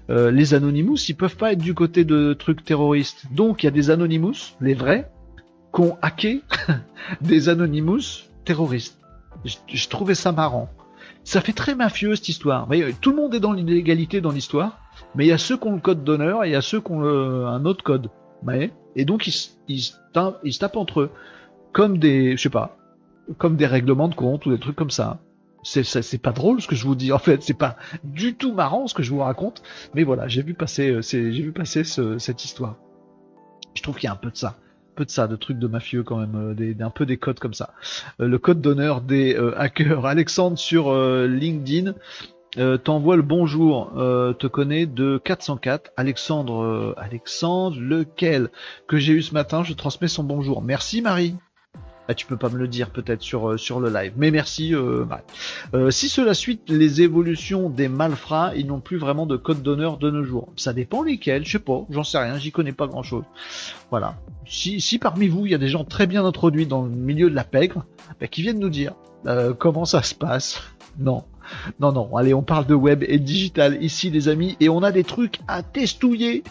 les 0.09 0.53
Anonymous, 0.53 0.97
ils 1.09 1.15
peuvent 1.15 1.37
pas 1.37 1.53
être 1.53 1.61
du 1.61 1.73
côté 1.73 2.03
de 2.03 2.33
trucs 2.33 2.63
terroristes. 2.63 3.25
Donc 3.31 3.63
il 3.63 3.67
y 3.67 3.69
a 3.69 3.71
des 3.71 3.89
Anonymous, 3.89 4.55
les 4.59 4.73
vrais, 4.73 5.09
qui 5.73 5.81
ont 5.81 5.97
hacké 6.01 6.41
des 7.21 7.49
Anonymous 7.49 8.25
terroriste. 8.45 8.97
Je, 9.45 9.87
trouvais 9.87 10.15
ça 10.15 10.31
marrant. 10.31 10.69
Ça 11.23 11.41
fait 11.41 11.53
très 11.53 11.75
mafieux 11.75 12.15
cette 12.15 12.29
histoire. 12.29 12.67
tout 13.01 13.11
le 13.11 13.15
monde 13.15 13.35
est 13.35 13.39
dans 13.39 13.53
l'illégalité 13.53 14.21
dans 14.21 14.31
l'histoire, 14.31 14.79
mais 15.15 15.25
il 15.25 15.27
y 15.27 15.33
a 15.33 15.37
ceux 15.37 15.57
qui 15.57 15.67
ont 15.67 15.75
le 15.75 15.81
code 15.81 16.03
d'honneur 16.03 16.43
et 16.43 16.49
il 16.49 16.51
y 16.53 16.55
a 16.55 16.61
ceux 16.61 16.81
qui 16.81 16.91
ont 16.91 17.03
un 17.03 17.65
autre 17.65 17.83
code. 17.83 18.09
et 18.95 19.05
donc 19.05 19.27
ils, 19.27 19.35
ils, 19.67 19.81
se 19.81 20.59
tapent 20.59 20.77
entre 20.77 21.01
eux 21.01 21.11
comme 21.73 21.97
des, 21.99 22.37
je 22.37 22.41
sais 22.41 22.49
pas, 22.49 22.76
comme 23.38 23.55
des 23.55 23.65
règlements 23.65 24.07
de 24.07 24.15
compte 24.15 24.45
ou 24.45 24.51
des 24.51 24.59
trucs 24.59 24.75
comme 24.75 24.91
ça. 24.91 25.19
C'est, 25.63 25.84
c'est 25.84 26.17
pas 26.17 26.32
drôle 26.32 26.61
ce 26.61 26.67
que 26.67 26.75
je 26.75 26.86
vous 26.86 26.95
dis 26.95 27.11
en 27.11 27.17
fait, 27.17 27.43
c'est 27.43 27.57
pas 27.57 27.75
du 28.03 28.36
tout 28.36 28.53
marrant 28.53 28.88
ce 28.88 28.93
que 28.93 29.03
je 29.03 29.11
vous 29.11 29.19
raconte, 29.19 29.63
mais 29.95 30.03
voilà, 30.03 30.28
j'ai 30.28 30.41
vu 30.41 30.53
passer, 30.53 30.91
euh, 30.91 31.01
j'ai 31.01 31.30
vu 31.30 31.51
passer 31.51 31.84
cette 31.84 32.45
histoire. 32.45 32.78
Je 33.73 33.82
trouve 33.82 33.95
qu'il 33.95 34.05
y 34.05 34.09
a 34.09 34.13
un 34.13 34.17
peu 34.17 34.32
de 34.32 34.38
ça 34.38 34.55
peu 34.97 35.05
de 35.05 35.11
ça, 35.11 35.28
de 35.28 35.38
trucs 35.38 35.59
de 35.59 35.67
mafieux 35.67 36.03
quand 36.03 36.17
même, 36.17 36.36
euh, 36.36 36.53
des, 36.53 36.75
un 36.82 36.89
peu 36.89 37.05
des 37.05 37.15
codes 37.17 37.39
comme 37.39 37.53
ça. 37.53 37.73
Euh, 38.19 38.28
le 38.28 38.38
code 38.39 38.59
d'honneur 38.59 38.99
des 38.99 39.36
euh, 39.36 39.57
hackers. 39.57 40.05
Alexandre 40.05 40.57
sur 40.57 40.93
LinkedIn 40.93 41.93
t'envoie 42.84 43.17
le 43.17 43.21
bonjour, 43.21 43.91
te 43.93 44.47
connais 44.47 44.88
de 44.88 45.21
404. 45.23 45.91
Alexandre, 45.95 46.95
Alexandre, 46.97 47.78
lequel? 47.80 48.49
Que 48.88 48.97
j'ai 48.97 49.13
eu 49.13 49.21
ce 49.21 49.34
matin, 49.34 49.63
je 49.63 49.73
transmets 49.73 50.07
son 50.07 50.23
bonjour. 50.23 50.63
Merci 50.63 51.03
Marie. 51.03 51.36
Ah, 52.07 52.13
tu 52.13 52.25
peux 52.25 52.37
pas 52.37 52.49
me 52.49 52.57
le 52.57 52.67
dire 52.67 52.89
peut-être 52.89 53.21
sur, 53.21 53.49
euh, 53.49 53.57
sur 53.57 53.79
le 53.79 53.89
live. 53.89 54.13
Mais 54.15 54.31
merci. 54.31 54.73
Euh, 54.73 55.05
euh, 55.73 55.91
si 55.91 56.07
cela 56.07 56.33
suit 56.33 56.59
les 56.67 57.01
évolutions 57.01 57.69
des 57.69 57.89
malfrats, 57.89 58.53
ils 58.55 58.65
n'ont 58.65 58.79
plus 58.79 58.97
vraiment 58.97 59.25
de 59.25 59.35
code 59.35 59.61
d'honneur 59.61 59.97
de 59.97 60.09
nos 60.09 60.23
jours. 60.23 60.49
Ça 60.55 60.71
dépend 60.71 61.03
lesquels, 61.03 61.45
je 61.45 61.53
sais 61.53 61.59
pas, 61.59 61.85
j'en 61.89 62.03
sais 62.03 62.17
rien, 62.17 62.37
j'y 62.37 62.51
connais 62.51 62.71
pas 62.71 62.87
grand-chose. 62.87 63.25
Voilà. 63.89 64.15
Si, 64.45 64.79
si 64.79 64.99
parmi 64.99 65.27
vous, 65.27 65.45
il 65.45 65.51
y 65.51 65.55
a 65.55 65.57
des 65.57 65.67
gens 65.67 65.83
très 65.83 66.07
bien 66.07 66.23
introduits 66.25 66.65
dans 66.65 66.83
le 66.83 66.89
milieu 66.89 67.29
de 67.29 67.35
la 67.35 67.43
pègre, 67.43 67.85
bah, 68.21 68.27
qui 68.27 68.41
viennent 68.41 68.59
nous 68.59 68.69
dire 68.69 68.93
comment 69.59 69.83
ça 69.83 70.03
se 70.03 70.15
passe. 70.15 70.61
Non. 70.97 71.25
Non, 71.79 71.91
non, 71.91 72.15
allez, 72.15 72.33
on 72.33 72.41
parle 72.41 72.65
de 72.65 72.73
web 72.73 73.03
et 73.07 73.19
digital 73.19 73.81
ici, 73.81 74.09
les 74.09 74.27
amis, 74.27 74.57
et 74.59 74.69
on 74.69 74.83
a 74.83 74.91
des 74.91 75.03
trucs 75.03 75.39
à 75.47 75.63
testouiller, 75.63 76.43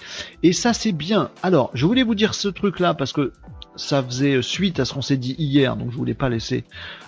et 0.42 0.52
ça, 0.52 0.72
c'est 0.72 0.92
bien. 0.92 1.30
Alors, 1.42 1.70
je 1.74 1.86
voulais 1.86 2.02
vous 2.02 2.14
dire 2.14 2.34
ce 2.34 2.48
truc-là 2.48 2.94
parce 2.94 3.12
que 3.12 3.32
ça 3.76 4.02
faisait 4.02 4.42
suite 4.42 4.80
à 4.80 4.84
ce 4.84 4.94
qu'on 4.94 5.02
s'est 5.02 5.16
dit 5.16 5.34
hier, 5.38 5.76
donc 5.76 5.90
je 5.90 5.96
voulais 5.96 6.14
pas 6.14 6.28
laisser 6.28 6.64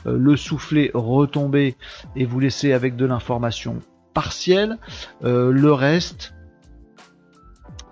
euh, 0.07 0.17
le 0.19 0.37
souffler 0.37 0.91
retomber 0.95 1.77
et 2.17 2.25
vous 2.25 2.41
laisser 2.41 2.73
avec 2.73 2.97
de 2.97 3.07
l'information 3.07 3.81
partielle. 4.15 4.79
Euh, 5.25 5.51
le 5.51 5.73
reste, 5.73 6.35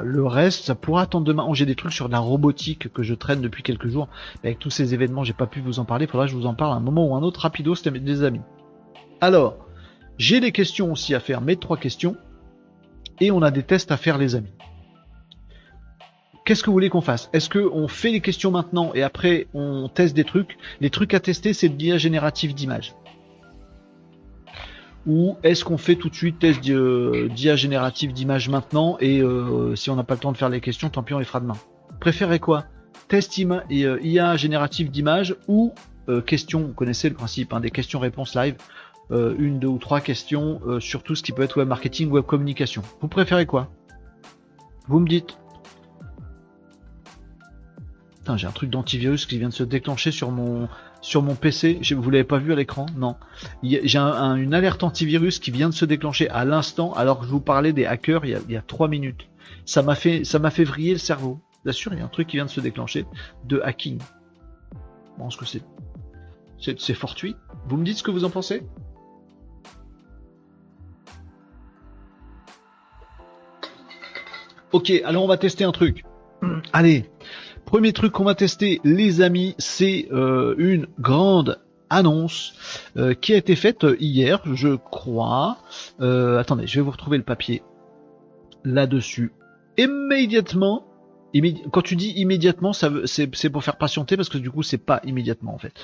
le 0.01 0.27
reste, 0.27 0.65
ça 0.65 0.75
pourra 0.75 1.03
attendre 1.03 1.25
demain. 1.25 1.45
Oh, 1.49 1.55
j'ai 1.55 1.67
des 1.67 1.75
trucs 1.75 1.93
sur 1.93 2.09
la 2.09 2.19
robotique 2.19 2.93
que 2.93 3.03
je 3.03 3.15
traîne 3.15 3.41
depuis 3.41 3.63
quelques 3.63 3.89
jours. 3.89 4.09
avec 4.43 4.59
tous 4.59 4.71
ces 4.71 4.95
événements, 4.95 5.25
j'ai 5.25 5.33
pas 5.33 5.47
pu 5.47 5.61
vous 5.61 5.79
en 5.79 5.85
parler. 5.85 6.07
Faudra 6.07 6.27
que 6.27 6.33
je 6.33 6.37
vous 6.37 6.47
en 6.47 6.55
parle 6.55 6.73
à 6.73 6.77
un 6.77 6.81
moment 6.81 7.07
ou 7.07 7.15
un 7.15 7.23
autre 7.23 7.41
rapido, 7.41 7.75
c'était 7.75 7.99
des 7.99 8.23
amis. 8.23 8.43
Alors, 9.21 9.57
j'ai 10.19 10.41
des 10.41 10.53
questions 10.53 10.93
aussi 10.93 11.15
à 11.15 11.21
faire, 11.21 11.41
mes 11.41 11.57
trois 11.57 11.77
questions. 11.77 12.17
Et 13.21 13.31
on 13.31 13.41
a 13.41 13.51
des 13.51 13.63
tests 13.63 13.93
à 13.93 13.97
faire, 13.97 14.19
les 14.19 14.35
amis. 14.35 14.53
Qu'est-ce 16.47 16.63
que 16.63 16.67
vous 16.67 16.75
voulez 16.75 16.91
qu'on 16.91 17.01
fasse? 17.01 17.29
Est-ce 17.33 17.51
qu'on 17.51 17.89
fait 17.89 18.13
les 18.13 18.21
questions 18.21 18.53
maintenant 18.53 18.93
et 18.95 19.03
après 19.03 19.49
on 19.53 19.89
teste 19.93 20.15
des 20.15 20.23
trucs? 20.23 20.57
Les 20.81 20.91
trucs 20.91 21.13
à 21.13 21.19
tester, 21.19 21.53
c'est 21.53 21.69
de 21.69 21.77
l'IA 21.77 21.99
générative 21.99 22.55
d'images. 22.55 22.95
Ou 25.09 25.37
est-ce 25.43 25.65
qu'on 25.65 25.77
fait 25.77 25.97
tout 25.97 26.09
de 26.09 26.15
suite 26.15 26.39
test 26.39 26.61
d'IA 26.61 27.57
générative 27.57 28.13
d'images 28.13 28.49
maintenant 28.49 28.97
et 29.01 29.21
euh, 29.21 29.75
si 29.75 29.91
on 29.91 29.97
n'a 29.97 30.05
pas 30.05 30.15
le 30.15 30.21
temps 30.21 30.31
de 30.31 30.37
faire 30.37 30.49
les 30.49 30.61
questions, 30.61 30.89
tant 30.89 31.03
pis 31.03 31.15
on 31.15 31.19
les 31.19 31.25
fera 31.25 31.41
demain. 31.41 31.57
Préférez 31.99 32.39
quoi? 32.39 32.67
Test 33.09 33.39
IA 33.39 33.65
euh, 33.73 34.37
générative 34.37 34.93
d'images 34.93 35.35
ou 35.49 35.75
euh, 36.09 36.21
questions, 36.21 36.61
vous 36.61 36.75
connaissez 36.75 37.09
le 37.09 37.17
principe, 37.17 37.55
hein, 37.55 37.59
des 37.59 37.73
questions-réponses 37.73 38.37
live, 38.37 38.55
une, 39.11 39.59
deux 39.59 39.67
ou 39.67 39.79
trois 39.79 40.01
questions 40.01 40.61
sur 40.79 41.03
tout 41.03 41.17
ce 41.17 41.25
qui 41.25 41.33
peut 41.33 41.43
être 41.43 41.57
web 41.59 41.69
marketing, 41.69 42.09
web 42.11 42.25
communication. 42.25 42.83
Vous 43.01 43.09
préférez 43.09 43.47
quoi? 43.47 43.69
Vous 44.89 44.99
me 45.01 45.09
dites 45.09 45.39
j'ai 48.35 48.49
un 48.49 48.53
truc 48.53 48.71
d'antivirus 48.71 49.27
qui 49.27 49.39
vient 49.39 49.51
de 49.51 49.55
se 49.55 49.63
déclencher 49.63 50.11
sur 50.11 50.33
mon 50.33 50.69
sur 51.01 51.23
mon 51.23 51.37
PC. 51.37 51.79
Vous 51.97 52.11
l'avez 52.11 52.25
pas 52.25 52.39
vu 52.39 52.53
à 52.53 52.57
l'écran? 52.57 52.87
Non. 52.97 53.15
J'ai 53.63 53.99
une 53.99 54.55
alerte 54.55 54.83
antivirus 54.83 55.39
qui 55.39 55.53
vient 55.53 55.69
de 55.69 55.75
se 55.75 55.85
déclencher 55.85 56.29
à 56.31 56.45
l'instant, 56.45 56.93
alors 56.95 57.21
que 57.21 57.27
je 57.27 57.31
vous 57.31 57.41
parlais 57.41 57.73
des 57.73 57.87
hackers 57.87 58.25
il 58.25 58.41
y 58.49 58.57
a, 58.57 58.63
trois 58.63 58.89
minutes. 58.89 59.29
Ça 59.65 59.83
m'a 59.83 59.95
fait 59.95 60.25
ça 60.25 60.41
m'a 60.41 60.51
fait 60.51 60.65
vriller 60.65 60.93
le 60.93 60.99
cerveau. 60.99 61.39
Bien 61.63 61.73
sûr, 61.73 61.93
il 61.93 62.01
y 62.01 62.03
a 62.03 62.05
un 62.05 62.09
truc 62.09 62.27
qui 62.27 62.37
vient 62.37 62.47
de 62.47 62.51
se 62.51 62.61
déclencher 62.61 63.07
de 63.45 63.61
hacking. 63.61 64.01
Bon, 65.19 65.31
ce 65.31 65.37
que 65.37 65.45
c'est 65.45 65.63
c'est 66.59 66.95
fortuit. 66.95 67.37
Vous 67.69 67.77
me 67.77 67.85
dites 67.85 67.99
ce 67.99 68.03
que 68.03 68.11
vous 68.11 68.25
en 68.25 68.31
pensez? 68.31 68.65
Ok, 74.73 74.91
alors 75.05 75.23
on 75.25 75.29
va 75.29 75.37
tester 75.37 75.65
un 75.65 75.73
truc. 75.73 76.05
Allez, 76.73 77.09
premier 77.67 77.93
truc 77.93 78.13
qu'on 78.13 78.25
va 78.25 78.35
tester, 78.35 78.81
les 78.85 79.21
amis, 79.21 79.55
c'est 79.59 80.09
euh, 80.13 80.55
une 80.57 80.87
grande 80.99 81.61
annonce 81.91 82.55
euh, 82.97 83.13
qui 83.13 83.35
a 83.35 83.37
été 83.37 83.55
faite 83.57 83.85
hier, 84.01 84.41
je 84.55 84.77
crois. 84.77 85.59
Euh, 86.01 86.39
attendez, 86.39 86.67
je 86.67 86.77
vais 86.77 86.83
vous 86.83 86.91
retrouver 86.93 87.19
le 87.19 87.25
papier 87.25 87.63
là-dessus. 88.65 89.33
Immédiatement, 89.77 90.87
quand 91.71 91.83
tu 91.83 91.97
dis 91.97 92.11
immédiatement, 92.13 92.73
c'est 92.73 93.51
pour 93.51 93.63
faire 93.63 93.77
patienter 93.77 94.17
parce 94.17 94.31
que 94.31 94.39
du 94.39 94.51
coup 94.51 94.63
c'est 94.63 94.79
pas 94.79 95.01
immédiatement 95.05 95.55
en 95.55 95.59
fait. 95.59 95.75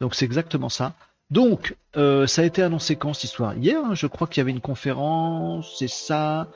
Donc 0.00 0.14
c'est 0.14 0.24
exactement 0.24 0.68
ça. 0.68 0.94
Donc, 1.30 1.76
euh, 1.96 2.26
ça 2.26 2.42
a 2.42 2.44
été 2.44 2.62
annoncé 2.62 2.96
quand 2.96 3.14
cette 3.14 3.24
histoire? 3.24 3.56
Hier, 3.56 3.80
hein, 3.84 3.94
je 3.94 4.06
crois 4.06 4.26
qu'il 4.26 4.40
y 4.40 4.42
avait 4.42 4.50
une 4.50 4.60
conférence, 4.60 5.76
c'est 5.78 5.88
ça? 5.88 6.48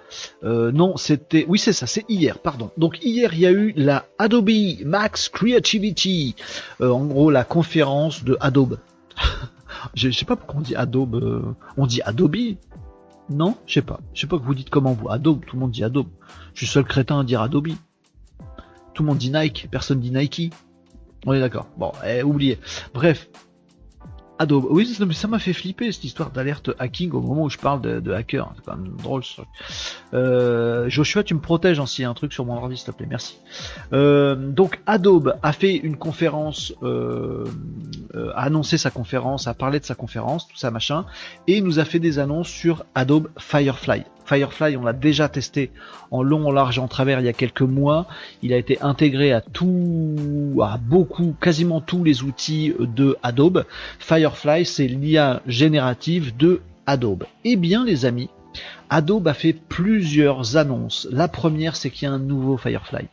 Euh, 0.43 0.73
Non, 0.73 0.97
c'était... 0.97 1.45
Oui, 1.49 1.59
c'est 1.59 1.73
ça, 1.73 1.87
c'est 1.87 2.05
hier, 2.09 2.39
pardon. 2.39 2.71
Donc 2.77 2.99
hier, 3.03 3.35
il 3.35 3.41
y 3.41 3.47
a 3.47 3.53
eu 3.53 3.73
la 3.77 4.07
Adobe 4.19 4.51
Max 4.85 5.29
Creativity, 5.29 6.35
euh, 6.81 6.91
en 6.91 7.05
gros 7.05 7.31
la 7.31 7.45
conférence 7.45 8.25
de 8.25 8.37
Adobe. 8.41 8.79
je, 9.95 10.11
sais 10.11 10.25
pas 10.25 10.35
pourquoi 10.35 10.57
on 10.59 10.63
dit 10.63 10.75
Adobe. 10.75 11.55
on 11.77 11.87
dit 11.87 12.03
Adobe? 12.03 12.37
Non? 13.31 13.57
Je 13.67 13.75
sais 13.75 13.83
pas. 13.83 14.01
Je 14.13 14.23
sais 14.23 14.27
pas 14.27 14.39
que 14.39 14.45
vous 14.45 14.55
dites 14.55 14.71
comment 14.71 14.93
vous. 14.93 15.09
Adobe, 15.09 15.45
tout 15.47 15.55
le 15.55 15.61
monde 15.61 15.71
dit 15.71 15.85
Adobe. 15.85 16.09
Je 16.55 16.65
suis 16.65 16.67
seul 16.67 16.85
crétin 16.85 17.21
à 17.21 17.25
dire 17.25 17.43
Adobe. 17.43 17.69
Tout 18.93 19.03
le 19.03 19.09
monde 19.09 19.19
dit 19.19 19.31
Nike, 19.31 19.69
personne 19.71 20.01
dit 20.01 20.11
Nike. 20.11 20.53
On 21.27 21.33
est 21.33 21.41
d'accord. 21.41 21.67
Bon, 21.77 21.93
eh, 22.07 22.23
oubliez. 22.23 22.59
Bref, 22.93 23.29
Adobe. 24.39 24.67
Oui, 24.69 24.87
ça 24.87 25.29
m'a 25.29 25.39
fait 25.39 25.53
flipper 25.53 25.93
cette 25.93 26.05
histoire 26.05 26.31
d'alerte 26.31 26.71
hacking 26.79 27.13
au 27.13 27.21
moment 27.21 27.45
où 27.45 27.51
je 27.51 27.59
parle 27.59 27.81
de, 27.81 28.13
hacker. 28.13 28.53
C'est 28.57 28.65
quand 28.65 28.77
même 28.77 28.97
drôle 28.97 29.25
ce 29.25 29.35
truc. 29.35 29.49
Euh, 30.13 30.89
Joshua, 30.89 31.23
tu 31.23 31.35
me 31.35 31.41
protèges 31.41 31.79
hein, 31.79 31.87
s'il 31.87 32.03
y 32.03 32.05
a 32.05 32.11
un 32.11 32.15
truc 32.15 32.33
sur 32.33 32.45
mon 32.45 32.57
ordi, 32.57 32.77
s'il 32.77 32.87
te 32.87 32.91
plaît, 32.97 33.07
merci. 33.09 33.39
Euh, 33.93 34.35
donc 34.35 34.81
Adobe 34.87 35.37
a 35.43 35.53
fait 35.53 35.77
une 35.77 35.97
conférence, 35.97 36.75
euh, 36.83 37.45
a 38.35 38.45
annoncé 38.45 38.79
sa 38.79 38.91
conférence, 38.91 39.47
a 39.47 39.55
parlé 39.55 39.81
de 39.81 39.85
sa 39.85 39.95
conférence, 39.95 40.49
tout 40.49 40.57
ça 40.57 40.71
machin, 40.71 41.05
et 41.47 41.61
nous 41.61 41.79
a 41.79 41.85
fait 41.85 42.01
des 42.01 42.19
annonces 42.19 42.49
sur 42.49 42.85
Adobe 42.95 43.29
Firefly. 43.39 44.05
Firefly, 44.25 44.77
on 44.77 44.85
l'a 44.85 44.93
déjà 44.93 45.29
testé 45.29 45.71
en 46.11 46.23
long, 46.23 46.47
en 46.47 46.53
large, 46.53 46.79
en 46.79 46.89
travers 46.89 47.21
il 47.21 47.27
y 47.27 47.29
a 47.29 47.33
quelques 47.33 47.63
mois. 47.63 48.07
Il 48.43 48.53
a 48.53 48.57
été 48.57 48.81
intégré 48.81 49.33
à 49.33 49.41
tout, 49.41 50.61
à 50.63 50.79
beaucoup, 50.79 51.35
quasiment 51.41 51.81
tous 51.81 52.05
les 52.05 52.23
outils 52.23 52.75
de 52.79 53.17
Adobe. 53.23 53.65
Firefly, 53.99 54.65
c'est 54.65 54.89
l'IA 54.89 55.43
générative 55.47 56.37
de 56.37 56.63
Adobe. 56.87 57.25
Eh 57.45 57.57
bien, 57.57 57.85
les 57.85 58.07
amis, 58.07 58.31
Adobe 58.91 59.29
a 59.29 59.35
fait 59.35 59.53
plusieurs 59.53 60.57
annonces. 60.57 61.09
La 61.11 61.29
première, 61.29 61.77
c'est 61.77 61.91
qu'il 61.91 62.07
y 62.07 62.11
a 62.11 62.15
un 62.15 62.19
nouveau 62.19 62.57
Firefly 62.57 63.07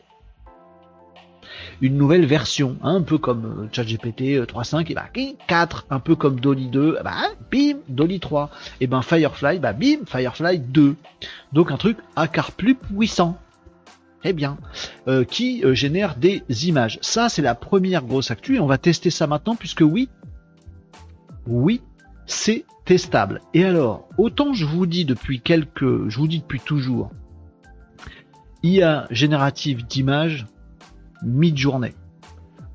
une 1.82 1.96
nouvelle 1.96 2.24
version, 2.24 2.76
hein, 2.82 2.94
un 2.96 3.02
peu 3.02 3.18
comme 3.18 3.64
euh, 3.64 3.68
ChatGPT 3.72 4.40
3.5, 4.46 4.90
et 4.90 4.94
bah 4.94 5.08
4, 5.48 5.86
un 5.90 5.98
peu 5.98 6.14
comme 6.14 6.38
Dolly 6.38 6.68
2, 6.68 6.98
bah 7.02 7.16
bim, 7.50 7.78
Dolly 7.88 8.20
3, 8.20 8.50
et 8.80 8.86
ben 8.86 9.02
Firefly, 9.02 9.58
bah 9.58 9.72
bim, 9.72 10.06
Firefly 10.06 10.60
2. 10.60 10.94
Donc 11.52 11.72
un 11.72 11.76
truc 11.76 11.98
à 12.16 12.28
quart 12.28 12.52
plus 12.52 12.76
puissant. 12.76 13.36
Eh 14.24 14.32
bien, 14.32 14.56
euh, 15.08 15.24
qui 15.24 15.64
euh, 15.64 15.74
génère 15.74 16.14
des 16.14 16.44
images. 16.68 17.00
Ça, 17.02 17.28
c'est 17.28 17.42
la 17.42 17.56
première 17.56 18.04
grosse 18.04 18.30
actu, 18.30 18.60
on 18.60 18.66
va 18.66 18.78
tester 18.78 19.10
ça 19.10 19.26
maintenant, 19.26 19.56
puisque 19.56 19.80
oui, 19.80 20.08
oui, 21.48 21.82
c'est 22.26 22.64
testable. 22.84 23.40
Et 23.54 23.64
alors, 23.64 24.08
autant 24.18 24.54
je 24.54 24.64
vous 24.64 24.86
dis 24.86 25.04
depuis 25.04 25.40
quelques, 25.40 26.08
je 26.08 26.16
vous 26.16 26.28
dis 26.28 26.38
depuis 26.38 26.60
toujours, 26.60 27.10
IA 28.62 29.08
générative 29.10 29.84
d'images, 29.84 30.46
mid-journée. 31.22 31.94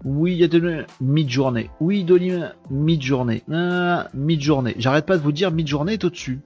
Oui, 0.03 0.33
il 0.33 0.37
y 0.37 0.43
a 0.43 0.47
de 0.47 0.85
mid-journée. 1.01 1.69
Oui, 1.79 2.03
Dolly, 2.03 2.31
mid-journée. 2.69 3.43
Ah, 3.51 4.07
mid-journée. 4.13 4.75
J'arrête 4.77 5.05
pas 5.05 5.17
de 5.17 5.23
vous 5.23 5.31
dire 5.31 5.51
mid-journée 5.51 5.93
est 5.93 6.03
au-dessus. 6.03 6.39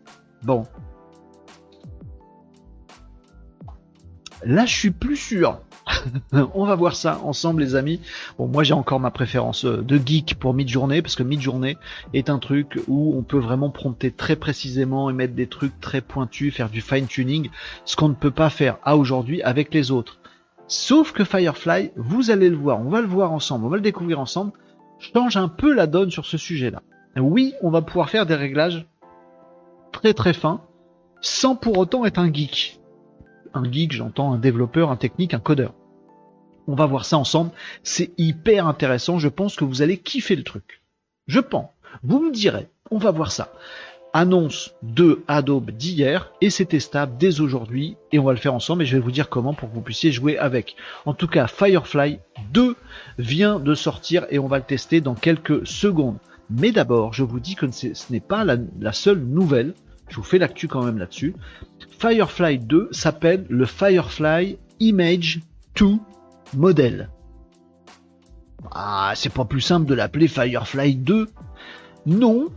Bon. 0.44 0.64
Là, 4.44 4.66
je 4.66 4.74
suis 4.74 4.92
plus 4.92 5.18
sûr. 5.18 5.60
on 6.56 6.66
va 6.66 6.76
voir 6.76 6.96
ça 6.96 7.20
ensemble, 7.24 7.62
les 7.62 7.76
amis. 7.76 8.00
Bon, 8.38 8.48
moi, 8.48 8.64
j'ai 8.64 8.74
encore 8.74 9.00
ma 9.00 9.12
préférence 9.12 9.66
euh, 9.66 9.82
de 9.82 10.00
geek 10.04 10.36
pour 10.40 10.54
mid-journée, 10.54 11.02
parce 11.02 11.16
que 11.16 11.24
mid-journée 11.24 11.78
est 12.14 12.30
un 12.30 12.40
truc 12.40 12.80
où 12.88 13.14
on 13.16 13.24
peut 13.24 13.40
vraiment 13.40 13.70
prompter 13.70 14.12
très 14.12 14.36
précisément 14.36 15.10
et 15.10 15.14
mettre 15.14 15.34
des 15.34 15.48
trucs 15.48 15.80
très 15.80 16.02
pointus, 16.02 16.56
faire 16.56 16.70
du 16.70 16.82
fine-tuning, 16.82 17.50
ce 17.86 17.96
qu'on 17.96 18.10
ne 18.10 18.16
peut 18.16 18.32
pas 18.32 18.50
faire 18.50 18.78
à 18.84 18.98
aujourd'hui 18.98 19.42
avec 19.44 19.74
les 19.74 19.92
autres. 19.92 20.21
Sauf 20.72 21.12
que 21.12 21.26
Firefly, 21.26 21.92
vous 21.98 22.32
allez 22.32 22.50
le 22.50 22.56
voir, 22.56 22.80
on 22.80 22.90
va 22.90 23.02
le 23.02 23.08
voir 23.08 23.34
ensemble, 23.34 23.66
on 23.66 23.68
va 23.68 23.76
le 23.76 23.82
découvrir 23.82 24.22
ensemble, 24.22 24.54
change 25.00 25.36
un 25.36 25.50
peu 25.50 25.74
la 25.74 25.86
donne 25.86 26.12
sur 26.12 26.26
ce 26.26 26.38
sujet-là. 26.38 26.82
Oui, 27.18 27.54
on 27.62 27.70
va 27.70 27.82
pouvoir 27.82 28.10
faire 28.10 28.26
des 28.26 28.36
réglages 28.36 28.88
très 29.92 30.14
très 30.14 30.32
fins, 30.32 30.62
sans 31.20 31.58
pour 31.58 31.78
autant 31.78 32.06
être 32.06 32.20
un 32.20 32.32
geek. 32.32 32.80
Un 33.54 33.70
geek, 33.70 33.92
j'entends 33.92 34.32
un 34.32 34.38
développeur, 34.38 34.92
un 34.92 34.96
technique, 34.96 35.34
un 35.34 35.42
codeur. 35.42 35.74
On 36.68 36.76
va 36.76 36.86
voir 36.86 37.04
ça 37.04 37.18
ensemble, 37.18 37.52
c'est 37.84 38.14
hyper 38.18 38.66
intéressant, 38.66 39.20
je 39.20 39.28
pense 39.28 39.58
que 39.58 39.66
vous 39.66 39.82
allez 39.82 39.98
kiffer 39.98 40.38
le 40.38 40.44
truc. 40.44 40.84
Je 41.28 41.42
pense. 41.42 41.68
Vous 42.02 42.22
me 42.22 42.32
direz, 42.32 42.70
on 42.92 42.98
va 42.98 43.12
voir 43.12 43.34
ça 43.34 43.52
annonce 44.14 44.74
de 44.84 45.24
Adobe 45.28 45.72
d'hier 45.72 46.32
et 46.42 46.50
c'est 46.50 46.66
testable 46.66 47.14
dès 47.18 47.40
aujourd'hui 47.40 47.96
et 48.12 48.20
on 48.20 48.24
va 48.24 48.34
le 48.34 48.38
faire 48.38 48.54
ensemble 48.54 48.84
et 48.84 48.86
je 48.86 48.98
vais 48.98 49.04
vous 49.04 49.12
dire 49.12 49.30
comment 49.30 49.54
pour 49.54 49.70
que 49.70 49.76
vous 49.76 49.82
puissiez 49.82 50.12
jouer 50.12 50.38
avec. 50.38 50.76
En 51.06 51.14
tout 51.14 51.28
cas, 51.28 51.48
Firefly 51.48 52.20
2 52.52 52.76
vient 53.18 53.60
de 53.60 53.74
sortir 53.74 54.26
et 54.30 54.40
on 54.40 54.48
va 54.48 54.58
le 54.58 54.64
tester 54.64 55.02
dans 55.02 55.16
quelques 55.16 55.66
secondes. 55.66 56.18
Mais 56.50 56.72
d'abord, 56.72 57.14
je 57.14 57.24
vous 57.24 57.40
dis 57.40 57.56
que 57.56 57.72
ce 57.72 58.12
n'est 58.12 58.20
pas 58.20 58.44
la, 58.44 58.94
seule 58.94 59.22
nouvelle. 59.22 59.74
Je 60.10 60.18
vous 60.18 60.24
fais 60.24 60.38
l'actu 60.38 60.68
quand 60.68 60.84
même 60.84 60.98
là-dessus. 60.98 61.34
Firefly 62.00 62.60
2 62.60 62.90
s'appelle 62.92 63.46
le 63.50 63.66
Firefly 63.66 64.58
Image 64.80 65.40
2 65.78 65.94
Model. 66.58 67.10
Ah, 68.72 69.14
c'est 69.16 69.32
pas 69.32 69.46
plus 69.46 69.62
simple 69.62 69.86
de 69.86 69.94
l'appeler 69.94 70.28
Firefly 70.28 70.96
2. 70.96 71.30
Non, 72.06 72.50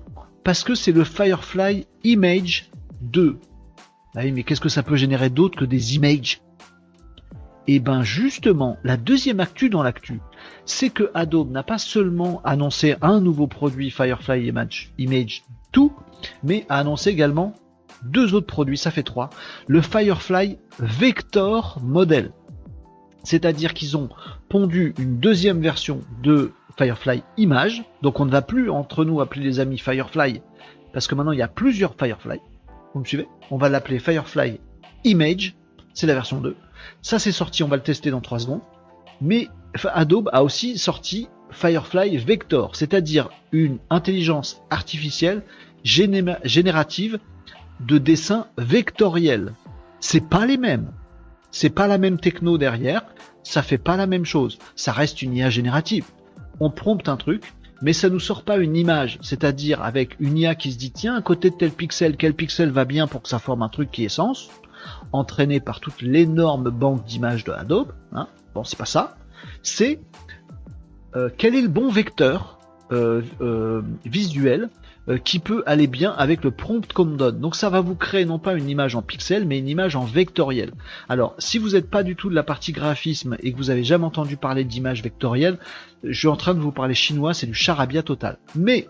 parce 0.44 0.62
que 0.62 0.74
c'est 0.74 0.92
le 0.92 1.04
Firefly 1.04 1.86
Image 2.04 2.70
2. 3.00 3.38
Ah 4.14 4.20
oui, 4.22 4.32
mais 4.32 4.44
qu'est-ce 4.44 4.60
que 4.60 4.68
ça 4.68 4.82
peut 4.82 4.96
générer 4.96 5.30
d'autre 5.30 5.58
que 5.58 5.64
des 5.64 5.96
images? 5.96 6.40
Et 7.66 7.76
eh 7.76 7.80
ben 7.80 8.02
justement, 8.02 8.76
la 8.84 8.98
deuxième 8.98 9.40
actu 9.40 9.70
dans 9.70 9.82
l'actu, 9.82 10.20
c'est 10.66 10.90
que 10.90 11.10
Adobe 11.14 11.50
n'a 11.50 11.62
pas 11.62 11.78
seulement 11.78 12.42
annoncé 12.44 12.94
un 13.00 13.20
nouveau 13.20 13.46
produit 13.46 13.90
Firefly 13.90 14.52
Image 14.98 15.42
2, 15.72 15.80
mais 16.42 16.66
a 16.68 16.78
annoncé 16.78 17.08
également 17.08 17.54
deux 18.04 18.34
autres 18.34 18.46
produits, 18.46 18.76
ça 18.76 18.90
fait 18.90 19.02
trois, 19.02 19.30
le 19.66 19.80
Firefly 19.80 20.58
Vector 20.78 21.78
Model. 21.82 22.32
C'est-à-dire 23.22 23.72
qu'ils 23.72 23.96
ont 23.96 24.10
pondu 24.50 24.94
une 24.98 25.18
deuxième 25.18 25.62
version 25.62 26.02
de 26.22 26.52
Firefly 26.76 27.22
Image. 27.36 27.84
Donc 28.02 28.20
on 28.20 28.24
ne 28.24 28.30
va 28.30 28.42
plus 28.42 28.70
entre 28.70 29.04
nous 29.04 29.20
appeler 29.20 29.44
les 29.44 29.60
amis 29.60 29.78
Firefly, 29.78 30.42
parce 30.92 31.06
que 31.06 31.14
maintenant 31.14 31.32
il 31.32 31.38
y 31.38 31.42
a 31.42 31.48
plusieurs 31.48 31.94
Firefly. 31.94 32.40
Vous 32.92 33.00
me 33.00 33.04
suivez? 33.04 33.28
On 33.50 33.56
va 33.56 33.68
l'appeler 33.68 33.98
Firefly 33.98 34.60
Image, 35.04 35.54
c'est 35.92 36.06
la 36.06 36.14
version 36.14 36.40
2. 36.40 36.56
Ça 37.02 37.18
c'est 37.18 37.32
sorti, 37.32 37.62
on 37.62 37.68
va 37.68 37.76
le 37.76 37.82
tester 37.82 38.10
dans 38.10 38.20
3 38.20 38.40
secondes. 38.40 38.60
Mais 39.20 39.48
Adobe 39.92 40.30
a 40.32 40.42
aussi 40.42 40.78
sorti 40.78 41.28
Firefly 41.50 42.16
Vector, 42.18 42.74
c'est-à-dire 42.74 43.28
une 43.52 43.78
intelligence 43.90 44.62
artificielle 44.70 45.42
générative 45.84 47.18
de 47.80 47.98
dessin 47.98 48.46
vectoriel. 48.58 49.52
C'est 50.00 50.28
pas 50.28 50.46
les 50.46 50.56
mêmes. 50.56 50.90
C'est 51.50 51.70
pas 51.70 51.86
la 51.86 51.98
même 51.98 52.18
techno 52.18 52.58
derrière, 52.58 53.04
ça 53.44 53.62
fait 53.62 53.78
pas 53.78 53.96
la 53.96 54.06
même 54.06 54.24
chose. 54.24 54.58
Ça 54.74 54.92
reste 54.92 55.22
une 55.22 55.34
IA 55.36 55.50
générative 55.50 56.06
on 56.60 56.70
prompte 56.70 57.08
un 57.08 57.16
truc, 57.16 57.52
mais 57.82 57.92
ça 57.92 58.08
nous 58.08 58.20
sort 58.20 58.44
pas 58.44 58.58
une 58.58 58.76
image, 58.76 59.18
c'est-à-dire 59.20 59.82
avec 59.82 60.16
une 60.20 60.38
IA 60.38 60.54
qui 60.54 60.72
se 60.72 60.78
dit 60.78 60.92
tiens 60.92 61.16
à 61.16 61.22
côté 61.22 61.50
de 61.50 61.56
tel 61.56 61.70
pixel, 61.70 62.16
quel 62.16 62.34
pixel 62.34 62.70
va 62.70 62.84
bien 62.84 63.06
pour 63.06 63.22
que 63.22 63.28
ça 63.28 63.38
forme 63.38 63.62
un 63.62 63.68
truc 63.68 63.90
qui 63.90 64.04
est 64.04 64.08
sens, 64.08 64.48
entraîné 65.12 65.60
par 65.60 65.80
toute 65.80 66.02
l'énorme 66.02 66.70
banque 66.70 67.04
d'images 67.04 67.44
de 67.44 67.52
Adobe. 67.52 67.92
Hein. 68.12 68.28
Bon, 68.54 68.64
c'est 68.64 68.78
pas 68.78 68.84
ça. 68.84 69.16
C'est 69.62 70.00
euh, 71.16 71.28
quel 71.36 71.54
est 71.54 71.62
le 71.62 71.68
bon 71.68 71.90
vecteur 71.90 72.58
euh, 72.92 73.22
euh, 73.40 73.82
visuel 74.04 74.68
euh, 75.08 75.18
qui 75.18 75.38
peut 75.38 75.62
aller 75.66 75.86
bien 75.86 76.12
avec 76.12 76.44
le 76.44 76.50
prompt 76.50 76.92
qu'on 76.92 77.04
donne. 77.04 77.40
Donc 77.40 77.56
ça 77.56 77.70
va 77.70 77.80
vous 77.80 77.94
créer 77.94 78.24
non 78.24 78.38
pas 78.38 78.54
une 78.54 78.68
image 78.68 78.96
en 78.96 79.02
pixel, 79.02 79.46
mais 79.46 79.58
une 79.58 79.68
image 79.68 79.96
en 79.96 80.04
vectoriel. 80.04 80.72
Alors, 81.08 81.34
si 81.38 81.58
vous 81.58 81.70
n'êtes 81.70 81.90
pas 81.90 82.02
du 82.02 82.16
tout 82.16 82.30
de 82.30 82.34
la 82.34 82.42
partie 82.42 82.72
graphisme 82.72 83.36
et 83.42 83.52
que 83.52 83.56
vous 83.56 83.70
avez 83.70 83.84
jamais 83.84 84.04
entendu 84.04 84.36
parler 84.36 84.64
d'image 84.64 85.02
vectorielle, 85.02 85.58
je 86.02 86.18
suis 86.18 86.28
en 86.28 86.36
train 86.36 86.54
de 86.54 86.60
vous 86.60 86.72
parler 86.72 86.94
chinois, 86.94 87.34
c'est 87.34 87.46
du 87.46 87.54
charabia 87.54 88.02
total. 88.02 88.38
Mais 88.54 88.88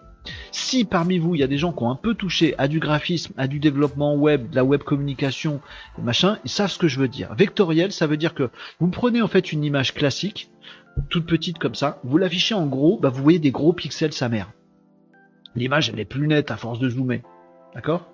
Si 0.52 0.84
parmi 0.84 1.18
vous, 1.18 1.34
il 1.34 1.40
y 1.40 1.44
a 1.44 1.48
des 1.48 1.58
gens 1.58 1.72
qui 1.72 1.82
ont 1.82 1.90
un 1.90 1.96
peu 1.96 2.14
touché 2.14 2.54
à 2.58 2.68
du 2.68 2.80
graphisme, 2.80 3.34
à 3.36 3.46
du 3.46 3.58
développement 3.58 4.14
web, 4.14 4.50
de 4.50 4.56
la 4.56 4.64
web 4.64 4.82
communication, 4.82 5.60
machin, 5.98 6.38
ils 6.44 6.50
savent 6.50 6.70
ce 6.70 6.78
que 6.78 6.88
je 6.88 6.98
veux 6.98 7.08
dire. 7.08 7.34
Vectoriel, 7.34 7.92
ça 7.92 8.06
veut 8.06 8.16
dire 8.16 8.34
que 8.34 8.50
vous 8.80 8.88
prenez 8.88 9.20
en 9.20 9.28
fait 9.28 9.52
une 9.52 9.64
image 9.64 9.94
classique, 9.94 10.50
toute 11.10 11.26
petite 11.26 11.58
comme 11.58 11.74
ça, 11.74 12.00
vous 12.04 12.18
l'affichez 12.18 12.54
en 12.54 12.66
gros, 12.66 12.98
bah 12.98 13.10
vous 13.10 13.22
voyez 13.22 13.38
des 13.38 13.50
gros 13.50 13.72
pixels 13.72 14.12
sa 14.12 14.28
mère. 14.28 14.50
L'image, 15.56 15.90
elle 15.90 16.00
est 16.00 16.04
plus 16.04 16.26
nette 16.26 16.50
à 16.50 16.56
force 16.56 16.78
de 16.78 16.88
zoomer. 16.88 17.22
D'accord? 17.74 18.08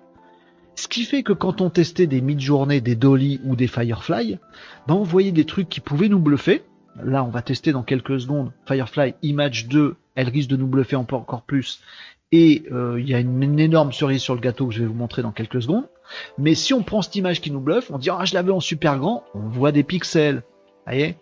Ce 0.75 0.87
qui 0.87 1.03
fait 1.03 1.23
que 1.23 1.33
quand 1.33 1.61
on 1.61 1.69
testait 1.69 2.07
des 2.07 2.21
mid-journées, 2.21 2.81
des 2.81 2.95
Dolly 2.95 3.41
ou 3.43 3.55
des 3.55 3.67
Firefly, 3.67 4.39
bah 4.87 4.93
on 4.93 5.03
voyait 5.03 5.31
des 5.31 5.45
trucs 5.45 5.69
qui 5.69 5.79
pouvaient 5.79 6.09
nous 6.09 6.19
bluffer. 6.19 6.63
Là, 7.03 7.23
on 7.23 7.29
va 7.29 7.41
tester 7.41 7.71
dans 7.71 7.83
quelques 7.83 8.19
secondes 8.19 8.51
Firefly 8.65 9.15
Image 9.21 9.67
2, 9.67 9.95
elle 10.15 10.29
risque 10.29 10.49
de 10.49 10.57
nous 10.57 10.67
bluffer 10.67 10.95
encore 10.95 11.43
plus. 11.43 11.81
Et 12.31 12.63
euh, 12.71 12.99
il 12.99 13.09
y 13.09 13.13
a 13.13 13.19
une, 13.19 13.59
énorme 13.59 13.91
cerise 13.91 14.21
sur 14.21 14.35
le 14.35 14.41
gâteau 14.41 14.67
que 14.67 14.73
je 14.73 14.81
vais 14.81 14.85
vous 14.85 14.93
montrer 14.93 15.21
dans 15.21 15.31
quelques 15.31 15.61
secondes. 15.61 15.87
Mais 16.37 16.55
si 16.55 16.73
on 16.73 16.83
prend 16.83 17.01
cette 17.01 17.15
image 17.15 17.41
qui 17.41 17.51
nous 17.51 17.59
bluffe, 17.59 17.91
on 17.91 17.97
dit 17.97 18.09
ah 18.09 18.23
je 18.23 18.33
l'avais 18.33 18.51
en 18.51 18.59
super 18.59 18.97
grand, 18.99 19.23
on 19.33 19.49
voit 19.49 19.71
des 19.71 19.83
pixels. 19.83 20.37
Vous 20.37 20.93
voyez? 20.93 21.17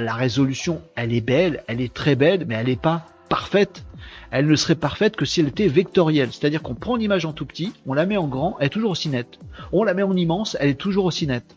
La 0.00 0.14
résolution, 0.14 0.82
elle 0.96 1.12
est 1.12 1.20
belle, 1.20 1.62
elle 1.68 1.80
est 1.80 1.92
très 1.92 2.16
belle, 2.16 2.44
mais 2.46 2.56
elle 2.56 2.66
n'est 2.66 2.76
pas 2.76 3.06
parfaite. 3.28 3.85
Elle 4.30 4.46
ne 4.46 4.56
serait 4.56 4.74
parfaite 4.74 5.16
que 5.16 5.24
si 5.24 5.40
elle 5.40 5.48
était 5.48 5.68
vectorielle. 5.68 6.30
C'est-à-dire 6.32 6.62
qu'on 6.62 6.74
prend 6.74 6.96
l'image 6.96 7.24
en 7.24 7.32
tout 7.32 7.46
petit, 7.46 7.72
on 7.86 7.94
la 7.94 8.06
met 8.06 8.16
en 8.16 8.26
grand, 8.26 8.56
elle 8.60 8.66
est 8.66 8.70
toujours 8.70 8.90
aussi 8.90 9.08
nette. 9.08 9.38
On 9.72 9.84
la 9.84 9.94
met 9.94 10.02
en 10.02 10.14
immense, 10.14 10.56
elle 10.60 10.70
est 10.70 10.74
toujours 10.74 11.04
aussi 11.04 11.26
nette. 11.26 11.56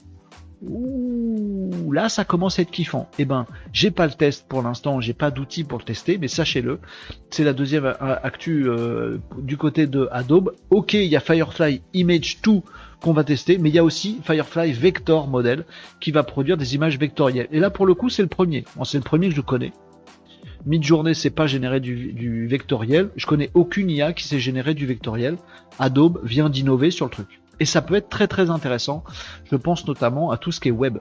Ouh, 0.61 1.91
là 1.93 2.09
ça 2.09 2.25
commence 2.25 2.59
à 2.59 2.63
être 2.63 2.71
kiffant. 2.71 3.09
Eh 3.17 3.25
ben, 3.25 3.45
j'ai 3.71 3.91
pas 3.91 4.05
le 4.05 4.11
test 4.11 4.45
pour 4.49 4.61
l'instant, 4.61 4.99
j'ai 4.99 5.13
pas 5.13 5.31
d'outils 5.31 5.63
pour 5.63 5.77
le 5.77 5.85
tester, 5.85 6.17
mais 6.17 6.27
sachez-le, 6.27 6.79
c'est 7.29 7.45
la 7.45 7.53
deuxième 7.53 7.85
actu 7.99 8.67
euh, 8.67 9.17
du 9.37 9.55
côté 9.55 9.87
de 9.87 10.09
Adobe. 10.11 10.53
Ok, 10.69 10.93
il 10.93 11.05
y 11.05 11.15
a 11.15 11.21
Firefly 11.21 11.81
Image 11.93 12.41
2 12.43 12.51
qu'on 13.01 13.13
va 13.13 13.23
tester, 13.23 13.57
mais 13.57 13.69
il 13.69 13.75
y 13.75 13.79
a 13.79 13.83
aussi 13.85 14.19
Firefly 14.23 14.73
Vector 14.73 15.27
Model 15.27 15.63
qui 16.01 16.11
va 16.11 16.23
produire 16.23 16.57
des 16.57 16.75
images 16.75 16.99
vectorielles. 16.99 17.47
Et 17.51 17.59
là 17.59 17.69
pour 17.69 17.85
le 17.85 17.93
coup 17.93 18.09
c'est 18.09 18.21
le 18.21 18.27
premier. 18.27 18.65
c'est 18.83 18.97
le 18.97 19.03
premier 19.03 19.29
que 19.29 19.35
je 19.35 19.41
connais. 19.41 19.71
Midjourney 20.65 21.15
c'est 21.15 21.29
pas 21.29 21.47
généré 21.47 21.79
du, 21.79 22.47
vectoriel. 22.47 23.09
Je 23.15 23.25
connais 23.25 23.49
aucune 23.53 23.89
IA 23.89 24.13
qui 24.13 24.27
s'est 24.27 24.39
généré 24.39 24.73
du 24.73 24.85
vectoriel. 24.85 25.37
Adobe 25.79 26.19
vient 26.23 26.49
d'innover 26.49 26.91
sur 26.91 27.05
le 27.05 27.11
truc. 27.11 27.41
Et 27.59 27.65
ça 27.65 27.81
peut 27.81 27.95
être 27.95 28.09
très 28.09 28.27
très 28.27 28.49
intéressant. 28.49 29.03
Je 29.49 29.55
pense 29.55 29.87
notamment 29.87 30.31
à 30.31 30.37
tout 30.37 30.51
ce 30.51 30.59
qui 30.59 30.69
est 30.69 30.71
web. 30.71 30.97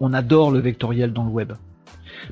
On 0.00 0.12
adore 0.12 0.50
le 0.50 0.58
vectoriel 0.58 1.12
dans 1.12 1.24
le 1.24 1.30
web. 1.30 1.52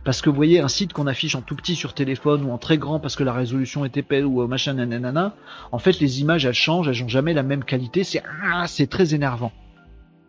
Parce 0.02 0.22
que 0.22 0.30
vous 0.30 0.36
voyez, 0.36 0.60
un 0.60 0.68
site 0.68 0.92
qu'on 0.92 1.06
affiche 1.06 1.34
en 1.34 1.42
tout 1.42 1.54
petit 1.54 1.76
sur 1.76 1.94
téléphone 1.94 2.44
ou 2.44 2.50
en 2.50 2.58
très 2.58 2.78
grand 2.78 2.98
parce 2.98 3.16
que 3.16 3.22
la 3.22 3.32
résolution 3.32 3.84
est 3.84 3.96
épais 3.96 4.22
ou 4.22 4.46
machin 4.46 4.74
nanana, 4.74 5.34
en 5.72 5.78
fait 5.78 6.00
les 6.00 6.20
images 6.20 6.44
elles 6.46 6.54
changent, 6.54 6.88
elles 6.88 7.02
n'ont 7.02 7.08
jamais 7.08 7.34
la 7.34 7.42
même 7.42 7.64
qualité, 7.64 8.02
c'est 8.02 8.22
ah, 8.44 8.66
c'est 8.66 8.88
très 8.88 9.14
énervant. 9.14 9.52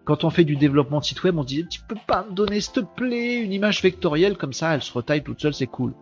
Quand 0.06 0.24
on 0.24 0.30
fait 0.30 0.44
du 0.44 0.56
développement 0.56 1.00
de 1.00 1.06
site 1.06 1.24
web, 1.24 1.38
on 1.38 1.44
dit 1.44 1.66
tu 1.68 1.82
peux 1.82 1.98
pas 2.08 2.26
me 2.30 2.36
donner 2.36 2.62
s'il 2.62 2.74
te 2.74 2.80
plaît 2.80 3.42
une 3.42 3.52
image 3.52 3.82
vectorielle 3.82 4.38
comme 4.38 4.54
ça, 4.54 4.74
elle 4.74 4.82
se 4.82 4.94
retaille 4.94 5.24
toute 5.24 5.42
seule, 5.42 5.54
c'est 5.54 5.68
cool. 5.68 5.94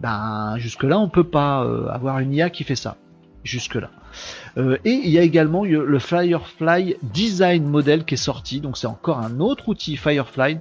Ben 0.00 0.56
jusque 0.56 0.84
là 0.84 0.98
on 0.98 1.10
peut 1.10 1.24
pas 1.24 1.62
euh, 1.64 1.86
avoir 1.88 2.18
une 2.18 2.32
IA 2.32 2.50
qui 2.50 2.64
fait 2.64 2.76
ça. 2.76 2.96
Jusque 3.44 3.76
là. 3.76 3.90
Euh, 4.58 4.76
et 4.84 4.92
il 4.92 5.10
y 5.10 5.18
a 5.18 5.22
également 5.22 5.64
le 5.64 5.98
Firefly 5.98 6.96
Design 7.02 7.66
Model 7.66 8.04
qui 8.04 8.14
est 8.14 8.18
sorti, 8.18 8.60
donc 8.60 8.76
c'est 8.76 8.86
encore 8.86 9.18
un 9.18 9.40
autre 9.40 9.68
outil 9.68 9.96
Firefly 9.96 10.58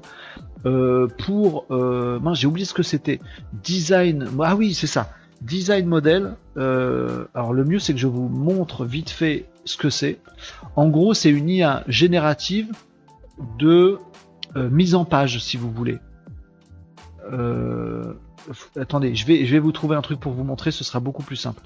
euh, 0.66 1.07
pour... 1.26 1.66
Euh, 1.72 2.20
j'ai 2.34 2.47
oublié 2.47 2.66
ce 2.66 2.74
que 2.74 2.84
c'était. 2.84 3.20
Design... 3.53 4.30
Ah 4.41 4.55
oui, 4.55 4.74
c'est 4.74 4.88
ça. 4.88 5.10
Design 5.41 5.88
Model. 5.88 6.36
Alors 6.55 7.53
le 7.53 7.64
mieux 7.64 7.80
c'est 7.80 7.93
que 7.93 7.99
je 7.99 8.07
vous 8.07 8.28
montre 8.28 8.86
vite 8.86 9.10
fait 9.10 9.45
ce 9.70 9.78
que 9.78 9.89
c'est. 9.89 10.20
En 10.76 10.89
gros, 10.89 11.13
c'est 11.13 11.30
une 11.30 11.49
IA 11.49 11.84
générative 11.88 12.72
de 13.57 13.97
mise 14.55 14.95
en 14.95 15.05
page, 15.05 15.39
si 15.39 15.57
vous 15.57 15.72
voulez. 15.72 15.99
Euh, 17.32 18.13
attendez, 18.76 19.13
je 19.13 19.26
vais, 19.26 19.45
je 19.45 19.51
vais 19.51 19.59
vous 19.59 19.72
trouver 19.72 19.95
un 19.95 20.01
truc 20.01 20.20
pour 20.20 20.34
vous 20.34 20.43
montrer, 20.43 20.72
ce 20.72 20.84
sera 20.84 20.99
beaucoup 20.99 21.24
plus 21.24 21.36
simple. 21.36 21.61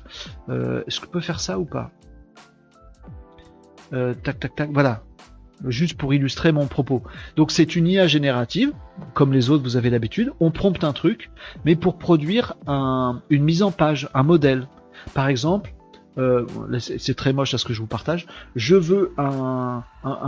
Euh, 0.49 0.83
est-ce 0.87 0.99
que 0.99 1.05
je 1.05 1.11
peux 1.11 1.21
faire 1.21 1.39
ça 1.39 1.59
ou 1.59 1.65
pas? 1.65 1.91
Euh, 3.93 4.13
Tac, 4.13 4.39
tac, 4.39 4.55
tac, 4.55 4.69
voilà. 4.73 5.03
Juste 5.65 5.97
pour 5.97 6.13
illustrer 6.13 6.51
mon 6.51 6.67
propos. 6.67 7.03
Donc 7.37 7.51
c'est 7.51 7.77
une 7.77 7.87
IA 7.87 8.07
générative, 8.07 8.73
comme 9.13 9.31
les 9.31 9.49
autres 9.49 9.63
vous 9.63 9.77
avez 9.77 9.89
l'habitude. 9.89 10.33
On 10.41 10.51
prompte 10.51 10.83
un 10.83 10.91
truc, 10.91 11.31
mais 11.63 11.77
pour 11.77 11.97
produire 11.97 12.55
une 13.29 13.43
mise 13.43 13.63
en 13.63 13.71
page, 13.71 14.09
un 14.13 14.23
modèle. 14.23 14.67
Par 15.13 15.27
exemple, 15.27 15.73
euh, 16.17 16.45
c'est 16.79 17.15
très 17.15 17.33
moche 17.33 17.53
à 17.53 17.57
ce 17.57 17.65
que 17.65 17.73
je 17.73 17.81
vous 17.81 17.87
partage. 17.87 18.27
Je 18.55 18.75
veux 18.75 19.13
un, 19.17 19.83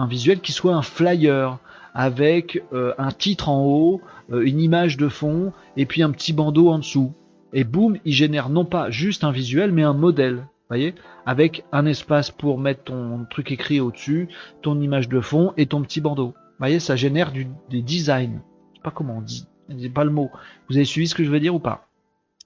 visuel 0.09 0.39
qui 0.39 0.51
soit 0.51 0.73
un 0.73 0.81
flyer 0.81 1.57
avec 1.93 2.61
un 2.71 3.11
titre 3.11 3.49
en 3.49 3.63
haut, 3.63 4.01
euh, 4.31 4.41
une 4.41 4.59
image 4.59 4.97
de 4.97 5.07
fond 5.07 5.53
et 5.77 5.85
puis 5.85 6.01
un 6.01 6.11
petit 6.11 6.33
bandeau 6.33 6.69
en 6.69 6.79
dessous. 6.79 7.13
Et 7.53 7.63
boum, 7.63 7.97
il 8.05 8.13
génère 8.13 8.49
non 8.49 8.65
pas 8.65 8.89
juste 8.89 9.23
un 9.23 9.31
visuel, 9.31 9.71
mais 9.71 9.83
un 9.83 9.93
modèle. 9.93 10.47
Voyez 10.67 10.95
Avec 11.25 11.63
un 11.71 11.85
espace 11.85 12.31
pour 12.31 12.57
mettre 12.57 12.85
ton 12.85 13.25
truc 13.29 13.51
écrit 13.51 13.79
au-dessus, 13.79 14.29
ton 14.61 14.81
image 14.81 15.07
de 15.09 15.21
fond 15.21 15.53
et 15.57 15.67
ton 15.67 15.81
petit 15.83 16.01
bandeau. 16.01 16.33
Voyez, 16.57 16.79
ça 16.79 16.95
génère 16.95 17.31
des 17.69 17.81
designs. 17.81 18.41
Je 18.73 18.77
sais 18.77 18.83
pas 18.83 18.91
comment 18.91 19.17
on 19.17 19.21
dit. 19.21 19.45
C'est 19.79 19.89
pas 19.89 20.03
le 20.03 20.09
mot. 20.09 20.31
Vous 20.69 20.75
avez 20.75 20.85
suivi 20.85 21.07
ce 21.07 21.15
que 21.15 21.23
je 21.23 21.29
veux 21.29 21.39
dire 21.39 21.55
ou 21.55 21.59
pas? 21.59 21.87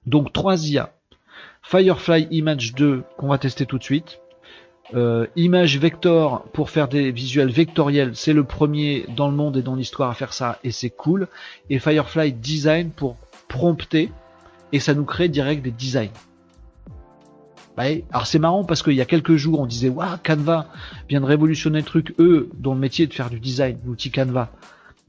Donc 0.06 0.32
3 0.32 0.68
IA. 0.68 0.92
Firefly 1.70 2.26
Image 2.32 2.74
2 2.74 3.04
qu'on 3.16 3.28
va 3.28 3.38
tester 3.38 3.64
tout 3.64 3.78
de 3.78 3.84
suite. 3.84 4.18
Euh, 4.94 5.28
image 5.36 5.78
vector 5.78 6.42
pour 6.52 6.68
faire 6.68 6.88
des 6.88 7.12
visuels 7.12 7.52
vectoriels, 7.52 8.16
c'est 8.16 8.32
le 8.32 8.42
premier 8.42 9.06
dans 9.16 9.30
le 9.30 9.36
monde 9.36 9.56
et 9.56 9.62
dans 9.62 9.76
l'histoire 9.76 10.10
à 10.10 10.14
faire 10.14 10.32
ça 10.32 10.58
et 10.64 10.72
c'est 10.72 10.90
cool. 10.90 11.28
Et 11.68 11.78
Firefly 11.78 12.32
Design 12.32 12.90
pour 12.90 13.16
prompter 13.46 14.10
et 14.72 14.80
ça 14.80 14.94
nous 14.94 15.04
crée 15.04 15.28
direct 15.28 15.62
des 15.62 15.70
designs. 15.70 16.10
Alors 18.10 18.26
c'est 18.26 18.40
marrant 18.40 18.64
parce 18.64 18.82
qu'il 18.82 18.94
y 18.94 19.00
a 19.00 19.06
quelques 19.06 19.36
jours 19.36 19.60
on 19.60 19.66
disait 19.66 19.88
waouh 19.88 20.16
Canva 20.24 20.66
vient 21.08 21.20
de 21.20 21.26
révolutionner 21.26 21.78
le 21.78 21.84
truc, 21.84 22.14
eux 22.18 22.50
dont 22.58 22.74
le 22.74 22.80
métier 22.80 23.04
est 23.04 23.08
de 23.08 23.14
faire 23.14 23.30
du 23.30 23.38
design, 23.38 23.78
l'outil 23.86 24.10
Canva. 24.10 24.50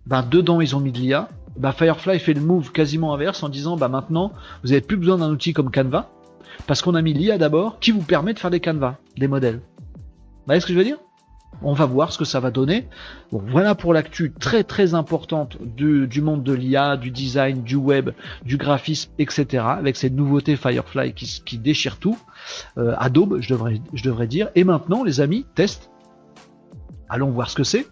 Ben 0.05 0.21
dedans 0.21 0.61
ils 0.61 0.75
ont 0.75 0.79
mis 0.79 0.91
de 0.91 0.99
l'IA. 0.99 1.27
Ben, 1.57 1.71
Firefly 1.71 2.19
fait 2.19 2.33
le 2.33 2.39
move 2.39 2.71
quasiment 2.71 3.15
inverse 3.15 3.41
en 3.41 3.49
disant 3.49 3.77
bah 3.77 3.87
maintenant 3.87 4.31
vous 4.63 4.69
n'avez 4.69 4.81
plus 4.81 4.95
besoin 4.95 5.17
d'un 5.17 5.31
outil 5.31 5.53
comme 5.53 5.71
Canva 5.71 6.11
parce 6.67 6.81
qu'on 6.81 6.95
a 6.95 7.01
mis 7.01 7.13
l'IA 7.13 7.37
d'abord 7.37 7.79
qui 7.79 7.91
vous 7.91 8.01
permet 8.01 8.33
de 8.33 8.39
faire 8.39 8.51
des 8.51 8.59
Canva, 8.59 8.97
des 9.17 9.27
modèles. 9.27 9.61
Vous 9.91 10.45
voyez 10.47 10.61
ce 10.61 10.65
que 10.65 10.73
je 10.73 10.77
veux 10.77 10.83
dire? 10.83 10.97
On 11.63 11.73
va 11.73 11.85
voir 11.85 12.11
ce 12.11 12.17
que 12.17 12.25
ça 12.25 12.39
va 12.39 12.49
donner. 12.49 12.87
voilà 13.31 13.75
pour 13.75 13.93
l'actu 13.93 14.31
très 14.31 14.63
très 14.63 14.95
importante 14.95 15.57
du, 15.61 16.21
monde 16.21 16.43
de 16.43 16.53
l'IA, 16.53 16.97
du 16.97 17.11
design, 17.11 17.61
du 17.61 17.75
web, 17.75 18.11
du 18.43 18.57
graphisme, 18.57 19.11
etc. 19.19 19.63
Avec 19.67 19.95
cette 19.95 20.13
nouveauté 20.13 20.55
Firefly 20.55 21.13
qui, 21.13 21.41
qui 21.45 21.57
déchire 21.59 21.97
tout. 21.97 22.17
Euh, 22.77 22.95
Adobe, 22.97 23.41
je 23.41 23.49
devrais, 23.49 23.79
je 23.93 24.03
devrais 24.03 24.27
dire. 24.27 24.49
Et 24.55 24.63
maintenant, 24.63 25.03
les 25.03 25.21
amis, 25.21 25.45
test. 25.53 25.91
Allons 27.09 27.29
voir 27.29 27.49
ce 27.49 27.55
que 27.55 27.63
c'est. 27.63 27.85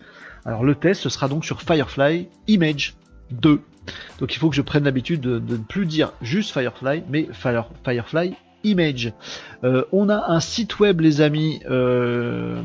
Alors 0.45 0.63
le 0.63 0.73
test, 0.73 1.01
ce 1.01 1.09
sera 1.09 1.27
donc 1.27 1.45
sur 1.45 1.61
Firefly 1.61 2.29
Image 2.47 2.95
2. 3.31 3.61
Donc 4.19 4.35
il 4.35 4.39
faut 4.39 4.49
que 4.49 4.55
je 4.55 4.61
prenne 4.61 4.83
l'habitude 4.83 5.21
de, 5.21 5.39
ne 5.39 5.57
plus 5.57 5.85
dire 5.85 6.11
juste 6.21 6.51
Firefly, 6.51 7.03
mais 7.09 7.27
Firefly 7.31 8.35
Image. 8.63 9.11
Euh, 9.63 9.83
on 9.91 10.09
a 10.09 10.31
un 10.31 10.39
site 10.39 10.79
web, 10.79 11.01
les 11.01 11.21
amis, 11.21 11.61
euh, 11.69 12.61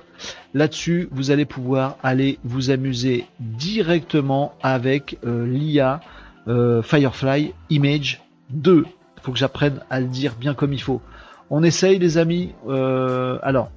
Là-dessus, 0.55 1.09
vous 1.11 1.31
allez 1.33 1.47
pouvoir 1.47 1.97
aller 2.03 2.39
vous 2.45 2.71
amuser 2.71 3.27
directement 3.41 4.55
avec 4.63 5.19
euh, 5.27 5.47
l'IA 5.47 6.01
Firefly 6.47 7.55
Image 7.71 8.23
2. 8.51 8.85
Il 8.87 9.23
faut 9.23 9.33
que 9.33 9.39
j'apprenne 9.39 9.81
à 9.89 10.01
le 10.01 10.07
dire 10.07 10.35
bien 10.39 10.53
comme 10.55 10.75
il 10.75 10.83
faut. 10.83 11.01
On 11.49 11.63
essaye, 11.63 11.99
les 11.99 12.19
amis. 12.19 12.53
alors, 12.69 13.71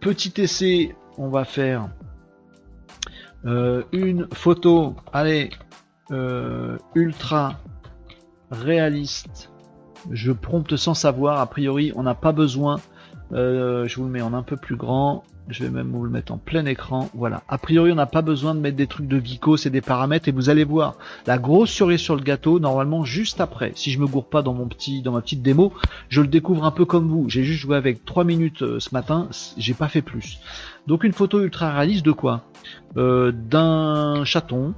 petit 0.00 0.40
essai, 0.40 0.94
on 1.18 1.28
va 1.28 1.44
faire 1.44 1.88
euh, 3.44 3.82
une 3.92 4.28
photo, 4.32 4.94
allez, 5.12 5.50
euh, 6.10 6.78
ultra 6.94 7.58
réaliste. 8.50 9.50
Je 10.10 10.32
prompte 10.32 10.76
sans 10.76 10.94
savoir. 10.94 11.40
A 11.40 11.46
priori, 11.46 11.92
on 11.96 12.02
n'a 12.02 12.14
pas 12.14 12.32
besoin. 12.32 12.80
Euh, 13.32 13.86
je 13.88 13.96
vous 13.96 14.04
le 14.04 14.10
mets 14.10 14.22
en 14.22 14.34
un 14.34 14.42
peu 14.42 14.56
plus 14.56 14.76
grand. 14.76 15.24
Je 15.48 15.64
vais 15.64 15.70
même 15.70 15.90
vous 15.90 16.04
le 16.04 16.10
mettre 16.10 16.32
en 16.32 16.38
plein 16.38 16.64
écran. 16.66 17.10
Voilà. 17.14 17.42
A 17.48 17.58
priori, 17.58 17.90
on 17.92 17.96
n'a 17.96 18.06
pas 18.06 18.22
besoin 18.22 18.54
de 18.54 18.60
mettre 18.60 18.76
des 18.76 18.86
trucs 18.86 19.08
de 19.08 19.18
geeko, 19.18 19.56
c'est 19.56 19.70
des 19.70 19.80
paramètres. 19.80 20.28
Et 20.28 20.32
vous 20.32 20.50
allez 20.50 20.64
voir 20.64 20.94
la 21.26 21.36
grosse 21.38 21.70
cerise 21.70 22.00
sur 22.00 22.14
le 22.14 22.22
gâteau, 22.22 22.60
normalement, 22.60 23.04
juste 23.04 23.40
après. 23.40 23.72
Si 23.74 23.90
je 23.90 23.98
me 23.98 24.06
gourre 24.06 24.28
pas 24.28 24.42
dans 24.42 24.54
mon 24.54 24.68
petit, 24.68 25.02
dans 25.02 25.12
ma 25.12 25.20
petite 25.20 25.42
démo, 25.42 25.72
je 26.08 26.20
le 26.20 26.28
découvre 26.28 26.64
un 26.64 26.70
peu 26.70 26.84
comme 26.84 27.08
vous. 27.08 27.28
J'ai 27.28 27.42
juste 27.42 27.60
joué 27.60 27.76
avec 27.76 28.04
3 28.04 28.24
minutes 28.24 28.78
ce 28.78 28.88
matin. 28.92 29.28
J'ai 29.58 29.74
pas 29.74 29.88
fait 29.88 30.02
plus. 30.02 30.38
Donc 30.86 31.04
une 31.04 31.12
photo 31.12 31.40
ultra 31.40 31.72
réaliste 31.72 32.04
de 32.04 32.12
quoi? 32.12 32.42
Euh, 32.96 33.32
D'un 33.32 34.24
chaton 34.24 34.74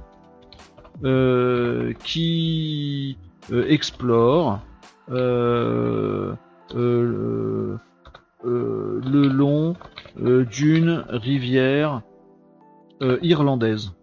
qui 2.03 3.17
explore 3.51 4.61
le 8.45 9.27
long 9.27 9.75
d'une 10.17 11.03
rivière 11.09 12.01
irlandaise. 13.21 13.93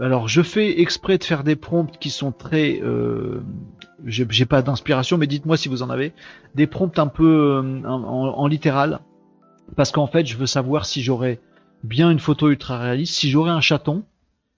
Alors 0.00 0.28
je 0.28 0.42
fais 0.42 0.80
exprès 0.80 1.18
de 1.18 1.24
faire 1.24 1.42
des 1.42 1.56
prompts 1.56 1.98
qui 1.98 2.10
sont 2.10 2.32
très 2.32 2.80
j'ai 4.04 4.46
pas 4.46 4.62
d'inspiration, 4.62 5.18
mais 5.18 5.26
dites-moi 5.26 5.56
si 5.56 5.68
vous 5.68 5.82
en 5.82 5.90
avez. 5.90 6.12
Des 6.54 6.66
prompts 6.66 6.98
un 6.98 7.06
peu 7.06 7.62
euh, 7.62 7.82
en, 7.86 8.46
littéral, 8.46 9.00
parce 9.76 9.92
qu'en 9.92 10.06
fait, 10.06 10.26
je 10.26 10.36
veux 10.36 10.46
savoir 10.46 10.86
si 10.86 11.02
j'aurais 11.02 11.40
bien 11.82 12.10
une 12.10 12.18
photo 12.18 12.50
ultra 12.50 12.78
réaliste. 12.78 13.14
Si 13.14 13.30
j'aurais 13.30 13.50
un 13.50 13.60
chaton, 13.60 14.04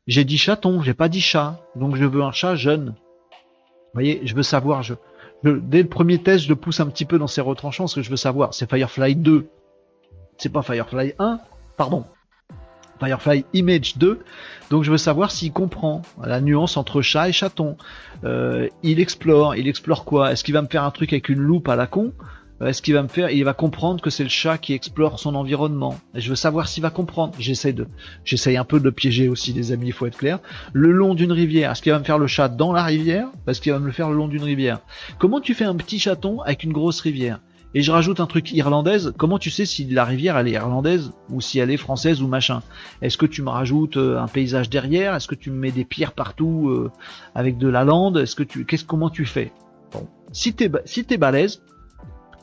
j'ai 0.06 0.24
dit 0.24 0.38
chaton, 0.38 0.82
j'ai 0.82 0.94
pas 0.94 1.08
dit 1.08 1.20
chat, 1.20 1.60
donc 1.76 1.96
je 1.96 2.04
veux 2.04 2.22
un 2.22 2.32
chat 2.32 2.56
jeune. 2.56 2.88
Vous 2.90 3.94
voyez, 3.94 4.20
je 4.24 4.34
veux 4.34 4.42
savoir. 4.42 4.82
Dès 5.44 5.82
le 5.82 5.88
premier 5.88 6.18
test, 6.18 6.44
je 6.44 6.48
le 6.48 6.56
pousse 6.56 6.80
un 6.80 6.86
petit 6.86 7.04
peu 7.04 7.18
dans 7.18 7.26
ses 7.26 7.40
retranchements, 7.40 7.84
parce 7.84 7.94
que 7.94 8.02
je 8.02 8.10
veux 8.10 8.16
savoir. 8.16 8.54
C'est 8.54 8.68
Firefly 8.68 9.16
2, 9.16 9.48
c'est 10.36 10.52
pas 10.52 10.62
Firefly 10.62 11.14
1, 11.18 11.40
pardon. 11.76 12.04
Firefly 13.00 13.44
Image 13.52 13.96
2. 13.98 14.20
Donc 14.70 14.84
je 14.84 14.90
veux 14.90 14.98
savoir 14.98 15.30
s'il 15.30 15.52
comprend 15.52 16.02
la 16.22 16.40
nuance 16.40 16.76
entre 16.76 17.00
chat 17.00 17.28
et 17.28 17.32
chaton. 17.32 17.76
Euh, 18.24 18.68
il 18.82 19.00
explore, 19.00 19.54
il 19.54 19.68
explore 19.68 20.04
quoi? 20.04 20.32
Est-ce 20.32 20.44
qu'il 20.44 20.54
va 20.54 20.62
me 20.62 20.68
faire 20.68 20.84
un 20.84 20.90
truc 20.90 21.12
avec 21.12 21.28
une 21.28 21.38
loupe 21.38 21.68
à 21.68 21.76
la 21.76 21.86
con? 21.86 22.12
Euh, 22.60 22.66
Est-ce 22.66 22.82
qu'il 22.82 22.94
va 22.94 23.02
me 23.02 23.08
faire 23.08 23.30
Il 23.30 23.44
va 23.44 23.54
comprendre 23.54 24.00
que 24.00 24.10
c'est 24.10 24.22
le 24.22 24.28
chat 24.28 24.58
qui 24.58 24.72
explore 24.72 25.18
son 25.18 25.34
environnement. 25.34 25.98
Je 26.14 26.28
veux 26.30 26.36
savoir 26.36 26.68
s'il 26.68 26.82
va 26.82 26.90
comprendre. 26.90 27.34
J'essaie 27.38 27.72
de, 27.72 27.86
j'essaye 28.24 28.56
un 28.56 28.64
peu 28.64 28.78
de 28.78 28.84
le 28.84 28.92
piéger 28.92 29.28
aussi, 29.28 29.52
les 29.52 29.72
amis. 29.72 29.88
Il 29.88 29.92
faut 29.92 30.06
être 30.06 30.18
clair. 30.18 30.38
Le 30.72 30.92
long 30.92 31.14
d'une 31.14 31.32
rivière. 31.32 31.72
Est-ce 31.72 31.82
qu'il 31.82 31.92
va 31.92 31.98
me 31.98 32.04
faire 32.04 32.18
le 32.18 32.26
chat 32.26 32.48
dans 32.48 32.72
la 32.72 32.84
rivière 32.84 33.28
Est-ce 33.46 33.60
qu'il 33.60 33.72
va 33.72 33.78
me 33.78 33.86
le 33.86 33.92
faire 33.92 34.10
le 34.10 34.16
long 34.16 34.28
d'une 34.28 34.44
rivière? 34.44 34.80
Comment 35.18 35.40
tu 35.40 35.54
fais 35.54 35.64
un 35.64 35.76
petit 35.76 35.98
chaton 35.98 36.40
avec 36.40 36.64
une 36.64 36.72
grosse 36.72 37.00
rivière? 37.00 37.40
Et 37.74 37.82
je 37.82 37.92
rajoute 37.92 38.20
un 38.20 38.26
truc 38.26 38.50
irlandaise. 38.52 39.12
Comment 39.18 39.38
tu 39.38 39.50
sais 39.50 39.66
si 39.66 39.84
la 39.84 40.04
rivière 40.04 40.38
elle 40.38 40.48
est 40.48 40.52
irlandaise 40.52 41.12
ou 41.28 41.40
si 41.40 41.58
elle 41.58 41.70
est 41.70 41.76
française 41.76 42.22
ou 42.22 42.26
machin? 42.26 42.62
Est-ce 43.02 43.18
que 43.18 43.26
tu 43.26 43.42
me 43.42 43.50
rajoutes 43.50 43.98
euh, 43.98 44.18
un 44.18 44.26
paysage 44.26 44.70
derrière? 44.70 45.14
Est-ce 45.14 45.28
que 45.28 45.34
tu 45.34 45.50
me 45.50 45.56
mets 45.56 45.70
des 45.70 45.84
pierres 45.84 46.12
partout 46.12 46.70
euh, 46.70 46.90
avec 47.34 47.58
de 47.58 47.68
la 47.68 47.84
lande? 47.84 48.16
Est-ce 48.16 48.34
que 48.34 48.42
tu 48.42 48.64
qu'est-ce 48.64 48.84
comment 48.84 49.10
tu 49.10 49.26
fais? 49.26 49.52
Bon, 49.92 50.08
si 50.32 50.54
t'es 50.54 50.70
si 50.86 51.04
t'es 51.04 51.18
balèze, 51.18 51.62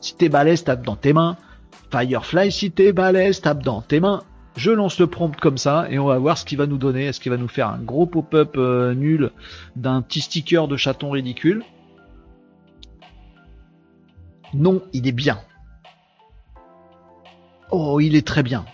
si 0.06 0.14
t'es 0.14 0.28
balèze 0.28 0.64
tape 0.64 0.84
dans 0.84 0.96
tes 0.96 1.12
mains. 1.12 1.36
Firefly, 1.90 2.52
si 2.52 2.70
t'es 2.70 2.92
balèze 2.92 3.40
tape 3.40 3.62
dans 3.62 3.80
tes 3.80 4.00
mains. 4.00 4.22
Je 4.56 4.70
lance 4.70 4.98
le 4.98 5.06
prompt 5.06 5.36
comme 5.38 5.58
ça 5.58 5.86
et 5.90 5.98
on 5.98 6.06
va 6.06 6.18
voir 6.18 6.38
ce 6.38 6.44
qu'il 6.44 6.56
va 6.56 6.66
nous 6.66 6.78
donner. 6.78 7.06
Est-ce 7.06 7.20
qu'il 7.20 7.30
va 7.30 7.36
nous 7.36 7.48
faire 7.48 7.68
un 7.68 7.78
gros 7.78 8.06
pop-up 8.06 8.54
euh, 8.56 8.94
nul 8.94 9.32
d'un 9.74 10.00
petit 10.00 10.20
sticker 10.20 10.66
de 10.68 10.76
chaton 10.76 11.10
ridicule? 11.10 11.62
Non, 14.54 14.80
il 14.94 15.06
est 15.06 15.12
bien. 15.12 15.40
Oh, 17.70 18.00
il 18.00 18.16
est 18.16 18.26
très 18.26 18.42
bien. 18.42 18.64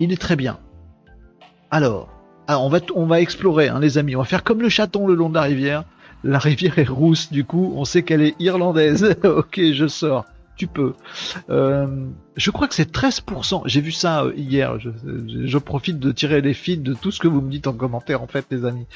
Il 0.00 0.12
est 0.12 0.20
très 0.20 0.36
bien. 0.36 0.58
Alors, 1.70 2.08
ah, 2.46 2.58
on, 2.60 2.68
va, 2.70 3.20
explorer, 3.20 3.68
hein, 3.68 3.80
les 3.80 3.98
amis. 3.98 4.16
On 4.16 4.20
va 4.20 4.24
faire 4.24 4.44
comme 4.44 4.62
le 4.62 4.70
chaton 4.70 5.06
le 5.06 5.14
long 5.14 5.28
de 5.28 5.34
la 5.34 5.42
rivière. 5.42 5.84
La 6.24 6.38
rivière 6.38 6.78
est 6.78 6.88
rousse, 6.88 7.30
du 7.30 7.44
coup, 7.44 7.72
on 7.76 7.84
sait 7.84 8.02
qu'elle 8.02 8.22
est 8.22 8.34
irlandaise. 8.40 9.16
ok, 9.24 9.60
je 9.72 9.86
sors 9.86 10.24
tu 10.58 10.66
peux. 10.66 10.92
Euh, 11.48 11.86
je 12.36 12.50
crois 12.50 12.68
que 12.68 12.74
c'est 12.74 12.92
13%. 12.92 13.62
J'ai 13.64 13.80
vu 13.80 13.92
ça 13.92 14.24
euh, 14.24 14.32
hier. 14.36 14.78
Je, 14.78 15.58
profite 15.58 15.98
de 15.98 16.12
tirer 16.12 16.40
les 16.40 16.52
fils 16.52 16.82
de 16.82 16.94
tout 16.94 17.10
ce 17.10 17.20
que 17.20 17.28
vous 17.28 17.40
me 17.40 17.50
dites 17.50 17.66
en 17.66 17.72
commentaire, 17.72 18.22
en 18.22 18.26
fait, 18.26 18.44
les 18.50 18.64
amis. 18.64 18.86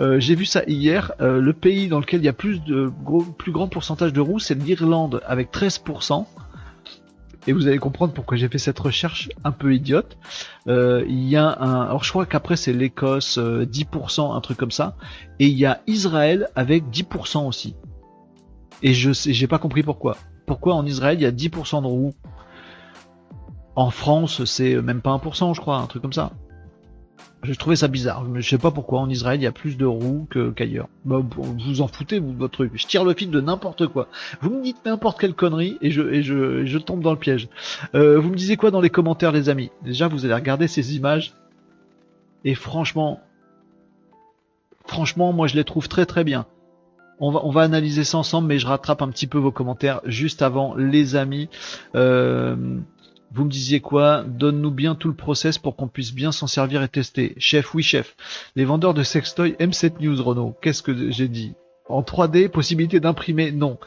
Euh, 0.00 0.20
j'ai 0.20 0.34
vu 0.34 0.46
ça 0.46 0.62
hier. 0.66 1.12
le 1.18 1.52
pays 1.52 1.88
dans 1.88 1.98
lequel 1.98 2.20
il 2.20 2.24
y 2.24 2.28
a 2.28 2.32
plus 2.32 2.62
de 2.62 2.90
gros, 3.04 3.22
plus 3.22 3.52
grand 3.52 3.68
pourcentage 3.68 4.12
de 4.12 4.20
roues, 4.20 4.38
c'est 4.38 4.54
l'Irlande 4.54 5.20
avec 5.26 5.52
13%. 5.52 6.24
Et 7.48 7.52
vous 7.52 7.66
allez 7.66 7.78
comprendre 7.78 8.12
pourquoi 8.12 8.36
j'ai 8.36 8.48
fait 8.48 8.58
cette 8.58 8.78
recherche 8.78 9.30
un 9.42 9.52
peu 9.52 9.74
idiote. 9.74 10.18
il 10.66 11.28
y 11.28 11.36
a 11.36 11.48
un, 11.60 11.82
alors 11.86 12.04
je 12.04 12.10
crois 12.10 12.26
qu'après 12.26 12.56
c'est 12.56 12.72
l'Écosse 12.72 13.38
10%, 13.38 14.36
un 14.36 14.40
truc 14.40 14.58
comme 14.58 14.70
ça, 14.70 14.96
et 15.40 15.46
il 15.46 15.58
y 15.58 15.66
a 15.66 15.80
Israël 15.86 16.48
avec 16.54 16.84
10% 16.90 17.48
aussi. 17.48 17.74
Et 18.82 18.94
je 18.94 19.12
sais, 19.12 19.32
j'ai 19.32 19.46
pas 19.48 19.58
compris 19.58 19.82
pourquoi 19.82 20.16
pourquoi 20.48 20.74
en 20.74 20.84
Israël 20.84 21.18
il 21.20 21.22
y 21.22 21.26
a 21.26 21.30
10% 21.30 21.82
de 21.82 21.86
roues 21.86 22.14
En 23.76 23.90
France, 23.90 24.44
c'est 24.46 24.74
même 24.82 25.02
pas 25.02 25.16
1%, 25.16 25.54
je 25.54 25.60
crois, 25.60 25.76
un 25.76 25.86
truc 25.86 26.02
comme 26.02 26.12
ça. 26.12 26.32
J'ai 27.44 27.54
trouvé 27.54 27.76
ça 27.76 27.86
bizarre. 27.86 28.26
Je 28.34 28.48
sais 28.48 28.58
pas 28.58 28.72
pourquoi 28.72 29.00
en 29.00 29.08
Israël 29.08 29.40
il 29.40 29.44
y 29.44 29.46
a 29.46 29.52
plus 29.52 29.76
de 29.76 29.86
roues 29.86 30.26
qu'ailleurs. 30.56 30.88
Bah, 31.04 31.22
vous 31.36 31.80
en 31.80 31.86
foutez, 31.86 32.18
vous, 32.18 32.32
votre 32.32 32.54
truc. 32.54 32.72
Je 32.74 32.86
tire 32.86 33.04
le 33.04 33.14
fil 33.14 33.30
de 33.30 33.40
n'importe 33.40 33.86
quoi. 33.86 34.08
Vous 34.40 34.50
me 34.50 34.62
dites 34.62 34.84
n'importe 34.84 35.20
quelle 35.20 35.34
connerie 35.34 35.78
et 35.80 35.90
je, 35.90 36.20
je, 36.22 36.78
tombe 36.78 37.00
dans 37.00 37.12
le 37.12 37.18
piège. 37.18 37.48
Euh, 37.94 38.18
vous 38.18 38.30
me 38.30 38.34
disiez 38.34 38.56
quoi 38.56 38.72
dans 38.72 38.80
les 38.80 38.90
commentaires, 38.90 39.30
les 39.30 39.48
amis? 39.48 39.70
Déjà, 39.84 40.08
vous 40.08 40.24
allez 40.24 40.34
regarder 40.34 40.66
ces 40.66 40.96
images. 40.96 41.32
Et 42.44 42.54
franchement, 42.54 43.20
franchement, 44.86 45.32
moi 45.32 45.46
je 45.46 45.54
les 45.54 45.64
trouve 45.64 45.88
très 45.88 46.06
très 46.06 46.24
bien. 46.24 46.46
On 47.20 47.30
va, 47.30 47.40
on 47.44 47.50
va 47.50 47.62
analyser 47.62 48.04
ça 48.04 48.18
ensemble, 48.18 48.48
mais 48.48 48.58
je 48.58 48.66
rattrape 48.66 49.02
un 49.02 49.08
petit 49.08 49.26
peu 49.26 49.38
vos 49.38 49.50
commentaires 49.50 50.00
juste 50.04 50.42
avant, 50.42 50.74
les 50.74 51.14
amis. 51.14 51.48
Euh, 51.94 52.78
vous 53.32 53.44
me 53.44 53.50
disiez 53.50 53.80
quoi? 53.80 54.24
Donne-nous 54.26 54.70
bien 54.70 54.94
tout 54.94 55.08
le 55.08 55.14
process 55.14 55.58
pour 55.58 55.76
qu'on 55.76 55.88
puisse 55.88 56.14
bien 56.14 56.32
s'en 56.32 56.46
servir 56.46 56.82
et 56.82 56.88
tester. 56.88 57.34
Chef, 57.38 57.74
oui 57.74 57.82
chef. 57.82 58.16
Les 58.56 58.64
vendeurs 58.64 58.94
de 58.94 59.02
sextoy 59.02 59.54
aiment 59.58 59.72
cette 59.72 60.00
news, 60.00 60.22
Renault. 60.22 60.56
Qu'est-ce 60.62 60.82
que 60.82 61.10
j'ai 61.10 61.28
dit? 61.28 61.54
En 61.88 62.02
3D, 62.02 62.48
possibilité 62.48 63.00
d'imprimer? 63.00 63.52
Non. 63.52 63.78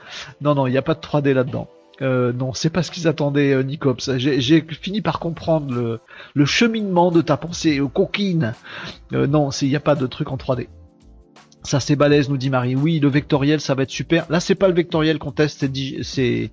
Non, 0.41 0.55
non, 0.55 0.67
il 0.67 0.71
n'y 0.71 0.77
a 0.77 0.83
pas 0.83 0.95
de 0.95 1.01
3D 1.01 1.33
là-dedans. 1.33 1.67
Euh, 2.01 2.33
non, 2.33 2.53
c'est 2.53 2.71
pas 2.71 2.83
ce 2.83 2.91
qu'ils 2.91 3.07
attendaient, 3.07 3.53
euh, 3.53 3.63
Nicops. 3.63 4.17
J'ai 4.17 4.65
fini 4.81 5.01
par 5.01 5.19
comprendre 5.19 5.99
le, 6.33 6.45
cheminement 6.45 7.11
de 7.11 7.21
ta 7.21 7.37
pensée. 7.37 7.79
Euh, 7.79 9.27
non, 9.27 9.49
il 9.51 9.67
n'y 9.67 9.75
a 9.75 9.79
pas 9.79 9.95
de 9.95 10.07
truc 10.07 10.31
en 10.31 10.37
3D. 10.37 10.67
Ça 11.63 11.79
c'est 11.79 11.95
balèze, 11.95 12.27
nous 12.27 12.37
dit 12.37 12.49
Marie. 12.49 12.75
Oui, 12.75 12.99
le 12.99 13.07
vectoriel, 13.07 13.61
ça 13.61 13.75
va 13.75 13.83
être 13.83 13.91
super. 13.91 14.25
Là, 14.29 14.39
c'est 14.39 14.55
pas 14.55 14.67
le 14.67 14.73
vectoriel 14.73 15.19
qu'on 15.19 15.31
teste, 15.31 15.65
c'est 16.01 16.51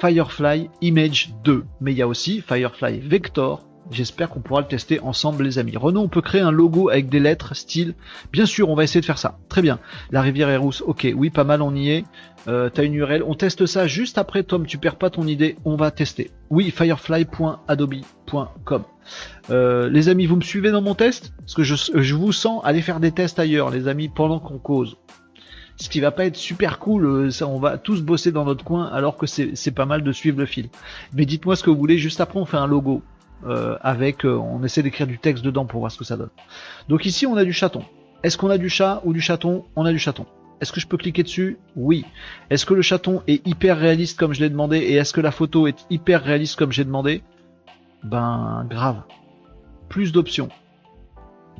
Firefly 0.00 0.70
Image 0.80 1.30
2. 1.44 1.64
Mais 1.80 1.92
il 1.92 1.98
y 1.98 2.02
a 2.02 2.08
aussi 2.08 2.40
Firefly 2.40 3.00
Vector. 3.00 3.68
J'espère 3.90 4.28
qu'on 4.28 4.40
pourra 4.40 4.60
le 4.60 4.66
tester 4.66 5.00
ensemble, 5.00 5.44
les 5.44 5.58
amis. 5.58 5.74
Renaud, 5.76 6.02
on 6.02 6.08
peut 6.08 6.20
créer 6.20 6.42
un 6.42 6.50
logo 6.50 6.90
avec 6.90 7.08
des 7.08 7.20
lettres, 7.20 7.56
style. 7.56 7.94
Bien 8.32 8.44
sûr, 8.44 8.68
on 8.68 8.74
va 8.74 8.84
essayer 8.84 9.00
de 9.00 9.06
faire 9.06 9.16
ça. 9.16 9.38
Très 9.48 9.62
bien. 9.62 9.78
La 10.10 10.20
rivière 10.20 10.50
est 10.50 10.58
rousse. 10.58 10.82
Ok, 10.86 11.08
oui, 11.16 11.30
pas 11.30 11.44
mal, 11.44 11.62
on 11.62 11.74
y 11.74 11.88
est. 11.90 12.04
Euh, 12.48 12.68
T'as 12.68 12.84
une 12.84 12.92
URL. 12.94 13.22
On 13.22 13.34
teste 13.34 13.64
ça 13.64 13.86
juste 13.86 14.18
après, 14.18 14.42
Tom. 14.42 14.66
Tu 14.66 14.76
perds 14.76 14.96
pas 14.96 15.08
ton 15.08 15.26
idée. 15.26 15.56
On 15.64 15.76
va 15.76 15.90
tester. 15.90 16.30
Oui, 16.50 16.70
firefly.adobe.com. 16.70 18.84
Euh, 19.50 19.88
les 19.88 20.10
amis, 20.10 20.26
vous 20.26 20.36
me 20.36 20.42
suivez 20.42 20.70
dans 20.70 20.82
mon 20.82 20.94
test? 20.94 21.32
Parce 21.38 21.54
que 21.54 21.62
je, 21.62 22.14
vous 22.14 22.32
sens 22.32 22.60
aller 22.64 22.82
faire 22.82 23.00
des 23.00 23.12
tests 23.12 23.38
ailleurs, 23.38 23.70
les 23.70 23.88
amis, 23.88 24.08
pendant 24.08 24.38
qu'on 24.38 24.58
cause. 24.58 24.98
Ce 25.80 25.88
qui 25.88 26.00
va 26.00 26.10
pas 26.10 26.24
être 26.24 26.36
super 26.36 26.78
cool, 26.78 27.06
euh, 27.06 27.30
ça, 27.30 27.46
on 27.46 27.58
va 27.58 27.78
tous 27.78 28.02
bosser 28.02 28.32
dans 28.32 28.44
notre 28.44 28.64
coin 28.64 28.86
alors 28.86 29.16
que 29.16 29.26
c'est 29.26 29.70
pas 29.70 29.86
mal 29.86 30.02
de 30.02 30.12
suivre 30.12 30.38
le 30.38 30.46
fil. 30.46 30.68
Mais 31.14 31.24
dites-moi 31.24 31.56
ce 31.56 31.62
que 31.62 31.70
vous 31.70 31.76
voulez, 31.76 31.98
juste 31.98 32.20
après 32.20 32.38
on 32.38 32.44
fait 32.44 32.56
un 32.56 32.66
logo. 32.66 33.02
Euh, 33.46 33.76
avec, 33.82 34.24
on 34.24 34.64
essaie 34.64 34.82
d'écrire 34.82 35.06
du 35.06 35.20
texte 35.20 35.44
dedans 35.44 35.64
pour 35.64 35.78
voir 35.78 35.92
ce 35.92 35.98
que 35.98 36.04
ça 36.04 36.16
donne. 36.16 36.30
Donc 36.88 37.06
ici 37.06 37.24
on 37.24 37.36
a 37.36 37.44
du 37.44 37.52
chaton. 37.52 37.84
Est-ce 38.24 38.36
qu'on 38.36 38.50
a 38.50 38.58
du 38.58 38.68
chat 38.68 39.00
ou 39.04 39.12
du 39.12 39.20
chaton? 39.20 39.64
On 39.76 39.84
a 39.84 39.92
du 39.92 39.98
chaton. 40.00 40.26
Est-ce 40.60 40.72
que 40.72 40.80
je 40.80 40.88
peux 40.88 40.96
cliquer 40.96 41.22
dessus? 41.22 41.56
Oui. 41.76 42.04
Est-ce 42.50 42.66
que 42.66 42.74
le 42.74 42.82
chaton 42.82 43.22
est 43.28 43.46
hyper 43.46 43.78
réaliste 43.78 44.18
comme 44.18 44.34
je 44.34 44.40
l'ai 44.40 44.50
demandé 44.50 44.78
et 44.78 44.94
est-ce 44.94 45.12
que 45.12 45.20
la 45.20 45.30
photo 45.30 45.68
est 45.68 45.86
hyper 45.88 46.24
réaliste 46.24 46.56
comme 46.56 46.72
j'ai 46.72 46.84
demandé? 46.84 47.22
Ben 48.02 48.66
grave 48.68 49.02
plus 49.88 50.12
d'options. 50.12 50.48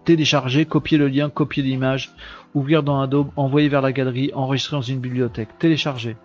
Télécharger, 0.04 0.64
copier 0.64 0.96
le 0.96 1.08
lien, 1.08 1.28
copier 1.28 1.62
l'image, 1.62 2.12
ouvrir 2.54 2.82
dans 2.82 3.00
Adobe, 3.00 3.30
envoyer 3.36 3.68
vers 3.68 3.82
la 3.82 3.92
galerie, 3.92 4.30
enregistrer 4.34 4.76
dans 4.76 4.82
une 4.82 5.00
bibliothèque. 5.00 5.58
Télécharger. 5.58 6.16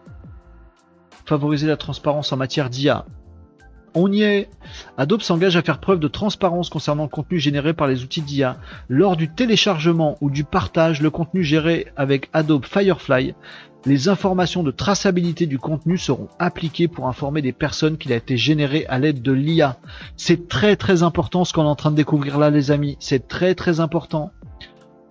Favoriser 1.25 1.67
la 1.67 1.77
transparence 1.77 2.31
en 2.31 2.37
matière 2.37 2.69
d'IA. 2.69 3.05
On 3.95 4.11
y 4.11 4.23
est. 4.23 4.49
Adobe 4.97 5.21
s'engage 5.21 5.55
à 5.55 5.61
faire 5.61 5.79
preuve 5.79 5.99
de 5.99 6.07
transparence 6.07 6.69
concernant 6.69 7.03
le 7.03 7.09
contenu 7.09 7.39
généré 7.39 7.73
par 7.73 7.87
les 7.87 8.03
outils 8.03 8.23
d'IA. 8.23 8.57
Lors 8.89 9.15
du 9.15 9.29
téléchargement 9.29 10.17
ou 10.19 10.31
du 10.31 10.43
partage, 10.43 11.01
le 11.01 11.11
contenu 11.11 11.43
géré 11.43 11.87
avec 11.95 12.29
Adobe 12.33 12.65
Firefly 12.65 13.35
les 13.85 14.07
informations 14.07 14.63
de 14.63 14.71
traçabilité 14.71 15.45
du 15.45 15.59
contenu 15.59 15.97
seront 15.97 16.29
appliquées 16.39 16.87
pour 16.87 17.07
informer 17.07 17.41
des 17.41 17.51
personnes 17.51 17.97
qu'il 17.97 18.13
a 18.13 18.15
été 18.15 18.37
généré 18.37 18.85
à 18.87 18.97
l'aide 18.97 19.21
de 19.21 19.31
l'IA. 19.31 19.77
C'est 20.15 20.47
très 20.47 20.75
très 20.75 21.03
important 21.03 21.43
ce 21.43 21.53
qu'on 21.53 21.63
est 21.63 21.67
en 21.67 21.75
train 21.75 21.91
de 21.91 21.97
découvrir 21.97 22.39
là 22.39 22.49
les 22.49 22.71
amis. 22.71 22.95
C'est 22.99 23.27
très 23.27 23.55
très 23.55 23.79
important. 23.79 24.31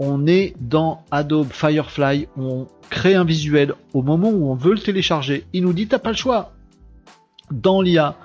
On 0.04 0.26
est 0.26 0.54
dans 0.60 1.04
Adobe 1.12 1.52
Firefly, 1.52 2.26
on 2.36 2.66
crée 2.90 3.14
un 3.14 3.22
visuel 3.22 3.74
au 3.94 4.02
moment 4.02 4.30
où 4.30 4.50
on 4.50 4.56
veut 4.56 4.72
le 4.72 4.80
télécharger. 4.80 5.44
Il 5.52 5.62
nous 5.62 5.72
dit 5.72 5.86
t'as 5.86 6.00
pas 6.00 6.10
le 6.10 6.16
choix. 6.16 6.50
Dans 7.52 7.80
l'IA, 7.80 8.16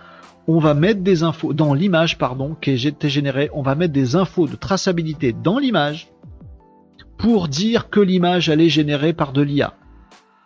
on 0.48 0.58
va 0.58 0.74
mettre 0.74 1.02
des 1.02 1.22
infos, 1.22 1.54
dans 1.54 1.76
l'image 1.76 2.18
pardon, 2.18 2.56
qui 2.60 2.72
été 2.72 3.10
générée, 3.10 3.52
on 3.54 3.62
va 3.62 3.76
mettre 3.76 3.94
des 3.94 4.16
infos 4.16 4.48
de 4.48 4.56
traçabilité 4.56 5.34
dans 5.34 5.60
l'image 5.60 6.10
pour 7.20 7.48
dire 7.48 7.92
que 7.92 8.00
l'image 8.00 8.50
elle 8.50 8.62
est 8.62 8.70
générée 8.70 9.14
par 9.14 9.32
de 9.32 9.44
l'IA. 9.44 9.76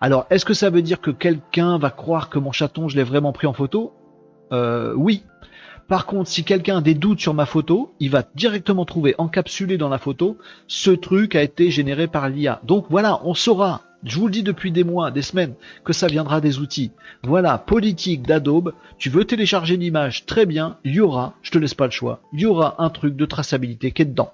Alors, 0.02 0.26
est-ce 0.32 0.44
que 0.44 0.54
ça 0.54 0.70
veut 0.70 0.82
dire 0.82 1.00
que 1.00 1.12
quelqu'un 1.12 1.78
va 1.78 1.92
croire 1.92 2.30
que 2.30 2.40
mon 2.40 2.52
chaton, 2.52 2.90
je 2.90 2.98
l'ai 2.98 3.04
vraiment 3.04 3.32
pris 3.32 3.48
en 3.48 3.54
photo? 3.54 3.94
Euh, 4.52 4.94
Oui. 4.98 5.24
Par 5.92 6.06
contre, 6.06 6.30
si 6.30 6.46
quelqu'un 6.46 6.78
a 6.78 6.82
des 6.82 6.94
doutes 6.94 7.20
sur 7.20 7.34
ma 7.34 7.46
photo, 7.46 7.94
il 8.00 8.12
va 8.12 8.24
directement 8.34 8.86
trouver 8.86 9.14
encapsulé 9.18 9.78
dans 9.78 9.90
la 9.90 9.98
photo, 9.98 10.38
ce 10.70 10.90
truc 10.90 11.36
a 11.36 11.44
été 11.44 11.70
généré 11.70 12.08
par 12.08 12.30
l'IA. 12.30 12.62
Donc 12.64 12.86
voilà, 12.90 13.20
on 13.26 13.34
saura, 13.34 13.82
je 14.06 14.18
vous 14.18 14.28
le 14.28 14.32
dis 14.32 14.42
depuis 14.42 14.72
des 14.72 14.86
mois, 14.86 15.12
des 15.12 15.22
semaines, 15.22 15.54
que 15.84 15.92
ça 15.92 16.08
viendra 16.08 16.40
des 16.40 16.60
outils. 16.60 16.92
Voilà, 17.24 17.58
politique 17.58 18.22
d'Adobe, 18.22 18.74
tu 19.00 19.10
veux 19.10 19.26
télécharger 19.26 19.76
l'image, 19.76 20.26
très 20.26 20.46
bien, 20.46 20.78
il 20.86 20.94
y 20.94 21.02
aura, 21.02 21.34
je 21.42 21.52
te 21.52 21.58
laisse 21.58 21.74
pas 21.74 21.88
le 21.88 21.92
choix, 21.92 22.22
il 22.32 22.40
y 22.40 22.46
aura 22.46 22.82
un 22.82 22.90
truc 22.90 23.18
de 23.18 23.26
traçabilité 23.26 23.92
qui 23.92 24.04
est 24.04 24.06
dedans. 24.06 24.32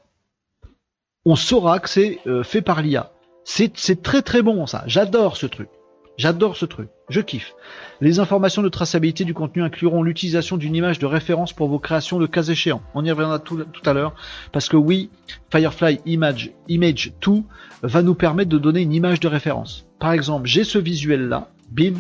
On 1.25 1.35
saura 1.35 1.79
que 1.79 1.89
c'est 1.89 2.19
euh, 2.27 2.43
fait 2.43 2.61
par 2.61 2.83
l'IA. 2.83 3.09
C'est 3.45 4.03
très 4.03 4.21
très 4.21 4.43
bon 4.43 4.67
ça, 4.67 4.83
j'adore 4.85 5.37
ce 5.37 5.47
truc. 5.47 5.69
J'adore 6.17 6.57
ce 6.57 6.65
truc, 6.65 6.89
je 7.09 7.21
kiffe. 7.21 7.53
Les 8.01 8.19
informations 8.19 8.63
de 8.63 8.69
traçabilité 8.69 9.23
du 9.23 9.35
contenu 9.35 9.61
incluront 9.61 10.01
l'utilisation 10.01 10.57
d'une 10.57 10.75
image 10.75 10.97
de 10.97 11.05
référence 11.05 11.53
pour 11.53 11.67
vos 11.67 11.77
créations 11.77 12.17
de 12.17 12.25
cas 12.25 12.41
échéants. 12.41 12.81
On 12.95 13.05
y 13.05 13.11
reviendra 13.11 13.37
tout, 13.37 13.63
à 13.85 13.93
l'heure, 13.93 14.15
parce 14.51 14.67
que 14.67 14.77
oui, 14.77 15.11
Firefly 15.51 15.99
Image, 16.07 16.53
Image 16.69 17.13
2 17.21 17.43
va 17.83 18.01
nous 18.01 18.15
permettre 18.15 18.49
de 18.49 18.57
donner 18.57 18.81
une 18.81 18.93
image 18.93 19.19
de 19.19 19.27
référence. 19.27 19.85
Par 19.99 20.11
exemple, 20.11 20.47
j'ai 20.47 20.63
ce 20.63 20.79
visuel 20.79 21.27
là, 21.27 21.49
bim, 21.69 21.93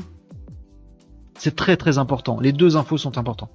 c'est 1.35 1.55
très 1.55 1.77
très 1.77 1.99
important. 1.99 2.39
Les 2.39 2.53
deux 2.53 2.75
infos 2.75 2.97
sont 2.97 3.19
importantes. 3.19 3.51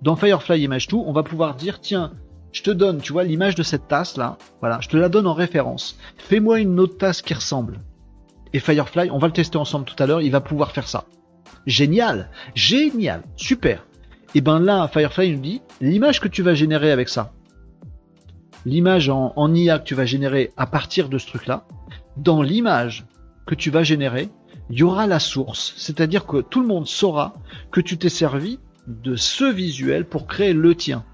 Dans 0.00 0.16
Firefly 0.16 0.62
Image 0.62 0.88
2, 0.88 0.96
on 0.96 1.12
va 1.12 1.24
pouvoir 1.24 1.56
dire, 1.56 1.78
tiens, 1.78 2.12
je 2.52 2.62
te 2.62 2.70
donne, 2.70 3.02
tu 3.02 3.12
vois, 3.12 3.24
l'image 3.24 3.54
de 3.54 3.62
cette 3.62 3.86
tasse 3.86 4.16
là, 4.16 4.38
voilà, 4.60 4.78
je 4.80 4.88
te 4.88 4.96
la 4.96 5.10
donne 5.10 5.26
en 5.26 5.34
référence. 5.34 5.98
Fais-moi 6.16 6.60
une 6.60 6.80
autre 6.80 6.96
tasse 6.96 7.20
qui 7.20 7.34
ressemble 7.34 7.80
et 8.52 8.60
Firefly, 8.60 9.10
on 9.10 9.18
va 9.18 9.26
le 9.26 9.32
tester 9.32 9.58
ensemble 9.58 9.84
tout 9.84 10.00
à 10.02 10.06
l'heure, 10.06 10.20
il 10.20 10.30
va 10.30 10.40
pouvoir 10.40 10.72
faire 10.72 10.88
ça. 10.88 11.04
Génial, 11.66 12.30
génial, 12.54 13.22
super. 13.36 13.86
Et 14.34 14.40
ben 14.40 14.60
là, 14.60 14.88
Firefly 14.88 15.32
nous 15.32 15.40
dit, 15.40 15.62
l'image 15.80 16.20
que 16.20 16.28
tu 16.28 16.42
vas 16.42 16.54
générer 16.54 16.90
avec 16.92 17.08
ça, 17.08 17.32
l'image 18.64 19.08
en, 19.08 19.32
en, 19.36 19.54
IA 19.54 19.78
que 19.78 19.84
tu 19.84 19.94
vas 19.94 20.06
générer 20.06 20.52
à 20.56 20.66
partir 20.66 21.08
de 21.08 21.18
ce 21.18 21.26
truc-là, 21.26 21.66
dans 22.16 22.42
l'image 22.42 23.06
que 23.46 23.54
tu 23.54 23.70
vas 23.70 23.82
générer, 23.82 24.28
il 24.70 24.78
y 24.78 24.82
aura 24.82 25.06
la 25.06 25.20
source. 25.20 25.74
C'est-à-dire 25.76 26.26
que 26.26 26.38
tout 26.38 26.60
le 26.60 26.66
monde 26.66 26.86
saura 26.86 27.34
que 27.70 27.80
tu 27.80 27.98
t'es 27.98 28.08
servi 28.08 28.58
de 28.86 29.16
ce 29.16 29.44
visuel 29.44 30.04
pour 30.04 30.26
créer 30.26 30.52
le 30.52 30.74
tien. 30.74 31.04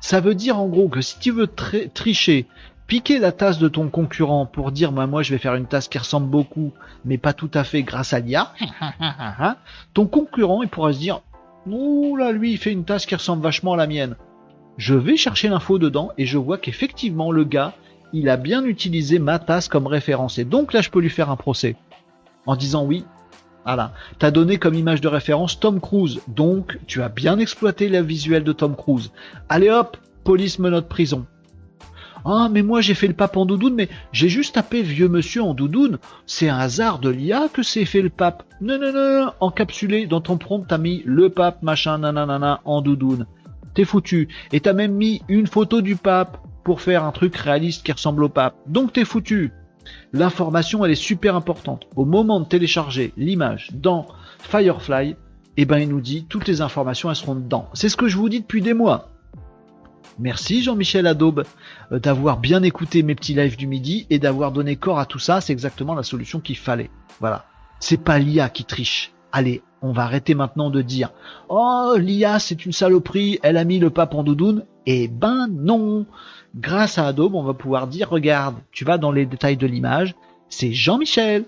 Ça 0.00 0.20
veut 0.20 0.34
dire 0.34 0.58
en 0.58 0.68
gros 0.68 0.88
que 0.88 1.00
si 1.00 1.18
tu 1.18 1.30
veux 1.30 1.48
tricher 1.48 2.46
piquer 2.86 3.18
la 3.18 3.32
tasse 3.32 3.58
de 3.58 3.68
ton 3.68 3.88
concurrent 3.88 4.46
pour 4.46 4.72
dire 4.72 4.92
bah, 4.92 5.06
moi 5.06 5.22
je 5.22 5.32
vais 5.32 5.38
faire 5.38 5.54
une 5.54 5.66
tasse 5.66 5.88
qui 5.88 5.98
ressemble 5.98 6.28
beaucoup 6.28 6.72
mais 7.04 7.18
pas 7.18 7.32
tout 7.32 7.50
à 7.54 7.64
fait 7.64 7.82
grâce 7.82 8.12
à 8.12 8.20
l'IA, 8.20 8.52
ton 9.94 10.06
concurrent 10.06 10.62
il 10.62 10.68
pourra 10.68 10.92
se 10.92 10.98
dire 10.98 11.20
ouh 11.66 12.16
là 12.16 12.32
lui 12.32 12.52
il 12.52 12.58
fait 12.58 12.72
une 12.72 12.84
tasse 12.84 13.06
qui 13.06 13.14
ressemble 13.14 13.42
vachement 13.42 13.74
à 13.74 13.76
la 13.76 13.86
mienne. 13.86 14.16
Je 14.76 14.94
vais 14.94 15.16
chercher 15.16 15.48
l'info 15.48 15.78
dedans 15.78 16.10
et 16.18 16.26
je 16.26 16.38
vois 16.38 16.58
qu'effectivement 16.58 17.32
le 17.32 17.44
gars 17.44 17.74
il 18.12 18.28
a 18.28 18.36
bien 18.36 18.64
utilisé 18.64 19.18
ma 19.18 19.38
tasse 19.38 19.68
comme 19.68 19.86
référence 19.86 20.38
et 20.38 20.44
donc 20.44 20.72
là 20.72 20.80
je 20.80 20.90
peux 20.90 21.00
lui 21.00 21.10
faire 21.10 21.30
un 21.30 21.36
procès 21.36 21.76
en 22.46 22.56
disant 22.56 22.84
oui 22.84 23.04
voilà. 23.64 23.94
T'as 24.20 24.30
donné 24.30 24.58
comme 24.58 24.74
image 24.74 25.00
de 25.00 25.08
référence 25.08 25.58
Tom 25.58 25.80
Cruise. 25.80 26.20
Donc, 26.28 26.78
tu 26.86 27.02
as 27.02 27.08
bien 27.08 27.40
exploité 27.40 27.88
la 27.88 28.00
visuelle 28.00 28.44
de 28.44 28.52
Tom 28.52 28.76
Cruise. 28.76 29.10
Allez 29.48 29.70
hop, 29.70 29.96
police 30.22 30.60
menotte 30.60 30.88
prison. 30.88 31.26
Ah, 32.28 32.48
mais 32.50 32.62
moi 32.62 32.80
j'ai 32.80 32.94
fait 32.94 33.06
le 33.06 33.14
pape 33.14 33.36
en 33.36 33.46
doudoune, 33.46 33.74
mais 33.74 33.88
j'ai 34.10 34.28
juste 34.28 34.56
tapé 34.56 34.82
vieux 34.82 35.08
monsieur 35.08 35.44
en 35.44 35.54
doudoune. 35.54 35.98
C'est 36.26 36.48
un 36.48 36.58
hasard 36.58 36.98
de 36.98 37.08
l'IA 37.08 37.48
que 37.52 37.62
c'est 37.62 37.84
fait 37.84 38.02
le 38.02 38.10
pape. 38.10 38.42
Non, 38.60 38.78
non, 38.80 38.92
non, 38.92 39.32
encapsulé 39.38 40.08
dans 40.08 40.20
ton 40.20 40.36
prompt, 40.36 40.66
t'as 40.66 40.78
mis 40.78 41.02
le 41.06 41.30
pape, 41.30 41.62
machin, 41.62 41.98
nanana, 41.98 42.60
en 42.64 42.82
doudoune. 42.82 43.26
T'es 43.74 43.84
foutu. 43.84 44.26
Et 44.52 44.58
t'as 44.58 44.72
même 44.72 44.94
mis 44.94 45.22
une 45.28 45.46
photo 45.46 45.82
du 45.82 45.94
pape 45.94 46.38
pour 46.64 46.80
faire 46.80 47.04
un 47.04 47.12
truc 47.12 47.36
réaliste 47.36 47.86
qui 47.86 47.92
ressemble 47.92 48.24
au 48.24 48.28
pape. 48.28 48.56
Donc 48.66 48.92
t'es 48.92 49.04
foutu. 49.04 49.52
L'information, 50.12 50.84
elle 50.84 50.90
est 50.90 50.96
super 50.96 51.36
importante. 51.36 51.86
Au 51.94 52.04
moment 52.04 52.40
de 52.40 52.46
télécharger 52.46 53.12
l'image 53.16 53.70
dans 53.72 54.08
Firefly, 54.40 55.14
eh 55.58 55.64
ben, 55.64 55.78
il 55.78 55.88
nous 55.88 56.00
dit 56.00 56.26
toutes 56.28 56.48
les 56.48 56.60
informations, 56.60 57.08
elles 57.08 57.16
seront 57.16 57.36
dedans. 57.36 57.68
C'est 57.72 57.88
ce 57.88 57.96
que 57.96 58.08
je 58.08 58.16
vous 58.16 58.28
dis 58.28 58.40
depuis 58.40 58.62
des 58.62 58.74
mois. 58.74 59.10
Merci 60.18 60.62
Jean-Michel 60.62 61.06
Adobe 61.06 61.44
euh, 61.92 61.98
d'avoir 61.98 62.38
bien 62.38 62.62
écouté 62.62 63.02
mes 63.02 63.14
petits 63.14 63.34
lives 63.34 63.56
du 63.56 63.66
midi 63.66 64.06
et 64.08 64.18
d'avoir 64.18 64.50
donné 64.50 64.76
corps 64.76 64.98
à 64.98 65.06
tout 65.06 65.18
ça. 65.18 65.40
C'est 65.40 65.52
exactement 65.52 65.94
la 65.94 66.02
solution 66.02 66.40
qu'il 66.40 66.56
fallait. 66.56 66.90
Voilà. 67.20 67.44
C'est 67.80 68.02
pas 68.02 68.18
l'IA 68.18 68.48
qui 68.48 68.64
triche. 68.64 69.12
Allez, 69.32 69.62
on 69.82 69.92
va 69.92 70.04
arrêter 70.04 70.34
maintenant 70.34 70.70
de 70.70 70.80
dire 70.80 71.12
Oh, 71.50 71.94
l'IA 71.98 72.38
c'est 72.38 72.64
une 72.64 72.72
saloperie, 72.72 73.38
elle 73.42 73.58
a 73.58 73.64
mis 73.64 73.78
le 73.78 73.90
pape 73.90 74.14
en 74.14 74.22
doudoune. 74.22 74.64
Eh 74.86 75.08
ben 75.08 75.48
non 75.50 76.06
Grâce 76.54 76.96
à 76.96 77.06
Adobe, 77.08 77.34
on 77.34 77.42
va 77.42 77.52
pouvoir 77.52 77.86
dire 77.86 78.08
Regarde, 78.08 78.56
tu 78.72 78.84
vas 78.84 78.96
dans 78.96 79.12
les 79.12 79.26
détails 79.26 79.58
de 79.58 79.66
l'image, 79.66 80.14
c'est 80.48 80.72
Jean-Michel 80.72 81.44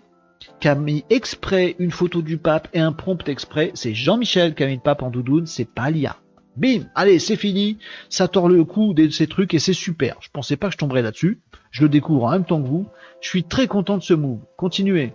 qui 0.61 0.69
a 0.69 0.75
mis 0.75 1.05
exprès 1.09 1.75
une 1.79 1.91
photo 1.91 2.21
du 2.21 2.37
pape 2.37 2.69
et 2.75 2.81
un 2.81 2.93
prompt 2.93 3.29
exprès. 3.29 3.71
C'est 3.75 3.95
Jean-Michel 3.95 4.55
qui 4.55 4.63
a 4.63 4.67
mis 4.67 4.75
le 4.75 4.81
pape 4.81 5.03
en 5.03 5.11
doudoune, 5.11 5.47
c'est 5.47 5.65
pas 5.65 5.91
l'IA. 5.91 6.17
Bim, 6.59 6.89
allez, 6.97 7.21
c'est 7.21 7.37
fini. 7.37 7.79
Ça 8.09 8.27
tord 8.27 8.49
le 8.49 8.65
cou 8.65 8.93
de 8.93 9.09
ces 9.11 9.29
trucs 9.29 9.55
et 9.55 9.61
c'est 9.61 9.73
super. 9.73 10.17
Je 10.21 10.29
pensais 10.33 10.57
pas 10.57 10.67
que 10.67 10.73
je 10.73 10.79
tomberais 10.79 11.03
là-dessus. 11.03 11.41
Je 11.71 11.83
le 11.83 11.89
découvre 11.89 12.25
en 12.25 12.33
même 12.33 12.45
temps 12.45 12.61
que 12.61 12.67
vous. 12.67 12.87
Je 13.21 13.29
suis 13.29 13.45
très 13.45 13.69
content 13.69 13.97
de 13.97 14.03
ce 14.03 14.13
move. 14.13 14.41
Continuez. 14.57 15.13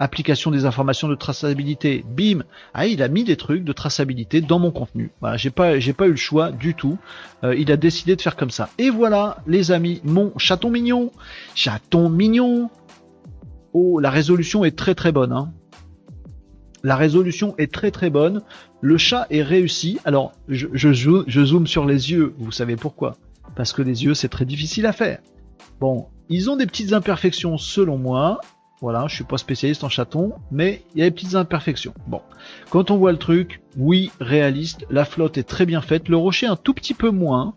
Application 0.00 0.50
des 0.50 0.64
informations 0.64 1.06
de 1.06 1.14
traçabilité. 1.14 2.04
Bim. 2.04 2.42
Ah, 2.74 2.88
il 2.88 3.00
a 3.00 3.06
mis 3.06 3.22
des 3.22 3.36
trucs 3.36 3.62
de 3.62 3.72
traçabilité 3.72 4.40
dans 4.40 4.58
mon 4.58 4.72
contenu. 4.72 5.12
Voilà, 5.20 5.36
j'ai 5.36 5.50
pas, 5.50 5.74
pas 5.96 6.06
eu 6.06 6.10
le 6.10 6.16
choix 6.16 6.50
du 6.50 6.74
tout. 6.74 6.98
Euh, 7.44 7.54
il 7.54 7.70
a 7.70 7.76
décidé 7.76 8.16
de 8.16 8.22
faire 8.22 8.34
comme 8.34 8.50
ça. 8.50 8.70
Et 8.78 8.90
voilà, 8.90 9.38
les 9.46 9.70
amis, 9.70 10.00
mon 10.02 10.36
chaton 10.36 10.70
mignon. 10.70 11.12
Chaton 11.54 12.08
mignon. 12.08 12.70
Oh, 13.72 14.00
la 14.00 14.10
résolution 14.10 14.64
est 14.64 14.76
très 14.76 14.96
très 14.96 15.12
bonne. 15.12 15.32
Hein. 15.32 15.52
La 16.82 16.96
résolution 16.96 17.54
est 17.58 17.72
très 17.72 17.90
très 17.90 18.10
bonne. 18.10 18.42
Le 18.80 18.98
chat 18.98 19.26
est 19.30 19.42
réussi. 19.42 19.98
Alors, 20.04 20.32
je, 20.48 20.66
je, 20.72 21.44
zoome 21.44 21.66
sur 21.66 21.86
les 21.86 22.10
yeux. 22.10 22.34
Vous 22.38 22.52
savez 22.52 22.76
pourquoi? 22.76 23.16
Parce 23.54 23.72
que 23.72 23.82
les 23.82 24.04
yeux, 24.04 24.14
c'est 24.14 24.28
très 24.28 24.44
difficile 24.44 24.86
à 24.86 24.92
faire. 24.92 25.18
Bon, 25.80 26.06
ils 26.28 26.50
ont 26.50 26.56
des 26.56 26.66
petites 26.66 26.92
imperfections 26.92 27.58
selon 27.58 27.98
moi. 27.98 28.40
Voilà, 28.80 29.06
je 29.06 29.14
suis 29.14 29.24
pas 29.24 29.38
spécialiste 29.38 29.84
en 29.84 29.88
chaton, 29.88 30.32
mais 30.50 30.82
il 30.94 30.98
y 30.98 31.02
a 31.02 31.04
des 31.04 31.14
petites 31.14 31.36
imperfections. 31.36 31.94
Bon, 32.08 32.20
quand 32.68 32.90
on 32.90 32.96
voit 32.96 33.12
le 33.12 33.18
truc, 33.18 33.62
oui, 33.76 34.10
réaliste, 34.18 34.84
la 34.90 35.04
flotte 35.04 35.38
est 35.38 35.44
très 35.44 35.66
bien 35.66 35.80
faite, 35.80 36.08
le 36.08 36.16
rocher 36.16 36.46
un 36.46 36.56
tout 36.56 36.74
petit 36.74 36.94
peu 36.94 37.10
moins, 37.10 37.54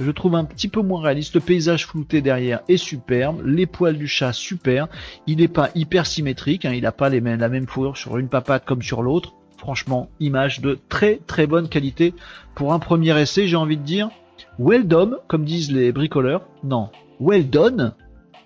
je 0.00 0.10
trouve 0.10 0.34
un 0.34 0.44
petit 0.44 0.68
peu 0.68 0.82
moins 0.82 1.02
réaliste. 1.02 1.34
Le 1.34 1.40
paysage 1.40 1.86
flouté 1.86 2.20
derrière 2.20 2.60
est 2.68 2.76
superbe, 2.76 3.42
les 3.44 3.66
poils 3.66 3.98
du 3.98 4.08
chat 4.08 4.32
super. 4.32 4.88
Il 5.26 5.38
n'est 5.38 5.48
pas 5.48 5.70
hyper 5.74 6.06
symétrique, 6.06 6.64
hein. 6.64 6.72
il 6.72 6.82
n'a 6.82 6.92
pas 6.92 7.08
les 7.08 7.20
la 7.20 7.48
même 7.48 7.66
fourrure 7.66 7.96
sur 7.96 8.18
une 8.18 8.28
papate 8.28 8.64
comme 8.64 8.82
sur 8.82 9.02
l'autre. 9.02 9.34
Franchement, 9.58 10.08
image 10.20 10.60
de 10.60 10.78
très 10.88 11.20
très 11.26 11.46
bonne 11.46 11.68
qualité 11.68 12.14
pour 12.54 12.72
un 12.72 12.78
premier 12.78 13.18
essai, 13.20 13.46
j'ai 13.46 13.56
envie 13.56 13.76
de 13.76 13.82
dire. 13.82 14.10
Well 14.58 14.86
done, 14.86 15.16
comme 15.28 15.44
disent 15.44 15.70
les 15.70 15.92
bricoleurs. 15.92 16.46
Non, 16.64 16.88
well 17.20 17.48
done, 17.48 17.94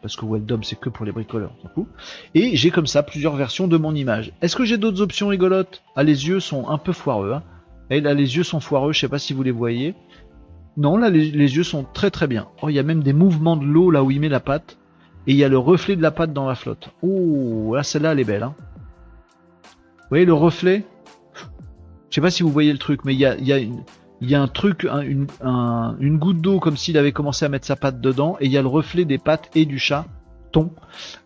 parce 0.02 0.16
que 0.16 0.26
well 0.26 0.44
c'est 0.62 0.78
que 0.78 0.90
pour 0.90 1.06
les 1.06 1.12
bricoleurs, 1.12 1.55
Et 2.35 2.56
j'ai 2.56 2.70
comme 2.70 2.86
ça 2.86 3.02
plusieurs 3.02 3.36
versions 3.36 3.68
de 3.68 3.76
mon 3.76 3.94
image. 3.94 4.32
Est-ce 4.43 4.55
que 4.55 4.64
j'ai 4.64 4.76
d'autres 4.76 5.01
options 5.01 5.28
rigolotes? 5.28 5.82
Ah, 5.97 6.02
les 6.02 6.26
yeux 6.26 6.40
sont 6.40 6.68
un 6.68 6.78
peu 6.78 6.93
foireux. 6.93 7.32
Hein. 7.32 7.43
Et 7.90 8.01
là, 8.01 8.12
les 8.14 8.36
yeux 8.36 8.43
sont 8.43 8.60
foireux, 8.60 8.93
je 8.93 9.01
sais 9.01 9.09
pas 9.09 9.18
si 9.18 9.32
vous 9.32 9.43
les 9.43 9.51
voyez. 9.51 9.94
Non, 10.76 10.96
là, 10.96 11.09
les, 11.09 11.30
yeux 11.30 11.62
sont 11.62 11.84
très 11.84 12.10
très 12.10 12.26
bien. 12.26 12.48
Oh, 12.62 12.68
il 12.68 12.74
y 12.74 12.78
a 12.78 12.82
même 12.82 13.02
des 13.02 13.12
mouvements 13.12 13.56
de 13.56 13.64
l'eau 13.64 13.90
là 13.90 14.02
où 14.02 14.10
il 14.10 14.20
met 14.20 14.28
la 14.28 14.40
patte. 14.40 14.78
Et 15.26 15.32
il 15.32 15.38
y 15.38 15.44
a 15.44 15.48
le 15.48 15.59
reflet 15.59 15.96
de 15.96 16.02
la 16.02 16.10
patte 16.10 16.32
dans 16.32 16.46
la 16.46 16.55
flotte. 16.55 16.90
Oh, 17.02 17.74
là, 17.74 17.82
celle-là, 17.82 18.12
elle 18.12 18.20
est 18.20 18.24
belle. 18.24 18.42
Hein. 18.42 18.55
Vous 19.64 20.09
voyez 20.10 20.24
le 20.24 20.34
reflet? 20.34 20.84
Je 22.10 22.16
sais 22.16 22.20
pas 22.20 22.30
si 22.30 22.42
vous 22.42 22.51
voyez 22.51 22.72
le 22.72 22.78
truc, 22.78 23.05
mais 23.05 23.14
il 23.14 23.20
y 23.20 23.26
a, 23.26 23.36
y 23.38 24.34
un 24.34 24.48
truc, 24.48 24.84
une, 24.84 26.18
goutte 26.18 26.40
d'eau 26.40 26.60
comme 26.60 26.76
s'il 26.76 26.98
avait 26.98 27.12
commencé 27.12 27.44
à 27.44 27.48
mettre 27.48 27.66
sa 27.66 27.76
patte 27.76 28.01
dedans. 28.01 28.36
Et 28.40 28.46
il 28.46 28.52
y 28.52 28.59
a 28.59 28.62
le 28.62 28.68
reflet 28.68 29.05
des 29.05 29.18
pattes 29.18 29.51
et 29.55 29.64
du 29.64 29.78
chat 29.78 30.06
ton 30.52 30.70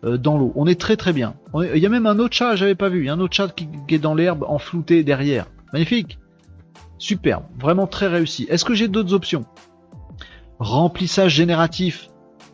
euh, 0.03 0.17
dans 0.17 0.37
l'eau. 0.37 0.51
On 0.55 0.65
est 0.65 0.79
très 0.79 0.97
très 0.97 1.13
bien. 1.13 1.35
Il 1.53 1.77
y 1.77 1.85
a 1.85 1.89
même 1.89 2.07
un 2.07 2.17
autre 2.17 2.33
chat, 2.33 2.55
j'avais 2.55 2.75
pas 2.75 2.89
vu. 2.89 3.01
Il 3.01 3.05
y 3.05 3.09
a 3.09 3.13
un 3.13 3.19
autre 3.19 3.35
chat 3.35 3.49
qui, 3.49 3.67
qui 3.87 3.95
est 3.95 3.99
dans 3.99 4.15
l'herbe, 4.15 4.43
en 4.47 4.57
flouté 4.57 5.03
derrière. 5.03 5.45
Magnifique. 5.73 6.17
Superbe, 6.99 7.45
vraiment 7.57 7.87
très 7.87 8.07
réussi. 8.07 8.45
Est-ce 8.49 8.65
que 8.65 8.75
j'ai 8.75 8.87
d'autres 8.87 9.13
options? 9.13 9.45
Remplissage 10.59 11.33
génératif, 11.33 12.09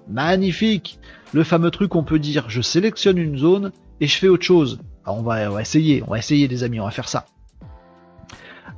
magnifique. 0.07 0.99
Le 1.33 1.43
fameux 1.43 1.71
truc 1.71 1.95
on 1.95 2.03
peut 2.03 2.19
dire 2.19 2.45
je 2.47 2.61
sélectionne 2.61 3.17
une 3.17 3.37
zone 3.37 3.71
et 3.99 4.07
je 4.07 4.17
fais 4.17 4.29
autre 4.29 4.43
chose. 4.43 4.79
on, 5.05 5.21
va, 5.21 5.59
essayer, 5.59 6.03
on 6.07 6.11
va 6.11 6.19
essayer 6.19 6.47
des 6.47 6.63
amis, 6.63 6.79
on 6.79 6.85
va 6.85 6.91
faire 6.91 7.09
ça. 7.09 7.25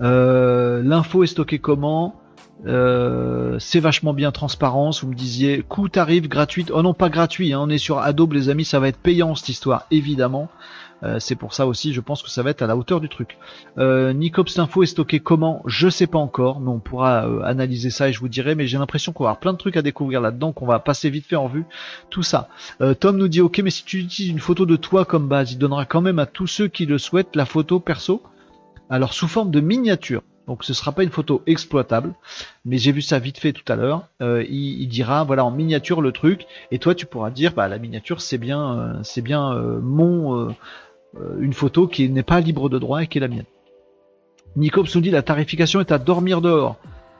Euh, 0.01 0.81
l'info 0.83 1.23
est 1.23 1.27
stockée 1.27 1.59
comment? 1.59 2.15
Euh, 2.65 3.59
c'est 3.59 3.79
vachement 3.79 4.13
bien 4.13 4.31
transparence. 4.31 5.03
Vous 5.03 5.09
me 5.09 5.15
disiez 5.15 5.63
coût 5.67 5.89
tarif 5.89 6.27
gratuite. 6.27 6.71
Oh 6.73 6.81
non, 6.81 6.93
pas 6.93 7.09
gratuit. 7.09 7.53
Hein. 7.53 7.59
On 7.61 7.69
est 7.69 7.77
sur 7.77 7.99
Adobe, 7.99 8.33
les 8.33 8.49
amis. 8.49 8.65
Ça 8.65 8.79
va 8.79 8.87
être 8.87 8.97
payant 8.97 9.35
cette 9.35 9.49
histoire, 9.49 9.85
évidemment. 9.91 10.49
Euh, 11.03 11.19
c'est 11.19 11.35
pour 11.35 11.53
ça 11.53 11.67
aussi, 11.67 11.93
je 11.93 12.01
pense 12.01 12.23
que 12.23 12.29
ça 12.29 12.43
va 12.43 12.49
être 12.49 12.61
à 12.61 12.67
la 12.67 12.75
hauteur 12.75 12.99
du 12.99 13.09
truc. 13.09 13.37
Euh, 13.77 14.13
Nicops 14.13 14.57
Info 14.57 14.83
est 14.83 14.87
stocké 14.87 15.19
comment? 15.19 15.61
Je 15.65 15.89
sais 15.89 16.07
pas 16.07 16.17
encore, 16.17 16.59
mais 16.59 16.69
on 16.69 16.79
pourra 16.79 17.27
euh, 17.27 17.41
analyser 17.43 17.89
ça 17.89 18.09
et 18.09 18.13
je 18.13 18.19
vous 18.19 18.27
dirai. 18.27 18.55
Mais 18.55 18.67
j'ai 18.67 18.77
l'impression 18.77 19.13
qu'on 19.13 19.23
va 19.23 19.31
avoir 19.31 19.39
plein 19.39 19.53
de 19.53 19.57
trucs 19.57 19.77
à 19.77 19.81
découvrir 19.81 20.21
là-dedans, 20.21 20.53
qu'on 20.53 20.65
va 20.65 20.79
passer 20.79 21.09
vite 21.09 21.27
fait 21.27 21.35
en 21.35 21.47
vue. 21.47 21.65
Tout 22.09 22.23
ça. 22.23 22.49
Euh, 22.81 22.93
Tom 22.93 23.17
nous 23.17 23.27
dit 23.27 23.41
ok, 23.41 23.59
mais 23.59 23.69
si 23.69 23.83
tu 23.83 23.99
utilises 23.99 24.31
une 24.31 24.39
photo 24.39 24.65
de 24.65 24.75
toi 24.75 25.05
comme 25.05 25.27
base, 25.27 25.51
il 25.51 25.57
donnera 25.57 25.85
quand 25.85 26.01
même 26.01 26.19
à 26.19 26.25
tous 26.25 26.47
ceux 26.47 26.67
qui 26.67 26.85
le 26.85 26.97
souhaitent 26.97 27.35
la 27.35 27.45
photo 27.45 27.79
perso? 27.79 28.23
Alors 28.89 29.13
sous 29.13 29.27
forme 29.27 29.51
de 29.51 29.59
miniature. 29.59 30.23
Donc 30.47 30.63
ce 30.63 30.73
sera 30.73 30.93
pas 30.93 31.03
une 31.03 31.09
photo 31.09 31.43
exploitable, 31.45 32.13
mais 32.63 32.77
j'ai 32.77 32.93
vu 32.93 33.01
ça 33.01 33.19
vite 33.19 33.37
fait 33.37 33.51
tout 33.51 33.69
à 33.69 33.75
l'heure. 33.75 34.07
Il, 34.21 34.87
dira 34.87 35.25
voilà 35.25 35.43
en 35.43 35.51
miniature 35.51 35.99
le 35.99 36.13
truc, 36.13 36.47
et 36.71 36.79
toi 36.79 36.95
tu 36.95 37.05
pourras 37.05 37.31
dire 37.31 37.51
bah 37.53 37.67
la 37.67 37.77
miniature 37.77 38.21
c'est 38.21 38.37
bien 38.37 39.01
c'est 39.03 39.21
bien 39.21 39.53
mon 39.81 40.55
une 41.39 41.53
photo 41.53 41.87
qui 41.87 42.09
n'est 42.09 42.23
pas 42.23 42.39
libre 42.39 42.69
de 42.69 42.79
droit 42.79 43.03
et 43.03 43.07
qui 43.07 43.17
est 43.17 43.21
la 43.21 43.27
mienne. 43.27 43.45
Nicops 44.55 44.95
nous 44.95 45.01
dit 45.01 45.11
la 45.11 45.21
tarification 45.21 45.79
est 45.79 45.91
à 45.91 45.97
dormir 45.97 46.41
dehors. 46.41 46.77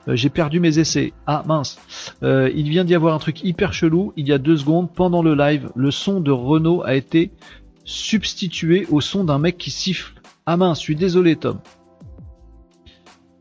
j'ai 0.08 0.28
perdu 0.28 0.60
mes 0.60 0.78
essais. 0.78 1.12
Ah 1.26 1.42
mince. 1.46 1.78
il 2.22 2.68
vient 2.68 2.84
d'y 2.84 2.94
avoir 2.94 3.14
un 3.14 3.18
truc 3.18 3.42
hyper 3.44 3.72
chelou. 3.72 4.12
Il 4.16 4.28
y 4.28 4.32
a 4.32 4.38
deux 4.38 4.56
secondes 4.56 4.92
pendant 4.92 5.22
le 5.22 5.34
live, 5.34 5.70
le 5.74 5.90
son 5.90 6.20
de 6.20 6.30
Renault 6.30 6.82
a 6.84 6.94
été 6.94 7.30
substitué 7.84 8.86
au 8.90 9.00
son 9.00 9.24
d'un 9.24 9.38
mec 9.38 9.56
qui 9.56 9.70
siffle. 9.70 10.20
Ah 10.46 10.56
mince, 10.56 10.78
je 10.78 10.84
suis 10.84 10.96
désolé 10.96 11.36
Tom. 11.36 11.58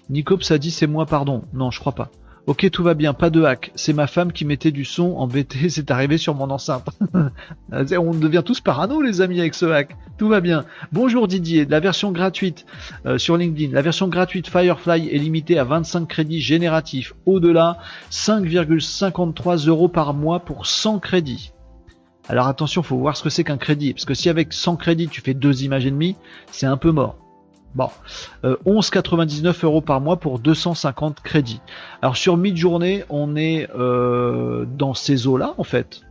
Nicops 0.10 0.52
a 0.52 0.58
dit 0.58 0.72
c'est 0.72 0.88
moi 0.88 1.06
pardon. 1.06 1.44
Non, 1.54 1.72
je 1.72 1.80
crois 1.80 1.94
pas. 1.94 2.10
Ok, 2.48 2.70
tout 2.72 2.82
va 2.82 2.94
bien, 2.94 3.14
pas 3.14 3.30
de 3.30 3.44
hack. 3.44 3.74
C'est 3.76 3.92
ma 3.92 4.08
femme 4.08 4.32
qui 4.32 4.46
mettait 4.46 4.72
du 4.72 4.86
son 4.86 5.18
en 5.18 5.28
BT, 5.28 5.70
c'est 5.70 5.92
arrivé 5.92 6.18
sur 6.18 6.34
mon 6.34 6.50
enceinte. 6.50 6.88
On 7.74 8.14
devient 8.14 8.42
tous 8.44 8.62
parano 8.62 9.02
les 9.02 9.20
amis 9.20 9.42
avec 9.42 9.54
ce 9.54 9.66
hack. 9.66 9.98
Tout 10.18 10.30
va 10.30 10.40
bien. 10.40 10.64
Bonjour 10.94 11.28
Didier, 11.28 11.66
la 11.66 11.82
version 11.82 12.14
gratuite 12.14 12.66
euh, 13.06 13.18
sur 13.18 13.36
LinkedIn. 13.36 13.74
La 13.74 13.82
version 13.82 14.08
gratuite 14.08 14.48
Firefly 14.48 15.10
est 15.14 15.18
limitée 15.18 15.60
à 15.60 15.66
25 15.66 16.08
crédits 16.08 16.40
génératifs. 16.40 17.14
Au-delà, 17.26 17.80
5,53 18.12 19.68
euros 19.68 19.90
par 19.90 20.14
mois 20.14 20.40
pour 20.40 20.68
100 20.68 21.00
crédits. 21.00 21.52
Alors 22.30 22.48
attention, 22.48 22.82
faut 22.82 22.98
voir 22.98 23.18
ce 23.18 23.24
que 23.24 23.30
c'est 23.30 23.44
qu'un 23.44 23.58
crédit. 23.58 23.94
Parce 23.94 24.06
que 24.06 24.14
si 24.14 24.30
avec 24.30 24.54
100 24.54 24.78
crédits 24.78 25.10
tu 25.10 25.20
fais 25.20 25.34
deux 25.34 25.64
images 25.64 25.86
et 25.86 25.92
demie, 25.92 26.16
c'est 26.50 26.66
un 26.66 26.78
peu 26.78 26.92
mort. 26.92 27.27
Bon, 27.76 27.90
11,99 28.44 29.48
euh, 29.48 29.54
euros 29.64 29.82
par 29.82 30.02
mois 30.02 30.18
pour 30.18 30.40
250 30.40 31.22
crédits. 31.22 31.62
Alors 32.02 32.18
sur 32.18 32.38
mid-journée, 32.38 33.04
on 33.10 33.36
est 33.36 33.70
euh, 33.76 34.66
dans 34.66 34.94
ces 34.94 35.28
eaux-là 35.28 35.54
en 35.58 35.64
fait. 35.64 36.02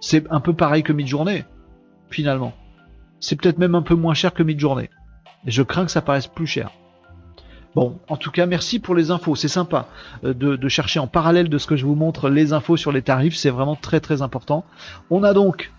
C'est 0.00 0.30
un 0.30 0.40
peu 0.40 0.52
pareil 0.52 0.82
que 0.82 0.92
mid-journée, 0.92 1.44
finalement. 2.10 2.52
C'est 3.20 3.36
peut-être 3.36 3.58
même 3.58 3.74
un 3.74 3.82
peu 3.82 3.94
moins 3.94 4.14
cher 4.14 4.34
que 4.34 4.42
mid-journée. 4.42 4.90
Et 5.46 5.50
je 5.50 5.62
crains 5.62 5.84
que 5.84 5.90
ça 5.90 6.02
paraisse 6.02 6.26
plus 6.26 6.46
cher. 6.46 6.70
Bon, 7.74 7.98
en 8.08 8.16
tout 8.16 8.30
cas, 8.30 8.44
merci 8.46 8.78
pour 8.78 8.94
les 8.94 9.10
infos. 9.10 9.34
C'est 9.34 9.48
sympa 9.48 9.88
euh, 10.24 10.34
de, 10.34 10.56
de, 10.56 10.68
chercher 10.68 11.00
en 11.00 11.06
parallèle 11.06 11.48
de 11.48 11.58
ce 11.58 11.66
que 11.66 11.76
je 11.76 11.86
vous 11.86 11.94
montre 11.94 12.28
les 12.28 12.52
infos 12.52 12.76
sur 12.76 12.92
les 12.92 13.02
tarifs. 13.02 13.34
C'est 13.34 13.50
vraiment 13.50 13.76
très 13.76 14.00
très 14.00 14.22
important. 14.22 14.64
On 15.10 15.22
a 15.22 15.32
donc 15.32 15.72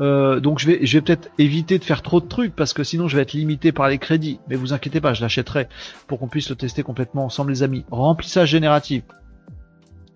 euh, 0.00 0.40
donc 0.40 0.58
je 0.58 0.66
vais, 0.66 1.00
peut-être 1.00 1.30
éviter 1.38 1.78
de 1.78 1.84
faire 1.84 2.02
trop 2.02 2.20
de 2.20 2.26
trucs 2.26 2.54
parce 2.54 2.72
que 2.72 2.84
sinon 2.84 3.08
je 3.08 3.16
vais 3.16 3.22
être 3.22 3.32
limité 3.32 3.72
par 3.72 3.88
les 3.88 3.98
crédits. 3.98 4.38
Mais 4.48 4.56
vous 4.56 4.72
inquiétez 4.72 5.00
pas, 5.00 5.14
je 5.14 5.22
l'achèterai 5.22 5.68
pour 6.06 6.18
qu'on 6.18 6.28
puisse 6.28 6.50
le 6.50 6.56
tester 6.56 6.82
complètement 6.82 7.24
ensemble 7.24 7.50
les 7.50 7.62
amis. 7.62 7.84
Remplissage 7.90 8.50
génératif. 8.50 9.04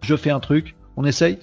Je 0.02 0.16
fais 0.16 0.30
un 0.30 0.40
truc, 0.40 0.76
on 0.96 1.04
essaye. 1.04 1.38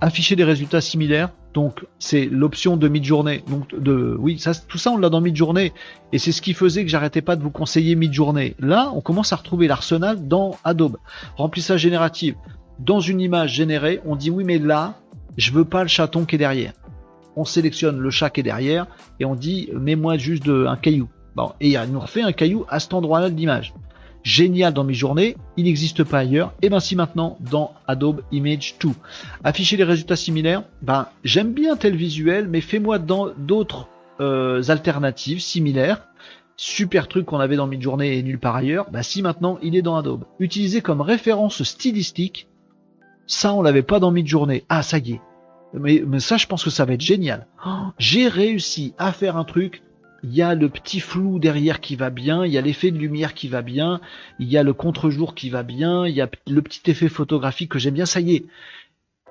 Afficher 0.00 0.36
des 0.36 0.44
résultats 0.44 0.80
similaires. 0.80 1.30
Donc 1.52 1.84
c'est 1.98 2.26
l'option 2.26 2.76
de 2.76 2.88
mid-journée. 2.88 3.42
Donc 3.48 3.74
de 3.74 4.16
oui, 4.18 4.38
ça 4.38 4.52
tout 4.54 4.78
ça 4.78 4.92
on 4.92 4.96
l'a 4.96 5.08
dans 5.08 5.20
mid-journée 5.20 5.72
et 6.12 6.18
c'est 6.18 6.32
ce 6.32 6.40
qui 6.40 6.54
faisait 6.54 6.84
que 6.84 6.90
j'arrêtais 6.90 7.22
pas 7.22 7.36
de 7.36 7.42
vous 7.42 7.50
conseiller 7.50 7.96
mid-journée. 7.96 8.54
Là, 8.60 8.92
on 8.94 9.00
commence 9.00 9.32
à 9.32 9.36
retrouver 9.36 9.66
l'arsenal 9.66 10.28
dans 10.28 10.56
Adobe. 10.64 10.96
Remplissage 11.36 11.80
génératif. 11.80 12.36
Dans 12.78 13.00
une 13.00 13.20
image 13.20 13.52
générée, 13.52 14.00
on 14.06 14.16
dit 14.16 14.30
oui 14.30 14.44
mais 14.44 14.58
là, 14.58 14.94
je 15.36 15.50
veux 15.52 15.64
pas 15.64 15.82
le 15.82 15.88
chaton 15.88 16.24
qui 16.24 16.36
est 16.36 16.38
derrière 16.38 16.72
on 17.40 17.44
sélectionne 17.44 17.98
le 17.98 18.10
chat 18.10 18.30
qui 18.30 18.40
est 18.40 18.44
derrière 18.44 18.86
et 19.18 19.24
on 19.24 19.34
dit 19.34 19.70
mets-moi 19.72 20.18
juste 20.18 20.48
un 20.48 20.76
caillou. 20.76 21.08
Bon, 21.34 21.52
et 21.60 21.70
il 21.70 21.80
nous 21.90 22.00
refait 22.00 22.22
un 22.22 22.32
caillou 22.32 22.66
à 22.68 22.80
cet 22.80 22.92
endroit-là 22.92 23.30
de 23.30 23.36
l'image. 23.36 23.72
Génial 24.22 24.74
dans 24.74 24.84
mes 24.84 24.92
journées, 24.92 25.36
il 25.56 25.64
n'existe 25.64 26.04
pas 26.04 26.18
ailleurs. 26.18 26.52
Et 26.60 26.68
ben 26.68 26.80
si 26.80 26.94
maintenant 26.94 27.38
dans 27.40 27.72
Adobe 27.86 28.22
Image 28.32 28.74
2. 28.82 28.90
Afficher 29.44 29.78
les 29.78 29.84
résultats 29.84 30.16
similaires, 30.16 30.64
ben 30.82 31.06
j'aime 31.24 31.54
bien 31.54 31.76
tel 31.76 31.96
visuel, 31.96 32.46
mais 32.46 32.60
fais-moi 32.60 32.98
dans 32.98 33.28
d'autres 33.38 33.88
euh, 34.20 34.62
alternatives 34.68 35.40
similaires. 35.40 36.06
Super 36.58 37.08
truc 37.08 37.24
qu'on 37.24 37.40
avait 37.40 37.56
dans 37.56 37.66
Midjourney 37.66 38.18
et 38.18 38.22
nulle 38.22 38.38
part 38.38 38.56
ailleurs. 38.56 38.90
Ben 38.90 39.02
si 39.02 39.22
maintenant 39.22 39.58
il 39.62 39.74
est 39.74 39.82
dans 39.82 39.96
Adobe. 39.96 40.24
Utilisé 40.38 40.82
comme 40.82 41.00
référence 41.00 41.62
stylistique, 41.62 42.48
ça 43.26 43.54
on 43.54 43.62
l'avait 43.62 43.80
pas 43.80 44.00
dans 44.00 44.10
Midjourney. 44.10 44.64
Ah 44.68 44.82
ça 44.82 44.98
y 44.98 45.12
est, 45.12 45.20
mais, 45.74 46.20
ça, 46.20 46.36
je 46.36 46.46
pense 46.46 46.64
que 46.64 46.70
ça 46.70 46.84
va 46.84 46.94
être 46.94 47.00
génial. 47.00 47.46
Oh, 47.64 47.70
j'ai 47.98 48.28
réussi 48.28 48.94
à 48.98 49.12
faire 49.12 49.36
un 49.36 49.44
truc. 49.44 49.82
Il 50.22 50.34
y 50.34 50.42
a 50.42 50.54
le 50.54 50.68
petit 50.68 51.00
flou 51.00 51.38
derrière 51.38 51.80
qui 51.80 51.96
va 51.96 52.10
bien, 52.10 52.44
il 52.44 52.52
y 52.52 52.58
a 52.58 52.60
l'effet 52.60 52.90
de 52.90 52.98
lumière 52.98 53.32
qui 53.32 53.48
va 53.48 53.62
bien, 53.62 54.02
il 54.38 54.48
y 54.48 54.58
a 54.58 54.62
le 54.62 54.74
contre-jour 54.74 55.34
qui 55.34 55.48
va 55.48 55.62
bien, 55.62 56.06
il 56.06 56.14
y 56.14 56.20
a 56.20 56.28
le 56.46 56.60
petit 56.60 56.90
effet 56.90 57.08
photographique 57.08 57.70
que 57.70 57.78
j'aime 57.78 57.94
bien. 57.94 58.04
Ça 58.04 58.20
y 58.20 58.34
est. 58.34 58.44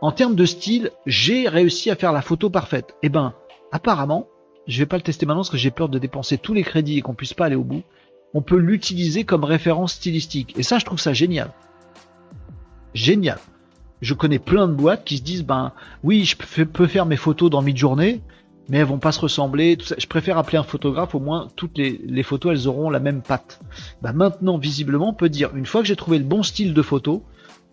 En 0.02 0.12
termes 0.12 0.36
de 0.36 0.46
style, 0.46 0.90
j'ai 1.06 1.48
réussi 1.48 1.92
à 1.92 1.96
faire 1.96 2.12
la 2.12 2.24
photo 2.24 2.50
parfaite. 2.50 2.96
Eh 3.04 3.10
ben, 3.10 3.34
apparemment, 3.72 4.28
je 4.66 4.80
vais 4.80 4.88
pas 4.88 4.96
le 4.96 5.04
tester 5.04 5.28
maintenant 5.28 5.42
parce 5.42 5.52
que 5.52 5.58
j'ai 5.58 5.72
peur 5.72 5.90
de 5.90 6.00
dépenser 6.00 6.40
tous 6.40 6.54
les 6.54 6.64
crédits 6.64 6.98
et 6.98 7.02
qu'on 7.02 7.14
puisse 7.14 7.34
pas 7.34 7.46
aller 7.46 7.56
au 7.56 7.64
bout. 7.64 7.84
On 8.34 8.42
peut 8.42 8.58
l'utiliser 8.58 9.26
comme 9.26 9.44
référence 9.44 9.94
stylistique. 9.94 10.58
Et 10.58 10.64
ça, 10.64 10.80
je 10.80 10.86
trouve 10.86 11.00
ça 11.00 11.14
génial. 11.14 11.52
Génial 12.96 13.40
je 14.02 14.14
connais 14.14 14.40
plein 14.40 14.68
de 14.68 14.74
boîtes 14.74 15.04
qui 15.04 15.18
se 15.18 15.24
disent 15.24 15.44
ben 15.44 15.74
oui, 16.04 16.26
je 16.26 16.36
peux 16.66 16.88
faire 16.88 17.06
mes 17.06 17.18
photos 17.18 17.50
dans 17.50 17.62
mid-journée, 17.62 18.22
mais 18.70 18.78
elles 18.78 18.86
vont 18.86 19.00
pas 19.00 19.12
se 19.12 19.20
ressembler. 19.20 19.76
Tout 19.78 19.86
ça. 19.86 19.96
Je 19.98 20.08
préfère 20.08 20.38
appeler 20.38 20.58
un 20.58 20.64
photographe, 20.64 21.16
au 21.16 21.20
moins 21.20 21.48
toutes 21.56 21.78
les, 21.78 22.24
photos 22.24 22.52
elles 22.54 22.68
auront 22.68 22.90
la 22.90 23.00
même 23.00 23.22
patte. 23.22 23.60
Ben, 24.02 24.14
maintenant, 24.14 24.58
visiblement, 24.58 25.10
on 25.10 25.14
peut 25.14 25.30
dire 25.30 25.56
une 25.56 25.66
fois 25.66 25.82
que 25.82 25.88
j'ai 25.88 25.96
trouvé 25.96 26.20
le 26.20 26.24
bon 26.24 26.44
style 26.44 26.74
de 26.74 26.82
photo, 26.82 27.24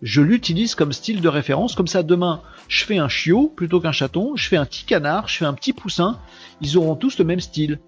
je 0.03 0.21
l'utilise 0.21 0.75
comme 0.75 0.93
style 0.93 1.21
de 1.21 1.29
référence. 1.29 1.75
Comme 1.75 1.87
ça, 1.87 2.03
demain, 2.03 2.43
je 2.69 2.85
fais 2.85 2.99
un 2.99 3.09
chiot 3.09 3.53
plutôt 3.55 3.81
qu'un 3.81 3.93
chaton, 3.93 4.37
je 4.37 4.49
fais 4.49 4.57
un 4.57 4.67
petit 4.67 4.85
canard, 4.85 5.29
je 5.29 5.37
fais 5.39 5.45
un 5.45 5.55
petit 5.55 5.73
poussin. 5.73 6.19
Ils 6.61 6.77
auront 6.77 6.97
tous 6.97 7.19
le 7.19 7.25
même 7.25 7.41
style 7.41 7.79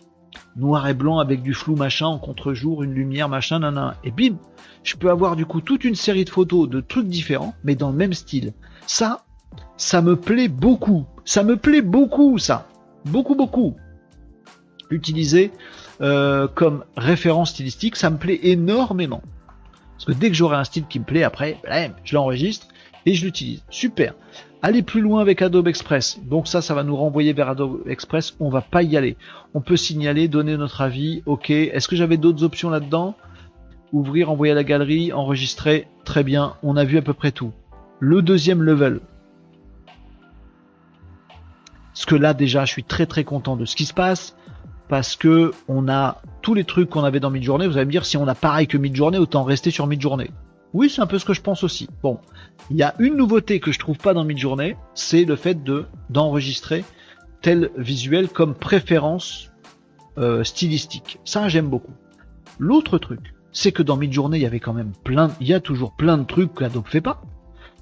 noir 0.57 0.89
et 0.89 0.95
blanc 0.95 1.19
avec 1.19 1.43
du 1.43 1.55
flou 1.55 1.77
machin 1.77 2.07
en 2.07 2.19
contre-jour, 2.19 2.83
une 2.83 2.93
lumière 2.93 3.29
machin, 3.29 3.59
nan, 3.61 3.95
et 4.05 4.11
bim, 4.11 4.37
je 4.83 4.97
peux 4.97 5.11
avoir 5.11 5.37
du 5.37 5.47
coup 5.47 5.61
toute 5.61 5.85
une 5.85 5.95
série 5.95 6.25
de 6.25 6.31
photos 6.31 6.69
de 6.69 6.81
trucs 6.81 7.09
différents, 7.09 7.55
mais 7.65 7.75
dans 7.75 7.91
le 7.91 7.97
même 7.97 8.15
style. 8.15 8.53
Ça, 8.87 9.25
ça 9.77 10.03
me 10.03 10.17
plaît 10.17 10.49
beaucoup. 10.49 11.07
Ça 11.25 11.43
me 11.43 11.57
plaît 11.57 11.83
beaucoup, 11.83 12.39
ça. 12.39 12.69
Beaucoup, 13.05 13.35
beaucoup. 13.35 13.77
Utiliser 14.91 15.53
euh, 16.01 16.49
comme 16.49 16.85
référence 16.97 17.51
stylistique, 17.51 17.97
ça 17.97 18.11
me 18.11 18.17
plaît 18.17 18.41
énormément. 18.43 19.23
Parce 19.93 20.05
que 20.07 20.13
dès 20.13 20.29
que 20.29 20.35
j'aurai 20.35 20.57
un 20.57 20.65
style 20.65 20.87
qui 20.87 21.01
me 21.01 21.05
plaît, 21.05 21.25
après, 21.25 21.61
je 22.05 22.15
l'enregistre 22.15 22.69
et 23.05 23.15
je 23.15 23.25
l'utilise. 23.25 23.63
Super. 23.69 24.15
Aller 24.61 24.83
plus 24.83 25.01
loin 25.01 25.21
avec 25.21 25.41
Adobe 25.41 25.69
Express. 25.69 26.19
Donc 26.25 26.49
ça, 26.49 26.63
ça 26.63 26.75
va 26.75 26.83
nous 26.83 26.97
renvoyer 26.97 27.33
vers 27.33 27.49
Adobe 27.49 27.83
Express. 27.89 28.35
On 28.41 28.49
va 28.49 28.61
pas 28.61 28.83
y 28.83 28.97
aller. 28.97 29.17
On 29.55 29.61
peut 29.61 29.77
signaler, 29.77 30.27
donner 30.27 30.57
notre 30.57 30.81
avis. 30.81 31.23
Ok. 31.27 31.51
Est-ce 31.51 31.87
que 31.87 31.95
j'avais 31.95 32.17
d'autres 32.17 32.43
options 32.43 32.69
là-dedans? 32.69 33.15
Ouvrir, 33.93 34.31
envoyer 34.31 34.53
à 34.53 34.57
la 34.57 34.65
galerie, 34.65 35.13
enregistrer. 35.13 35.87
Très 36.05 36.25
bien. 36.25 36.55
On 36.65 36.77
a 36.77 36.85
vu 36.85 36.99
à 36.99 37.03
peu 37.03 37.13
près 37.13 37.31
tout. 37.31 37.53
Le 38.01 38.21
deuxième 38.21 38.63
level. 38.63 39.01
Parce 41.93 42.07
que 42.07 42.17
là 42.17 42.35
déjà, 42.35 42.65
je 42.65 42.73
suis 42.73 42.85
très 42.85 43.07
très 43.07 43.25
content 43.25 43.57
de 43.57 43.65
ce 43.65 43.77
qui 43.77 43.85
se 43.85 43.95
passe 43.95 44.37
parce 44.89 45.17
que 45.17 45.53
on 45.69 45.89
a 45.89 46.21
tous 46.43 46.55
les 46.55 46.65
trucs 46.65 46.91
qu'on 46.91 47.05
avait 47.05 47.21
dans 47.21 47.31
Midjourney. 47.31 47.67
Vous 47.67 47.77
allez 47.77 47.87
me 47.87 47.91
dire 47.91 48.05
si 48.05 48.17
on 48.17 48.27
a 48.27 48.35
pareil 48.35 48.67
que 48.67 48.79
Midjourney, 48.79 49.19
autant 49.19 49.45
rester 49.45 49.71
sur 49.71 49.87
Midjourney. 49.87 50.31
Oui, 50.75 50.91
c'est 50.91 51.01
un 51.01 51.07
peu 51.07 51.19
ce 51.19 51.25
que 51.25 51.33
je 51.33 51.41
pense 51.41 51.63
aussi. 51.65 51.89
Bon, 52.03 52.19
il 52.71 52.77
y 52.77 52.83
a 52.83 52.95
une 52.99 53.17
nouveauté 53.17 53.61
que 53.61 53.73
je 53.73 53.79
trouve 53.79 53.99
pas 53.99 54.15
dans 54.15 54.25
Midjourney, 54.25 54.77
c'est 54.95 55.25
le 55.25 55.37
fait 55.37 55.63
de 55.63 55.87
d'enregistrer 56.11 56.85
tel 57.41 57.71
visuel 57.77 58.29
comme 58.29 58.55
préférence 58.55 59.51
euh, 60.19 60.45
stylistique. 60.45 61.19
Ça, 61.25 61.49
j'aime 61.49 61.69
beaucoup. 61.69 61.93
L'autre 62.59 62.99
truc, 62.99 63.35
c'est 63.53 63.73
que 63.73 63.83
dans 63.83 63.97
Midjourney, 63.97 64.39
il 64.39 64.43
y 64.43 64.47
avait 64.47 64.61
quand 64.61 64.75
même 64.75 64.93
plein, 65.05 65.31
il 65.41 65.47
y 65.47 65.55
a 65.55 65.61
toujours 65.61 65.93
plein 65.93 66.19
de 66.19 66.25
trucs 66.25 66.55
qu'Adobe 66.55 66.87
fait 66.87 67.01
pas. 67.01 67.23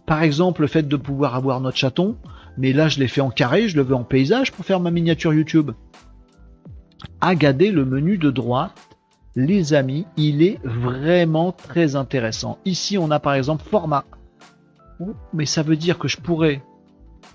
Par 0.05 0.23
exemple, 0.23 0.61
le 0.61 0.67
fait 0.69 0.87
de 0.87 0.97
pouvoir 0.97 1.35
avoir 1.35 1.61
notre 1.61 1.77
chaton, 1.77 2.17
mais 2.59 2.73
là, 2.73 2.89
je 2.89 3.01
l'ai 3.01 3.09
fait 3.09 3.21
en 3.21 3.31
carré, 3.31 3.69
je 3.69 3.77
le 3.77 3.83
veux 3.83 3.95
en 3.95 4.05
paysage 4.05 4.53
pour 4.53 4.65
faire 4.65 4.81
ma 4.81 4.91
miniature 4.91 5.35
YouTube. 5.35 5.73
Agadez 7.21 7.73
le 7.73 7.85
menu 7.85 8.19
de 8.19 8.31
droite 8.31 8.87
les 9.37 9.75
amis, 9.75 10.07
il 10.17 10.43
est 10.43 10.59
vraiment 10.65 11.53
très 11.53 11.95
intéressant. 11.95 12.59
Ici, 12.65 12.97
on 12.97 13.11
a 13.11 13.21
par 13.21 13.35
exemple 13.35 13.65
format. 13.69 14.05
Mais 15.33 15.47
ça 15.47 15.63
veut 15.63 15.77
dire 15.77 15.99
que 15.99 16.09
je 16.09 16.17
pourrais 16.17 16.63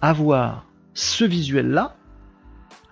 avoir 0.01 0.65
ce 0.93 1.25
visuel-là 1.25 1.95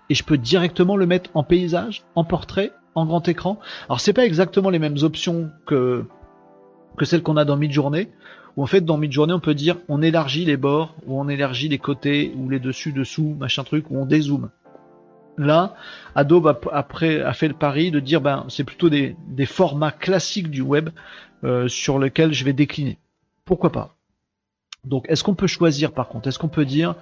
et 0.10 0.16
je 0.16 0.24
peux 0.24 0.38
directement 0.38 0.96
le 0.96 1.06
mettre 1.06 1.30
en 1.34 1.44
paysage, 1.44 2.04
en 2.16 2.24
portrait, 2.24 2.72
en 2.96 3.06
grand 3.06 3.28
écran. 3.28 3.60
Alors 3.88 4.00
c'est 4.00 4.14
pas 4.14 4.26
exactement 4.26 4.70
les 4.70 4.80
mêmes 4.80 4.98
options 5.02 5.50
que 5.66 6.06
que 6.98 7.06
celles 7.06 7.24
qu'on 7.24 7.38
a 7.38 7.46
dans 7.46 7.56
Midjourney, 7.56 8.10
où 8.58 8.64
en 8.64 8.66
fait 8.66 8.82
dans 8.82 8.98
Midjourney 8.98 9.34
on 9.34 9.40
peut 9.40 9.54
dire 9.54 9.78
on 9.88 10.02
élargit 10.02 10.46
les 10.46 10.58
bords, 10.58 10.96
ou 11.06 11.20
on 11.20 11.30
élargit 11.30 11.70
les 11.70 11.78
côtés, 11.78 12.34
ou 12.36 12.50
les 12.50 12.60
dessus, 12.60 12.92
dessous, 12.92 13.36
machin 13.40 13.64
truc, 13.64 13.90
ou 13.90 13.98
on 13.98 14.06
dézoome. 14.06 14.50
Là, 15.38 15.76
Adobe 16.16 16.48
a, 16.48 16.60
après, 16.74 17.22
a 17.22 17.32
fait 17.32 17.48
le 17.48 17.54
pari 17.54 17.92
de 17.92 18.02
dire 18.02 18.20
ben 18.20 18.46
c'est 18.50 18.66
plutôt 18.66 18.90
des, 18.90 19.16
formats 19.46 19.92
classiques 19.92 20.50
du 20.50 20.62
web 20.62 20.90
euh, 21.46 21.70
sur 21.70 21.98
lesquels 22.00 22.34
je 22.34 22.44
vais 22.44 22.54
décliner. 22.54 22.98
Pourquoi 23.46 23.72
pas? 23.72 23.96
Donc 24.84 25.06
est-ce 25.10 25.24
qu'on 25.24 25.36
peut 25.36 25.48
choisir 25.48 25.92
par 25.92 26.08
contre? 26.08 26.28
Est-ce 26.28 26.40
qu'on 26.40 26.50
peut 26.50 26.66
dire 26.66 26.96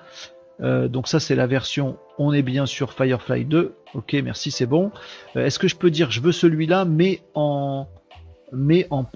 euh, 0.60 0.88
donc 0.88 1.08
ça 1.08 1.20
c'est 1.20 1.36
la 1.36 1.46
version, 1.46 1.98
on 2.18 2.34
est 2.34 2.42
bien 2.42 2.66
sur 2.66 2.94
Firefly 2.94 3.46
2. 3.46 3.76
Ok, 3.94 4.14
merci, 4.24 4.52
c'est 4.52 4.66
bon. 4.66 4.92
Euh, 5.36 5.46
est-ce 5.46 5.60
que 5.60 5.68
je 5.68 5.76
peux 5.76 5.92
dire 5.92 6.10
je 6.10 6.22
veux 6.22 6.32
celui-là, 6.32 6.86
mais 6.86 7.22
en, 7.36 7.88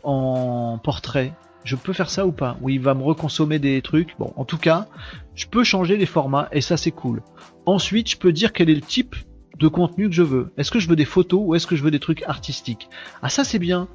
en 0.03 0.79
portrait? 0.83 1.33
Je 1.63 1.75
peux 1.75 1.93
faire 1.93 2.09
ça 2.09 2.25
ou 2.25 2.31
pas? 2.31 2.57
Oui, 2.61 2.75
il 2.75 2.81
va 2.81 2.93
me 2.93 3.03
reconsommer 3.03 3.59
des 3.59 3.81
trucs. 3.81 4.17
Bon, 4.17 4.33
en 4.35 4.45
tout 4.45 4.57
cas, 4.57 4.88
je 5.35 5.45
peux 5.45 5.63
changer 5.63 5.97
les 5.97 6.07
formats 6.07 6.47
et 6.51 6.61
ça 6.61 6.77
c'est 6.77 6.91
cool. 6.91 7.21
Ensuite, 7.65 8.09
je 8.09 8.17
peux 8.17 8.31
dire 8.31 8.51
quel 8.53 8.69
est 8.69 8.75
le 8.75 8.81
type 8.81 9.15
de 9.59 9.67
contenu 9.67 10.09
que 10.09 10.15
je 10.15 10.23
veux. 10.23 10.51
Est-ce 10.57 10.71
que 10.71 10.79
je 10.79 10.89
veux 10.89 10.95
des 10.95 11.05
photos 11.05 11.41
ou 11.43 11.55
est-ce 11.55 11.67
que 11.67 11.75
je 11.75 11.83
veux 11.83 11.91
des 11.91 11.99
trucs 11.99 12.23
artistiques? 12.23 12.89
Ah 13.21 13.29
ça 13.29 13.43
c'est 13.43 13.59
bien. 13.59 13.88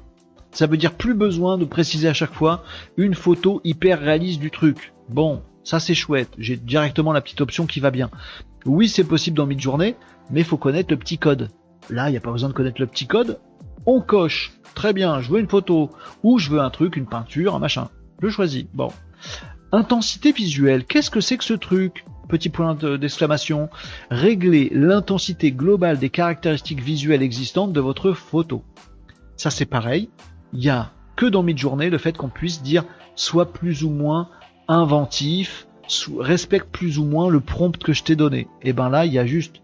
Ça 0.51 0.67
veut 0.67 0.77
dire 0.77 0.95
plus 0.95 1.13
besoin 1.13 1.57
de 1.57 1.65
préciser 1.65 2.07
à 2.07 2.13
chaque 2.13 2.33
fois 2.33 2.63
une 2.95 3.13
photo 3.13 3.61
hyper 3.63 3.99
réaliste 3.99 4.39
du 4.39 4.51
truc. 4.51 4.93
Bon, 5.09 5.43
ça 5.63 5.79
c'est 5.79 5.93
chouette, 5.93 6.29
j'ai 6.37 6.57
directement 6.57 7.13
la 7.13 7.21
petite 7.21 7.41
option 7.41 7.65
qui 7.65 7.79
va 7.79 7.91
bien. 7.91 8.09
Oui, 8.65 8.89
c'est 8.89 9.03
possible 9.03 9.37
dans 9.37 9.45
Midjourney, 9.45 9.95
mais 10.29 10.41
il 10.41 10.45
faut 10.45 10.57
connaître 10.57 10.91
le 10.91 10.97
petit 10.97 11.17
code. 11.17 11.49
Là, 11.89 12.09
il 12.09 12.11
n'y 12.11 12.17
a 12.17 12.21
pas 12.21 12.31
besoin 12.31 12.49
de 12.49 12.53
connaître 12.53 12.81
le 12.81 12.87
petit 12.87 13.07
code. 13.07 13.39
On 13.85 14.01
coche. 14.01 14.51
Très 14.75 14.91
bien, 14.91 15.21
je 15.21 15.31
veux 15.31 15.39
une 15.39 15.47
photo. 15.47 15.89
Ou 16.23 16.37
je 16.37 16.49
veux 16.49 16.59
un 16.59 16.69
truc, 16.69 16.97
une 16.97 17.05
peinture, 17.05 17.55
un 17.55 17.59
machin. 17.59 17.89
Je 18.21 18.27
choisis. 18.27 18.65
Bon. 18.73 18.91
Intensité 19.71 20.33
visuelle. 20.33 20.85
Qu'est-ce 20.85 21.09
que 21.09 21.21
c'est 21.21 21.37
que 21.37 21.43
ce 21.43 21.53
truc? 21.53 22.03
Petit 22.27 22.49
point 22.49 22.75
d'exclamation. 22.75 23.69
Régler 24.11 24.69
l'intensité 24.73 25.53
globale 25.53 25.97
des 25.97 26.09
caractéristiques 26.09 26.81
visuelles 26.81 27.23
existantes 27.23 27.71
de 27.71 27.79
votre 27.79 28.11
photo. 28.11 28.63
Ça 29.37 29.49
c'est 29.49 29.65
pareil. 29.65 30.09
Il 30.53 30.63
y 30.63 30.69
a 30.69 30.91
que 31.15 31.25
dans 31.25 31.43
Midjourney 31.43 31.89
le 31.89 31.97
fait 31.97 32.15
qu'on 32.15 32.29
puisse 32.29 32.61
dire 32.61 32.85
soit 33.15 33.51
plus 33.51 33.83
ou 33.83 33.89
moins 33.89 34.29
inventif, 34.67 35.67
respecte 36.19 36.69
plus 36.71 36.99
ou 36.99 37.05
moins 37.05 37.29
le 37.29 37.39
prompt 37.39 37.77
que 37.77 37.93
je 37.93 38.03
t'ai 38.03 38.15
donné. 38.15 38.47
Et 38.61 38.73
ben 38.73 38.89
là, 38.89 39.05
il 39.05 39.13
y 39.13 39.19
a 39.19 39.25
juste 39.25 39.61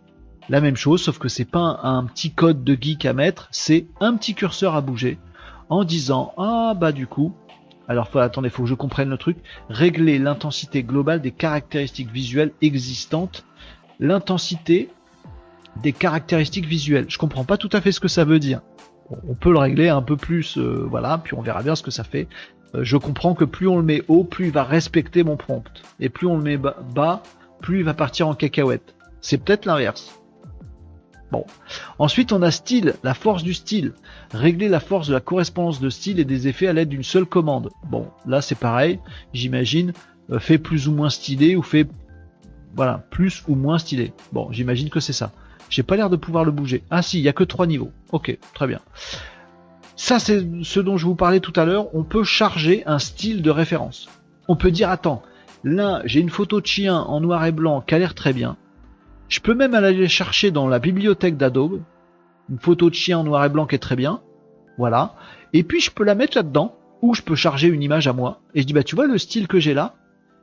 la 0.49 0.61
même 0.61 0.75
chose, 0.75 1.01
sauf 1.01 1.19
que 1.19 1.29
c'est 1.29 1.45
pas 1.45 1.79
un, 1.83 2.05
petit 2.05 2.31
code 2.31 2.63
de 2.63 2.77
geek 2.79 3.05
à 3.05 3.13
mettre, 3.13 3.47
c'est 3.51 3.87
un 3.99 4.15
petit 4.15 4.33
curseur 4.33 4.75
à 4.75 4.81
bouger 4.81 5.17
en 5.69 5.83
disant 5.83 6.33
ah 6.37 6.73
bah 6.75 6.91
du 6.91 7.07
coup, 7.07 7.33
alors 7.87 8.09
faut, 8.09 8.19
attendez, 8.19 8.49
faut 8.49 8.63
que 8.63 8.69
je 8.69 8.75
comprenne 8.75 9.09
le 9.09 9.17
truc, 9.17 9.37
régler 9.69 10.19
l'intensité 10.19 10.83
globale 10.83 11.21
des 11.21 11.31
caractéristiques 11.31 12.11
visuelles 12.11 12.51
existantes, 12.61 13.45
l'intensité 13.99 14.89
des 15.81 15.93
caractéristiques 15.93 16.67
visuelles. 16.67 17.05
Je 17.07 17.17
comprends 17.17 17.45
pas 17.45 17.57
tout 17.57 17.69
à 17.71 17.81
fait 17.81 17.91
ce 17.91 17.99
que 17.99 18.07
ça 18.07 18.25
veut 18.25 18.39
dire. 18.39 18.61
On 19.09 19.35
peut 19.35 19.51
le 19.51 19.59
régler 19.59 19.89
un 19.89 20.01
peu 20.01 20.17
plus, 20.17 20.57
euh, 20.57 20.85
voilà, 20.89 21.17
puis 21.17 21.35
on 21.35 21.41
verra 21.41 21.61
bien 21.63 21.75
ce 21.75 21.83
que 21.83 21.91
ça 21.91 22.03
fait. 22.03 22.27
Euh, 22.75 22.83
je 22.83 22.97
comprends 22.97 23.33
que 23.33 23.45
plus 23.45 23.67
on 23.67 23.77
le 23.77 23.83
met 23.83 24.01
haut, 24.07 24.23
plus 24.23 24.47
il 24.47 24.51
va 24.51 24.63
respecter 24.63 25.23
mon 25.23 25.37
prompt. 25.37 25.83
Et 25.99 26.09
plus 26.09 26.27
on 26.27 26.37
le 26.37 26.43
met 26.43 26.57
bas, 26.57 27.23
plus 27.61 27.79
il 27.79 27.85
va 27.85 27.93
partir 27.93 28.27
en 28.27 28.33
cacahuète. 28.33 28.95
C'est 29.21 29.37
peut-être 29.37 29.65
l'inverse. 29.65 30.19
Bon. 31.31 31.45
Ensuite, 31.97 32.31
on 32.31 32.43
a 32.43 32.51
style, 32.51 32.93
la 33.03 33.15
force 33.15 33.41
du 33.41 33.55
style. 33.55 33.93
Régler 34.33 34.69
la 34.69 34.79
force 34.79 35.07
de 35.07 35.13
la 35.13 35.19
correspondance 35.19 35.79
de 35.79 35.89
style 35.89 36.19
et 36.19 36.25
des 36.25 36.47
effets 36.47 36.67
à 36.67 36.73
l'aide 36.73 36.89
d'une 36.89 37.03
seule 37.03 37.25
commande. 37.25 37.71
Bon, 37.89 38.07
là 38.27 38.41
c'est 38.41 38.57
pareil, 38.57 38.99
j'imagine, 39.33 39.93
euh, 40.29 40.39
fait 40.39 40.57
plus 40.59 40.87
ou 40.87 40.91
moins 40.93 41.09
stylé 41.09 41.55
ou 41.55 41.63
fait 41.63 41.87
voilà, 42.75 43.05
plus 43.09 43.43
ou 43.47 43.55
moins 43.55 43.77
stylé. 43.77 44.13
Bon, 44.31 44.51
j'imagine 44.51 44.89
que 44.89 44.99
c'est 44.99 45.13
ça. 45.13 45.31
J'ai 45.69 45.83
pas 45.83 45.95
l'air 45.95 46.09
de 46.09 46.15
pouvoir 46.15 46.43
le 46.43 46.51
bouger. 46.51 46.83
Ah 46.89 47.01
si, 47.01 47.19
il 47.19 47.23
y 47.23 47.29
a 47.29 47.33
que 47.33 47.43
trois 47.43 47.67
niveaux. 47.67 47.91
Ok, 48.11 48.37
très 48.53 48.67
bien. 48.67 48.79
Ça, 49.95 50.19
c'est 50.19 50.45
ce 50.63 50.79
dont 50.79 50.97
je 50.97 51.05
vous 51.05 51.15
parlais 51.15 51.39
tout 51.39 51.53
à 51.55 51.65
l'heure. 51.65 51.93
On 51.95 52.03
peut 52.03 52.23
charger 52.23 52.83
un 52.85 52.99
style 52.99 53.41
de 53.41 53.49
référence. 53.49 54.09
On 54.47 54.55
peut 54.55 54.71
dire, 54.71 54.89
attends, 54.89 55.23
là, 55.63 56.01
j'ai 56.05 56.19
une 56.19 56.29
photo 56.29 56.61
de 56.61 56.65
chien 56.65 56.97
en 56.97 57.21
noir 57.21 57.45
et 57.45 57.51
blanc 57.51 57.81
qui 57.81 57.95
a 57.95 57.99
l'air 57.99 58.15
très 58.15 58.33
bien. 58.33 58.57
Je 59.29 59.39
peux 59.39 59.53
même 59.53 59.73
aller 59.73 60.07
chercher 60.07 60.51
dans 60.51 60.67
la 60.67 60.79
bibliothèque 60.79 61.37
d'Adobe 61.37 61.81
une 62.49 62.59
photo 62.59 62.89
de 62.89 62.95
chien 62.95 63.19
en 63.19 63.23
noir 63.23 63.45
et 63.45 63.49
blanc 63.49 63.65
qui 63.65 63.75
est 63.75 63.79
très 63.79 63.95
bien. 63.95 64.21
Voilà. 64.77 65.15
Et 65.53 65.63
puis, 65.63 65.79
je 65.79 65.91
peux 65.91 66.03
la 66.03 66.15
mettre 66.15 66.37
là-dedans, 66.37 66.75
ou 67.01 67.13
je 67.13 67.21
peux 67.21 67.35
charger 67.35 67.67
une 67.67 67.83
image 67.83 68.07
à 68.07 68.13
moi. 68.13 68.41
Et 68.55 68.61
je 68.61 68.67
dis, 68.67 68.73
bah, 68.73 68.83
tu 68.83 68.95
vois, 68.95 69.07
le 69.07 69.17
style 69.17 69.47
que 69.47 69.59
j'ai 69.59 69.73
là, 69.73 69.95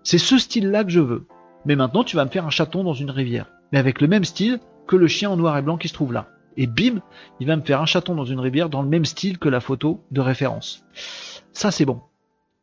c'est 0.03 0.19
ce 0.19 0.39
style-là 0.39 0.85
que 0.85 0.91
je 0.91 1.01
veux. 1.01 1.27
Mais 1.67 1.77
maintenant, 1.77 2.05
tu 2.05 2.17
vas 2.17 2.25
me 2.25 2.31
faire 2.31 2.47
un 2.47 2.51
chaton 2.51 2.85
dans 2.85 2.95
une 2.95 3.11
rivière. 3.11 3.47
Mais 3.73 3.79
avec 3.79 4.01
le 4.01 4.09
même 4.09 4.25
style 4.25 4.61
le 4.97 5.09
chien 5.09 5.31
en 5.31 5.37
noir 5.37 5.57
et 5.57 5.62
blanc 5.62 5.77
qui 5.77 5.89
se 5.89 5.95
trouve 5.95 6.12
là 6.12 6.29
et 6.57 6.67
bim, 6.67 7.01
il 7.41 7.47
va 7.47 7.57
me 7.57 7.62
faire 7.62 7.81
un 7.81 7.87
chaton 7.87 8.15
dans 8.15 8.25
une 8.25 8.41
rivière 8.41 8.69
dans 8.69 8.83
le 8.83 8.89
même 8.89 9.05
style 9.05 9.39
que 9.39 9.49
la 9.49 9.61
photo 9.61 10.01
de 10.11 10.21
référence. 10.21 10.85
Ça 11.53 11.71
c'est 11.71 11.85
bon. 11.85 12.01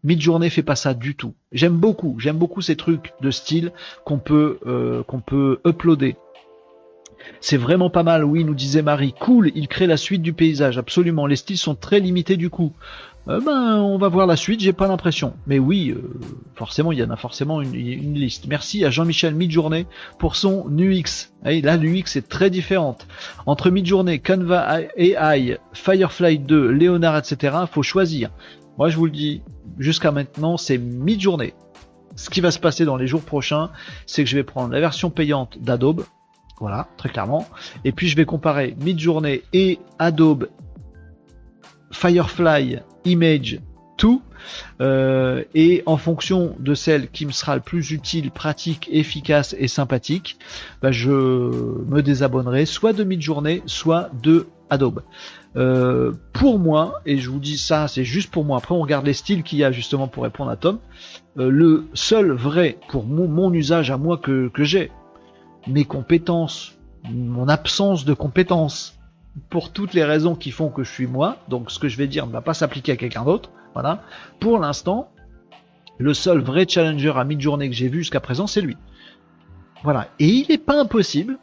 Midjourney 0.04 0.50
fait 0.50 0.64
pas 0.64 0.76
ça 0.76 0.94
du 0.94 1.16
tout. 1.16 1.34
J'aime 1.52 1.76
beaucoup, 1.76 2.20
j'aime 2.20 2.38
beaucoup 2.38 2.62
ces 2.62 2.76
trucs 2.76 3.14
de 3.22 3.32
style 3.32 3.72
qu'on 4.06 4.20
peut 4.20 4.60
euh, 4.68 5.04
qu'on 5.04 5.20
peut 5.20 5.60
uploader. 5.66 6.16
C'est 7.42 7.58
vraiment 7.58 7.90
pas 7.90 8.04
mal, 8.04 8.24
oui, 8.24 8.46
nous 8.46 8.54
disait 8.54 8.84
Marie. 8.84 9.14
Cool, 9.20 9.52
il 9.56 9.68
crée 9.68 9.88
la 9.88 9.98
suite 9.98 10.22
du 10.22 10.34
paysage, 10.34 10.78
absolument. 10.78 11.26
Les 11.26 11.36
styles 11.36 11.58
sont 11.58 11.76
très 11.76 12.00
limités 12.00 12.38
du 12.38 12.50
coup. 12.50 12.74
Euh, 13.30 13.42
ben, 13.42 13.80
on 13.82 13.98
va 13.98 14.08
voir 14.08 14.26
la 14.26 14.38
suite, 14.38 14.62
j'ai 14.62 14.74
pas 14.74 14.88
l'impression. 14.88 15.34
Mais 15.48 15.60
oui, 15.60 15.90
euh, 15.90 16.02
forcément, 16.56 16.92
il 16.92 17.00
y 17.00 17.04
en 17.04 17.10
a 17.10 17.18
forcément 17.18 17.62
une, 17.62 18.14
liste. 18.14 18.48
Merci 18.48 18.86
à 18.86 18.90
Jean-Michel 18.90 19.36
Midjourney 19.36 19.86
pour 20.18 20.36
son 20.36 20.66
UX. 20.78 21.32
Hey, 21.44 21.62
là, 21.62 21.76
l'UX 21.76 22.16
est 22.16 22.30
très 22.30 22.50
différente. 22.50 23.06
Entre 23.46 23.70
Midjourney, 23.70 24.20
Canva 24.20 24.82
AI, 24.96 25.58
Firefly 25.74 26.40
2, 26.40 26.72
Leonard, 26.72 27.18
etc., 27.18 27.58
faut 27.70 27.84
choisir. 27.84 28.30
Moi, 28.78 28.90
je 28.90 28.96
vous 28.96 29.06
le 29.06 29.12
dis, 29.12 29.42
jusqu'à 29.78 30.12
maintenant, 30.12 30.56
c'est 30.56 30.78
Midjourney. 30.78 31.54
Ce 32.16 32.30
qui 32.30 32.42
va 32.42 32.52
se 32.52 32.60
passer 32.60 32.86
dans 32.86 32.96
les 32.96 33.08
jours 33.08 33.22
prochains, 33.24 33.72
c'est 34.06 34.24
que 34.24 34.30
je 34.30 34.36
vais 34.36 34.44
prendre 34.44 34.72
la 34.72 34.80
version 34.80 35.10
payante 35.10 35.58
d'Adobe, 35.60 36.06
voilà, 36.60 36.88
très 36.98 37.10
clairement. 37.10 37.46
Et 37.86 37.92
puis 37.92 38.08
je 38.08 38.16
vais 38.16 38.26
comparer 38.26 38.76
Midjourney 38.82 39.42
et 39.54 39.80
Adobe 40.00 40.48
Firefly 41.92 42.80
Image 43.06 43.60
2. 43.98 44.20
Euh, 44.80 45.44
et 45.56 45.84
en 45.86 45.98
fonction 45.98 46.56
de 46.60 46.74
celle 46.74 47.10
qui 47.10 47.26
me 47.26 47.32
sera 47.32 47.56
le 47.56 47.62
plus 47.62 47.92
utile, 47.92 48.32
pratique, 48.32 48.88
efficace 48.92 49.56
et 49.58 49.68
sympathique, 49.68 50.38
bah, 50.82 50.92
je 50.92 51.12
me 51.12 52.02
désabonnerai 52.02 52.66
soit 52.66 52.94
de 52.94 53.04
Midjourney, 53.04 53.62
soit 53.66 54.10
de 54.22 54.48
Adobe. 54.70 55.02
Euh, 55.56 56.14
pour 56.34 56.60
moi, 56.60 57.02
et 57.06 57.18
je 57.18 57.30
vous 57.30 57.40
dis 57.40 57.58
ça, 57.58 57.88
c'est 57.88 58.04
juste 58.04 58.30
pour 58.32 58.46
moi. 58.46 58.58
Après, 58.58 58.76
on 58.76 58.82
regarde 58.82 59.06
les 59.06 59.14
styles 59.14 59.44
qu'il 59.44 59.60
y 59.60 59.64
a 59.64 59.72
justement 59.72 60.08
pour 60.08 60.24
répondre 60.24 60.52
à 60.52 60.56
Tom. 60.56 60.80
Euh, 61.38 61.50
le 61.50 61.88
seul 61.94 62.32
vrai 62.32 62.78
pour 62.90 63.06
mon, 63.06 63.54
usage 63.54 63.90
à 63.90 63.98
moi 63.98 64.18
que 64.18 64.52
j'ai, 64.60 64.92
mes 65.68 65.86
compétences, 65.86 66.74
mon 67.10 67.48
absence 67.48 68.06
de 68.06 68.14
compétences, 68.14 68.97
pour 69.50 69.72
toutes 69.72 69.94
les 69.94 70.04
raisons 70.04 70.36
qui 70.36 70.52
font 70.52 70.70
que 70.70 70.84
je 70.84 70.92
suis 70.92 71.08
moi, 71.08 71.38
donc 71.48 71.72
ce 71.72 71.80
que 71.80 71.88
je 71.88 71.98
vais 71.98 72.08
dire 72.08 72.28
ne 72.28 72.32
va 72.32 72.42
pas 72.42 72.54
s'appliquer 72.54 72.94
à 72.94 72.96
quelqu'un 72.96 73.24
d'autre, 73.24 73.52
voilà. 73.74 74.04
Pour 74.40 74.60
l'instant, 74.60 75.12
le 75.98 76.14
seul 76.14 76.40
vrai 76.40 76.66
challenger 76.68 77.14
à 77.16 77.24
mi-journée 77.24 77.70
que 77.70 77.76
j'ai 77.76 77.90
vu 77.90 78.00
jusqu'à 78.00 78.20
présent, 78.20 78.48
c'est 78.48 78.62
lui. 78.62 78.78
Voilà. 79.84 80.08
Et 80.20 80.28
il 80.28 80.48
n'est 80.50 80.58
pas 80.58 80.80
impossible 80.80 81.38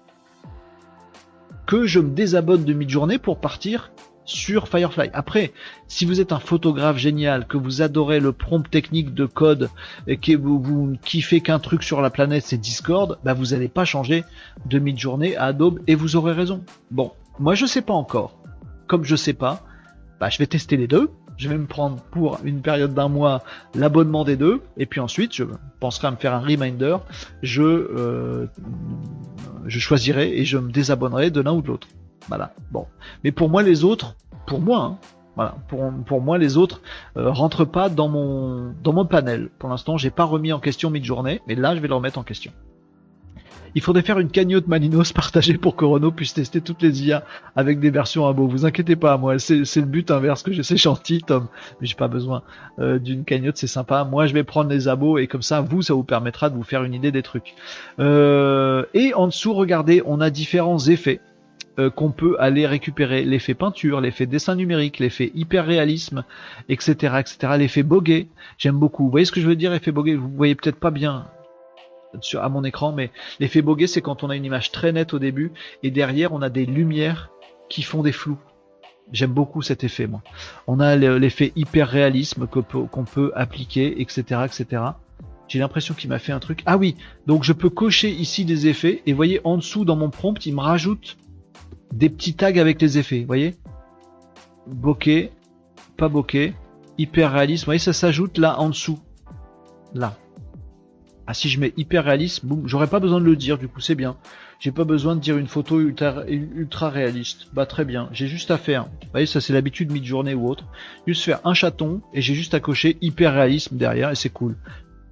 que 1.67 1.87
je 1.87 2.01
me 2.01 2.11
désabonne 2.11 2.65
de 2.65 2.73
mi-journée 2.73 3.19
pour 3.19 3.41
partir 3.41 3.93
sur 4.25 4.69
Firefly. 4.69 5.11
Après, 5.13 5.53
si 5.87 6.05
vous 6.05 6.21
êtes 6.21 6.33
un 6.33 6.39
photographe 6.39 6.97
génial, 6.97 7.47
que 7.47 7.57
vous 7.57 7.83
adorez 7.83 8.21
le 8.21 8.33
prompt 8.33 8.69
technique 8.69 9.15
de 9.15 9.27
code 9.27 9.71
et 10.07 10.17
que 10.17 10.37
vous, 10.37 10.61
vous 10.61 10.97
kiffez 11.05 11.41
qu'un 11.41 11.59
truc 11.59 11.83
sur 11.83 12.01
la 12.01 12.11
planète 12.11 12.45
c'est 12.47 12.57
Discord, 12.57 13.19
bah 13.25 13.35
vous 13.35 13.47
n'allez 13.47 13.69
pas 13.69 13.85
changer 13.85 14.25
de 14.67 14.79
mid-journée 14.79 15.37
à 15.37 15.45
Adobe 15.45 15.81
et 15.87 15.95
vous 15.95 16.17
aurez 16.17 16.33
raison. 16.33 16.65
Bon, 16.91 17.13
moi 17.39 17.55
je 17.55 17.67
sais 17.67 17.83
pas 17.83 17.95
encore. 17.95 18.39
Comme 18.87 19.05
je 19.05 19.17
sais 19.17 19.33
pas, 19.33 19.63
bah 20.21 20.29
je 20.29 20.39
vais 20.39 20.47
tester 20.47 20.77
les 20.77 20.87
deux. 20.87 21.11
Je 21.37 21.49
vais 21.49 21.59
me 21.59 21.67
prendre 21.67 21.97
pour 22.13 22.39
une 22.45 22.63
période 22.63 22.95
d'un 22.95 23.09
mois 23.09 23.43
l'abonnement 23.75 24.25
des 24.25 24.37
deux, 24.37 24.63
et 24.77 24.87
puis 24.87 25.01
ensuite 25.01 25.35
je 25.35 25.45
penserai 25.81 26.07
à 26.07 26.11
me 26.13 26.17
faire 26.17 26.33
un 26.33 26.39
reminder. 26.39 26.97
Je, 27.43 27.63
euh, 27.63 28.47
je 29.67 29.79
choisirai 29.81 30.39
et 30.39 30.45
je 30.45 30.59
me 30.59 30.71
désabonnerai 30.71 31.31
de 31.31 31.41
l'un 31.41 31.53
ou 31.53 31.63
de 31.63 31.67
l'autre. 31.67 31.89
Voilà. 32.29 32.55
Bon. 32.71 32.87
Mais 33.25 33.33
pour 33.33 33.49
moi, 33.49 33.63
les 33.63 33.85
autres, 33.85 34.17
pour 34.47 34.61
moi, 34.61 34.79
hein, 34.79 34.99
voilà. 35.35 35.57
Pour, 35.69 35.91
pour 36.07 36.21
moi, 36.21 36.39
les 36.39 36.57
autres 36.57 36.81
euh, 37.17 37.31
rentrent 37.31 37.65
pas 37.65 37.89
dans 37.89 38.09
mon 38.09 38.73
dans 38.83 38.93
mon 38.93 39.05
panel. 39.05 39.51
Pour 39.59 39.69
l'instant, 39.69 39.97
j'ai 39.97 40.11
pas 40.11 40.25
remis 40.25 40.53
en 40.53 40.61
question 40.61 40.91
mid-journée, 40.91 41.41
mais 41.49 41.57
là, 41.57 41.75
je 41.75 41.81
vais 41.81 41.89
le 41.89 41.95
remettre 41.95 42.19
en 42.19 42.23
question. 42.23 42.53
Il 43.75 43.83
faudrait 43.83 44.03
faire 44.03 44.19
une 44.19 44.31
cagnotte 44.31 44.69
Malinos 44.69 45.13
partagée 45.15 45.59
pour 45.59 45.77
que 45.77 45.85
Renault 45.85 46.13
puisse 46.13 46.35
tester 46.35 46.61
toutes 46.61 46.83
les 46.83 47.07
IA 47.07 47.25
avec 47.57 47.81
des 47.81 47.91
versions 47.91 48.27
abo. 48.27 48.47
Vous 48.47 48.65
inquiétez 48.67 48.97
pas, 48.97 49.17
moi, 49.17 49.39
c'est 49.39 49.77
le 49.77 49.83
but 49.83 50.11
inverse 50.11 50.43
que 50.43 50.53
j'ai. 50.53 50.63
C'est 50.63 50.77
gentil, 50.85 51.23
Tom, 51.23 51.49
mais 51.81 51.87
j'ai 51.87 51.97
pas 51.97 52.09
besoin 52.09 52.43
euh, 52.79 52.99
d'une 52.99 53.25
cagnotte, 53.25 53.57
c'est 53.57 53.67
sympa. 53.67 54.05
Moi, 54.05 54.27
je 54.27 54.35
vais 54.35 54.45
prendre 54.45 54.71
les 54.71 54.89
abos 54.89 55.19
et 55.19 55.27
comme 55.27 55.43
ça, 55.43 55.61
vous, 55.61 55.83
ça 55.83 55.95
vous 55.95 56.05
permettra 56.05 56.51
de 56.51 56.55
vous 56.55 56.63
faire 56.63 56.85
une 56.85 56.95
idée 56.95 57.13
des 57.13 57.23
trucs. 57.23 57.55
Euh, 57.99 58.85
et 58.95 59.15
en 59.15 59.27
dessous, 59.27 59.55
regardez, 59.55 60.03
on 60.07 60.21
a 60.21 60.31
différents 60.31 60.79
effets. 60.79 61.21
Euh, 61.81 61.91
qu'on 61.91 62.13
peut 62.13 62.37
aller 62.39 62.69
récupérer 62.69 63.25
l'effet 63.25 63.55
peinture, 63.55 64.01
l'effet 64.01 64.27
dessin 64.27 64.55
numérique, 64.55 65.01
l'effet 65.01 65.33
hyper 65.35 65.67
réalisme, 65.67 66.23
etc., 66.69 67.17
etc., 67.19 67.55
l'effet 67.59 67.83
bogué. 67.83 68.29
J'aime 68.59 68.79
beaucoup. 68.79 69.03
Vous 69.03 69.11
voyez 69.11 69.27
ce 69.27 69.33
que 69.33 69.41
je 69.41 69.47
veux 69.49 69.57
dire, 69.57 69.75
effet 69.75 69.91
bogué 69.91 70.15
Vous 70.15 70.29
voyez 70.29 70.55
peut-être 70.55 70.79
pas 70.79 70.93
bien 70.93 71.27
sur, 72.21 72.43
à 72.43 72.49
mon 72.49 72.65
écran, 72.65 72.93
mais 72.93 73.11
l'effet 73.41 73.63
bogué, 73.63 73.87
c'est 73.87 74.03
quand 74.03 74.23
on 74.23 74.31
a 74.31 74.37
une 74.37 74.45
image 74.45 74.73
très 74.73 74.93
nette 74.93 75.15
au 75.15 75.19
début 75.19 75.53
et 75.83 75.91
derrière 75.91 76.33
on 76.33 76.43
a 76.43 76.51
des 76.51 76.67
lumières 76.67 77.31
qui 77.69 77.83
font 77.83 78.03
des 78.03 78.13
flous. 78.13 78.39
J'aime 79.13 79.33
beaucoup 79.33 79.63
cet 79.63 79.85
effet, 79.85 80.07
moi. 80.07 80.23
On 80.67 80.81
a 80.81 80.97
l'effet 80.97 81.53
hyper 81.57 81.89
réalisme 81.89 82.47
qu'on 82.47 83.05
peut, 83.05 83.33
appliquer, 83.35 84.01
etc., 84.01 84.43
etc. 84.45 84.83
J'ai 85.47 85.59
l'impression 85.59 85.95
qu'il 85.95 86.09
m'a 86.09 86.19
fait 86.19 86.33
un 86.33 86.41
truc. 86.41 86.63
Ah 86.65 86.79
oui, 86.79 86.97
donc 87.27 87.45
je 87.45 87.53
peux 87.53 87.69
cocher 87.69 88.11
ici 88.11 88.47
des 88.47 88.67
effets 88.67 89.03
et 89.05 89.13
voyez 89.13 89.41
en 89.45 89.59
dessous 89.59 89.85
dans 89.85 89.97
mon 89.97 90.09
prompt, 90.09 90.47
il 90.47 90.55
me 90.55 90.61
rajoute 90.61 91.19
des 91.93 92.09
petits 92.09 92.35
tags 92.35 92.57
avec 92.57 92.81
les 92.81 92.99
effets. 92.99 93.25
Voyez 93.27 93.55
Bokeh, 94.67 95.31
pas 95.99 96.09
bokeh, 96.09 96.55
hyper 96.97 97.33
réalisme. 97.33 97.65
Vous 97.65 97.67
voyez, 97.67 97.79
ça 97.79 97.93
s'ajoute 97.93 98.39
là 98.39 98.59
en 98.59 98.71
dessous. 98.71 98.99
Là. 99.93 100.17
Ah 101.27 101.35
si 101.35 101.49
je 101.49 101.59
mets 101.59 101.73
hyper 101.77 102.05
réaliste, 102.05 102.45
boum, 102.45 102.63
j'aurais 102.67 102.87
pas 102.87 103.01
besoin 103.01 103.19
de 103.19 103.25
le 103.25 103.37
dire, 103.37 103.57
du 103.57 103.67
coup 103.69 103.81
c'est 103.81 103.95
bien. 103.95 104.17
J'ai 104.61 104.73
pas 104.73 104.85
besoin 104.85 105.17
de 105.17 105.21
dire 105.21 105.39
une 105.39 105.47
photo 105.47 105.81
ultra, 105.81 106.91
réaliste. 106.91 107.47
Bah 107.55 107.67
très 107.67 107.85
bien, 107.85 108.09
j'ai 108.13 108.27
juste 108.27 108.51
à 108.51 108.59
faire. 108.59 108.85
Vous 108.85 109.09
voyez, 109.11 109.27
ça 109.27 109.41
c'est 109.41 109.53
l'habitude 109.53 109.91
mid-journée 109.91 110.35
ou 110.35 110.49
autre. 110.49 110.65
Juste 111.07 111.25
faire 111.25 111.41
un 111.45 111.55
chaton 111.55 112.03
et 112.13 112.21
j'ai 112.21 112.35
juste 112.35 112.55
à 112.55 112.61
cocher 112.61 112.99
hyper 113.01 113.35
réalisme 113.35 113.77
derrière 113.77 114.11
et 114.11 114.15
c'est 114.15 114.29
cool. 114.29 114.57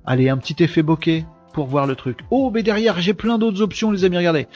Allez, 0.05 0.29
un 0.29 0.37
petit 0.37 0.63
effet 0.63 0.83
bokeh 0.83 1.25
pour 1.55 1.67
voir 1.67 1.87
le 1.87 1.97
truc. 1.97 2.21
Oh, 2.31 2.51
mais 2.53 2.63
derrière 2.63 3.01
j'ai 3.01 3.15
plein 3.15 3.39
d'autres 3.39 3.63
options 3.63 3.91
les 3.91 4.05
amis, 4.05 4.19
regardez. 4.19 4.49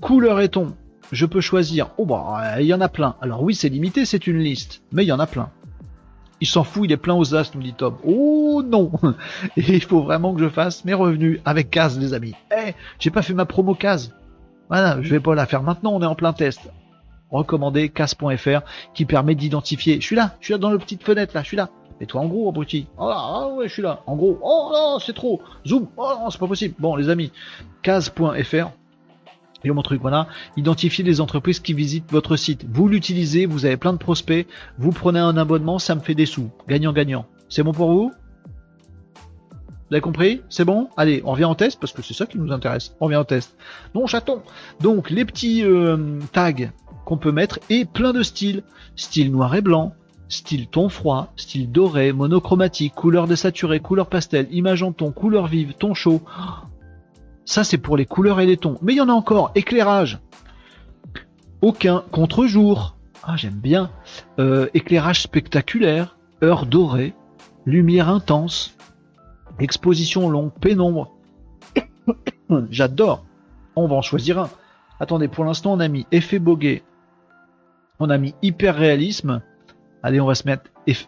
Couleur 0.00 0.40
et 0.40 0.48
ton. 0.48 0.76
Je 1.10 1.24
peux 1.24 1.40
choisir. 1.40 1.90
Oh 1.96 2.04
bah 2.04 2.60
il 2.60 2.66
y 2.66 2.74
en 2.74 2.82
a 2.82 2.88
plein. 2.88 3.16
Alors 3.22 3.42
oui 3.42 3.54
c'est 3.54 3.70
limité, 3.70 4.04
c'est 4.04 4.26
une 4.26 4.38
liste, 4.38 4.82
mais 4.92 5.04
il 5.04 5.08
y 5.08 5.12
en 5.12 5.20
a 5.20 5.26
plein. 5.26 5.50
Il 6.40 6.46
s'en 6.46 6.62
fout, 6.62 6.84
il 6.84 6.92
est 6.92 6.96
plein 6.96 7.14
aux 7.14 7.34
as, 7.34 7.54
nous 7.54 7.62
dit 7.62 7.74
Tom. 7.74 7.96
Oh 8.04 8.62
non 8.64 8.92
Et 9.56 9.62
il 9.74 9.82
faut 9.82 10.02
vraiment 10.02 10.34
que 10.34 10.40
je 10.40 10.48
fasse 10.48 10.84
mes 10.84 10.94
revenus 10.94 11.40
avec 11.44 11.70
Case, 11.70 11.98
les 11.98 12.14
amis. 12.14 12.34
Eh, 12.56 12.74
j'ai 12.98 13.10
pas 13.10 13.22
fait 13.22 13.34
ma 13.34 13.44
promo 13.44 13.74
Case. 13.74 14.14
Voilà, 14.68 15.02
je 15.02 15.10
vais 15.10 15.20
pas 15.20 15.34
la 15.34 15.46
faire 15.46 15.62
maintenant, 15.62 15.92
on 15.92 16.02
est 16.02 16.06
en 16.06 16.14
plein 16.14 16.32
test. 16.32 16.70
Recommandé 17.30 17.88
Case.fr 17.88 18.60
qui 18.94 19.04
permet 19.04 19.34
d'identifier. 19.34 20.00
Je 20.00 20.06
suis 20.06 20.16
là, 20.16 20.36
je 20.40 20.46
suis 20.46 20.52
là 20.54 20.58
dans 20.58 20.70
la 20.70 20.78
petite 20.78 21.02
fenêtre 21.02 21.32
là, 21.34 21.42
je 21.42 21.48
suis 21.48 21.56
là. 21.56 21.70
Mets-toi 22.00 22.20
en 22.20 22.26
gros, 22.26 22.48
abruti. 22.48 22.86
Oh 22.96 23.08
là, 23.08 23.16
ah 23.18 23.48
ouais, 23.48 23.66
je 23.66 23.72
suis 23.72 23.82
là. 23.82 24.02
En 24.06 24.14
gros. 24.14 24.38
Oh 24.40 24.70
non, 24.72 24.98
c'est 25.00 25.14
trop. 25.14 25.42
Zoom. 25.66 25.88
Oh 25.96 26.12
non, 26.20 26.30
c'est 26.30 26.38
pas 26.38 26.46
possible. 26.46 26.74
Bon, 26.78 26.94
les 26.94 27.08
amis, 27.08 27.32
case.fr 27.82 28.70
et 29.64 29.70
mon 29.70 29.82
truc, 29.82 30.00
voilà, 30.00 30.28
identifier 30.56 31.04
les 31.04 31.20
entreprises 31.20 31.60
qui 31.60 31.74
visitent 31.74 32.10
votre 32.10 32.36
site. 32.36 32.64
Vous 32.70 32.88
l'utilisez, 32.88 33.46
vous 33.46 33.64
avez 33.64 33.76
plein 33.76 33.92
de 33.92 33.98
prospects, 33.98 34.46
vous 34.78 34.92
prenez 34.92 35.18
un 35.18 35.36
abonnement, 35.36 35.78
ça 35.78 35.94
me 35.94 36.00
fait 36.00 36.14
des 36.14 36.26
sous. 36.26 36.50
Gagnant-gagnant. 36.68 37.26
C'est 37.48 37.62
bon 37.62 37.72
pour 37.72 37.90
vous? 37.90 38.12
Vous 39.88 39.94
avez 39.94 40.00
compris? 40.02 40.42
C'est 40.48 40.64
bon? 40.64 40.88
Allez, 40.96 41.22
on 41.24 41.32
revient 41.32 41.46
en 41.46 41.54
test, 41.54 41.80
parce 41.80 41.92
que 41.92 42.02
c'est 42.02 42.14
ça 42.14 42.26
qui 42.26 42.38
nous 42.38 42.52
intéresse. 42.52 42.94
On 43.00 43.06
revient 43.06 43.16
en 43.16 43.24
test. 43.24 43.56
Non, 43.94 44.06
chaton 44.06 44.42
Donc, 44.80 45.10
les 45.10 45.24
petits 45.24 45.64
euh, 45.64 46.18
tags 46.32 46.70
qu'on 47.06 47.16
peut 47.16 47.32
mettre, 47.32 47.58
et 47.70 47.86
plein 47.86 48.12
de 48.12 48.22
styles. 48.22 48.62
Style 48.96 49.32
noir 49.32 49.54
et 49.54 49.62
blanc, 49.62 49.94
style 50.28 50.66
ton 50.66 50.88
froid, 50.88 51.32
style 51.36 51.72
doré, 51.72 52.12
monochromatique, 52.12 52.94
couleur 52.94 53.26
désaturée, 53.26 53.80
couleur 53.80 54.08
pastel, 54.08 54.46
image 54.50 54.82
en 54.82 54.92
ton, 54.92 55.10
couleur 55.10 55.46
vive, 55.46 55.72
ton 55.74 55.94
chaud. 55.94 56.20
Ça, 57.48 57.64
c'est 57.64 57.78
pour 57.78 57.96
les 57.96 58.04
couleurs 58.04 58.40
et 58.40 58.46
les 58.46 58.58
tons. 58.58 58.76
Mais 58.82 58.92
il 58.92 58.96
y 58.96 59.00
en 59.00 59.08
a 59.08 59.12
encore. 59.12 59.52
Éclairage. 59.54 60.18
Aucun 61.62 62.04
contre-jour. 62.12 62.98
Ah, 63.22 63.38
j'aime 63.38 63.54
bien. 63.54 63.90
Euh, 64.38 64.68
éclairage 64.74 65.22
spectaculaire. 65.22 66.18
Heure 66.42 66.66
dorée. 66.66 67.14
Lumière 67.64 68.10
intense. 68.10 68.76
Exposition 69.60 70.28
longue. 70.28 70.52
Pénombre. 70.60 71.16
J'adore. 72.70 73.24
On 73.76 73.88
va 73.88 73.96
en 73.96 74.02
choisir 74.02 74.38
un. 74.38 74.50
Attendez, 75.00 75.28
pour 75.28 75.46
l'instant, 75.46 75.72
on 75.72 75.80
a 75.80 75.88
mis 75.88 76.06
effet 76.12 76.38
bogué. 76.38 76.82
On 77.98 78.10
a 78.10 78.18
mis 78.18 78.34
hyper 78.42 78.76
réalisme. 78.76 79.40
Allez, 80.02 80.20
on 80.20 80.26
va 80.26 80.34
se 80.34 80.46
mettre 80.46 80.64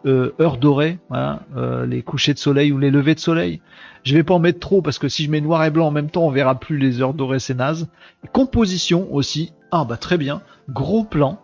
euh, 0.07 0.35
heure 0.41 0.57
dorée, 0.57 1.01
euh, 1.12 1.85
les 1.85 2.01
couchers 2.03 2.33
de 2.33 2.39
soleil 2.39 2.73
ou 2.73 2.79
les 2.79 2.91
levées 2.91 3.15
de 3.15 3.21
soleil. 3.21 3.61
Je 4.02 4.14
vais 4.14 4.22
pas 4.22 4.35
en 4.35 4.39
mettre 4.39 4.60
trop 4.60 4.82
parce 4.82 4.98
que 4.98 5.09
si 5.09 5.24
je 5.24 5.31
mets 5.31 5.40
noir 5.40 5.64
et 5.64 5.70
blanc 5.70 5.89
en 5.89 5.90
même 5.90 6.10
temps, 6.10 6.27
on 6.27 6.31
verra 6.31 6.59
plus 6.59 6.78
les 6.78 7.02
heures 7.02 7.14
dorées, 7.14 7.39
c'est 7.39 7.55
naze. 7.55 7.89
composition 8.32 9.12
aussi. 9.12 9.52
Ah 9.70 9.85
bah 9.85 9.97
très 9.97 10.16
bien. 10.16 10.43
Gros 10.68 11.05
plan. 11.05 11.39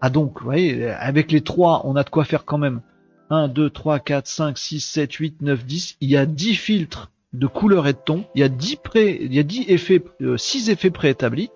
Ah 0.00 0.10
donc, 0.10 0.38
vous 0.38 0.44
voyez, 0.44 0.90
avec 0.90 1.32
les 1.32 1.40
trois, 1.40 1.82
on 1.84 1.96
a 1.96 2.04
de 2.04 2.10
quoi 2.10 2.24
faire 2.24 2.44
quand 2.44 2.58
même. 2.58 2.82
1, 3.30 3.48
2, 3.48 3.70
3, 3.70 4.00
4, 4.00 4.26
5, 4.26 4.58
6, 4.58 4.80
7, 4.80 5.12
8, 5.12 5.42
9, 5.42 5.64
10. 5.64 5.96
Il 6.00 6.10
y 6.10 6.16
a 6.16 6.26
10 6.26 6.54
filtres 6.56 7.10
de 7.32 7.46
couleurs 7.46 7.86
et 7.86 7.92
de 7.92 7.98
tons. 7.98 8.24
Il 8.34 8.40
y 8.40 8.44
a 8.44 8.48
10 8.48 8.76
pré, 8.76 9.18
il 9.20 9.34
y 9.34 9.38
a 9.38 9.42
10 9.42 9.66
effets, 9.68 10.02
6 10.36 10.68
euh, 10.68 10.72
effets 10.72 10.90
préétablis. 10.90 11.50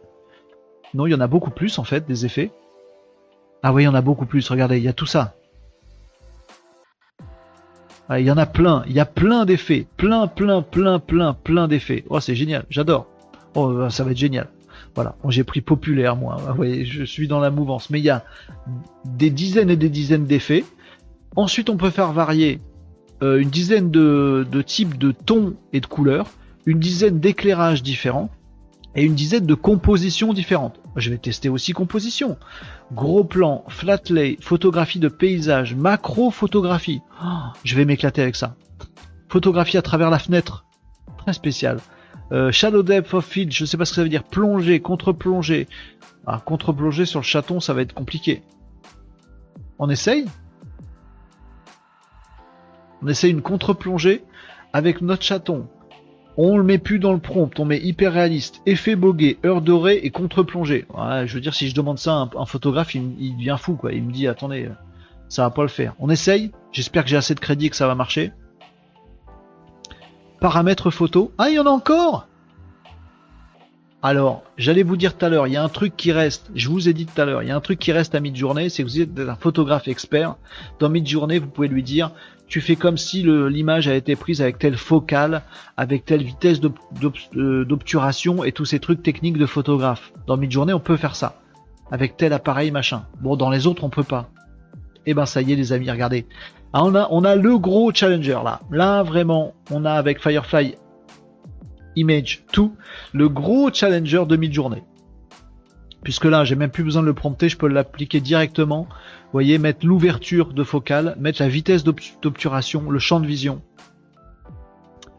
Non, 0.95 1.07
il 1.07 1.11
y 1.11 1.15
en 1.15 1.21
a 1.21 1.27
beaucoup 1.27 1.51
plus 1.51 1.79
en 1.79 1.85
fait, 1.85 2.07
des 2.07 2.25
effets. 2.25 2.51
Ah 3.63 3.73
oui, 3.73 3.83
il 3.83 3.87
y 3.87 3.89
en 3.89 3.95
a 3.95 4.01
beaucoup 4.01 4.27
plus. 4.27 4.49
Regardez, 4.49 4.79
il 4.79 4.85
y 4.85 4.89
a 4.89 4.93
tout 4.93 5.07
ça. 5.07 5.35
Ah, 8.09 8.21
il 8.21 8.27
y 8.27 8.31
en 8.31 8.39
a 8.39 8.47
plein. 8.47 8.85
Il 8.87 8.93
y 8.93 9.01
a 9.01 9.05
plein 9.05 9.45
d'effets. 9.45 9.87
Plein, 9.97 10.27
plein, 10.27 10.63
plein, 10.63 10.99
plein, 10.99 11.35
plein 11.35 11.69
d'effets. 11.69 12.05
Oh, 12.09 12.21
c'est 12.21 12.35
génial. 12.35 12.65
J'adore. 12.71 13.07
Oh, 13.55 13.69
euh, 13.69 13.91
ça 13.91 14.05
va 14.05 14.13
être 14.13 14.17
génial. 14.17 14.49
Voilà. 14.95 15.15
j'ai 15.29 15.45
pris 15.45 15.61
populaire, 15.61 16.17
moi. 16.17 16.37
Vous 16.49 16.55
voyez, 16.55 16.85
je 16.85 17.05
suis 17.05 17.29
dans 17.29 17.41
la 17.41 17.51
mouvance. 17.51 17.91
Mais 17.91 18.01
il 18.01 18.05
y 18.05 18.11
a 18.11 18.25
des 19.05 19.31
dizaines 19.31 19.71
et 19.71 19.77
des 19.77 19.91
dizaines 19.91 20.25
d'effets. 20.25 20.65
Ensuite, 21.37 21.69
on 21.71 21.77
peut 21.77 21.91
faire 21.91 22.13
varier 22.13 22.61
euh, 23.23 23.39
une 23.39 23.51
dizaine 23.51 23.91
de 23.91 24.63
types 24.65 24.97
de 24.97 25.13
tons 25.13 25.55
et 25.73 25.81
de 25.81 25.87
couleurs, 25.87 26.29
une 26.67 26.79
dizaine 26.79 27.21
d'éclairages 27.21 27.83
différents 27.83 28.31
et 28.95 29.05
une 29.05 29.15
dizaine 29.15 29.47
de 29.47 29.55
compositions 29.55 30.33
différentes. 30.33 30.81
Je 30.99 31.11
vais 31.11 31.19
tester 31.19 31.49
aussi 31.49 31.73
composition. 31.73 32.39
Gros 32.93 33.25
plan, 33.25 33.65
flat 33.69 34.01
lay, 34.11 34.37
photographie 34.41 34.99
de 34.99 35.09
paysage, 35.09 35.75
macro 35.75 36.31
photographie. 36.31 37.01
Oh, 37.23 37.27
je 37.65 37.77
vais 37.77 37.85
m'éclater 37.85 38.23
avec 38.23 38.37
ça. 38.37 38.57
Photographie 39.29 39.77
à 39.77 39.83
travers 39.83 40.11
la 40.11 40.19
fenêtre. 40.19 40.65
Très 41.19 41.33
spécial. 41.33 41.79
Euh, 42.33 42.51
shadow 42.51 42.83
depth 42.83 43.15
of 43.15 43.25
field, 43.25 43.53
je 43.53 43.65
sais 43.65 43.77
pas 43.77 43.85
ce 43.85 43.93
que 43.93 43.97
ça 43.97 44.03
veut 44.03 44.09
dire. 44.09 44.25
Plonger, 44.25 44.81
contre-plongée. 44.81 45.69
Ah, 46.27 46.43
contre-plongée 46.45 47.07
sur 47.07 47.21
le 47.21 47.25
chaton, 47.25 47.61
ça 47.61 47.75
va 47.75 47.83
être 47.83 47.95
compliqué. 47.95 48.43
On 49.79 49.89
essaye? 49.89 50.27
On 53.03 53.07
essaye 53.07 53.31
une 53.31 53.43
contre-plongée 53.43 54.25
avec 54.73 55.01
notre 55.01 55.23
chaton. 55.23 55.69
On 56.41 56.57
le 56.57 56.63
met 56.63 56.79
plus 56.79 57.01
dans 57.01 57.13
le 57.13 57.19
prompt, 57.19 57.51
on 57.59 57.65
met 57.65 57.81
hyper 57.81 58.13
réaliste, 58.13 58.63
effet 58.65 58.95
bogué, 58.95 59.39
heure 59.45 59.61
dorée 59.61 59.99
et 60.05 60.11
contre-plongée. 60.11 60.87
je 61.25 61.35
veux 61.35 61.41
dire, 61.41 61.53
si 61.53 61.69
je 61.69 61.75
demande 61.75 61.99
ça 61.99 62.15
à 62.15 62.31
un, 62.39 62.47
photographe, 62.47 62.95
il, 62.95 63.37
devient 63.37 63.57
fou, 63.59 63.75
quoi. 63.75 63.93
Il 63.93 64.05
me 64.05 64.13
dit, 64.13 64.29
attendez, 64.29 64.69
ça 65.29 65.43
va 65.43 65.51
pas 65.51 65.63
le 65.63 65.69
faire. 65.69 65.97
On 65.99 66.09
essaye. 66.09 66.53
J'espère 66.71 67.03
que 67.03 67.11
j'ai 67.11 67.17
assez 67.17 67.35
de 67.35 67.41
crédit 67.41 67.67
et 67.67 67.71
que 67.71 67.77
ça 67.77 67.89
va 67.89 67.97
marcher. 67.97 68.31
Paramètres 70.41 70.93
photo. 70.93 71.33
Ah, 71.39 71.51
il 71.51 71.57
y 71.57 71.59
en 71.59 71.67
a 71.67 71.71
encore 71.71 72.29
alors, 74.01 74.45
j'allais 74.57 74.85
vous 74.85 74.97
dire 74.97 75.19
tout 75.19 75.27
à 75.27 75.29
l'heure, 75.29 75.49
il 75.49 75.55
y 75.55 75.57
a 75.57 75.63
un 75.65 75.69
truc 75.69 75.97
qui 75.97 76.13
reste, 76.13 76.53
je 76.55 76.69
vous 76.69 76.89
ai 76.89 76.93
dit 76.93 77.05
tout 77.05 77.21
à 77.21 77.25
l'heure, 77.25 77.43
il 77.43 77.49
y 77.49 77.51
a 77.51 77.57
un 77.57 77.61
truc 77.61 77.81
qui 77.81 77.91
reste 77.91 78.15
à 78.15 78.21
mid-journée, 78.21 78.69
c'est 78.69 78.85
que 78.85 78.89
vous 78.89 79.01
êtes 79.01 79.19
un 79.19 79.35
photographe 79.35 79.89
expert. 79.89 80.37
Dans 80.79 80.89
mid-journée, 80.89 81.41
vous 81.41 81.49
pouvez 81.49 81.67
lui 81.67 81.83
dire, 81.83 82.13
tu 82.49 82.61
fais 82.63 82.77
comme 82.77 82.97
si 82.97 83.23
l'image 83.23 83.89
a 83.89 83.95
été 83.95 84.17
prise 84.17 84.41
avec 84.41 84.59
telle 84.59 84.77
focale, 84.77 85.43
avec 85.77 86.05
telle 86.05 86.23
vitesse 86.23 86.61
euh, 87.37 87.65
d'obturation 87.65 88.43
et 88.43 88.53
tous 88.53 88.65
ces 88.65 88.81
trucs 88.81 89.03
techniques 89.03 89.37
de 89.37 89.47
photographe. 89.47 90.13
Dans 90.27 90.37
mid-journée, 90.37 90.73
on 90.73 90.81
peut 90.81 90.97
faire 90.97 91.15
ça. 91.15 91.41
Avec 91.91 92.17
tel 92.17 92.33
appareil, 92.33 92.71
machin. 92.71 93.05
Bon, 93.21 93.37
dans 93.37 93.51
les 93.51 93.67
autres, 93.67 93.85
on 93.85 93.91
peut 93.91 94.03
pas. 94.03 94.31
Eh 95.07 95.15
ben, 95.15 95.27
ça 95.27 95.43
y 95.43 95.53
est, 95.53 95.57
les 95.57 95.73
amis, 95.73 95.91
regardez. 95.91 96.27
Ah, 96.73 96.85
on 96.85 97.25
a, 97.25 97.37
le 97.37 97.59
gros 97.59 97.93
challenger 97.93 98.41
là. 98.45 98.61
Là, 98.71 99.03
vraiment, 99.03 99.55
on 99.71 99.85
a 99.85 99.93
avec 99.93 100.21
Firefly 100.21 100.77
Image 101.97 102.45
2, 102.55 102.69
le 103.15 103.29
gros 103.29 103.73
challenger 103.73 104.25
de 104.27 104.37
mid-journée. 104.37 104.83
puisque 106.03 106.27
là 106.27 106.45
j'ai 106.45 106.55
même 106.55 106.71
plus 106.71 106.85
besoin 106.85 107.03
de 107.03 107.07
le 107.07 107.15
prompter, 107.15 107.49
je 107.49 107.57
peux 107.57 107.69
l'appliquer 107.69 108.21
directement. 108.21 108.87
Voyez, 109.33 109.59
mettre 109.59 109.87
l'ouverture 109.87 110.55
de 110.55 110.65
focale, 110.65 111.17
mettre 111.19 111.43
la 111.43 111.49
vitesse 111.49 111.85
d'obturation, 111.85 112.91
le 112.91 112.99
champ 112.99 113.21
de 113.21 113.27
vision. 113.27 113.63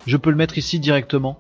Je 0.08 0.18
peux 0.18 0.32
le 0.32 0.36
mettre 0.36 0.58
ici 0.58 0.80
directement, 0.80 1.38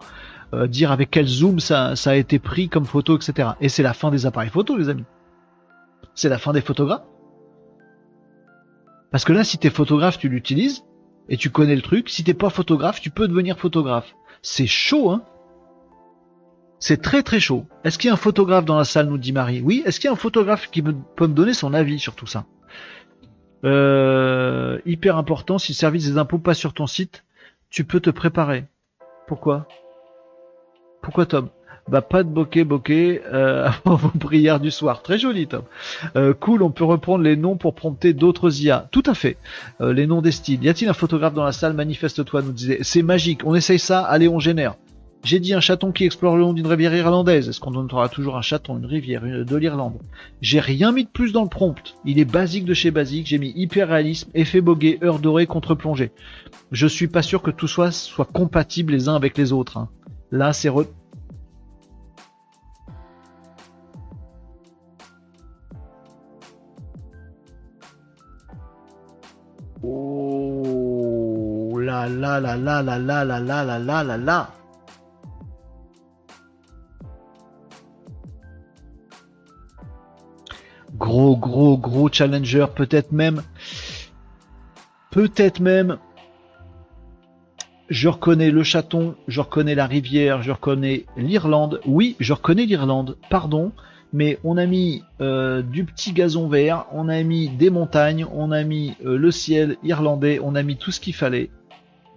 euh, 0.54 0.68
dire 0.68 0.92
avec 0.92 1.10
quel 1.10 1.26
zoom 1.26 1.60
ça, 1.60 1.96
ça 1.96 2.12
a 2.12 2.16
été 2.16 2.38
pris 2.38 2.70
comme 2.70 2.86
photo, 2.86 3.18
etc. 3.18 3.50
Et 3.60 3.70
c'est 3.70 3.82
la 3.82 3.94
fin 3.94 4.12
des 4.12 4.26
appareils 4.28 4.50
photo, 4.50 4.78
les 4.78 4.90
amis. 4.90 5.06
C'est 6.14 6.30
la 6.30 6.38
fin 6.38 6.54
des 6.54 6.62
photographes. 6.62 7.06
Parce 9.12 9.26
que 9.26 9.34
là, 9.34 9.44
si 9.44 9.58
t'es 9.58 9.72
photographe, 9.72 10.20
tu 10.20 10.30
l'utilises 10.30 10.84
et 11.28 11.38
tu 11.38 11.50
connais 11.50 11.76
le 11.76 11.82
truc. 11.82 12.10
Si 12.10 12.24
t'es 12.24 12.36
pas 12.36 12.52
photographe, 12.52 13.02
tu 13.02 13.10
peux 13.10 13.28
devenir 13.28 13.58
photographe. 13.58 14.14
C'est 14.44 14.68
chaud, 14.68 15.10
hein? 15.10 15.24
C'est 16.80 17.02
très 17.02 17.24
très 17.24 17.40
chaud. 17.40 17.66
Est-ce 17.84 17.98
qu'il 17.98 18.08
y 18.08 18.12
a 18.12 18.14
un 18.14 18.18
photographe 18.18 18.66
dans 18.66 18.78
la 18.78 18.86
salle, 18.86 19.08
nous 19.08 19.18
dit 19.18 19.34
Marie? 19.34 19.62
Oui. 19.62 19.82
Est-ce 19.86 20.00
qu'il 20.00 20.08
y 20.08 20.10
a 20.10 20.14
un 20.14 20.16
photographe 20.16 20.70
qui 20.72 20.82
peut 20.82 20.94
me 21.28 21.34
donner 21.34 21.54
son 21.54 21.74
avis 21.74 22.00
sur 22.00 22.16
tout 22.16 22.28
ça? 22.28 22.46
Euh, 23.64 24.80
Hyper 24.86 25.18
important, 25.18 25.58
si 25.58 25.74
le 25.74 25.78
service 25.78 26.06
des 26.06 26.18
impôts 26.18 26.40
passe 26.40 26.58
sur 26.58 26.74
ton 26.74 26.88
site, 26.88 27.24
tu 27.70 27.84
peux 27.84 28.00
te 28.00 28.10
préparer. 28.10 28.66
Pourquoi? 29.28 29.68
Pourquoi 31.02 31.26
Tom? 31.26 31.50
Bah 31.90 32.02
pas 32.02 32.22
de 32.22 32.30
bokeh 32.30 32.66
bokeh 32.66 33.22
euh, 33.34 33.68
avant 33.86 33.96
vos 33.96 34.10
prières 34.10 34.60
du 34.60 34.70
soir. 34.70 35.02
Très 35.02 35.18
joli 35.18 35.48
Tom. 35.48 35.64
Euh, 36.16 36.34
cool, 36.34 36.62
on 36.62 36.70
peut 36.70 36.84
reprendre 36.84 37.24
les 37.24 37.36
noms 37.36 37.58
pour 37.58 37.74
prompter 37.74 38.14
d'autres 38.14 38.62
IA. 38.62 38.88
Tout 38.92 39.04
à 39.08 39.16
fait. 39.16 39.38
Euh, 39.82 39.92
les 39.92 40.06
noms 40.06 40.22
des 40.22 40.32
styles. 40.32 40.64
Y 40.64 40.70
a-t-il 40.70 40.90
un 40.90 40.94
photographe 40.94 41.34
dans 41.34 41.44
la 41.44 41.52
salle? 41.52 41.74
Manifeste-toi, 41.74 42.44
nous 42.44 42.52
disait. 42.52 42.80
C'est 42.82 43.02
magique. 43.02 43.42
On 43.44 43.56
essaye 43.56 43.80
ça. 43.80 44.02
Allez, 44.02 44.28
on 44.28 44.40
génère. 44.40 44.76
J'ai 45.24 45.40
dit 45.40 45.54
un 45.54 45.60
chaton 45.60 45.92
qui 45.92 46.06
explore 46.06 46.38
le 46.38 46.42
long 46.42 46.54
d'une 46.54 46.66
rivière 46.66 46.96
irlandaise. 46.96 47.50
Est-ce 47.50 47.60
qu'on 47.60 47.72
donnera 47.72 48.08
toujours 48.08 48.38
un 48.38 48.42
chaton, 48.42 48.78
une 48.78 48.86
rivière 48.86 49.22
de 49.22 49.56
l'Irlande 49.58 50.00
J'ai 50.42 50.62
rien 50.62 50.94
mis 50.94 51.04
de 51.04 51.10
plus 51.10 51.34
dans 51.34 51.44
le 51.44 51.50
prompt. 51.50 51.96
Il 52.06 52.20
est 52.20 52.26
basique 52.26 52.66
de 52.66 52.74
chez 52.74 52.90
basique. 52.90 53.28
J'ai 53.28 53.38
mis 53.38 53.52
hyper 53.56 53.90
réalisme, 53.90 54.32
effet 54.34 54.62
bogué, 54.62 54.98
heure 55.04 55.20
dorée, 55.20 55.46
contre-plongée. 55.46 56.12
Je 56.72 56.88
suis 56.88 57.08
pas 57.08 57.22
sûr 57.22 57.42
que 57.42 57.52
tout 57.52 57.68
soit, 57.68 57.92
compatible 58.34 58.94
les 58.94 59.10
uns 59.10 59.16
avec 59.16 59.38
les 59.38 59.52
autres. 59.52 59.78
Hein. 59.78 59.90
Là, 60.32 60.54
c'est 60.54 60.70
re... 60.70 60.86
Oh 69.84 71.78
là 71.78 72.08
là 72.08 72.40
là 72.40 72.56
là 72.56 72.82
là 72.82 73.00
là 73.00 73.24
là 73.24 73.64
là 73.64 73.80
là 73.80 74.04
là 74.04 74.18
là 74.18 74.50
gros, 81.00 81.36
gros, 81.38 81.78
gros 81.78 82.10
challenger, 82.12 82.66
peut-être 82.76 83.12
même, 83.12 83.42
peut-être 85.10 85.62
même, 85.62 85.98
je 87.90 88.08
reconnais 88.08 88.52
le 88.52 88.62
chaton, 88.64 89.16
je 89.28 89.42
reconnais 89.42 89.74
la 89.74 89.88
rivière, 89.88 90.44
je 90.44 90.52
reconnais 90.52 91.06
l'Irlande. 91.18 91.82
Oui, 91.86 92.16
je 92.20 92.34
reconnais 92.34 92.66
l'Irlande, 92.66 93.18
pardon, 93.30 93.72
mais 94.14 94.38
on 94.44 94.58
a 94.58 94.66
mis 94.66 95.04
euh, 95.22 95.62
du 95.64 95.86
petit 95.86 96.12
gazon 96.12 96.48
vert, 96.48 96.86
on 96.92 97.10
a 97.10 97.24
mis 97.24 97.50
des 97.50 97.70
montagnes, 97.70 98.26
on 98.32 98.52
a 98.52 98.64
mis 98.64 98.96
euh, 99.06 99.18
le 99.18 99.32
ciel 99.32 99.78
irlandais, 99.84 100.40
on 100.44 100.54
a 100.54 100.62
mis 100.62 100.78
tout 100.78 100.92
ce 100.92 101.00
qu'il 101.00 101.16
fallait. 101.16 101.50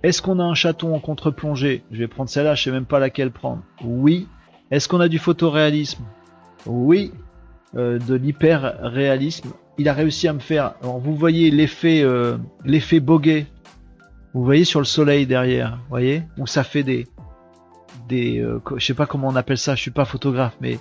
Est-ce 0.02 0.20
qu'on 0.20 0.40
a 0.40 0.44
un 0.44 0.54
chaton 0.54 0.94
en 0.94 0.98
contre-plongée? 0.98 1.84
Je 1.92 1.98
vais 1.98 2.08
prendre 2.08 2.28
celle-là, 2.28 2.56
je 2.56 2.64
sais 2.64 2.72
même 2.72 2.86
pas 2.86 2.98
laquelle 2.98 3.30
prendre. 3.30 3.62
Oui. 3.84 4.26
Est-ce 4.72 4.88
qu'on 4.88 5.00
a 5.00 5.08
du 5.08 5.18
photoréalisme? 5.18 6.02
Oui. 6.66 7.12
Euh, 7.74 7.98
de 7.98 8.14
l'hyper 8.14 8.80
réalisme. 8.82 9.50
Il 9.78 9.88
a 9.88 9.94
réussi 9.94 10.28
à 10.28 10.34
me 10.34 10.40
faire. 10.40 10.74
Alors 10.82 10.98
vous 10.98 11.16
voyez 11.16 11.50
l'effet 11.50 12.02
euh, 12.02 12.36
l'effet 12.66 13.00
boguet. 13.00 13.46
Vous 14.34 14.44
voyez 14.44 14.64
sur 14.64 14.78
le 14.78 14.84
soleil 14.84 15.26
derrière, 15.26 15.76
vous 15.76 15.88
voyez 15.88 16.22
où 16.36 16.46
ça 16.46 16.64
fait 16.64 16.82
des 16.82 17.06
des 18.08 18.40
euh, 18.40 18.60
je 18.76 18.84
sais 18.84 18.92
pas 18.92 19.06
comment 19.06 19.28
on 19.28 19.36
appelle 19.36 19.56
ça, 19.56 19.74
je 19.74 19.80
suis 19.80 19.90
pas 19.90 20.04
photographe, 20.04 20.56
mais 20.60 20.78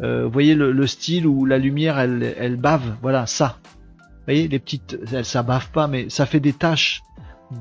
vous 0.00 0.30
voyez 0.30 0.56
le, 0.56 0.86
style 0.88 1.28
où 1.28 1.44
la 1.44 1.58
lumière 1.58 1.96
elle 2.00 2.34
elle 2.36 2.56
bave, 2.56 2.96
voilà 3.02 3.26
ça. 3.26 3.58
Vous 3.62 4.24
voyez 4.26 4.48
les 4.48 4.58
petites, 4.58 4.98
ça 5.22 5.44
bave 5.44 5.70
pas, 5.70 5.86
mais 5.86 6.08
ça 6.08 6.26
fait 6.26 6.40
des 6.40 6.52
taches 6.52 7.02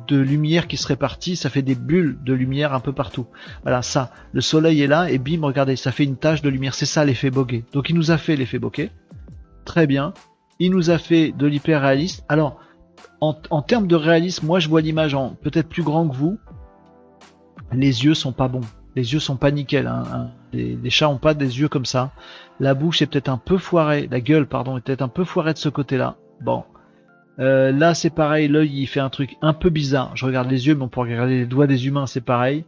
de 0.08 0.18
lumière 0.18 0.68
qui 0.68 0.78
se 0.78 0.88
répartit, 0.88 1.36
ça 1.36 1.50
fait 1.50 1.62
des 1.62 1.76
bulles 1.76 2.18
de 2.24 2.34
lumière 2.34 2.74
un 2.74 2.80
peu 2.80 2.94
partout. 2.94 3.28
Voilà, 3.64 3.82
ça. 3.82 4.12
Le 4.34 4.42
soleil 4.42 4.82
est 4.82 4.88
là 4.88 5.10
et 5.10 5.18
bim, 5.18 5.44
regardez, 5.44 5.76
ça 5.76 5.92
fait 5.92 6.04
une 6.04 6.18
tache 6.18 6.42
de 6.42 6.50
lumière. 6.50 6.74
C'est 6.74 6.86
ça 6.86 7.06
l'effet 7.06 7.32
bokeh. 7.32 7.64
Donc 7.74 7.90
il 7.90 7.96
nous 7.96 8.12
a 8.12 8.18
fait 8.18 8.36
l'effet 8.36 8.60
bokeh. 8.60 8.92
Très 9.66 9.88
bien. 9.88 10.14
Il 10.60 10.72
nous 10.72 10.90
a 10.90 10.98
fait 10.98 11.32
de 11.32 11.48
l'hyper 11.48 11.82
réaliste. 11.82 12.24
Alors, 12.30 12.60
en, 13.20 13.62
termes 13.62 13.88
de 13.88 13.96
réalisme, 13.96 14.46
moi 14.48 14.60
je 14.60 14.68
vois 14.68 14.82
l'image 14.82 15.14
en 15.14 15.36
peut-être 15.42 15.70
plus 15.70 15.84
grand 15.84 16.08
que 16.08 16.16
vous. 16.16 16.38
Les 17.72 18.04
yeux 18.04 18.14
sont 18.14 18.34
pas 18.34 18.48
bons. 18.48 18.62
Les 18.96 19.14
yeux 19.14 19.20
sont 19.20 19.38
pas 19.38 19.52
nickel. 19.52 19.88
Hein, 19.88 20.04
hein. 20.12 20.28
Les, 20.54 20.76
les, 20.76 20.90
chats 20.90 21.10
ont 21.10 21.18
pas 21.18 21.34
des 21.34 21.60
yeux 21.60 21.70
comme 21.70 21.86
ça. 21.86 22.12
La 22.60 22.74
bouche 22.74 23.02
est 23.02 23.08
peut-être 23.08 23.30
un 23.30 23.38
peu 23.38 23.58
foirée. 23.58 24.08
La 24.12 24.20
gueule, 24.20 24.48
pardon, 24.48 24.78
est 24.78 24.82
peut-être 24.82 25.02
un 25.02 25.08
peu 25.08 25.24
foirée 25.24 25.54
de 25.54 25.58
ce 25.58 25.70
côté-là. 25.70 26.18
Bon, 26.42 26.64
euh, 27.42 27.72
là, 27.72 27.96
c'est 27.96 28.12
pareil, 28.12 28.48
l'œil 28.48 28.72
il 28.72 28.86
fait 28.86 29.00
un 29.00 29.10
truc 29.10 29.36
un 29.42 29.54
peu 29.54 29.70
bizarre. 29.70 30.16
Je 30.16 30.26
regarde 30.26 30.50
les 30.50 30.68
yeux, 30.68 30.76
mais 30.76 30.84
on 30.84 30.90
peut 30.90 31.02
regarder 31.02 31.40
les 31.40 31.46
doigts 31.46 31.68
des 31.68 31.88
humains, 31.88 32.06
c'est 32.06 32.22
pareil. 32.22 32.66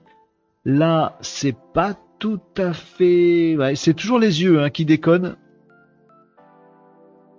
Là, 0.65 1.17
c'est 1.21 1.55
pas 1.73 1.95
tout 2.17 2.39
à 2.57 2.73
fait. 2.73 3.55
c'est 3.75 3.93
toujours 3.93 4.17
les 4.17 4.41
yeux 4.41 4.61
hein, 4.61 4.69
qui 4.71 4.85
déconnent. 4.85 5.35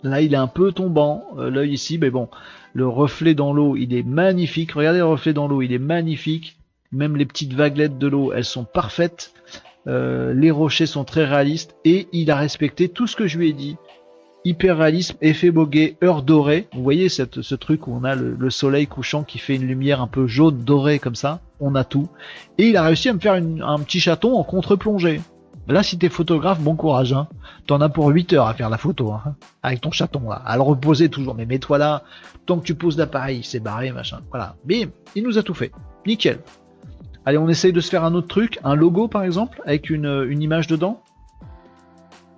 Là, 0.05 0.21
il 0.21 0.35
est 0.35 0.39
un 0.39 0.47
peu 0.47 0.71
tombant, 0.71 1.25
euh, 1.39 1.51
l'œil 1.51 1.73
ici, 1.73 1.99
mais 1.99 2.11
bon, 2.11 2.29
le 2.75 2.87
reflet 2.87 3.35
dans 3.35 3.53
l'eau, 3.53 3.75
il 3.75 3.95
est 3.95 4.03
magnifique. 4.03 4.73
Regardez 4.73 4.99
le 4.99 5.07
reflet 5.07 5.33
dans 5.33 5.49
l'eau, 5.49 5.63
il 5.63 5.73
est 5.73 5.79
magnifique. 5.79 6.59
Même 6.93 7.17
les 7.17 7.27
petites 7.27 7.55
vaguelettes 7.55 7.99
de 7.99 8.07
l'eau, 8.07 8.33
elles 8.33 8.45
sont 8.45 8.65
parfaites. 8.65 9.33
Euh, 9.87 10.33
les 10.35 10.51
rochers 10.51 10.87
sont 10.87 11.05
très 11.05 11.25
réalistes 11.25 11.75
et 11.85 12.07
il 12.13 12.31
a 12.31 12.37
respecté 12.37 12.89
tout 12.89 13.07
ce 13.07 13.17
que 13.17 13.27
je 13.27 13.39
lui 13.39 13.49
ai 13.49 13.53
dit 13.53 13.77
hyper 14.45 14.79
réalisme, 14.79 15.17
effet 15.21 15.51
bogué, 15.51 15.97
heure 16.03 16.23
dorée. 16.23 16.69
Vous 16.75 16.83
voyez 16.83 17.09
cette, 17.09 17.43
ce 17.43 17.55
truc 17.55 17.87
où 17.87 17.95
on 17.95 18.05
a 18.05 18.15
le, 18.15 18.51
soleil 18.51 18.87
couchant 18.87 19.23
qui 19.23 19.39
fait 19.39 19.57
une 19.57 19.67
lumière 19.67 20.01
un 20.01 20.07
peu 20.07 20.27
jaune 20.27 20.59
dorée 20.59 20.99
comme 20.99 21.15
ça. 21.15 21.41
On 21.61 21.75
a 21.75 21.85
tout. 21.85 22.09
Et 22.59 22.69
il 22.69 22.77
a 22.77 22.83
réussi 22.83 23.09
à 23.09 23.15
me 23.15 23.19
faire 23.19 23.35
un 23.35 23.79
petit 23.81 24.01
chaton 24.01 24.37
en 24.37 24.45
contre-plongée. 24.45 25.21
Là, 25.67 25.83
si 25.83 25.97
t'es 25.97 26.11
photographe, 26.11 26.61
bon 26.61 26.77
courage. 26.77 27.15
Hein. 27.15 27.27
T'en 27.67 27.81
as 27.81 27.89
pour 27.89 28.09
8 28.09 28.35
heures 28.35 28.49
à 28.49 28.55
faire 28.55 28.69
la 28.69 28.77
photo. 28.77 29.13
Hein. 29.13 29.35
Avec 29.63 29.81
ton 29.81 29.91
chaton 29.91 30.29
là. 30.29 30.43
À 30.45 30.57
le 30.57 30.63
reposer 30.63 31.09
toujours. 31.09 31.35
Mais 31.35 31.47
mets-toi 31.47 31.79
là. 31.79 32.03
Tant 32.45 32.59
que 32.59 32.65
tu 32.65 32.75
poses 32.75 32.99
l'appareil, 32.99 33.41
c'est 33.43 33.61
barré, 33.61 33.91
machin. 33.91 34.21
Voilà. 34.31 34.57
Bim. 34.65 34.91
Il 35.15 35.25
nous 35.25 35.39
a 35.39 35.43
tout 35.43 35.55
fait. 35.55 35.73
Nickel. 36.07 36.41
Allez, 37.25 37.39
on 37.39 37.49
essaye 37.49 37.73
de 37.73 37.81
se 37.81 37.89
faire 37.89 38.05
un 38.05 38.13
autre 38.13 38.29
truc. 38.29 38.59
Un 38.63 38.75
logo 38.75 39.09
par 39.09 39.23
exemple. 39.23 39.63
Avec 39.65 39.89
une, 39.89 40.27
une 40.29 40.43
image 40.43 40.67
dedans. 40.67 41.03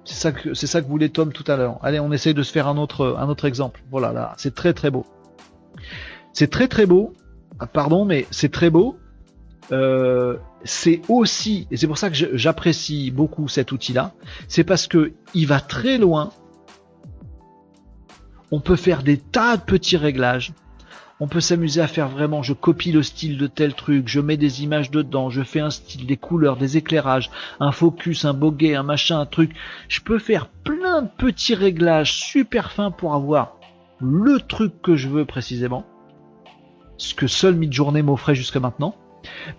C'est 0.06 0.14
ça 0.14 0.32
que 0.32 0.54
c'est 0.54 0.66
ça 0.66 0.80
que 0.80 0.86
voulait 0.86 1.08
Tom 1.08 1.32
tout 1.32 1.44
à 1.50 1.56
l'heure. 1.56 1.78
Allez, 1.82 2.00
on 2.00 2.12
essaye 2.12 2.32
de 2.32 2.42
se 2.42 2.52
faire 2.52 2.68
un 2.68 2.78
autre 2.78 3.44
exemple. 3.44 3.82
Voilà, 3.90 4.12
là, 4.12 4.34
c'est 4.38 4.54
très 4.54 4.72
très 4.72 4.90
beau. 4.90 5.04
C'est 6.32 6.50
très 6.50 6.68
très 6.68 6.86
beau. 6.86 7.12
Ah, 7.58 7.66
pardon, 7.66 8.04
mais 8.04 8.26
c'est 8.30 8.52
très 8.52 8.70
beau. 8.70 8.96
Euh, 9.72 10.36
c'est 10.64 11.00
aussi, 11.08 11.66
et 11.70 11.76
c'est 11.76 11.86
pour 11.86 11.98
ça 11.98 12.10
que 12.10 12.36
j'apprécie 12.36 13.10
beaucoup 13.10 13.48
cet 13.48 13.72
outil-là, 13.72 14.12
c'est 14.46 14.62
parce 14.62 14.86
que 14.86 15.12
il 15.34 15.46
va 15.46 15.60
très 15.60 15.98
loin. 15.98 16.30
On 18.52 18.60
peut 18.60 18.76
faire 18.76 19.02
des 19.02 19.18
tas 19.18 19.56
de 19.56 19.62
petits 19.62 19.96
réglages. 19.96 20.52
On 21.18 21.28
peut 21.28 21.40
s'amuser 21.40 21.80
à 21.80 21.86
faire 21.86 22.08
vraiment, 22.08 22.42
je 22.42 22.52
copie 22.52 22.92
le 22.92 23.02
style 23.02 23.38
de 23.38 23.46
tel 23.46 23.72
truc, 23.72 24.06
je 24.06 24.20
mets 24.20 24.36
des 24.36 24.62
images 24.62 24.90
dedans, 24.90 25.30
je 25.30 25.42
fais 25.42 25.60
un 25.60 25.70
style, 25.70 26.06
des 26.06 26.18
couleurs, 26.18 26.58
des 26.58 26.76
éclairages, 26.76 27.30
un 27.58 27.72
focus, 27.72 28.26
un 28.26 28.34
bogey, 28.34 28.74
un 28.74 28.82
machin, 28.82 29.20
un 29.20 29.26
truc. 29.26 29.52
Je 29.88 30.00
peux 30.00 30.18
faire 30.18 30.46
plein 30.46 31.02
de 31.02 31.08
petits 31.16 31.54
réglages 31.54 32.12
super 32.12 32.70
fins 32.70 32.90
pour 32.90 33.14
avoir 33.14 33.56
le 33.98 34.40
truc 34.40 34.82
que 34.82 34.94
je 34.94 35.08
veux 35.08 35.24
précisément. 35.24 35.86
Ce 36.98 37.14
que 37.14 37.26
seul 37.26 37.54
Midjourney 37.54 38.02
m'offrait 38.02 38.34
jusqu'à 38.34 38.60
maintenant. 38.60 38.94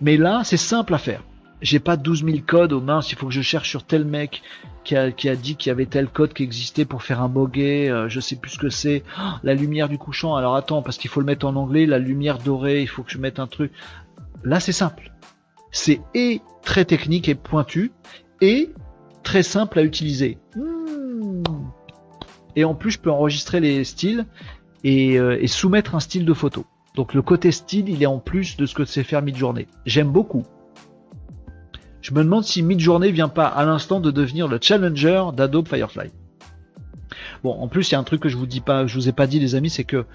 Mais 0.00 0.16
là, 0.16 0.42
c'est 0.44 0.56
simple 0.56 0.94
à 0.94 0.98
faire 0.98 1.22
j'ai 1.60 1.80
pas 1.80 1.96
12 1.96 2.24
000 2.24 2.38
codes 2.46 2.72
aux 2.72 2.80
mains, 2.80 3.00
il 3.00 3.16
faut 3.16 3.26
que 3.26 3.32
je 3.32 3.42
cherche 3.42 3.68
sur 3.68 3.84
tel 3.84 4.04
mec 4.04 4.42
qui 4.84 4.96
a, 4.96 5.10
qui 5.10 5.28
a 5.28 5.36
dit 5.36 5.56
qu'il 5.56 5.70
y 5.70 5.72
avait 5.72 5.86
tel 5.86 6.08
code 6.08 6.32
qui 6.32 6.42
existait 6.42 6.84
pour 6.84 7.02
faire 7.02 7.20
un 7.20 7.28
bogey, 7.28 7.90
euh, 7.90 8.08
je 8.08 8.20
sais 8.20 8.36
plus 8.36 8.52
ce 8.52 8.58
que 8.58 8.70
c'est. 8.70 9.02
Oh, 9.18 9.32
la 9.42 9.54
lumière 9.54 9.88
du 9.88 9.98
couchant, 9.98 10.34
alors 10.36 10.56
attends, 10.56 10.82
parce 10.82 10.98
qu'il 10.98 11.10
faut 11.10 11.20
le 11.20 11.26
mettre 11.26 11.46
en 11.46 11.56
anglais, 11.56 11.86
la 11.86 11.98
lumière 11.98 12.38
dorée, 12.38 12.80
il 12.80 12.88
faut 12.88 13.02
que 13.02 13.10
je 13.10 13.18
mette 13.18 13.38
un 13.38 13.46
truc. 13.46 13.72
Là, 14.44 14.60
c'est 14.60 14.72
simple. 14.72 15.12
C'est 15.70 16.00
et 16.14 16.40
très 16.62 16.84
technique 16.84 17.28
et 17.28 17.34
pointu, 17.34 17.92
et 18.40 18.70
très 19.22 19.42
simple 19.42 19.78
à 19.78 19.82
utiliser. 19.82 20.38
Hmm. 20.56 21.42
Et 22.56 22.64
en 22.64 22.74
plus, 22.74 22.92
je 22.92 22.98
peux 22.98 23.10
enregistrer 23.10 23.60
les 23.60 23.84
styles 23.84 24.26
et, 24.84 25.18
euh, 25.18 25.38
et 25.40 25.48
soumettre 25.48 25.94
un 25.94 26.00
style 26.00 26.24
de 26.24 26.32
photo. 26.32 26.64
Donc 26.94 27.14
le 27.14 27.22
côté 27.22 27.52
style, 27.52 27.88
il 27.88 28.02
est 28.02 28.06
en 28.06 28.18
plus 28.18 28.56
de 28.56 28.66
ce 28.66 28.74
que 28.74 28.84
c'est 28.84 29.04
faire 29.04 29.22
mid-journée. 29.22 29.68
J'aime 29.86 30.10
beaucoup. 30.10 30.44
Je 32.08 32.14
me 32.14 32.24
demande 32.24 32.44
si 32.44 32.62
Midjourney 32.62 33.12
vient 33.12 33.28
pas 33.28 33.44
à 33.44 33.66
l'instant 33.66 34.00
de 34.00 34.10
devenir 34.10 34.48
le 34.48 34.58
challenger 34.62 35.24
d'Adobe 35.36 35.68
Firefly. 35.68 36.10
Bon, 37.44 37.52
en 37.52 37.68
plus, 37.68 37.90
il 37.90 37.92
y 37.92 37.94
a 37.96 37.98
un 37.98 38.02
truc 38.02 38.22
que 38.22 38.30
je 38.30 38.36
vous 38.38 38.46
dis 38.46 38.62
pas, 38.62 38.86
je 38.86 38.94
vous 38.94 39.10
ai 39.10 39.12
pas 39.12 39.26
dit, 39.26 39.38
les 39.38 39.54
amis, 39.54 39.68
c'est 39.68 39.84
que 39.84 40.06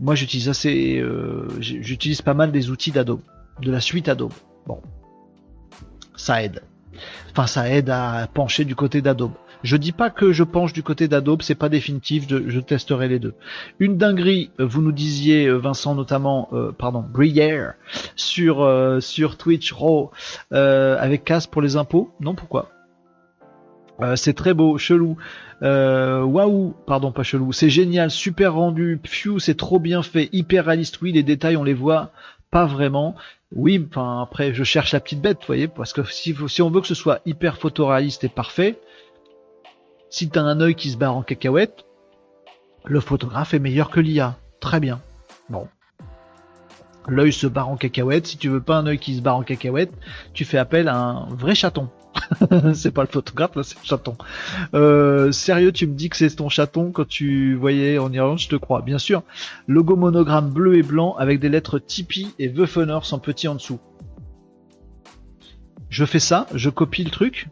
moi, 0.00 0.14
j'utilise 0.14 0.48
assez, 0.48 0.98
euh, 0.98 1.46
j'utilise 1.60 2.22
pas 2.22 2.32
mal 2.32 2.52
des 2.52 2.70
outils 2.70 2.90
d'Adobe, 2.90 3.20
de 3.60 3.70
la 3.70 3.80
suite 3.80 4.08
Adobe. 4.08 4.32
Bon, 4.66 4.80
ça 6.16 6.42
aide. 6.42 6.62
Enfin, 7.32 7.46
ça 7.46 7.68
aide 7.68 7.90
à 7.90 8.30
pencher 8.32 8.64
du 8.64 8.74
côté 8.74 9.02
d'Adobe. 9.02 9.32
Je 9.62 9.76
dis 9.76 9.92
pas 9.92 10.10
que 10.10 10.32
je 10.32 10.42
penche 10.44 10.72
du 10.72 10.82
côté 10.82 11.08
d'Adobe, 11.08 11.42
c'est 11.42 11.54
pas 11.54 11.68
définitif, 11.68 12.26
je, 12.28 12.60
testerai 12.60 13.08
les 13.08 13.18
deux. 13.18 13.34
Une 13.78 13.96
dinguerie, 13.96 14.50
vous 14.58 14.82
nous 14.82 14.92
disiez, 14.92 15.46
euh, 15.46 15.56
Vincent 15.56 15.94
notamment, 15.94 16.48
euh, 16.52 16.72
pardon, 16.72 17.04
Brière, 17.06 17.74
sur, 18.16 18.68
sur 19.00 19.36
Twitch 19.36 19.72
Raw, 19.72 20.10
avec 20.50 21.24
casse 21.24 21.46
pour 21.46 21.62
les 21.62 21.76
impôts. 21.76 22.10
Non, 22.20 22.34
pourquoi? 22.34 22.70
C'est 24.16 24.34
très 24.34 24.52
beau, 24.52 24.78
chelou. 24.78 25.16
Euh, 25.62 26.22
waouh, 26.22 26.74
pardon, 26.86 27.12
pas 27.12 27.22
chelou. 27.22 27.52
C'est 27.52 27.70
génial, 27.70 28.10
super 28.10 28.54
rendu. 28.54 29.00
Phew, 29.04 29.38
c'est 29.38 29.54
trop 29.56 29.78
bien 29.78 30.02
fait, 30.02 30.28
hyper 30.32 30.66
réaliste. 30.66 31.00
Oui, 31.02 31.12
les 31.12 31.22
détails, 31.22 31.56
on 31.56 31.64
les 31.64 31.74
voit 31.74 32.10
pas 32.50 32.66
vraiment. 32.66 33.14
Oui, 33.54 33.86
enfin 33.88 34.22
après, 34.22 34.54
je 34.54 34.64
cherche 34.64 34.92
la 34.92 35.00
petite 35.00 35.20
bête, 35.20 35.38
vous 35.40 35.46
voyez, 35.46 35.68
parce 35.68 35.92
que 35.92 36.02
si, 36.04 36.34
si 36.48 36.62
on 36.62 36.70
veut 36.70 36.80
que 36.80 36.86
ce 36.86 36.94
soit 36.94 37.20
hyper 37.26 37.58
photoréaliste 37.58 38.24
et 38.24 38.28
parfait, 38.28 38.78
si 40.12 40.28
t'as 40.28 40.42
un 40.42 40.60
œil 40.60 40.74
qui 40.74 40.90
se 40.90 40.98
barre 40.98 41.16
en 41.16 41.22
cacahuète, 41.22 41.86
le 42.84 43.00
photographe 43.00 43.54
est 43.54 43.58
meilleur 43.58 43.90
que 43.90 43.98
l'IA. 43.98 44.36
Très 44.60 44.78
bien. 44.78 45.00
Bon. 45.48 45.66
L'œil 47.08 47.32
se 47.32 47.46
barre 47.46 47.70
en 47.70 47.76
cacahuète. 47.76 48.26
Si 48.26 48.36
tu 48.36 48.50
veux 48.50 48.60
pas 48.60 48.76
un 48.76 48.86
œil 48.86 48.98
qui 48.98 49.16
se 49.16 49.22
barre 49.22 49.38
en 49.38 49.42
cacahuète, 49.42 49.92
tu 50.34 50.44
fais 50.44 50.58
appel 50.58 50.88
à 50.88 50.96
un 50.96 51.28
vrai 51.30 51.54
chaton. 51.54 51.88
c'est 52.74 52.90
pas 52.90 53.00
le 53.00 53.08
photographe, 53.08 53.56
là, 53.56 53.62
c'est 53.62 53.78
le 53.82 53.86
chaton. 53.86 54.14
Euh, 54.74 55.32
sérieux, 55.32 55.72
tu 55.72 55.86
me 55.86 55.94
dis 55.94 56.10
que 56.10 56.16
c'est 56.18 56.28
ton 56.28 56.50
chaton 56.50 56.92
quand 56.92 57.08
tu 57.08 57.54
voyais 57.54 57.96
en 57.96 58.12
Irlande, 58.12 58.38
je 58.38 58.48
te 58.48 58.56
crois. 58.56 58.82
Bien 58.82 58.98
sûr, 58.98 59.22
logo 59.66 59.96
monogramme 59.96 60.50
bleu 60.50 60.76
et 60.76 60.82
blanc 60.82 61.16
avec 61.18 61.40
des 61.40 61.48
lettres 61.48 61.78
Tipeee 61.78 62.34
et 62.38 62.52
The 62.52 62.66
Funners 62.66 63.12
en 63.12 63.18
petit 63.18 63.48
en 63.48 63.54
dessous. 63.54 63.80
Je 65.88 66.04
fais 66.04 66.20
ça, 66.20 66.46
je 66.54 66.68
copie 66.68 67.02
le 67.02 67.10
truc, 67.10 67.48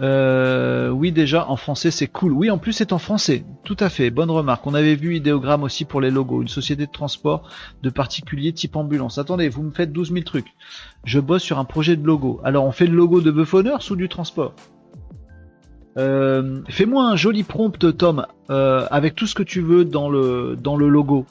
euh, 0.00 0.90
oui, 0.90 1.10
déjà 1.10 1.48
en 1.48 1.56
français 1.56 1.90
c'est 1.90 2.06
cool. 2.06 2.32
Oui, 2.32 2.50
en 2.50 2.58
plus 2.58 2.72
c'est 2.72 2.92
en 2.92 2.98
français. 2.98 3.44
Tout 3.64 3.76
à 3.80 3.88
fait. 3.88 4.10
Bonne 4.10 4.30
remarque. 4.30 4.66
On 4.66 4.74
avait 4.74 4.94
vu 4.94 5.16
Idéogramme 5.16 5.64
aussi 5.64 5.84
pour 5.84 6.00
les 6.00 6.10
logos. 6.10 6.42
Une 6.42 6.48
société 6.48 6.86
de 6.86 6.92
transport 6.92 7.48
de 7.82 7.90
particuliers 7.90 8.52
type 8.52 8.76
ambulance. 8.76 9.18
Attendez, 9.18 9.48
vous 9.48 9.62
me 9.62 9.70
faites 9.70 9.92
12 9.92 10.12
000 10.12 10.24
trucs. 10.24 10.54
Je 11.04 11.18
bosse 11.18 11.42
sur 11.42 11.58
un 11.58 11.64
projet 11.64 11.96
de 11.96 12.06
logo. 12.06 12.40
Alors 12.44 12.64
on 12.64 12.72
fait 12.72 12.86
le 12.86 12.94
logo 12.94 13.20
de 13.20 13.30
Buffonners 13.30 13.90
ou 13.90 13.96
du 13.96 14.08
transport? 14.08 14.54
Euh, 15.96 16.60
Fais-moi 16.68 17.04
un 17.04 17.16
joli 17.16 17.42
prompt, 17.42 17.96
Tom, 17.96 18.26
euh, 18.50 18.86
avec 18.90 19.16
tout 19.16 19.26
ce 19.26 19.34
que 19.34 19.42
tu 19.42 19.60
veux 19.60 19.84
dans 19.84 20.08
le 20.08 20.56
dans 20.56 20.76
le 20.76 20.88
logo. 20.88 21.26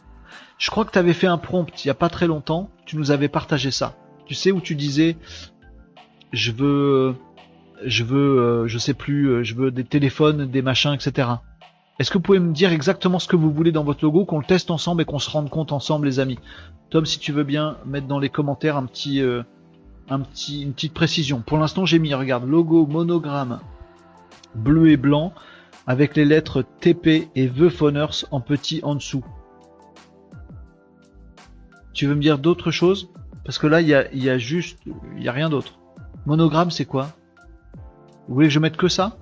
Je 0.57 0.69
crois 0.72 0.84
que 0.84 0.91
tu 0.91 0.99
avais 0.99 1.14
fait 1.14 1.27
un 1.27 1.38
prompt 1.38 1.85
il 1.85 1.88
y 1.88 1.91
a 1.91 1.94
pas 1.94 2.10
très 2.10 2.27
longtemps. 2.27 2.69
Tu 2.85 2.98
nous 2.98 3.11
avais 3.11 3.30
partagé 3.30 3.72
ça. 3.72 3.95
Tu 4.26 4.34
sais 4.34 4.52
où 4.52 4.60
tu 4.60 4.76
disais, 4.76 5.15
je 6.34 6.52
veux 6.52 7.15
je 7.86 8.04
veux, 8.04 8.40
euh, 8.40 8.68
je 8.68 8.78
sais 8.78 8.94
plus, 8.94 9.30
euh, 9.30 9.44
je 9.44 9.56
veux 9.56 9.72
des 9.72 9.84
téléphones, 9.84 10.49
des 10.49 10.62
machins, 10.62 10.94
etc. 10.94 11.30
Est-ce 11.99 12.12
que 12.12 12.18
vous 12.18 12.24
pouvez 12.24 12.40
me 12.40 12.54
dire 12.54 12.72
exactement 12.72 13.20
ce 13.20 13.28
que 13.28 13.36
vous 13.36 13.52
voulez 13.52 13.72
dans 13.72 13.84
votre 13.84 14.04
logo, 14.04 14.26
qu'on 14.26 14.40
le 14.40 14.45
teste 14.45 14.70
ensemble 14.70 15.02
et 15.02 15.06
qu'on 15.06 15.20
se 15.20 15.30
rende 15.30 15.49
compte 15.49 15.72
ensemble, 15.72 16.08
les 16.08 16.20
amis? 16.20 16.38
Tom, 16.90 17.06
si 17.06 17.20
tu 17.20 17.32
veux 17.32 17.44
bien 17.44 17.78
mettre 17.86 18.08
dans 18.08 18.20
les 18.20 18.30
commentaires 18.30 18.78
un 18.78 18.86
petit, 18.86 19.22
euh, 19.22 19.44
un 20.10 20.20
petit, 20.20 20.62
une 20.62 20.74
petite 20.74 20.94
précision. 20.94 21.41
Pour 21.41 21.58
l'instant, 21.58 21.86
j'ai 21.86 21.99
mis, 21.99 22.14
regarde, 22.14 22.48
logo 22.48 22.86
monogramme 22.86 23.60
bleu 24.56 24.90
et 24.90 24.98
blanc 24.98 25.34
avec 25.86 26.16
les 26.16 26.26
lettres 26.26 26.64
TP 26.82 27.30
et 27.36 27.49
The 27.49 28.26
en 28.32 28.41
petit 28.41 28.80
en 28.84 28.95
dessous. 28.95 29.26
Tu 31.94 32.06
veux 32.06 32.16
me 32.16 32.22
dire 32.22 32.38
d'autres 32.38 32.72
choses? 32.72 33.10
Parce 33.44 33.58
que 33.58 33.68
là, 33.68 33.82
il 33.82 33.88
y 33.88 33.95
a, 33.95 34.14
y 34.14 34.30
a 34.30 34.38
juste, 34.38 34.80
il 35.16 35.24
y 35.24 35.30
a 35.30 35.32
rien 35.32 35.49
d'autre. 35.49 35.80
Monogramme, 36.26 36.70
c'est 36.70 36.86
quoi? 36.86 37.16
Vous 38.28 38.36
voulez 38.36 38.48
que 38.48 38.54
je 38.54 38.60
mette 38.60 38.78
que 38.78 38.88
ça? 38.88 39.18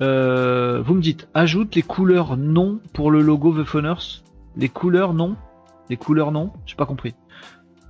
Euh, 0.00 0.80
Vous 0.82 0.94
me 0.94 1.00
dites, 1.00 1.28
ajoute 1.34 1.74
les 1.74 1.82
couleurs 1.82 2.36
non 2.36 2.80
pour 2.92 3.10
le 3.10 3.20
logo 3.20 3.52
The 3.52 3.64
Funners. 3.64 4.22
Les 4.56 4.68
couleurs 4.68 5.14
non? 5.14 5.36
Les 5.90 5.96
couleurs 5.96 6.32
non? 6.32 6.52
J'ai 6.66 6.76
pas 6.76 6.86
compris. 6.86 7.14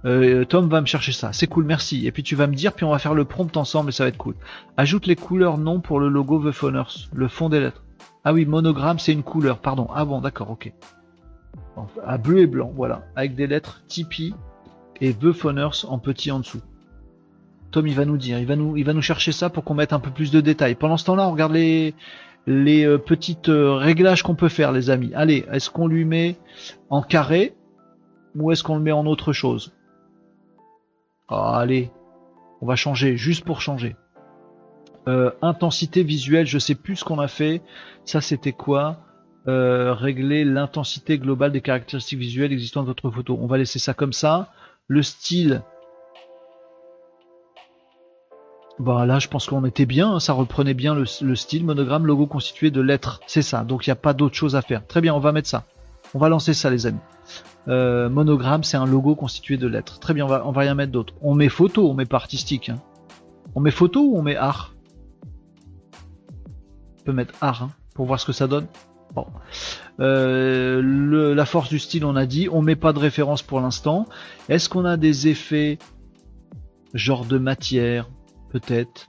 Euh, 0.05 0.45
Tom 0.45 0.69
va 0.69 0.81
me 0.81 0.87
chercher 0.87 1.13
ça. 1.13 1.33
C'est 1.33 1.49
cool, 1.49 1.65
merci. 1.65 2.07
Et 2.07 2.13
puis 2.13 2.23
tu 2.23 2.37
vas 2.37 2.47
me 2.47 2.55
dire, 2.55 2.73
puis 2.73 2.85
on 2.85 2.91
va 2.91 2.99
faire 2.99 3.15
le 3.15 3.25
prompt 3.25 3.57
ensemble 3.57 3.91
et 3.91 3.93
ça 3.93 4.05
va 4.05 4.09
être 4.09 4.17
cool. 4.17 4.37
Ajoute 4.77 5.07
les 5.07 5.17
couleurs 5.17 5.59
non 5.59 5.81
pour 5.81 5.99
le 5.99 6.09
logo 6.09 6.39
The 6.39 6.53
Funners. 6.53 7.09
Le 7.13 7.29
fond 7.29 7.49
des 7.49 7.61
lettres. 7.61 7.85
Ah 8.25 8.33
oui, 8.33 8.47
monogramme, 8.47 8.99
c'est 8.99 9.13
une 9.13 9.23
couleur. 9.23 9.59
Pardon. 9.59 9.89
Ah 9.95 10.05
bon, 10.05 10.21
d'accord, 10.21 10.51
ok. 10.51 10.73
À 12.05 12.19
bleu 12.19 12.41
et 12.41 12.47
blanc, 12.47 12.73
voilà. 12.75 13.07
Avec 13.17 13.35
des 13.35 13.47
lettres 13.47 13.83
Tipeee 13.87 14.35
et 15.01 15.15
The 15.15 15.33
Funners 15.33 15.85
en 15.87 15.99
petit 15.99 16.31
en 16.31 16.41
dessous. 16.41 16.61
Tom, 17.71 17.87
il 17.87 17.95
va 17.95 18.05
nous 18.05 18.17
dire, 18.17 18.39
il 18.39 18.47
va 18.47 18.57
nous, 18.57 18.77
il 18.77 18.85
va 18.85 18.95
nous 18.95 19.03
chercher 19.03 19.33
ça 19.33 19.51
pour 19.51 19.65
qu'on 19.65 19.75
mette 19.75 19.93
un 19.93 20.01
peu 20.01 20.11
plus 20.11 20.31
de 20.31 20.41
détails. 20.41 20.75
Pendant 20.75 20.97
ce 20.97 21.05
temps-là, 21.05 21.29
on 21.29 21.33
regarde 21.33 21.53
les, 21.53 21.95
les 22.47 22.87
euh, 22.87 22.97
petites 22.97 23.51
euh, 23.51 23.75
réglages 23.75 24.23
qu'on 24.23 24.35
peut 24.35 24.49
faire, 24.49 24.73
les 24.73 24.89
amis. 24.89 25.13
Allez, 25.15 25.45
est-ce 25.53 25.69
qu'on 25.69 25.87
lui 25.87 26.07
met 26.07 26.39
en 26.89 27.03
carré 27.03 27.55
ou 28.35 28.51
est-ce 28.51 28.63
qu'on 28.63 28.77
le 28.77 28.83
met 28.83 28.93
en 28.93 29.05
autre 29.07 29.35
chose? 29.35 29.75
Allez, 31.29 31.91
on 32.63 32.67
va 32.67 32.75
changer, 32.75 33.19
juste 33.19 33.45
pour 33.45 33.61
changer. 33.61 33.97
Euh, 35.09 35.31
intensité 35.43 36.03
visuelle, 36.03 36.47
je 36.47 36.59
sais 36.59 36.75
plus 36.75 36.97
ce 36.97 37.05
qu'on 37.05 37.19
a 37.19 37.29
fait. 37.29 37.61
Ça, 38.05 38.21
c'était 38.21 38.53
quoi? 38.53 39.01
Régler 39.51 40.45
l'intensité 40.45 41.17
globale 41.19 41.53
des 41.53 41.63
caractéristiques 41.63 42.19
visuelles 42.19 42.53
existant 42.53 42.83
dans 42.83 42.89
votre 42.89 43.11
photo. 43.11 43.39
On 43.41 43.47
va 43.47 43.57
laisser 43.57 43.79
ça 43.79 43.95
comme 43.95 44.13
ça. 44.13 44.53
Le 44.89 45.03
style, 45.03 45.63
bah 48.79 49.07
là, 49.07 49.19
je 49.19 49.29
pense 49.29 49.47
qu'on 49.47 49.65
était 49.65 49.87
bien, 49.87 50.15
hein, 50.15 50.21
ça 50.21 50.33
reprenait 50.33 50.75
bien 50.75 50.95
le, 50.95 51.35
style 51.35 51.65
monogramme 51.65 52.07
logo 52.07 52.27
constitué 52.27 52.71
de 52.71 52.81
lettres. 52.81 53.21
C'est 53.27 53.43
ça, 53.43 53.65
donc 53.65 53.87
il 53.87 53.91
n'y 53.91 53.93
a 53.93 53.97
pas 53.97 54.13
d'autre 54.13 54.37
chose 54.37 54.55
à 54.55 54.63
faire. 54.63 54.87
Très 54.87 55.01
bien, 55.01 55.15
on 55.15 55.19
va 55.19 55.33
mettre 55.33 55.49
ça. 55.49 55.65
On 56.15 56.19
va 56.19 56.29
lancer 56.29 56.55
ça, 56.55 56.71
les 56.71 56.87
amis. 56.87 57.01
Euh, 57.67 58.09
monogramme, 58.09 58.63
c'est 58.63 58.77
un 58.77 58.87
logo 58.87 59.17
constitué 59.17 59.57
de 59.57 59.67
lettres. 59.67 59.99
Très 59.99 60.15
bien, 60.15 60.25
on 60.25 60.29
va, 60.29 60.47
on 60.47 60.53
va 60.53 60.61
rien 60.61 60.75
mettre 60.75 60.93
d'autre. 60.93 61.15
On 61.23 61.35
met 61.35 61.49
photo, 61.49 61.91
on 61.91 61.95
met 61.95 62.07
pas 62.07 62.17
artistique. 62.19 62.69
Hein. 62.69 62.81
On 63.55 63.61
met 63.61 63.73
photo 63.73 64.01
ou 64.01 64.17
on 64.17 64.23
met 64.23 64.37
art? 64.37 64.75
On 67.01 67.05
peut 67.05 67.13
mettre 67.13 67.35
art 67.41 67.65
hein, 67.65 67.71
pour 67.95 68.07
voir 68.07 68.21
ce 68.21 68.27
que 68.27 68.33
ça 68.33 68.47
donne. 68.47 68.69
Bon. 69.15 69.27
Euh, 70.01 71.35
la 71.35 71.45
force 71.47 71.69
du 71.69 71.81
style, 71.81 72.05
on 72.05 72.15
a 72.15 72.27
dit. 72.27 72.49
On 72.51 72.63
met 72.63 72.77
pas 72.77 72.93
de 72.93 73.01
référence 73.01 73.43
pour 73.43 73.61
l'instant. 73.61 74.07
Est-ce 74.49 74.69
qu'on 74.69 74.85
a 74.85 74.97
des 74.97 75.27
effets 75.27 75.79
genre 76.95 77.25
de 77.25 77.39
matière 77.39 78.09
peut-être. 78.51 79.09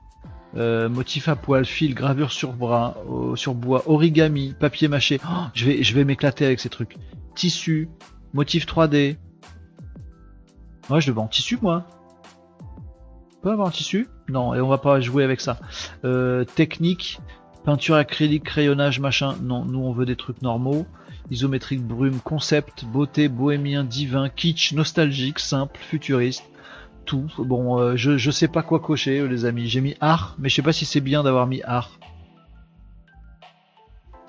Euh, 0.55 0.89
motif 0.89 1.27
à 1.27 1.35
poil, 1.35 1.65
fil, 1.65 1.93
gravure 1.93 2.31
sur 2.31 2.53
bras, 2.53 2.97
sur 3.35 3.53
bois, 3.53 3.83
origami, 3.87 4.55
papier 4.59 4.87
mâché. 4.87 5.19
Oh, 5.23 5.45
je 5.53 5.93
vais, 5.93 6.03
m'éclater 6.03 6.45
avec 6.45 6.59
ces 6.59 6.69
trucs. 6.69 6.95
Tissu, 7.35 7.89
motif 8.33 8.65
3D. 8.65 9.17
Ouais, 10.89 11.01
je 11.01 11.11
veux 11.11 11.19
en 11.19 11.27
tissu, 11.27 11.59
moi. 11.61 11.85
On 13.37 13.41
peut 13.43 13.51
avoir 13.51 13.67
un 13.67 13.71
tissu? 13.71 14.07
Non, 14.27 14.53
et 14.53 14.59
on 14.59 14.67
va 14.67 14.79
pas 14.79 14.99
jouer 14.99 15.23
avec 15.23 15.39
ça. 15.39 15.59
Euh, 16.03 16.43
technique, 16.43 17.19
peinture 17.63 17.95
acrylique, 17.95 18.43
crayonnage, 18.43 18.99
machin. 18.99 19.35
Non, 19.41 19.65
nous 19.65 19.79
on 19.79 19.93
veut 19.93 20.05
des 20.05 20.15
trucs 20.15 20.41
normaux. 20.41 20.87
Isométrique, 21.29 21.83
brume, 21.83 22.19
concept, 22.19 22.85
beauté, 22.85 23.27
bohémien, 23.27 23.83
divin, 23.83 24.29
kitsch, 24.29 24.73
nostalgique, 24.73 25.37
simple, 25.37 25.79
futuriste. 25.79 26.43
Bon, 27.37 27.79
euh, 27.79 27.95
je, 27.95 28.17
je 28.17 28.31
sais 28.31 28.47
pas 28.47 28.61
quoi 28.61 28.79
cocher, 28.79 29.27
les 29.27 29.45
amis. 29.45 29.67
J'ai 29.67 29.81
mis 29.81 29.95
art, 29.99 30.35
mais 30.37 30.49
je 30.49 30.55
sais 30.55 30.61
pas 30.61 30.73
si 30.73 30.85
c'est 30.85 31.01
bien 31.01 31.23
d'avoir 31.23 31.47
mis 31.47 31.61
art. 31.63 31.99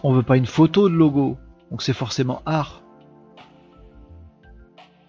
On 0.03 0.13
veut 0.13 0.23
pas 0.23 0.37
une 0.37 0.47
photo 0.47 0.89
de 0.89 0.95
logo, 0.95 1.37
donc 1.71 1.83
c'est 1.83 1.93
forcément 1.93 2.43
art. 2.47 2.83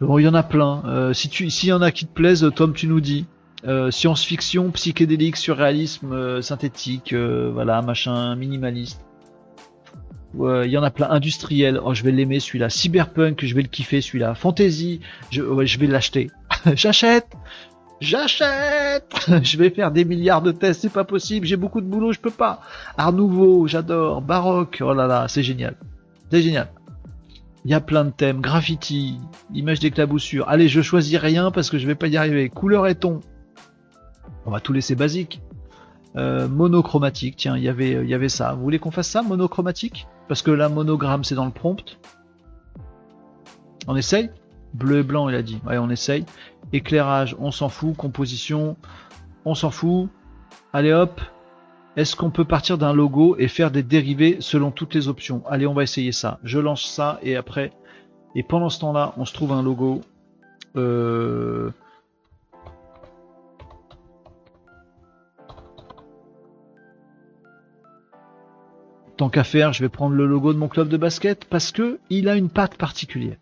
Bon, 0.01 0.17
il 0.17 0.23
y 0.23 0.27
en 0.27 0.33
a 0.33 0.43
plein. 0.43 0.83
Euh, 0.85 1.13
si 1.13 1.29
tu, 1.29 1.49
s'il 1.49 1.69
y 1.69 1.73
en 1.73 1.81
a 1.81 1.91
qui 1.91 2.05
te 2.05 2.13
plaisent, 2.13 2.49
Tom, 2.55 2.73
tu 2.73 2.87
nous 2.87 3.01
dis. 3.01 3.25
Euh, 3.67 3.91
science-fiction, 3.91 4.71
psychédélique, 4.71 5.37
surréalisme, 5.37 6.41
synthétique, 6.41 7.13
voilà, 7.13 7.81
machin, 7.81 8.35
minimaliste. 8.35 9.05
Il 10.33 10.69
y 10.69 10.77
en 10.77 10.83
a 10.83 10.91
plein. 10.91 11.09
Industriel, 11.09 11.79
oh, 11.83 11.93
je 11.93 12.03
vais 12.03 12.11
l'aimer 12.11 12.39
celui-là. 12.39 12.69
Cyberpunk, 12.69 13.45
je 13.45 13.53
vais 13.53 13.61
le 13.61 13.67
kiffer 13.67 14.01
celui-là. 14.01 14.33
Fantasy, 14.33 15.01
je, 15.29 15.43
je 15.65 15.79
vais 15.79 15.87
l'acheter. 15.87 16.31
J'achète 16.75 17.27
J'achète 17.99 19.13
Je 19.43 19.57
vais 19.57 19.69
faire 19.69 19.91
des 19.91 20.05
milliards 20.05 20.41
de 20.41 20.51
tests, 20.51 20.81
c'est 20.81 20.89
pas 20.89 21.03
possible, 21.03 21.45
j'ai 21.45 21.55
beaucoup 21.55 21.81
de 21.81 21.85
boulot, 21.85 22.11
je 22.11 22.19
peux 22.19 22.31
pas. 22.31 22.61
Art 22.97 23.13
nouveau, 23.13 23.67
j'adore. 23.67 24.21
Baroque, 24.21 24.81
oh 24.83 24.93
là 24.93 25.05
là, 25.05 25.27
c'est 25.27 25.43
génial. 25.43 25.75
C'est 26.31 26.41
génial. 26.41 26.71
Il 27.63 27.69
y 27.69 27.75
a 27.75 27.79
plein 27.79 28.05
de 28.05 28.09
thèmes. 28.09 28.41
Graffiti, 28.41 29.19
image 29.53 29.79
d'éclaboussure. 29.79 30.49
Allez, 30.49 30.67
je 30.67 30.81
choisis 30.81 31.15
rien 31.17 31.51
parce 31.51 31.69
que 31.69 31.77
je 31.77 31.85
vais 31.85 31.93
pas 31.93 32.07
y 32.07 32.17
arriver. 32.17 32.49
Couleur 32.49 32.87
et 32.87 32.95
ton. 32.95 33.19
On 34.47 34.51
va 34.51 34.59
tout 34.59 34.73
laisser 34.73 34.95
basique. 34.95 35.41
Euh, 36.15 36.47
monochromatique, 36.47 37.35
tiens, 37.37 37.55
y 37.55 37.61
il 37.61 38.09
y 38.09 38.13
avait 38.13 38.29
ça. 38.29 38.53
Vous 38.53 38.63
voulez 38.63 38.79
qu'on 38.79 38.91
fasse 38.91 39.09
ça, 39.09 39.21
monochromatique? 39.21 40.07
Parce 40.27 40.41
que 40.41 40.51
la 40.51 40.69
monogramme, 40.69 41.23
c'est 41.23 41.35
dans 41.35 41.45
le 41.45 41.51
prompt. 41.51 41.99
On 43.87 43.95
essaye? 43.95 44.31
Bleu 44.73 44.99
et 44.99 45.03
blanc, 45.03 45.29
il 45.29 45.35
a 45.35 45.41
dit. 45.41 45.59
Ouais, 45.67 45.77
on 45.77 45.89
essaye. 45.89 46.25
Éclairage, 46.73 47.35
on 47.39 47.51
s'en 47.51 47.69
fout. 47.69 47.95
Composition, 47.95 48.77
on 49.45 49.55
s'en 49.55 49.71
fout. 49.71 50.09
Allez 50.73 50.93
hop. 50.93 51.21
Est-ce 51.97 52.15
qu'on 52.15 52.29
peut 52.29 52.45
partir 52.45 52.77
d'un 52.77 52.93
logo 52.93 53.35
et 53.37 53.49
faire 53.49 53.69
des 53.69 53.83
dérivés 53.83 54.37
selon 54.39 54.71
toutes 54.71 54.93
les 54.93 55.09
options? 55.09 55.43
Allez, 55.49 55.67
on 55.67 55.73
va 55.73 55.83
essayer 55.83 56.13
ça. 56.13 56.39
Je 56.43 56.57
lance 56.59 56.85
ça 56.85 57.19
et 57.21 57.35
après. 57.35 57.73
Et 58.33 58.43
pendant 58.43 58.69
ce 58.69 58.79
temps-là, 58.79 59.13
on 59.17 59.25
se 59.25 59.33
trouve 59.33 59.51
un 59.51 59.61
logo. 59.61 59.99
Euh, 60.77 61.71
tant 69.17 69.29
qu'à 69.29 69.43
faire, 69.43 69.73
je 69.73 69.83
vais 69.83 69.89
prendre 69.89 70.15
le 70.15 70.25
logo 70.25 70.53
de 70.53 70.57
mon 70.57 70.69
club 70.69 70.87
de 70.87 70.95
basket 70.95 71.43
parce 71.43 71.73
que 71.73 71.99
il 72.09 72.29
a 72.29 72.37
une 72.37 72.49
patte 72.49 72.75
particulière. 72.75 73.35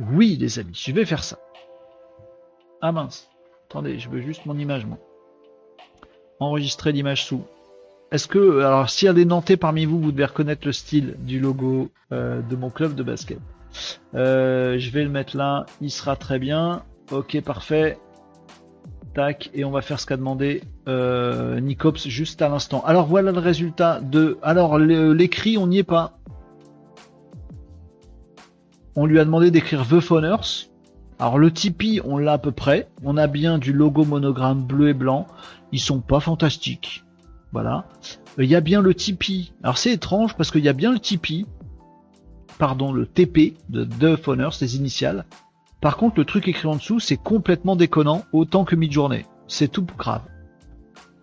Oui, 0.00 0.36
les 0.36 0.58
amis, 0.58 0.80
je 0.86 0.92
vais 0.92 1.04
faire 1.04 1.24
ça. 1.24 1.38
Ah 2.80 2.92
mince. 2.92 3.28
Attendez, 3.68 3.98
je 3.98 4.08
veux 4.08 4.20
juste 4.20 4.46
mon 4.46 4.56
image, 4.56 4.86
moi. 4.86 4.98
Enregistrer 6.40 6.92
l'image 6.92 7.24
sous. 7.24 7.42
Est-ce 8.12 8.28
que, 8.28 8.60
alors, 8.60 8.88
s'il 8.88 9.06
y 9.06 9.08
a 9.08 9.12
des 9.12 9.24
Nantais 9.24 9.56
parmi 9.56 9.84
vous, 9.84 10.00
vous 10.00 10.12
devez 10.12 10.24
reconnaître 10.24 10.66
le 10.66 10.72
style 10.72 11.16
du 11.18 11.40
logo 11.40 11.90
euh, 12.12 12.40
de 12.40 12.56
mon 12.56 12.70
club 12.70 12.94
de 12.94 13.02
basket. 13.02 13.38
Euh, 14.14 14.78
je 14.78 14.90
vais 14.90 15.02
le 15.02 15.10
mettre 15.10 15.36
là, 15.36 15.66
il 15.80 15.90
sera 15.90 16.16
très 16.16 16.38
bien. 16.38 16.84
Ok, 17.10 17.40
parfait 17.42 17.98
et 19.52 19.64
on 19.64 19.70
va 19.70 19.82
faire 19.82 19.98
ce 19.98 20.06
qu'a 20.06 20.16
demandé 20.16 20.62
euh, 20.86 21.60
Nicops 21.60 22.06
juste 22.06 22.40
à 22.40 22.48
l'instant. 22.48 22.82
Alors 22.86 23.06
voilà 23.06 23.32
le 23.32 23.38
résultat 23.38 24.00
de. 24.00 24.38
Alors 24.42 24.78
l'écrit, 24.78 25.58
on 25.58 25.66
n'y 25.66 25.78
est 25.78 25.84
pas. 25.84 26.17
On 29.00 29.06
lui 29.06 29.20
a 29.20 29.24
demandé 29.24 29.52
d'écrire 29.52 29.86
The 29.86 30.00
Phoners. 30.00 30.68
Alors 31.20 31.38
le 31.38 31.52
Tipeee, 31.52 32.00
on 32.04 32.18
l'a 32.18 32.32
à 32.32 32.38
peu 32.38 32.50
près. 32.50 32.88
On 33.04 33.16
a 33.16 33.28
bien 33.28 33.58
du 33.58 33.72
logo 33.72 34.04
monogramme 34.04 34.64
bleu 34.64 34.88
et 34.88 34.92
blanc. 34.92 35.28
Ils 35.70 35.78
sont 35.78 36.00
pas 36.00 36.18
fantastiques. 36.18 37.04
Voilà. 37.52 37.86
Il 38.38 38.46
y 38.46 38.56
a 38.56 38.60
bien 38.60 38.82
le 38.82 38.94
Tipeee. 38.94 39.52
Alors 39.62 39.78
c'est 39.78 39.92
étrange 39.92 40.34
parce 40.34 40.50
qu'il 40.50 40.64
y 40.64 40.68
a 40.68 40.72
bien 40.72 40.90
le 40.90 40.98
Tipeee. 40.98 41.46
Pardon, 42.58 42.90
le 42.90 43.06
TP 43.06 43.56
de 43.68 43.84
The 43.84 44.16
Phoners, 44.16 44.58
les 44.60 44.74
initiales. 44.74 45.26
Par 45.80 45.96
contre, 45.96 46.18
le 46.18 46.24
truc 46.24 46.48
écrit 46.48 46.66
en 46.66 46.74
dessous, 46.74 46.98
c'est 46.98 47.16
complètement 47.16 47.76
déconnant, 47.76 48.24
autant 48.32 48.64
que 48.64 48.74
mid-journée. 48.74 49.26
C'est 49.46 49.68
tout 49.68 49.86
grave. 49.96 50.22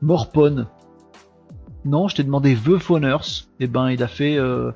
Morpone. 0.01 0.67
Non, 1.83 2.07
je 2.07 2.15
t'ai 2.15 2.23
demandé 2.23 2.55
The 2.55 2.77
Phoners. 2.77 3.49
Eh 3.59 3.67
ben, 3.67 3.89
il 3.89 4.01
a 4.01 4.07
fait 4.07 4.37
euh, 4.37 4.71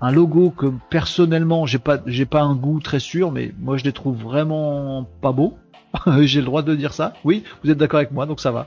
un 0.00 0.10
logo 0.10 0.50
que 0.50 0.66
personnellement, 0.90 1.66
j'ai 1.66 1.78
pas, 1.78 1.98
j'ai 2.06 2.26
pas 2.26 2.42
un 2.42 2.54
goût 2.54 2.80
très 2.80 3.00
sûr, 3.00 3.32
mais 3.32 3.52
moi 3.58 3.76
je 3.76 3.84
les 3.84 3.92
trouve 3.92 4.16
vraiment 4.16 5.08
pas 5.20 5.32
beaux. 5.32 5.56
j'ai 6.20 6.40
le 6.40 6.46
droit 6.46 6.62
de 6.62 6.74
dire 6.74 6.92
ça. 6.92 7.14
Oui, 7.24 7.44
vous 7.62 7.70
êtes 7.70 7.78
d'accord 7.78 7.98
avec 7.98 8.12
moi, 8.12 8.26
donc 8.26 8.40
ça 8.40 8.50
va. 8.50 8.66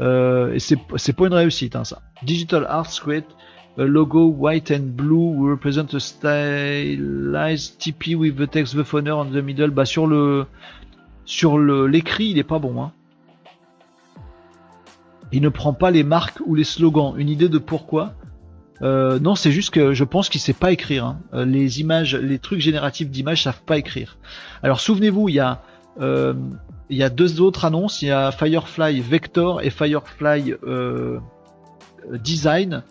Euh, 0.00 0.52
et 0.52 0.58
c'est, 0.58 0.78
c'est 0.96 1.12
pas 1.12 1.26
une 1.26 1.34
réussite, 1.34 1.76
hein, 1.76 1.84
ça. 1.84 2.02
Digital 2.22 2.66
Art 2.68 2.90
Script 2.90 3.30
a 3.76 3.84
logo 3.84 4.26
white 4.26 4.70
and 4.70 4.94
blue 4.94 5.34
will 5.36 5.50
represent 5.50 5.94
a 5.94 6.00
stylized 6.00 7.78
TP 7.80 8.14
with 8.14 8.36
the 8.36 8.48
text 8.48 8.76
the 8.76 8.84
phoner 8.84 9.12
on 9.12 9.26
the 9.26 9.42
middle. 9.42 9.70
Bah 9.70 9.84
sur 9.84 10.06
le 10.06 10.46
sur 11.24 11.58
le 11.58 11.86
l'écrit, 11.86 12.26
il 12.26 12.38
est 12.38 12.44
pas 12.44 12.58
bon. 12.58 12.82
Hein. 12.82 12.92
Il 15.32 15.42
ne 15.42 15.48
prend 15.48 15.72
pas 15.72 15.90
les 15.90 16.04
marques 16.04 16.38
ou 16.46 16.54
les 16.54 16.64
slogans. 16.64 17.14
Une 17.16 17.28
idée 17.28 17.48
de 17.48 17.58
pourquoi 17.58 18.14
euh, 18.84 19.18
Non, 19.18 19.34
c'est 19.34 19.50
juste 19.50 19.70
que 19.70 19.94
je 19.94 20.04
pense 20.04 20.28
qu'il 20.28 20.40
sait 20.40 20.52
pas 20.52 20.72
écrire. 20.72 21.04
Hein. 21.06 21.20
Euh, 21.32 21.44
les 21.44 21.80
images, 21.80 22.14
les 22.14 22.38
trucs 22.38 22.60
génératifs 22.60 23.10
d'images 23.10 23.42
savent 23.42 23.62
pas 23.62 23.78
écrire. 23.78 24.18
Alors 24.62 24.80
souvenez-vous, 24.80 25.28
il 25.28 25.36
y 25.36 25.40
a 25.40 25.62
euh, 26.00 26.34
il 26.90 26.96
y 26.96 27.02
a 27.02 27.08
deux 27.08 27.40
autres 27.40 27.64
annonces. 27.64 28.02
Il 28.02 28.08
y 28.08 28.10
a 28.10 28.30
Firefly 28.30 29.00
Vector 29.00 29.62
et 29.62 29.70
Firefly 29.70 30.54
Design. 32.12 32.82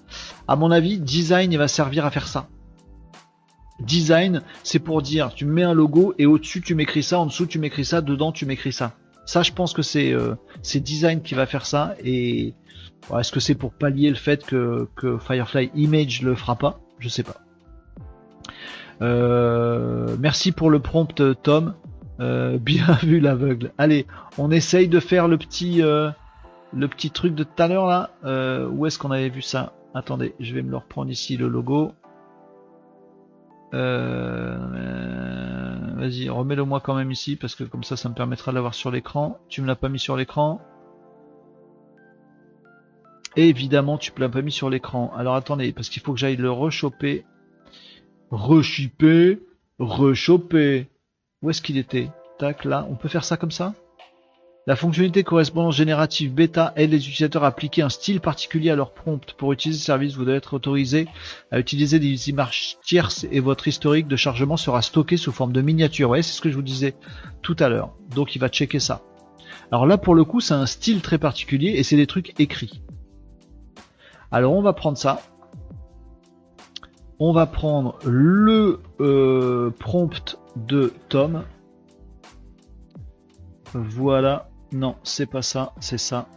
À 0.47 0.55
mon 0.55 0.71
avis, 0.71 0.99
design, 0.99 1.55
va 1.55 1.67
servir 1.67 2.05
à 2.05 2.11
faire 2.11 2.27
ça. 2.27 2.47
Design, 3.79 4.41
c'est 4.63 4.79
pour 4.79 5.01
dire, 5.01 5.33
tu 5.33 5.45
mets 5.45 5.63
un 5.63 5.73
logo 5.73 6.13
et 6.17 6.25
au-dessus 6.25 6.61
tu 6.61 6.73
m'écris 6.75 7.03
ça, 7.03 7.19
en 7.19 7.25
dessous 7.25 7.45
tu 7.45 7.59
m'écris 7.59 7.85
ça, 7.85 8.01
dedans 8.01 8.31
tu 8.31 8.45
m'écris 8.45 8.71
ça. 8.71 8.93
Ça, 9.25 9.41
je 9.41 9.51
pense 9.51 9.73
que 9.73 9.81
c'est 9.81 10.15
design 10.79 11.21
qui 11.21 11.33
va 11.33 11.45
faire 11.45 11.65
ça. 11.65 11.95
Et 12.03 12.53
est-ce 13.17 13.31
que 13.31 13.39
c'est 13.39 13.55
pour 13.55 13.73
pallier 13.73 14.09
le 14.09 14.15
fait 14.15 14.45
que, 14.45 14.88
Firefly 15.19 15.71
Image 15.75 16.21
le 16.21 16.35
fera 16.35 16.55
pas? 16.55 16.80
Je 16.99 17.09
sais 17.09 17.23
pas. 17.23 17.38
Euh, 19.01 20.15
merci 20.19 20.51
pour 20.51 20.69
le 20.69 20.80
prompt, 20.80 21.21
Tom. 21.41 21.73
Euh, 22.19 22.57
bien 22.57 22.93
vu 23.03 23.19
l'aveugle. 23.19 23.71
Allez, 23.77 24.05
on 24.38 24.51
essaye 24.51 24.88
de 24.88 24.99
faire 24.99 25.27
le 25.27 25.38
petit 25.38 25.81
le 25.81 26.88
petit 26.88 27.11
truc 27.11 27.35
de 27.35 27.43
tout 27.43 27.61
à 27.61 27.67
l'heure 27.67 27.88
là. 27.88 28.09
où 28.69 28.85
est-ce 28.85 28.97
qu'on 28.97 29.11
avait 29.11 29.30
vu 29.30 29.41
ça? 29.41 29.73
Attendez, 29.93 30.34
je 30.39 30.55
vais 30.55 30.63
me 30.63 30.71
le 30.71 30.77
reprendre 30.77 31.11
ici, 31.11 31.38
le 31.38 31.47
logo. 31.47 31.93
Euh, 33.73 34.57
vas-y, 35.95 36.30
remets-le 36.30 36.63
moi 36.63 36.80
quand 36.80 36.95
même 36.95 37.11
ici, 37.11 37.35
parce 37.35 37.55
que 37.55 37.63
comme 37.63 37.84
ça, 37.84 37.97
ça 37.97 38.09
me 38.09 38.13
permettra 38.13 38.51
de 38.51 38.55
l'avoir 38.55 38.73
sur 38.73 38.91
l'écran. 38.91 39.39
Tu 39.49 39.61
me 39.61 39.67
l'as 39.67 39.75
pas 39.75 39.89
mis 39.89 39.99
sur 39.99 40.15
l'écran? 40.15 40.61
Évidemment, 43.35 43.97
tu 43.97 44.11
l'as 44.18 44.30
pas 44.30 44.41
mis 44.41 44.51
sur 44.51 44.69
l'écran. 44.69 45.11
Alors 45.15 45.35
attendez, 45.35 45.72
parce 45.72 45.89
qu'il 45.89 46.01
faut 46.01 46.14
que 46.14 46.19
j'aille 46.19 46.35
le 46.35 46.51
rechoper. 46.51 47.26
Rechipper, 48.31 49.39
rechoper. 49.80 50.88
Où 51.41 51.49
est-ce 51.49 51.61
qu'il 51.61 51.77
était? 51.77 52.10
Tac, 52.39 52.65
là. 52.65 52.88
On 52.89 52.95
peut 52.95 53.10
faire 53.10 53.26
ça 53.26 53.38
comme 53.38 53.51
ça? 53.51 53.73
La 54.65 54.77
fonctionnalité 54.77 55.23
correspondance 55.23 55.76
générative 55.76 56.34
bêta 56.34 56.72
aide 56.77 56.91
les 56.91 57.05
utilisateurs 57.05 57.43
à 57.43 57.47
appliquer 57.47 57.81
un 57.81 57.89
style 57.89 58.22
particulier 58.22 58.69
à 58.69 58.77
leur 58.77 58.93
prompt. 58.93 59.34
Pour 59.34 59.51
utiliser 59.51 59.77
ce 59.77 59.85
service, 59.85 60.15
vous 60.15 60.23
devez 60.23 60.38
être 60.38 60.53
autorisé 60.53 61.10
à 61.51 61.60
utiliser 61.60 61.99
des 61.99 62.30
images 62.30 62.77
tierces 62.81 63.26
et 63.30 63.41
votre 63.41 63.68
historique 63.68 64.07
de 64.07 64.15
chargement 64.15 64.55
sera 64.55 64.81
stocké 64.81 65.18
sous 65.18 65.34
forme 65.34 65.51
de 65.51 65.61
miniature. 65.61 66.11
Ouais, 66.11 66.22
c'est 66.22 66.31
ce 66.31 66.39
que 66.39 66.49
je 66.49 66.55
vous 66.55 66.61
disais 66.61 66.95
tout 67.41 67.57
à 67.60 67.68
l'heure. 67.68 67.93
Donc 68.15 68.38
il 68.38 68.39
va 68.39 68.47
checker 68.47 68.80
ça. 68.80 69.01
Alors 69.69 69.85
là, 69.85 69.97
pour 69.97 70.15
le 70.15 70.23
coup, 70.23 70.39
c'est 70.39 70.53
un 70.53 70.65
style 70.65 71.01
très 71.01 71.18
particulier 71.18 71.72
et 71.72 71.84
c'est 71.84 71.97
des 71.97 72.07
trucs 72.07 72.39
écrits. 72.39 72.81
Alors 74.34 74.53
on 74.53 74.64
va 74.64 74.73
prendre 74.73 74.97
ça. 74.97 75.22
On 77.19 77.34
va 77.34 77.45
prendre 77.45 77.99
le 78.03 78.81
euh, 78.99 79.69
prompt 79.69 80.39
de 80.55 80.91
Tom. 81.07 81.43
Voilà. 83.76 84.49
Non, 84.72 84.95
c'est 85.03 85.27
pas 85.27 85.43
ça, 85.43 85.73
c'est 85.80 85.99
ça. 85.99 86.27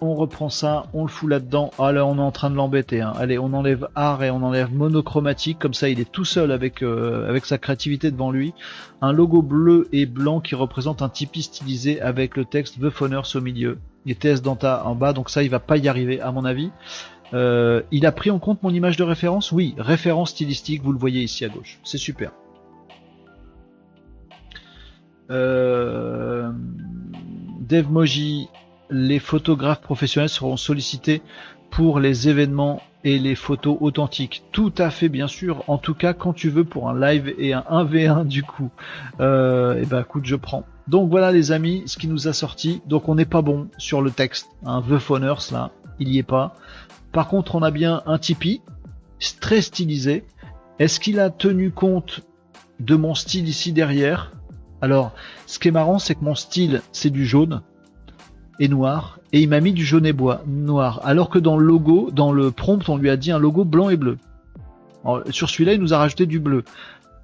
On 0.00 0.14
reprend 0.14 0.48
ça, 0.48 0.86
on 0.92 1.02
le 1.02 1.08
fout 1.08 1.28
là-dedans. 1.28 1.70
Ah 1.78 1.92
là, 1.92 2.04
on 2.06 2.16
est 2.16 2.20
en 2.20 2.32
train 2.32 2.50
de 2.50 2.56
l'embêter. 2.56 3.00
Hein. 3.00 3.12
Allez, 3.16 3.38
on 3.38 3.52
enlève 3.52 3.88
art 3.94 4.22
et 4.22 4.30
on 4.30 4.42
enlève 4.42 4.72
monochromatique. 4.72 5.58
Comme 5.58 5.74
ça, 5.74 5.88
il 5.88 6.00
est 6.00 6.10
tout 6.10 6.24
seul 6.24 6.52
avec, 6.52 6.82
euh, 6.82 7.38
sa 7.44 7.58
créativité 7.58 8.10
devant 8.10 8.30
lui. 8.30 8.54
Un 9.00 9.12
logo 9.12 9.42
bleu 9.42 9.88
et 9.92 10.06
blanc 10.06 10.40
qui 10.40 10.54
représente 10.54 11.02
un 11.02 11.08
Tipeee 11.08 11.42
stylisé 11.42 12.00
avec 12.00 12.36
le 12.36 12.44
texte 12.44 12.80
The 12.80 12.90
Phoners 12.90 13.36
au 13.36 13.40
milieu. 13.40 13.78
Et 14.06 14.14
TS 14.14 14.42
Danta 14.42 14.82
en 14.86 14.94
bas. 14.94 15.12
Donc 15.12 15.30
ça, 15.30 15.42
il 15.42 15.50
va 15.50 15.60
pas 15.60 15.76
y 15.76 15.88
arriver 15.88 16.20
à 16.20 16.32
mon 16.32 16.44
avis. 16.44 16.70
Euh, 17.34 17.82
il 17.90 18.04
a 18.06 18.12
pris 18.12 18.30
en 18.30 18.38
compte 18.38 18.62
mon 18.62 18.70
image 18.70 18.96
de 18.96 19.04
référence? 19.04 19.52
Oui, 19.52 19.74
référence 19.78 20.30
stylistique, 20.30 20.82
vous 20.82 20.92
le 20.92 20.98
voyez 20.98 21.22
ici 21.22 21.44
à 21.44 21.48
gauche. 21.48 21.78
C'est 21.82 21.98
super. 21.98 22.30
Euh, 25.30 26.52
DevMoji, 27.60 28.48
les 28.92 29.18
photographes 29.18 29.80
professionnels 29.80 30.28
seront 30.28 30.56
sollicités 30.56 31.22
pour 31.70 31.98
les 31.98 32.28
événements 32.28 32.82
et 33.04 33.18
les 33.18 33.34
photos 33.34 33.76
authentiques. 33.80 34.44
Tout 34.52 34.72
à 34.76 34.90
fait, 34.90 35.08
bien 35.08 35.26
sûr. 35.26 35.64
En 35.66 35.78
tout 35.78 35.94
cas, 35.94 36.12
quand 36.12 36.34
tu 36.34 36.50
veux 36.50 36.64
pour 36.64 36.88
un 36.88 37.00
live 37.00 37.34
et 37.38 37.54
un 37.54 37.64
1v1 37.70 38.26
du 38.26 38.42
coup. 38.42 38.70
Euh, 39.20 39.80
et 39.80 39.86
ben, 39.86 40.02
écoute, 40.02 40.26
je 40.26 40.36
prends. 40.36 40.64
Donc 40.86 41.10
voilà, 41.10 41.32
les 41.32 41.50
amis, 41.50 41.82
ce 41.86 41.96
qui 41.96 42.06
nous 42.06 42.28
a 42.28 42.32
sorti. 42.32 42.82
Donc 42.86 43.08
on 43.08 43.14
n'est 43.14 43.24
pas 43.24 43.42
bon 43.42 43.68
sur 43.78 44.02
le 44.02 44.10
texte. 44.10 44.48
Un 44.64 44.82
The 44.82 44.98
Phoners 44.98 45.50
là, 45.50 45.70
il 45.98 46.10
y 46.10 46.18
est 46.18 46.22
pas. 46.22 46.54
Par 47.12 47.28
contre, 47.28 47.54
on 47.54 47.62
a 47.62 47.70
bien 47.70 48.02
un 48.06 48.18
Tipeee 48.18 48.60
très 49.40 49.62
stylisé. 49.62 50.24
Est-ce 50.78 51.00
qu'il 51.00 51.18
a 51.18 51.30
tenu 51.30 51.70
compte 51.70 52.22
de 52.78 52.94
mon 52.96 53.14
style 53.14 53.48
ici 53.48 53.72
derrière? 53.72 54.32
Alors, 54.80 55.12
ce 55.46 55.58
qui 55.58 55.68
est 55.68 55.72
marrant, 55.72 55.98
c'est 55.98 56.16
que 56.16 56.24
mon 56.24 56.34
style, 56.34 56.82
c'est 56.92 57.10
du 57.10 57.24
jaune 57.24 57.62
noir, 58.68 59.18
et 59.32 59.40
il 59.40 59.48
m'a 59.48 59.60
mis 59.60 59.72
du 59.72 59.84
jaune 59.84 60.06
et 60.06 60.12
bois, 60.12 60.42
noir, 60.46 61.00
alors 61.04 61.30
que 61.30 61.38
dans 61.38 61.56
le 61.56 61.64
logo, 61.64 62.10
dans 62.12 62.32
le 62.32 62.50
prompt, 62.50 62.88
on 62.88 62.96
lui 62.96 63.10
a 63.10 63.16
dit 63.16 63.32
un 63.32 63.38
logo 63.38 63.64
blanc 63.64 63.90
et 63.90 63.96
bleu. 63.96 64.18
sur 65.30 65.50
celui-là, 65.50 65.74
il 65.74 65.80
nous 65.80 65.94
a 65.94 65.98
rajouté 65.98 66.26
du 66.26 66.38
bleu. 66.38 66.64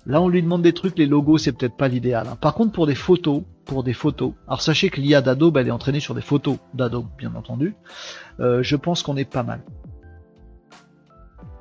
Là, 0.06 0.22
on 0.22 0.28
lui 0.28 0.42
demande 0.42 0.62
des 0.62 0.72
trucs, 0.72 0.96
les 0.98 1.06
logos, 1.06 1.38
c'est 1.38 1.52
peut-être 1.52 1.76
pas 1.76 1.88
l'idéal. 1.88 2.26
Hein. 2.30 2.36
Par 2.40 2.54
contre, 2.54 2.72
pour 2.72 2.86
des 2.86 2.94
photos, 2.94 3.42
pour 3.66 3.84
des 3.84 3.92
photos, 3.92 4.32
alors 4.46 4.62
sachez 4.62 4.88
que 4.88 5.00
l'IA 5.00 5.20
d'Adobe, 5.20 5.58
elle 5.58 5.68
est 5.68 5.72
entraînée 5.72 6.00
sur 6.00 6.14
des 6.14 6.22
photos 6.22 6.56
d'Adobe, 6.72 7.06
bien 7.18 7.34
entendu. 7.34 7.74
Euh, 8.40 8.62
je 8.62 8.76
pense 8.76 9.02
qu'on 9.02 9.18
est 9.18 9.30
pas 9.30 9.42
mal. 9.42 9.60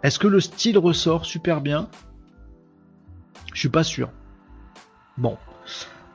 Est-ce 0.01 0.17
que 0.17 0.27
le 0.27 0.39
style 0.39 0.77
ressort 0.77 1.25
super 1.25 1.59
bien? 1.59 1.89
Je 3.53 3.59
suis 3.59 3.69
pas 3.69 3.83
sûr. 3.83 4.09
Bon. 5.17 5.37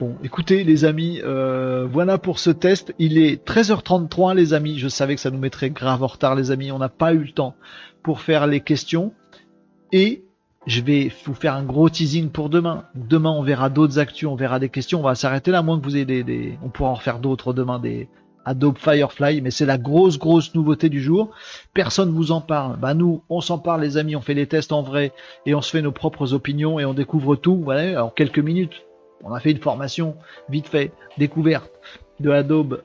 Bon, 0.02 0.16
écoutez 0.24 0.64
les 0.64 0.84
amis, 0.84 1.20
euh, 1.22 1.86
voilà 1.88 2.18
pour 2.18 2.40
ce 2.40 2.50
test. 2.50 2.92
Il 2.98 3.18
est 3.18 3.46
13h33 3.46 4.34
les 4.34 4.52
amis. 4.52 4.76
Je 4.76 4.88
savais 4.88 5.14
que 5.14 5.20
ça 5.20 5.30
nous 5.30 5.38
mettrait 5.38 5.70
grave 5.70 6.02
en 6.02 6.08
retard 6.08 6.34
les 6.34 6.50
amis. 6.50 6.72
On 6.72 6.80
n'a 6.80 6.88
pas 6.88 7.14
eu 7.14 7.18
le 7.18 7.30
temps 7.30 7.54
pour 8.02 8.20
faire 8.20 8.48
les 8.48 8.58
questions. 8.58 9.12
Et 9.92 10.24
je 10.66 10.80
vais 10.80 11.12
vous 11.24 11.34
faire 11.34 11.54
un 11.54 11.62
gros 11.62 11.88
teasing 11.88 12.30
pour 12.30 12.48
demain. 12.48 12.86
Demain, 12.96 13.30
on 13.30 13.44
verra 13.44 13.70
d'autres 13.70 14.00
actus, 14.00 14.26
on 14.26 14.34
verra 14.34 14.58
des 14.58 14.70
questions. 14.70 14.98
On 14.98 15.04
va 15.04 15.14
s'arrêter 15.14 15.52
là, 15.52 15.62
moins 15.62 15.78
que 15.78 15.84
vous 15.84 15.96
ayez 15.96 16.24
des, 16.24 16.58
On 16.64 16.68
pourra 16.68 16.90
en 16.90 16.96
faire 16.96 17.20
d'autres 17.20 17.52
demain, 17.52 17.78
des 17.78 18.08
Adobe 18.44 18.78
Firefly. 18.78 19.40
Mais 19.40 19.52
c'est 19.52 19.66
la 19.66 19.78
grosse, 19.78 20.18
grosse 20.18 20.52
nouveauté 20.56 20.88
du 20.88 21.00
jour. 21.00 21.30
Personne 21.74 22.10
vous 22.10 22.32
en 22.32 22.40
parle. 22.40 22.76
Bah 22.76 22.94
nous, 22.94 23.22
on 23.28 23.40
s'en 23.40 23.60
parle, 23.60 23.82
les 23.82 23.98
amis. 23.98 24.16
On 24.16 24.20
fait 24.20 24.34
les 24.34 24.48
tests 24.48 24.72
en 24.72 24.82
vrai 24.82 25.12
et 25.46 25.54
on 25.54 25.62
se 25.62 25.70
fait 25.70 25.80
nos 25.80 25.92
propres 25.92 26.32
opinions 26.32 26.80
et 26.80 26.84
on 26.84 26.92
découvre 26.92 27.36
tout. 27.36 27.64
En 27.68 28.08
quelques 28.08 28.40
minutes. 28.40 28.82
On 29.22 29.32
a 29.32 29.40
fait 29.40 29.52
une 29.52 29.58
formation 29.58 30.16
vite 30.48 30.68
fait, 30.68 30.92
découverte 31.18 31.70
de 32.20 32.30
Adobe 32.30 32.82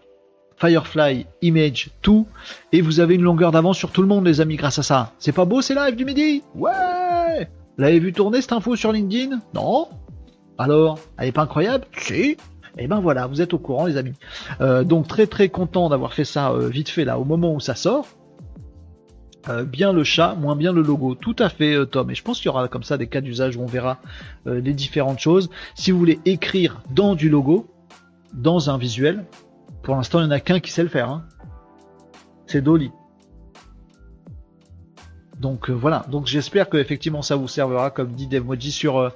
Firefly, 0.58 1.26
Image, 1.42 1.90
tout. 2.02 2.28
Et 2.72 2.82
vous 2.82 3.00
avez 3.00 3.16
une 3.16 3.22
longueur 3.22 3.52
d'avance 3.52 3.78
sur 3.78 3.92
tout 3.92 4.02
le 4.02 4.08
monde, 4.08 4.26
les 4.26 4.42
amis, 4.42 4.56
grâce 4.56 4.80
à 4.80 4.84
ça. 4.84 5.14
C'est 5.20 5.32
pas 5.32 5.46
beau, 5.46 5.62
c'est 5.62 5.76
live 5.76 5.96
du 5.96 6.06
midi? 6.06 6.44
Ouais 6.56 7.48
L'avez 7.78 8.00
vu 8.00 8.12
tourner 8.12 8.42
cette 8.42 8.54
info 8.54 8.76
sur 8.76 8.92
LinkedIn? 8.92 9.40
Non 9.54 9.88
Alors, 10.58 11.00
elle 11.18 11.28
est 11.28 11.32
pas 11.32 11.44
incroyable? 11.44 11.86
Si 11.96 12.14
Et 12.14 12.38
eh 12.80 12.88
ben 12.88 13.00
voilà, 13.00 13.28
vous 13.28 13.42
êtes 13.42 13.54
au 13.54 13.60
courant 13.60 13.86
les 13.86 13.98
amis. 13.98 14.14
Euh, 14.62 14.84
donc 14.84 15.08
très 15.08 15.28
très 15.28 15.50
content 15.50 15.90
d'avoir 15.90 16.14
fait 16.14 16.26
ça 16.26 16.52
euh, 16.52 16.70
vite 16.70 16.90
fait 16.90 17.06
là 17.06 17.20
au 17.20 17.24
moment 17.24 17.54
où 17.54 17.60
ça 17.60 17.76
sort. 17.76 18.08
Euh, 19.50 19.64
bien 19.64 19.94
le 19.94 20.04
chat, 20.04 20.36
moins 20.36 20.56
bien 20.56 20.74
le 20.74 20.82
logo. 20.82 21.16
Tout 21.16 21.36
à 21.40 21.50
fait 21.50 21.86
Tom. 21.88 22.10
Et 22.12 22.16
je 22.16 22.24
pense 22.24 22.38
qu'il 22.38 22.48
y 22.48 22.50
aura 22.50 22.68
comme 22.68 22.84
ça 22.84 22.98
des 22.98 23.08
cas 23.08 23.22
d'usage 23.22 23.56
où 23.58 23.62
on 23.62 23.68
verra 23.68 24.00
les 24.46 24.74
différentes 24.74 25.20
choses. 25.20 25.50
Si 25.76 25.92
vous 25.92 26.00
voulez 26.00 26.20
écrire 26.26 26.82
dans 26.92 27.16
du 27.16 27.30
logo, 27.30 27.68
dans 28.34 28.70
un 28.70 28.78
visuel, 28.78 29.26
pour 29.84 29.96
l'instant 29.96 30.20
il 30.20 30.24
n'y 30.24 30.28
en 30.30 30.32
a 30.32 30.40
qu'un 30.40 30.60
qui 30.60 30.72
sait 30.72 30.84
le 30.84 30.90
faire. 30.90 31.10
Hein. 31.10 31.26
C'est 32.46 32.62
Dolly. 32.62 32.92
Donc 35.40 35.70
euh, 35.70 35.74
voilà, 35.74 36.06
donc 36.10 36.26
j'espère 36.26 36.70
que 36.70 36.78
effectivement 36.78 37.22
ça 37.22 37.36
vous 37.36 37.48
servera, 37.48 37.92
comme 37.92 38.14
dit 38.14 38.28
DevMoji 38.28 38.72
sur 38.72 38.98
euh, 38.98 39.10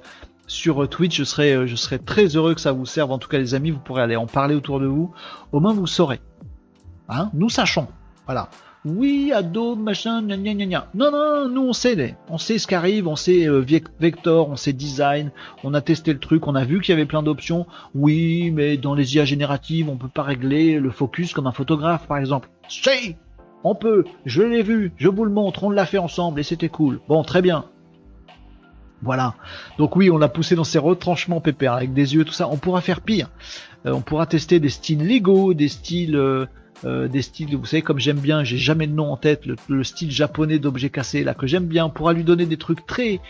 sur 0.46 0.84
euh, 0.84 0.86
Twitch. 0.86 1.16
Je 1.16 1.24
serai 1.24 1.66
je 1.66 1.76
serai 1.76 1.98
très 1.98 2.26
heureux 2.36 2.54
que 2.54 2.60
ça 2.60 2.72
vous 2.72 2.86
serve. 2.86 3.10
En 3.10 3.18
tout 3.18 3.28
cas, 3.28 3.38
les 3.38 3.54
amis, 3.54 3.70
vous 3.70 3.80
pourrez 3.80 4.02
aller 4.02 4.16
en 4.16 4.26
parler 4.26 4.54
autour 4.54 4.78
de 4.78 4.86
vous. 4.86 5.12
Au 5.50 5.60
moins 5.60 5.72
vous 5.72 5.86
saurez. 5.86 6.20
Hein? 7.08 7.30
Nous 7.34 7.48
sachons. 7.48 7.88
Voilà. 8.26 8.50
Oui, 8.84 9.32
Adobe, 9.32 9.78
machin, 9.78 10.22
gna 10.22 10.36
gna 10.36 10.66
gna. 10.66 10.88
Non, 10.94 11.12
non, 11.12 11.48
nous 11.48 11.68
on 11.68 11.72
sait, 11.72 12.16
on 12.28 12.36
sait 12.36 12.58
ce 12.58 12.66
qui 12.66 12.74
arrive, 12.74 13.06
on 13.06 13.14
sait 13.14 13.46
vector, 14.00 14.48
on 14.48 14.56
sait 14.56 14.72
design, 14.72 15.30
on 15.62 15.72
a 15.72 15.80
testé 15.80 16.12
le 16.12 16.18
truc, 16.18 16.48
on 16.48 16.56
a 16.56 16.64
vu 16.64 16.80
qu'il 16.80 16.92
y 16.92 16.96
avait 16.96 17.06
plein 17.06 17.22
d'options. 17.22 17.66
Oui, 17.94 18.50
mais 18.50 18.76
dans 18.76 18.94
les 18.94 19.14
IA 19.14 19.24
génératives, 19.24 19.88
on 19.88 19.96
peut 19.96 20.08
pas 20.08 20.24
régler 20.24 20.80
le 20.80 20.90
focus 20.90 21.32
comme 21.32 21.46
un 21.46 21.52
photographe, 21.52 22.08
par 22.08 22.18
exemple. 22.18 22.48
Si 22.68 23.14
on 23.64 23.76
peut, 23.76 24.04
je 24.26 24.42
l'ai 24.42 24.62
vu, 24.62 24.92
je 24.96 25.08
vous 25.08 25.24
le 25.24 25.30
montre, 25.30 25.62
on 25.62 25.70
l'a 25.70 25.86
fait 25.86 25.98
ensemble 25.98 26.40
et 26.40 26.42
c'était 26.42 26.68
cool. 26.68 27.00
Bon, 27.08 27.22
très 27.22 27.42
bien. 27.42 27.66
Voilà. 29.02 29.34
Donc 29.78 29.96
oui, 29.96 30.10
on 30.10 30.18
l'a 30.18 30.28
poussé 30.28 30.54
dans 30.54 30.64
ses 30.64 30.78
retranchements 30.78 31.40
pépère 31.40 31.72
avec 31.72 31.92
des 31.92 32.14
yeux, 32.14 32.24
tout 32.24 32.32
ça. 32.32 32.48
On 32.48 32.56
pourra 32.56 32.80
faire 32.80 33.00
pire. 33.00 33.30
Euh, 33.86 33.92
on 33.92 34.00
pourra 34.00 34.26
tester 34.26 34.60
des 34.60 34.68
styles 34.68 35.06
Lego, 35.06 35.54
des 35.54 35.68
styles, 35.68 36.16
euh, 36.16 36.46
euh, 36.84 37.08
des 37.08 37.22
styles, 37.22 37.56
vous 37.56 37.64
savez 37.66 37.82
comme 37.82 37.98
j'aime 37.98 38.18
bien, 38.18 38.44
j'ai 38.44 38.58
jamais 38.58 38.86
de 38.86 38.92
nom 38.92 39.12
en 39.12 39.16
tête, 39.16 39.42
le, 39.46 39.84
style 39.84 40.10
japonais 40.10 40.58
d'objets 40.58 40.90
cassés 40.90 41.24
là 41.24 41.34
que 41.34 41.46
j'aime 41.46 41.66
bien. 41.66 41.86
On 41.86 41.90
pourra 41.90 42.12
lui 42.12 42.24
donner 42.24 42.46
des 42.46 42.56
trucs 42.56 42.86
très 42.86 43.20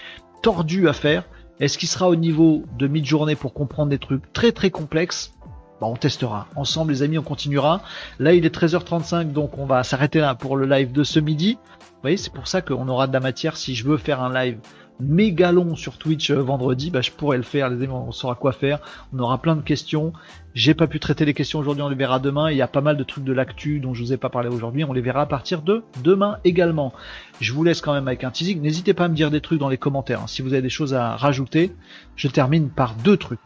tordus 0.43 0.89
à 0.89 0.93
faire. 0.93 1.24
Est-ce 1.61 1.79
qu'il 1.79 1.89
sera 1.89 2.09
au 2.09 2.16
niveau 2.16 2.65
de 2.79 2.87
mid-journée 2.89 3.37
pour 3.37 3.53
comprendre 3.53 3.91
des 3.91 3.99
trucs 3.99 4.33
très 4.33 4.53
très 4.53 4.70
complexes? 4.70 5.35
Bah, 5.81 5.87
on 5.89 5.97
testera. 5.97 6.47
Ensemble, 6.57 6.93
les 6.93 7.03
amis, 7.03 7.19
on 7.19 7.23
continuera. 7.23 7.83
Là, 8.19 8.35
il 8.35 8.47
est 8.47 8.55
13h35, 8.55 9.33
donc 9.33 9.59
on 9.59 9.66
va 9.66 9.83
s'arrêter 9.83 10.20
là 10.20 10.35
pour 10.35 10.57
le 10.57 10.66
live 10.66 10.93
de 10.93 11.05
ce 11.05 11.20
midi. 11.20 11.59
Vous 11.81 12.01
voyez, 12.03 12.16
c'est 12.16 12.33
pour 12.33 12.49
ça 12.49 12.62
qu'on 12.62 12.89
aura 12.89 13.07
de 13.07 13.12
la 13.12 13.20
matière. 13.20 13.57
Si 13.57 13.74
je 13.74 13.87
veux 13.87 13.97
faire 13.97 14.23
un 14.23 14.33
live 14.33 14.59
méga 15.03 15.53
long 15.53 15.77
sur 15.77 15.99
Twitch 15.99 16.31
euh, 16.31 16.41
vendredi, 16.41 16.91
bah, 16.91 17.01
je 17.01 17.11
pourrais 17.11 17.37
le 17.37 17.43
faire, 17.43 17.69
les 17.69 17.77
amis, 17.77 17.93
on 17.93 18.12
saura 18.12 18.35
quoi 18.35 18.53
faire. 18.53 18.79
On 19.12 19.19
aura 19.19 19.39
plein 19.39 19.57
de 19.57 19.61
questions. 19.61 20.12
J'ai 20.55 20.74
pas 20.74 20.87
pu 20.87 21.01
traiter 21.01 21.24
les 21.24 21.35
questions 21.35 21.59
aujourd'hui, 21.59 21.83
on 21.83 21.89
les 21.89 21.97
verra 21.97 22.19
demain. 22.19 22.51
Il 22.51 22.57
y 22.57 22.62
a 22.62 22.69
pas 22.69 22.81
mal 22.81 22.97
de 22.97 23.05
trucs 23.05 23.24
de 23.24 23.33
l'actu 23.33 23.81
dont 23.81 23.95
je 23.95 24.03
vous 24.03 24.12
ai 24.12 24.16
pas 24.16 24.29
parlé 24.29 24.49
aujourd'hui, 24.49 24.85
on 24.85 24.93
les 24.93 25.01
verra 25.01 25.23
à 25.23 25.27
partir 25.27 25.62
de 25.62 25.83
demain 26.03 26.39
également. 26.45 26.93
Je 27.41 27.53
vous 27.53 27.65
laisse 27.65 27.81
quand 27.81 27.95
même 27.95 28.09
avec 28.09 28.24
un 28.24 28.31
teasing. 28.31 28.61
N'hésitez 28.61 28.95
pas 28.95 29.05
à 29.05 29.09
me 29.09 29.15
dire 29.15 29.31
des 29.31 29.41
trucs 29.41 29.59
dans 29.59 29.69
les 29.69 29.79
commentaires 29.79 30.23
hein. 30.23 30.27
si 30.27 30.43
vous 30.43 30.53
avez 30.53 30.62
des 30.62 30.69
choses 30.69 30.95
à 30.95 31.16
rajouter. 31.16 31.73
Je 32.16 32.29
termine 32.29 32.70
par 32.70 32.95
deux 32.95 33.16
trucs 33.16 33.41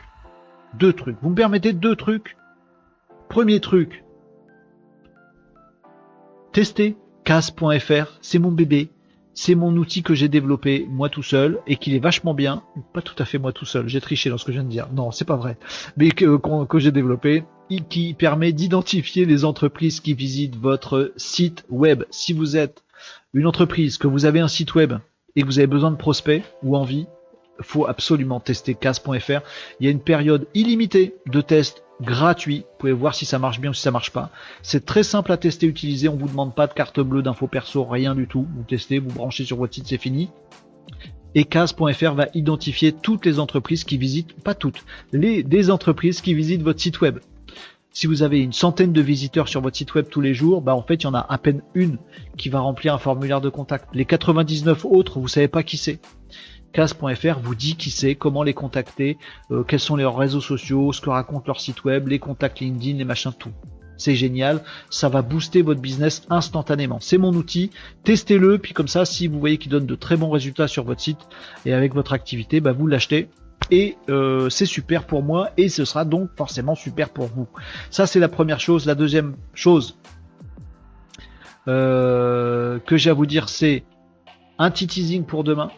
deux 0.79 0.93
trucs. 0.93 1.17
Vous 1.23 1.31
me 1.31 1.35
permettez 1.35 1.73
deux 1.73 1.97
trucs 1.97 2.37
Premier 3.29 3.61
truc, 3.61 4.05
tester 6.53 6.97
cas.fr, 7.25 8.19
c'est 8.21 8.39
mon 8.39 8.53
bébé, 8.53 8.91
c'est 9.37 9.55
mon 9.55 9.77
outil 9.77 10.03
que 10.03 10.15
j'ai 10.15 10.29
développé 10.29 10.89
moi 10.91 11.11
tout 11.11 11.23
seul 11.23 11.61
et 11.67 11.77
qu'il 11.77 11.95
est 11.95 12.01
vachement 12.01 12.35
bien. 12.35 12.63
Pas 12.95 13.03
tout 13.03 13.15
à 13.19 13.27
fait 13.27 13.39
moi 13.39 13.53
tout 13.53 13.67
seul, 13.67 13.87
j'ai 13.87 14.01
triché 14.01 14.31
dans 14.31 14.39
ce 14.39 14.45
que 14.47 14.51
je 14.51 14.57
viens 14.57 14.65
de 14.65 14.71
dire. 14.71 14.89
Non, 14.93 15.13
c'est 15.13 15.27
pas 15.27 15.37
vrai. 15.37 15.59
Mais 15.99 16.09
que, 16.09 16.39
que 16.65 16.79
j'ai 16.79 16.91
développé 16.91 17.45
et 17.69 17.81
qui 17.81 18.15
permet 18.15 18.53
d'identifier 18.53 19.27
les 19.27 19.45
entreprises 19.45 20.01
qui 20.01 20.15
visitent 20.15 20.57
votre 20.57 21.13
site 21.17 21.67
web. 21.69 22.05
Si 22.11 22.33
vous 22.33 22.57
êtes 22.57 22.83
une 23.35 23.47
entreprise, 23.47 23.99
que 23.99 24.09
vous 24.09 24.25
avez 24.25 24.41
un 24.41 24.49
site 24.49 24.75
web 24.75 24.95
et 25.37 25.43
que 25.43 25.47
vous 25.47 25.59
avez 25.59 25.67
besoin 25.67 25.91
de 25.91 25.97
prospects 25.97 26.43
ou 26.63 26.75
envie, 26.75 27.07
faut 27.61 27.87
absolument 27.87 28.41
tester 28.41 28.75
cas.fr. 28.75 29.41
Il 29.81 29.87
y 29.87 29.89
a 29.89 29.91
une 29.91 30.01
période 30.01 30.47
illimitée 30.55 31.15
de 31.27 31.41
tests 31.41 31.83
gratuits. 32.01 32.61
Vous 32.61 32.79
pouvez 32.79 32.93
voir 32.93 33.15
si 33.15 33.25
ça 33.25 33.39
marche 33.39 33.61
bien 33.61 33.71
ou 33.71 33.75
si 33.75 33.83
ça 33.83 33.91
marche 33.91 34.13
pas. 34.13 34.31
C'est 34.63 34.85
très 34.85 35.03
simple 35.03 35.33
à 35.33 35.37
tester, 35.37 35.67
utiliser. 35.67 36.09
On 36.09 36.17
vous 36.17 36.29
demande 36.29 36.55
pas 36.55 36.67
de 36.67 36.75
carte 36.75 37.01
bleue, 37.01 37.23
d'infos 37.23 37.47
perso, 37.47 37.85
rien 37.85 38.15
du 38.15 38.27
tout. 38.27 38.47
Vous 38.57 38.65
testez, 38.65 38.99
vous 38.99 39.13
branchez 39.13 39.45
sur 39.45 39.57
votre 39.57 39.75
site, 39.75 39.87
c'est 39.89 39.99
fini. 39.99 40.31
Et 41.35 41.45
cas.fr 41.45 42.15
va 42.15 42.29
identifier 42.35 42.93
toutes 42.93 43.27
les 43.27 43.39
entreprises 43.39 43.85
qui 43.85 43.99
visitent, 43.99 44.33
pas 44.43 44.55
toutes, 44.55 44.87
les 45.13 45.43
des 45.43 45.71
entreprises 45.71 46.23
qui 46.23 46.33
visitent 46.33 46.63
votre 46.63 46.81
site 46.81 47.03
web. 47.03 47.19
Si 47.91 48.07
vous 48.07 48.23
avez 48.23 48.41
une 48.41 48.53
centaine 48.53 48.93
de 48.93 49.01
visiteurs 49.01 49.49
sur 49.49 49.61
votre 49.63 49.77
site 49.77 49.95
web 49.95 50.07
tous 50.11 50.21
les 50.21 50.35
jours, 50.35 50.61
bah 50.61 50.75
en 50.75 50.83
fait 50.83 50.97
il 50.97 51.05
y 51.05 51.07
en 51.07 51.15
a 51.15 51.27
à 51.29 51.39
peine 51.39 51.63
une 51.75 51.99
qui 52.37 52.49
va 52.49 52.61
remplir 52.61 52.95
un 52.95 52.99
formulaire 52.99 53.41
de 53.41 53.49
contact. 53.49 53.89
Les 53.95 54.05
99 54.05 54.85
autres, 54.85 55.19
vous 55.19 55.29
savez 55.29 55.49
pas 55.49 55.63
qui 55.63 55.79
c'est. 55.79 55.99
Cas.fr 56.77 57.39
vous 57.43 57.55
dit 57.55 57.77
qui 57.77 57.89
c'est, 57.89 58.17
comment 58.17 58.43
les 58.43 58.53
contacter, 58.53 59.17
euh, 59.51 59.63
quels 59.63 59.81
sont 59.81 59.97
leurs 59.97 60.15
réseaux 60.15 60.43
sociaux, 60.43 60.93
ce 60.93 61.01
que 61.01 61.09
raconte 61.09 61.47
leur 61.47 61.59
site 61.59 61.85
web, 61.85 62.07
les 62.07 62.19
contacts 62.19 62.61
LinkedIn, 62.61 62.99
les 62.99 63.07
machins, 63.07 63.33
tout. 63.33 63.53
C'est 63.97 64.15
génial, 64.15 64.63
ça 64.91 65.09
va 65.09 65.23
booster 65.23 65.63
votre 65.63 65.81
business 65.81 66.27
instantanément. 66.29 66.99
C'est 67.01 67.17
mon 67.17 67.33
outil, 67.33 67.71
testez-le, 68.05 68.59
puis 68.59 68.75
comme 68.75 68.89
ça, 68.89 69.07
si 69.07 69.27
vous 69.27 69.41
voyez 69.41 69.57
qu'il 69.57 69.71
donne 69.71 69.87
de 69.87 69.95
très 69.95 70.19
bons 70.19 70.29
résultats 70.29 70.69
sur 70.69 70.85
votre 70.85 71.01
site 71.01 71.21
et 71.65 71.73
avec 71.73 71.95
votre 71.95 72.13
activité, 72.13 72.61
bah 72.61 72.73
vous 72.73 72.87
l'achetez 72.87 73.31
et 73.71 73.97
euh, 74.11 74.51
c'est 74.51 74.67
super 74.67 75.07
pour 75.07 75.23
moi 75.23 75.53
et 75.57 75.71
ce 75.71 75.87
sera 75.87 76.05
donc 76.05 76.29
forcément 76.37 76.75
super 76.75 77.09
pour 77.09 77.25
vous. 77.29 77.49
Ça 77.89 78.07
c'est 78.07 78.21
la 78.21 78.29
première 78.29 78.61
chose. 78.61 78.85
La 78.85 78.95
deuxième 78.95 79.35
chose 79.55 79.97
euh, 81.69 82.79
que 82.81 82.99
j'ai 82.99 83.09
à 83.09 83.15
vous 83.15 83.25
dire 83.25 83.49
c'est 83.49 83.83
un 84.59 84.71
petit 84.71 84.87
teasing 84.87 85.25
pour 85.25 85.43
demain 85.43 85.71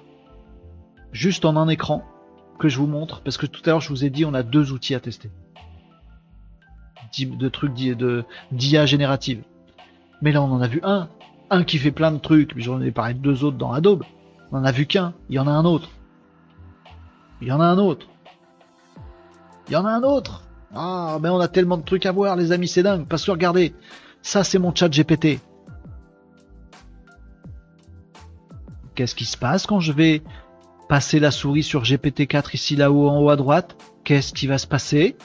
juste 1.13 1.45
en 1.45 1.57
un 1.57 1.69
écran 1.69 2.05
que 2.59 2.69
je 2.69 2.79
vous 2.79 2.87
montre, 2.87 3.21
parce 3.23 3.37
que 3.37 3.47
tout 3.47 3.63
à 3.67 3.71
l'heure 3.71 3.81
je 3.81 3.89
vous 3.89 4.05
ai 4.05 4.11
dit 4.11 4.25
on 4.25 4.35
a 4.35 4.43
deux 4.43 4.73
outils 4.73 4.95
à 4.95 5.01
tester. 5.01 5.31
De 7.19 7.49
trucs 7.49 7.73
d'IA 7.73 8.87
générative. 8.87 9.43
Mais 10.21 10.33
là 10.33 10.43
on 10.43 10.53
en 10.53 10.61
a 10.61 10.69
vu 10.69 10.81
un, 10.83 11.09
un 11.51 11.65
qui 11.65 11.79
fait 11.79 11.91
plein 11.91 12.13
de 12.13 12.19
trucs, 12.19 12.55
mais 12.55 12.63
j'en 12.63 12.81
ai 12.81 12.91
parlé 12.91 13.15
de 13.15 13.21
deux 13.21 13.45
autres 13.45 13.57
dans 13.57 13.73
Adobe. 13.73 14.05
On 14.53 14.59
en 14.59 14.65
a 14.65 14.73
vu 14.73 14.87
qu'un, 14.87 15.15
il 15.29 15.37
y 15.37 15.39
en 15.39 15.47
a 15.47 15.51
un 15.51 15.65
autre. 15.65 15.91
Il 17.41 17.49
y 17.49 17.53
en 17.53 17.61
a 17.61 17.65
un 17.65 17.79
autre. 17.79 18.07
Il 19.69 19.75
y 19.75 19.77
en 19.77 19.85
a 19.85 19.91
un 19.91 20.03
autre. 20.03 20.43
Ah, 20.75 21.19
mais 21.21 21.29
on 21.29 21.41
a 21.41 21.49
tellement 21.49 21.77
de 21.77 21.83
trucs 21.83 22.07
à 22.07 22.13
voir, 22.13 22.37
les 22.37 22.53
amis, 22.53 22.69
c'est 22.69 22.83
dingue. 22.83 23.07
Parce 23.07 23.25
que 23.25 23.31
regardez, 23.31 23.75
ça 24.23 24.45
c'est 24.45 24.59
mon 24.59 24.75
chat 24.75 24.89
GPT. 24.89 25.41
Qu'est-ce 28.95 29.15
qui 29.15 29.25
se 29.25 29.37
passe 29.37 29.67
quand 29.67 29.81
je 29.81 29.93
vais 29.93 30.23
passer 30.89 31.21
la 31.21 31.31
souris 31.31 31.63
sur 31.63 31.83
GPT-4 31.83 32.55
ici 32.55 32.77
là-haut 32.77 33.09
en 33.09 33.21
haut 33.21 33.31
à 33.31 33.37
droite. 33.37 33.77
Qu'est-ce 34.05 34.33
qui 34.33 34.47
va 34.47 34.59
se 34.59 34.67
passer? 34.67 35.17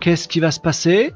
Qu'est-ce 0.00 0.28
qui 0.28 0.40
va 0.40 0.50
se 0.50 0.60
passer? 0.60 1.12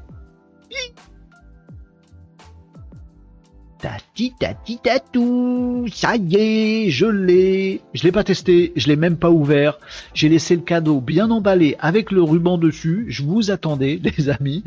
Titati-tatou, 4.13 5.87
ça 5.91 6.15
y 6.15 6.35
est, 6.35 6.89
je 6.89 7.05
l'ai. 7.05 7.81
Je 7.93 8.03
l'ai 8.03 8.11
pas 8.11 8.23
testé, 8.23 8.71
je 8.75 8.87
l'ai 8.87 8.95
même 8.95 9.17
pas 9.17 9.31
ouvert. 9.31 9.79
J'ai 10.13 10.29
laissé 10.29 10.55
le 10.55 10.61
cadeau 10.61 11.01
bien 11.01 11.31
emballé 11.31 11.75
avec 11.79 12.11
le 12.11 12.21
ruban 12.21 12.57
dessus. 12.57 13.05
Je 13.09 13.23
vous 13.23 13.51
attendais, 13.51 13.99
les 14.17 14.29
amis. 14.29 14.63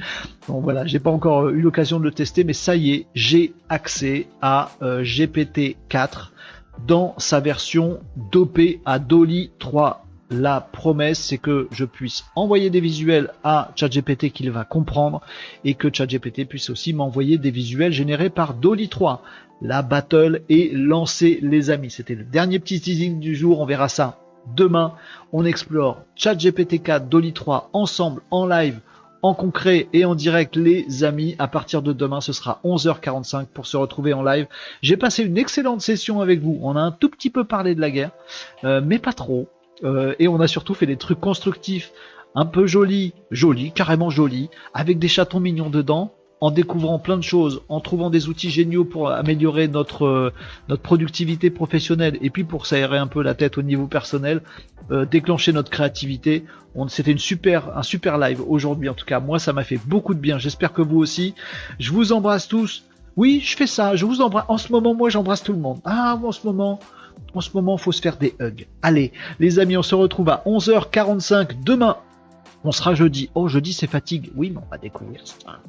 Bon 0.49 0.61
voilà, 0.61 0.85
j'ai 0.85 0.99
pas 0.99 1.11
encore 1.11 1.49
eu 1.49 1.61
l'occasion 1.61 1.99
de 1.99 2.05
le 2.05 2.11
tester, 2.11 2.45
mais 2.45 2.53
ça 2.53 2.77
y 2.77 2.93
est, 2.93 3.07
j'ai 3.15 3.55
accès 3.69 4.27
à 4.43 4.73
euh, 4.83 5.03
GPT 5.05 5.77
4 5.89 6.33
dans 6.87 7.15
sa 7.19 7.41
version 7.41 8.01
dopée 8.31 8.81
à 8.85 8.99
Dolly 8.99 9.51
3 9.59 10.07
la 10.31 10.61
promesse, 10.61 11.21
c'est 11.21 11.39
que 11.39 11.69
je 11.71 11.85
puisse 11.85 12.25
envoyer 12.35 12.71
des 12.71 12.81
visuels 12.81 13.31
à 13.45 13.71
ChatGPT 13.77 14.31
qu'il 14.31 14.51
va 14.51 14.65
comprendre 14.65 15.21
et 15.65 15.75
que 15.75 15.93
ChatGPT 15.93 16.47
puisse 16.47 16.71
aussi 16.71 16.93
m'envoyer 16.93 17.39
des 17.39 17.51
visuels 17.51 17.93
générés 17.93 18.31
par 18.31 18.55
Dolly 18.55 18.89
3. 18.89 19.23
La 19.63 19.83
battle 19.83 20.43
est 20.49 20.73
lancée, 20.75 21.39
les 21.43 21.71
amis. 21.71 21.91
C'était 21.91 22.15
le 22.15 22.25
dernier 22.25 22.59
petit 22.59 22.81
teasing 22.81 23.21
du 23.21 23.37
jour. 23.37 23.61
On 23.61 23.67
verra 23.67 23.89
ça 23.89 24.19
demain. 24.55 24.95
On 25.33 25.45
explore 25.45 26.03
ChatGPT 26.17 26.83
4, 26.83 27.09
Dolly 27.09 27.33
3 27.33 27.71
ensemble 27.73 28.23
en 28.31 28.47
live 28.47 28.81
en 29.23 29.35
concret 29.35 29.89
et 29.93 30.05
en 30.05 30.15
direct 30.15 30.57
les 30.57 31.05
amis. 31.05 31.35
À 31.39 31.49
partir 31.49 31.83
de 31.83 31.93
demain, 31.93 32.21
ce 32.21 32.33
sera 32.33 32.61
11h45 32.65 33.47
pour 33.47 33.67
se 33.67 33.77
retrouver 33.77 34.13
en 34.13 34.23
live. 34.23 34.47
J'ai 34.83 34.97
passé 34.97 35.25
une 35.25 35.39
excellente 35.39 35.81
session 35.81 36.21
avec 36.21 36.41
vous. 36.41 36.59
On 36.63 36.77
a 36.77 36.81
un 36.81 36.93
tout 36.93 37.09
petit 37.09 37.31
peu 37.31 37.45
parlé 37.45 37.75
de 37.75 37.81
la 37.81 37.91
guerre, 37.91 38.11
euh, 38.65 38.81
mais 38.85 38.99
pas 38.99 39.13
trop. 39.13 39.49
Euh, 39.85 40.15
et 40.19 40.29
on 40.29 40.41
a 40.41 40.49
surtout 40.49 40.75
fait 40.75 40.87
des 40.87 40.97
trucs 40.97 41.21
constructifs, 41.21 41.93
un 42.35 42.47
peu 42.47 42.67
jolis, 42.67 43.15
jolis, 43.31 43.73
carrément 43.73 44.11
jolis, 44.11 44.51
avec 44.75 44.99
des 44.99 45.09
chatons 45.09 45.41
mignons 45.41 45.71
dedans, 45.71 46.13
en 46.41 46.51
découvrant 46.51 46.99
plein 46.99 47.17
de 47.17 47.23
choses, 47.23 47.63
en 47.69 47.81
trouvant 47.81 48.11
des 48.11 48.29
outils 48.29 48.51
géniaux 48.51 48.85
pour 48.85 49.11
améliorer 49.11 49.69
notre 49.69 50.05
euh, 50.05 50.33
notre 50.69 50.83
productivité 50.83 51.51
professionnelle 51.51 52.19
et 52.21 52.31
puis 52.31 52.45
pour 52.45 52.67
s'aérer 52.67 52.99
un 52.99 53.07
peu 53.07 53.23
la 53.23 53.35
tête 53.35 53.57
au 53.59 53.63
niveau 53.63 53.87
personnel, 53.87 54.43
euh, 54.91 55.07
déclencher 55.07 55.53
notre 55.53 55.71
créativité. 55.71 56.45
C'était 56.89 57.15
un 57.15 57.83
super 57.83 58.19
live 58.19 58.43
aujourd'hui 58.47 58.91
en 58.91 58.95
tout 58.95 59.07
cas. 59.07 59.19
Moi 59.19 59.39
ça 59.39 59.55
m'a 59.55 59.65
fait 59.65 59.81
beaucoup 59.87 60.13
de 60.13 60.21
bien. 60.21 60.39
J'espère 60.39 60.75
que 60.75 60.83
vous 60.83 60.99
aussi. 60.99 61.35
Je 61.79 61.91
vous 61.91 62.13
embrasse 62.13 62.49
tous. 62.49 62.85
Oui, 63.17 63.41
je 63.43 63.57
fais 63.57 63.67
ça. 63.67 63.97
Je 63.97 64.05
vous 64.05 64.21
embrasse. 64.21 64.45
En 64.49 64.59
ce 64.59 64.71
moment, 64.71 64.95
moi, 64.95 65.09
j'embrasse 65.09 65.43
tout 65.43 65.53
le 65.53 65.59
monde. 65.59 65.79
Ah, 65.85 66.19
en 66.23 66.33
ce 66.33 66.47
moment, 66.47 66.79
en 67.35 67.41
ce 67.41 67.51
moment, 67.55 67.77
faut 67.79 67.93
se 67.93 68.03
faire 68.03 68.17
des 68.17 68.35
hugs. 68.41 68.67
Allez, 68.83 69.13
les 69.41 69.59
amis, 69.59 69.77
on 69.77 69.83
se 69.83 69.95
retrouve 69.95 70.29
à 70.29 70.43
11h45 70.47 71.63
demain. 71.65 71.97
On 72.67 72.73
sera 72.73 72.97
jeudi. 72.97 73.31
Oh, 73.37 73.47
jeudi, 73.47 73.73
c'est 73.73 73.87
fatigue. 73.87 74.33
Oui, 74.35 74.51
mais 74.51 74.59
on 74.59 74.69
va 74.69 74.77
découvrir 74.77 75.21
ça. 75.25 75.61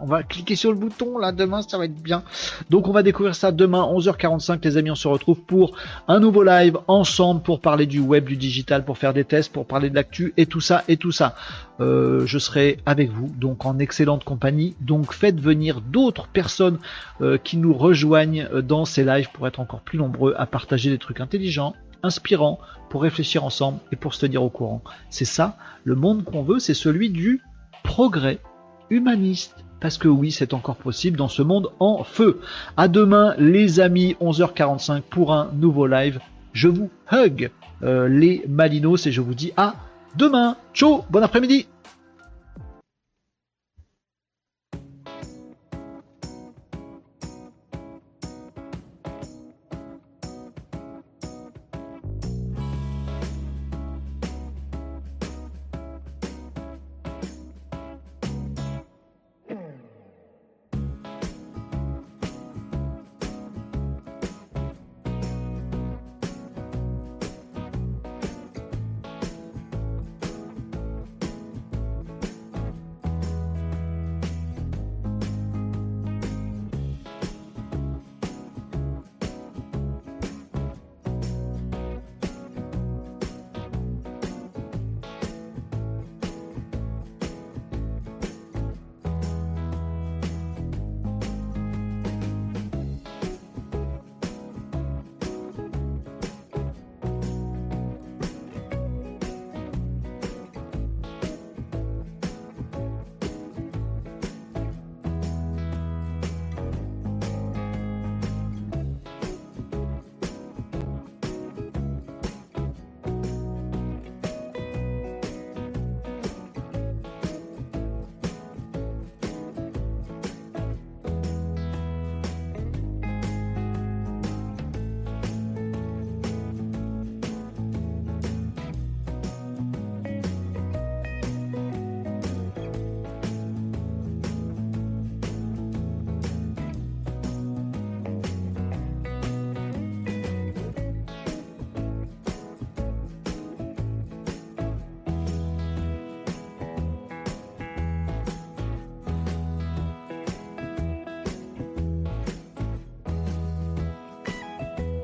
On 0.00 0.06
va 0.06 0.22
cliquer 0.24 0.56
sur 0.56 0.70
le 0.70 0.76
bouton 0.76 1.18
là 1.18 1.32
demain 1.32 1.62
ça 1.62 1.78
va 1.78 1.86
être 1.86 2.02
bien. 2.02 2.22
Donc 2.70 2.88
on 2.88 2.92
va 2.92 3.02
découvrir 3.02 3.34
ça 3.34 3.50
demain 3.50 3.82
11h45 3.82 4.62
les 4.62 4.76
amis 4.76 4.90
on 4.90 4.94
se 4.94 5.08
retrouve 5.08 5.40
pour 5.40 5.76
un 6.08 6.20
nouveau 6.20 6.42
live 6.42 6.78
ensemble 6.86 7.42
pour 7.42 7.60
parler 7.60 7.86
du 7.86 8.00
web 8.00 8.26
du 8.26 8.36
digital 8.36 8.84
pour 8.84 8.98
faire 8.98 9.14
des 9.14 9.24
tests 9.24 9.52
pour 9.52 9.66
parler 9.66 9.88
de 9.88 9.94
l'actu 9.94 10.34
et 10.36 10.46
tout 10.46 10.60
ça 10.60 10.84
et 10.88 10.98
tout 10.98 11.10
ça. 11.10 11.34
Euh, 11.80 12.26
je 12.26 12.38
serai 12.38 12.78
avec 12.86 13.10
vous 13.10 13.32
donc 13.36 13.64
en 13.64 13.78
excellente 13.78 14.24
compagnie. 14.24 14.76
Donc 14.80 15.12
faites 15.12 15.40
venir 15.40 15.80
d'autres 15.80 16.28
personnes 16.28 16.78
euh, 17.22 17.38
qui 17.38 17.56
nous 17.56 17.72
rejoignent 17.72 18.46
euh, 18.52 18.62
dans 18.62 18.84
ces 18.84 19.04
lives 19.04 19.30
pour 19.32 19.48
être 19.48 19.58
encore 19.58 19.80
plus 19.80 19.98
nombreux 19.98 20.34
à 20.36 20.46
partager 20.46 20.90
des 20.90 20.98
trucs 20.98 21.20
intelligents 21.20 21.74
inspirants 22.02 22.58
pour 22.88 23.02
réfléchir 23.02 23.44
ensemble 23.44 23.78
et 23.92 23.96
pour 23.96 24.14
se 24.14 24.20
tenir 24.20 24.42
au 24.42 24.50
courant 24.50 24.82
c'est 25.10 25.24
ça 25.24 25.56
le 25.84 25.94
monde 25.94 26.24
qu'on 26.24 26.42
veut 26.42 26.58
c'est 26.58 26.74
celui 26.74 27.10
du 27.10 27.42
progrès 27.82 28.40
humaniste. 28.90 29.54
Parce 29.80 29.98
que 29.98 30.08
oui, 30.08 30.32
c'est 30.32 30.54
encore 30.54 30.76
possible 30.76 31.16
dans 31.16 31.28
ce 31.28 31.42
monde 31.42 31.70
en 31.80 32.02
feu. 32.02 32.40
À 32.76 32.88
demain, 32.88 33.34
les 33.38 33.80
amis, 33.80 34.16
11h45 34.20 35.02
pour 35.02 35.32
un 35.32 35.50
nouveau 35.54 35.86
live. 35.86 36.18
Je 36.52 36.68
vous 36.68 36.90
hug 37.12 37.50
euh, 37.82 38.08
les 38.08 38.42
Malinos 38.48 39.06
et 39.06 39.12
je 39.12 39.20
vous 39.20 39.34
dis 39.34 39.52
à 39.56 39.74
demain. 40.16 40.56
Ciao, 40.72 41.04
bon 41.10 41.22
après-midi. 41.22 41.66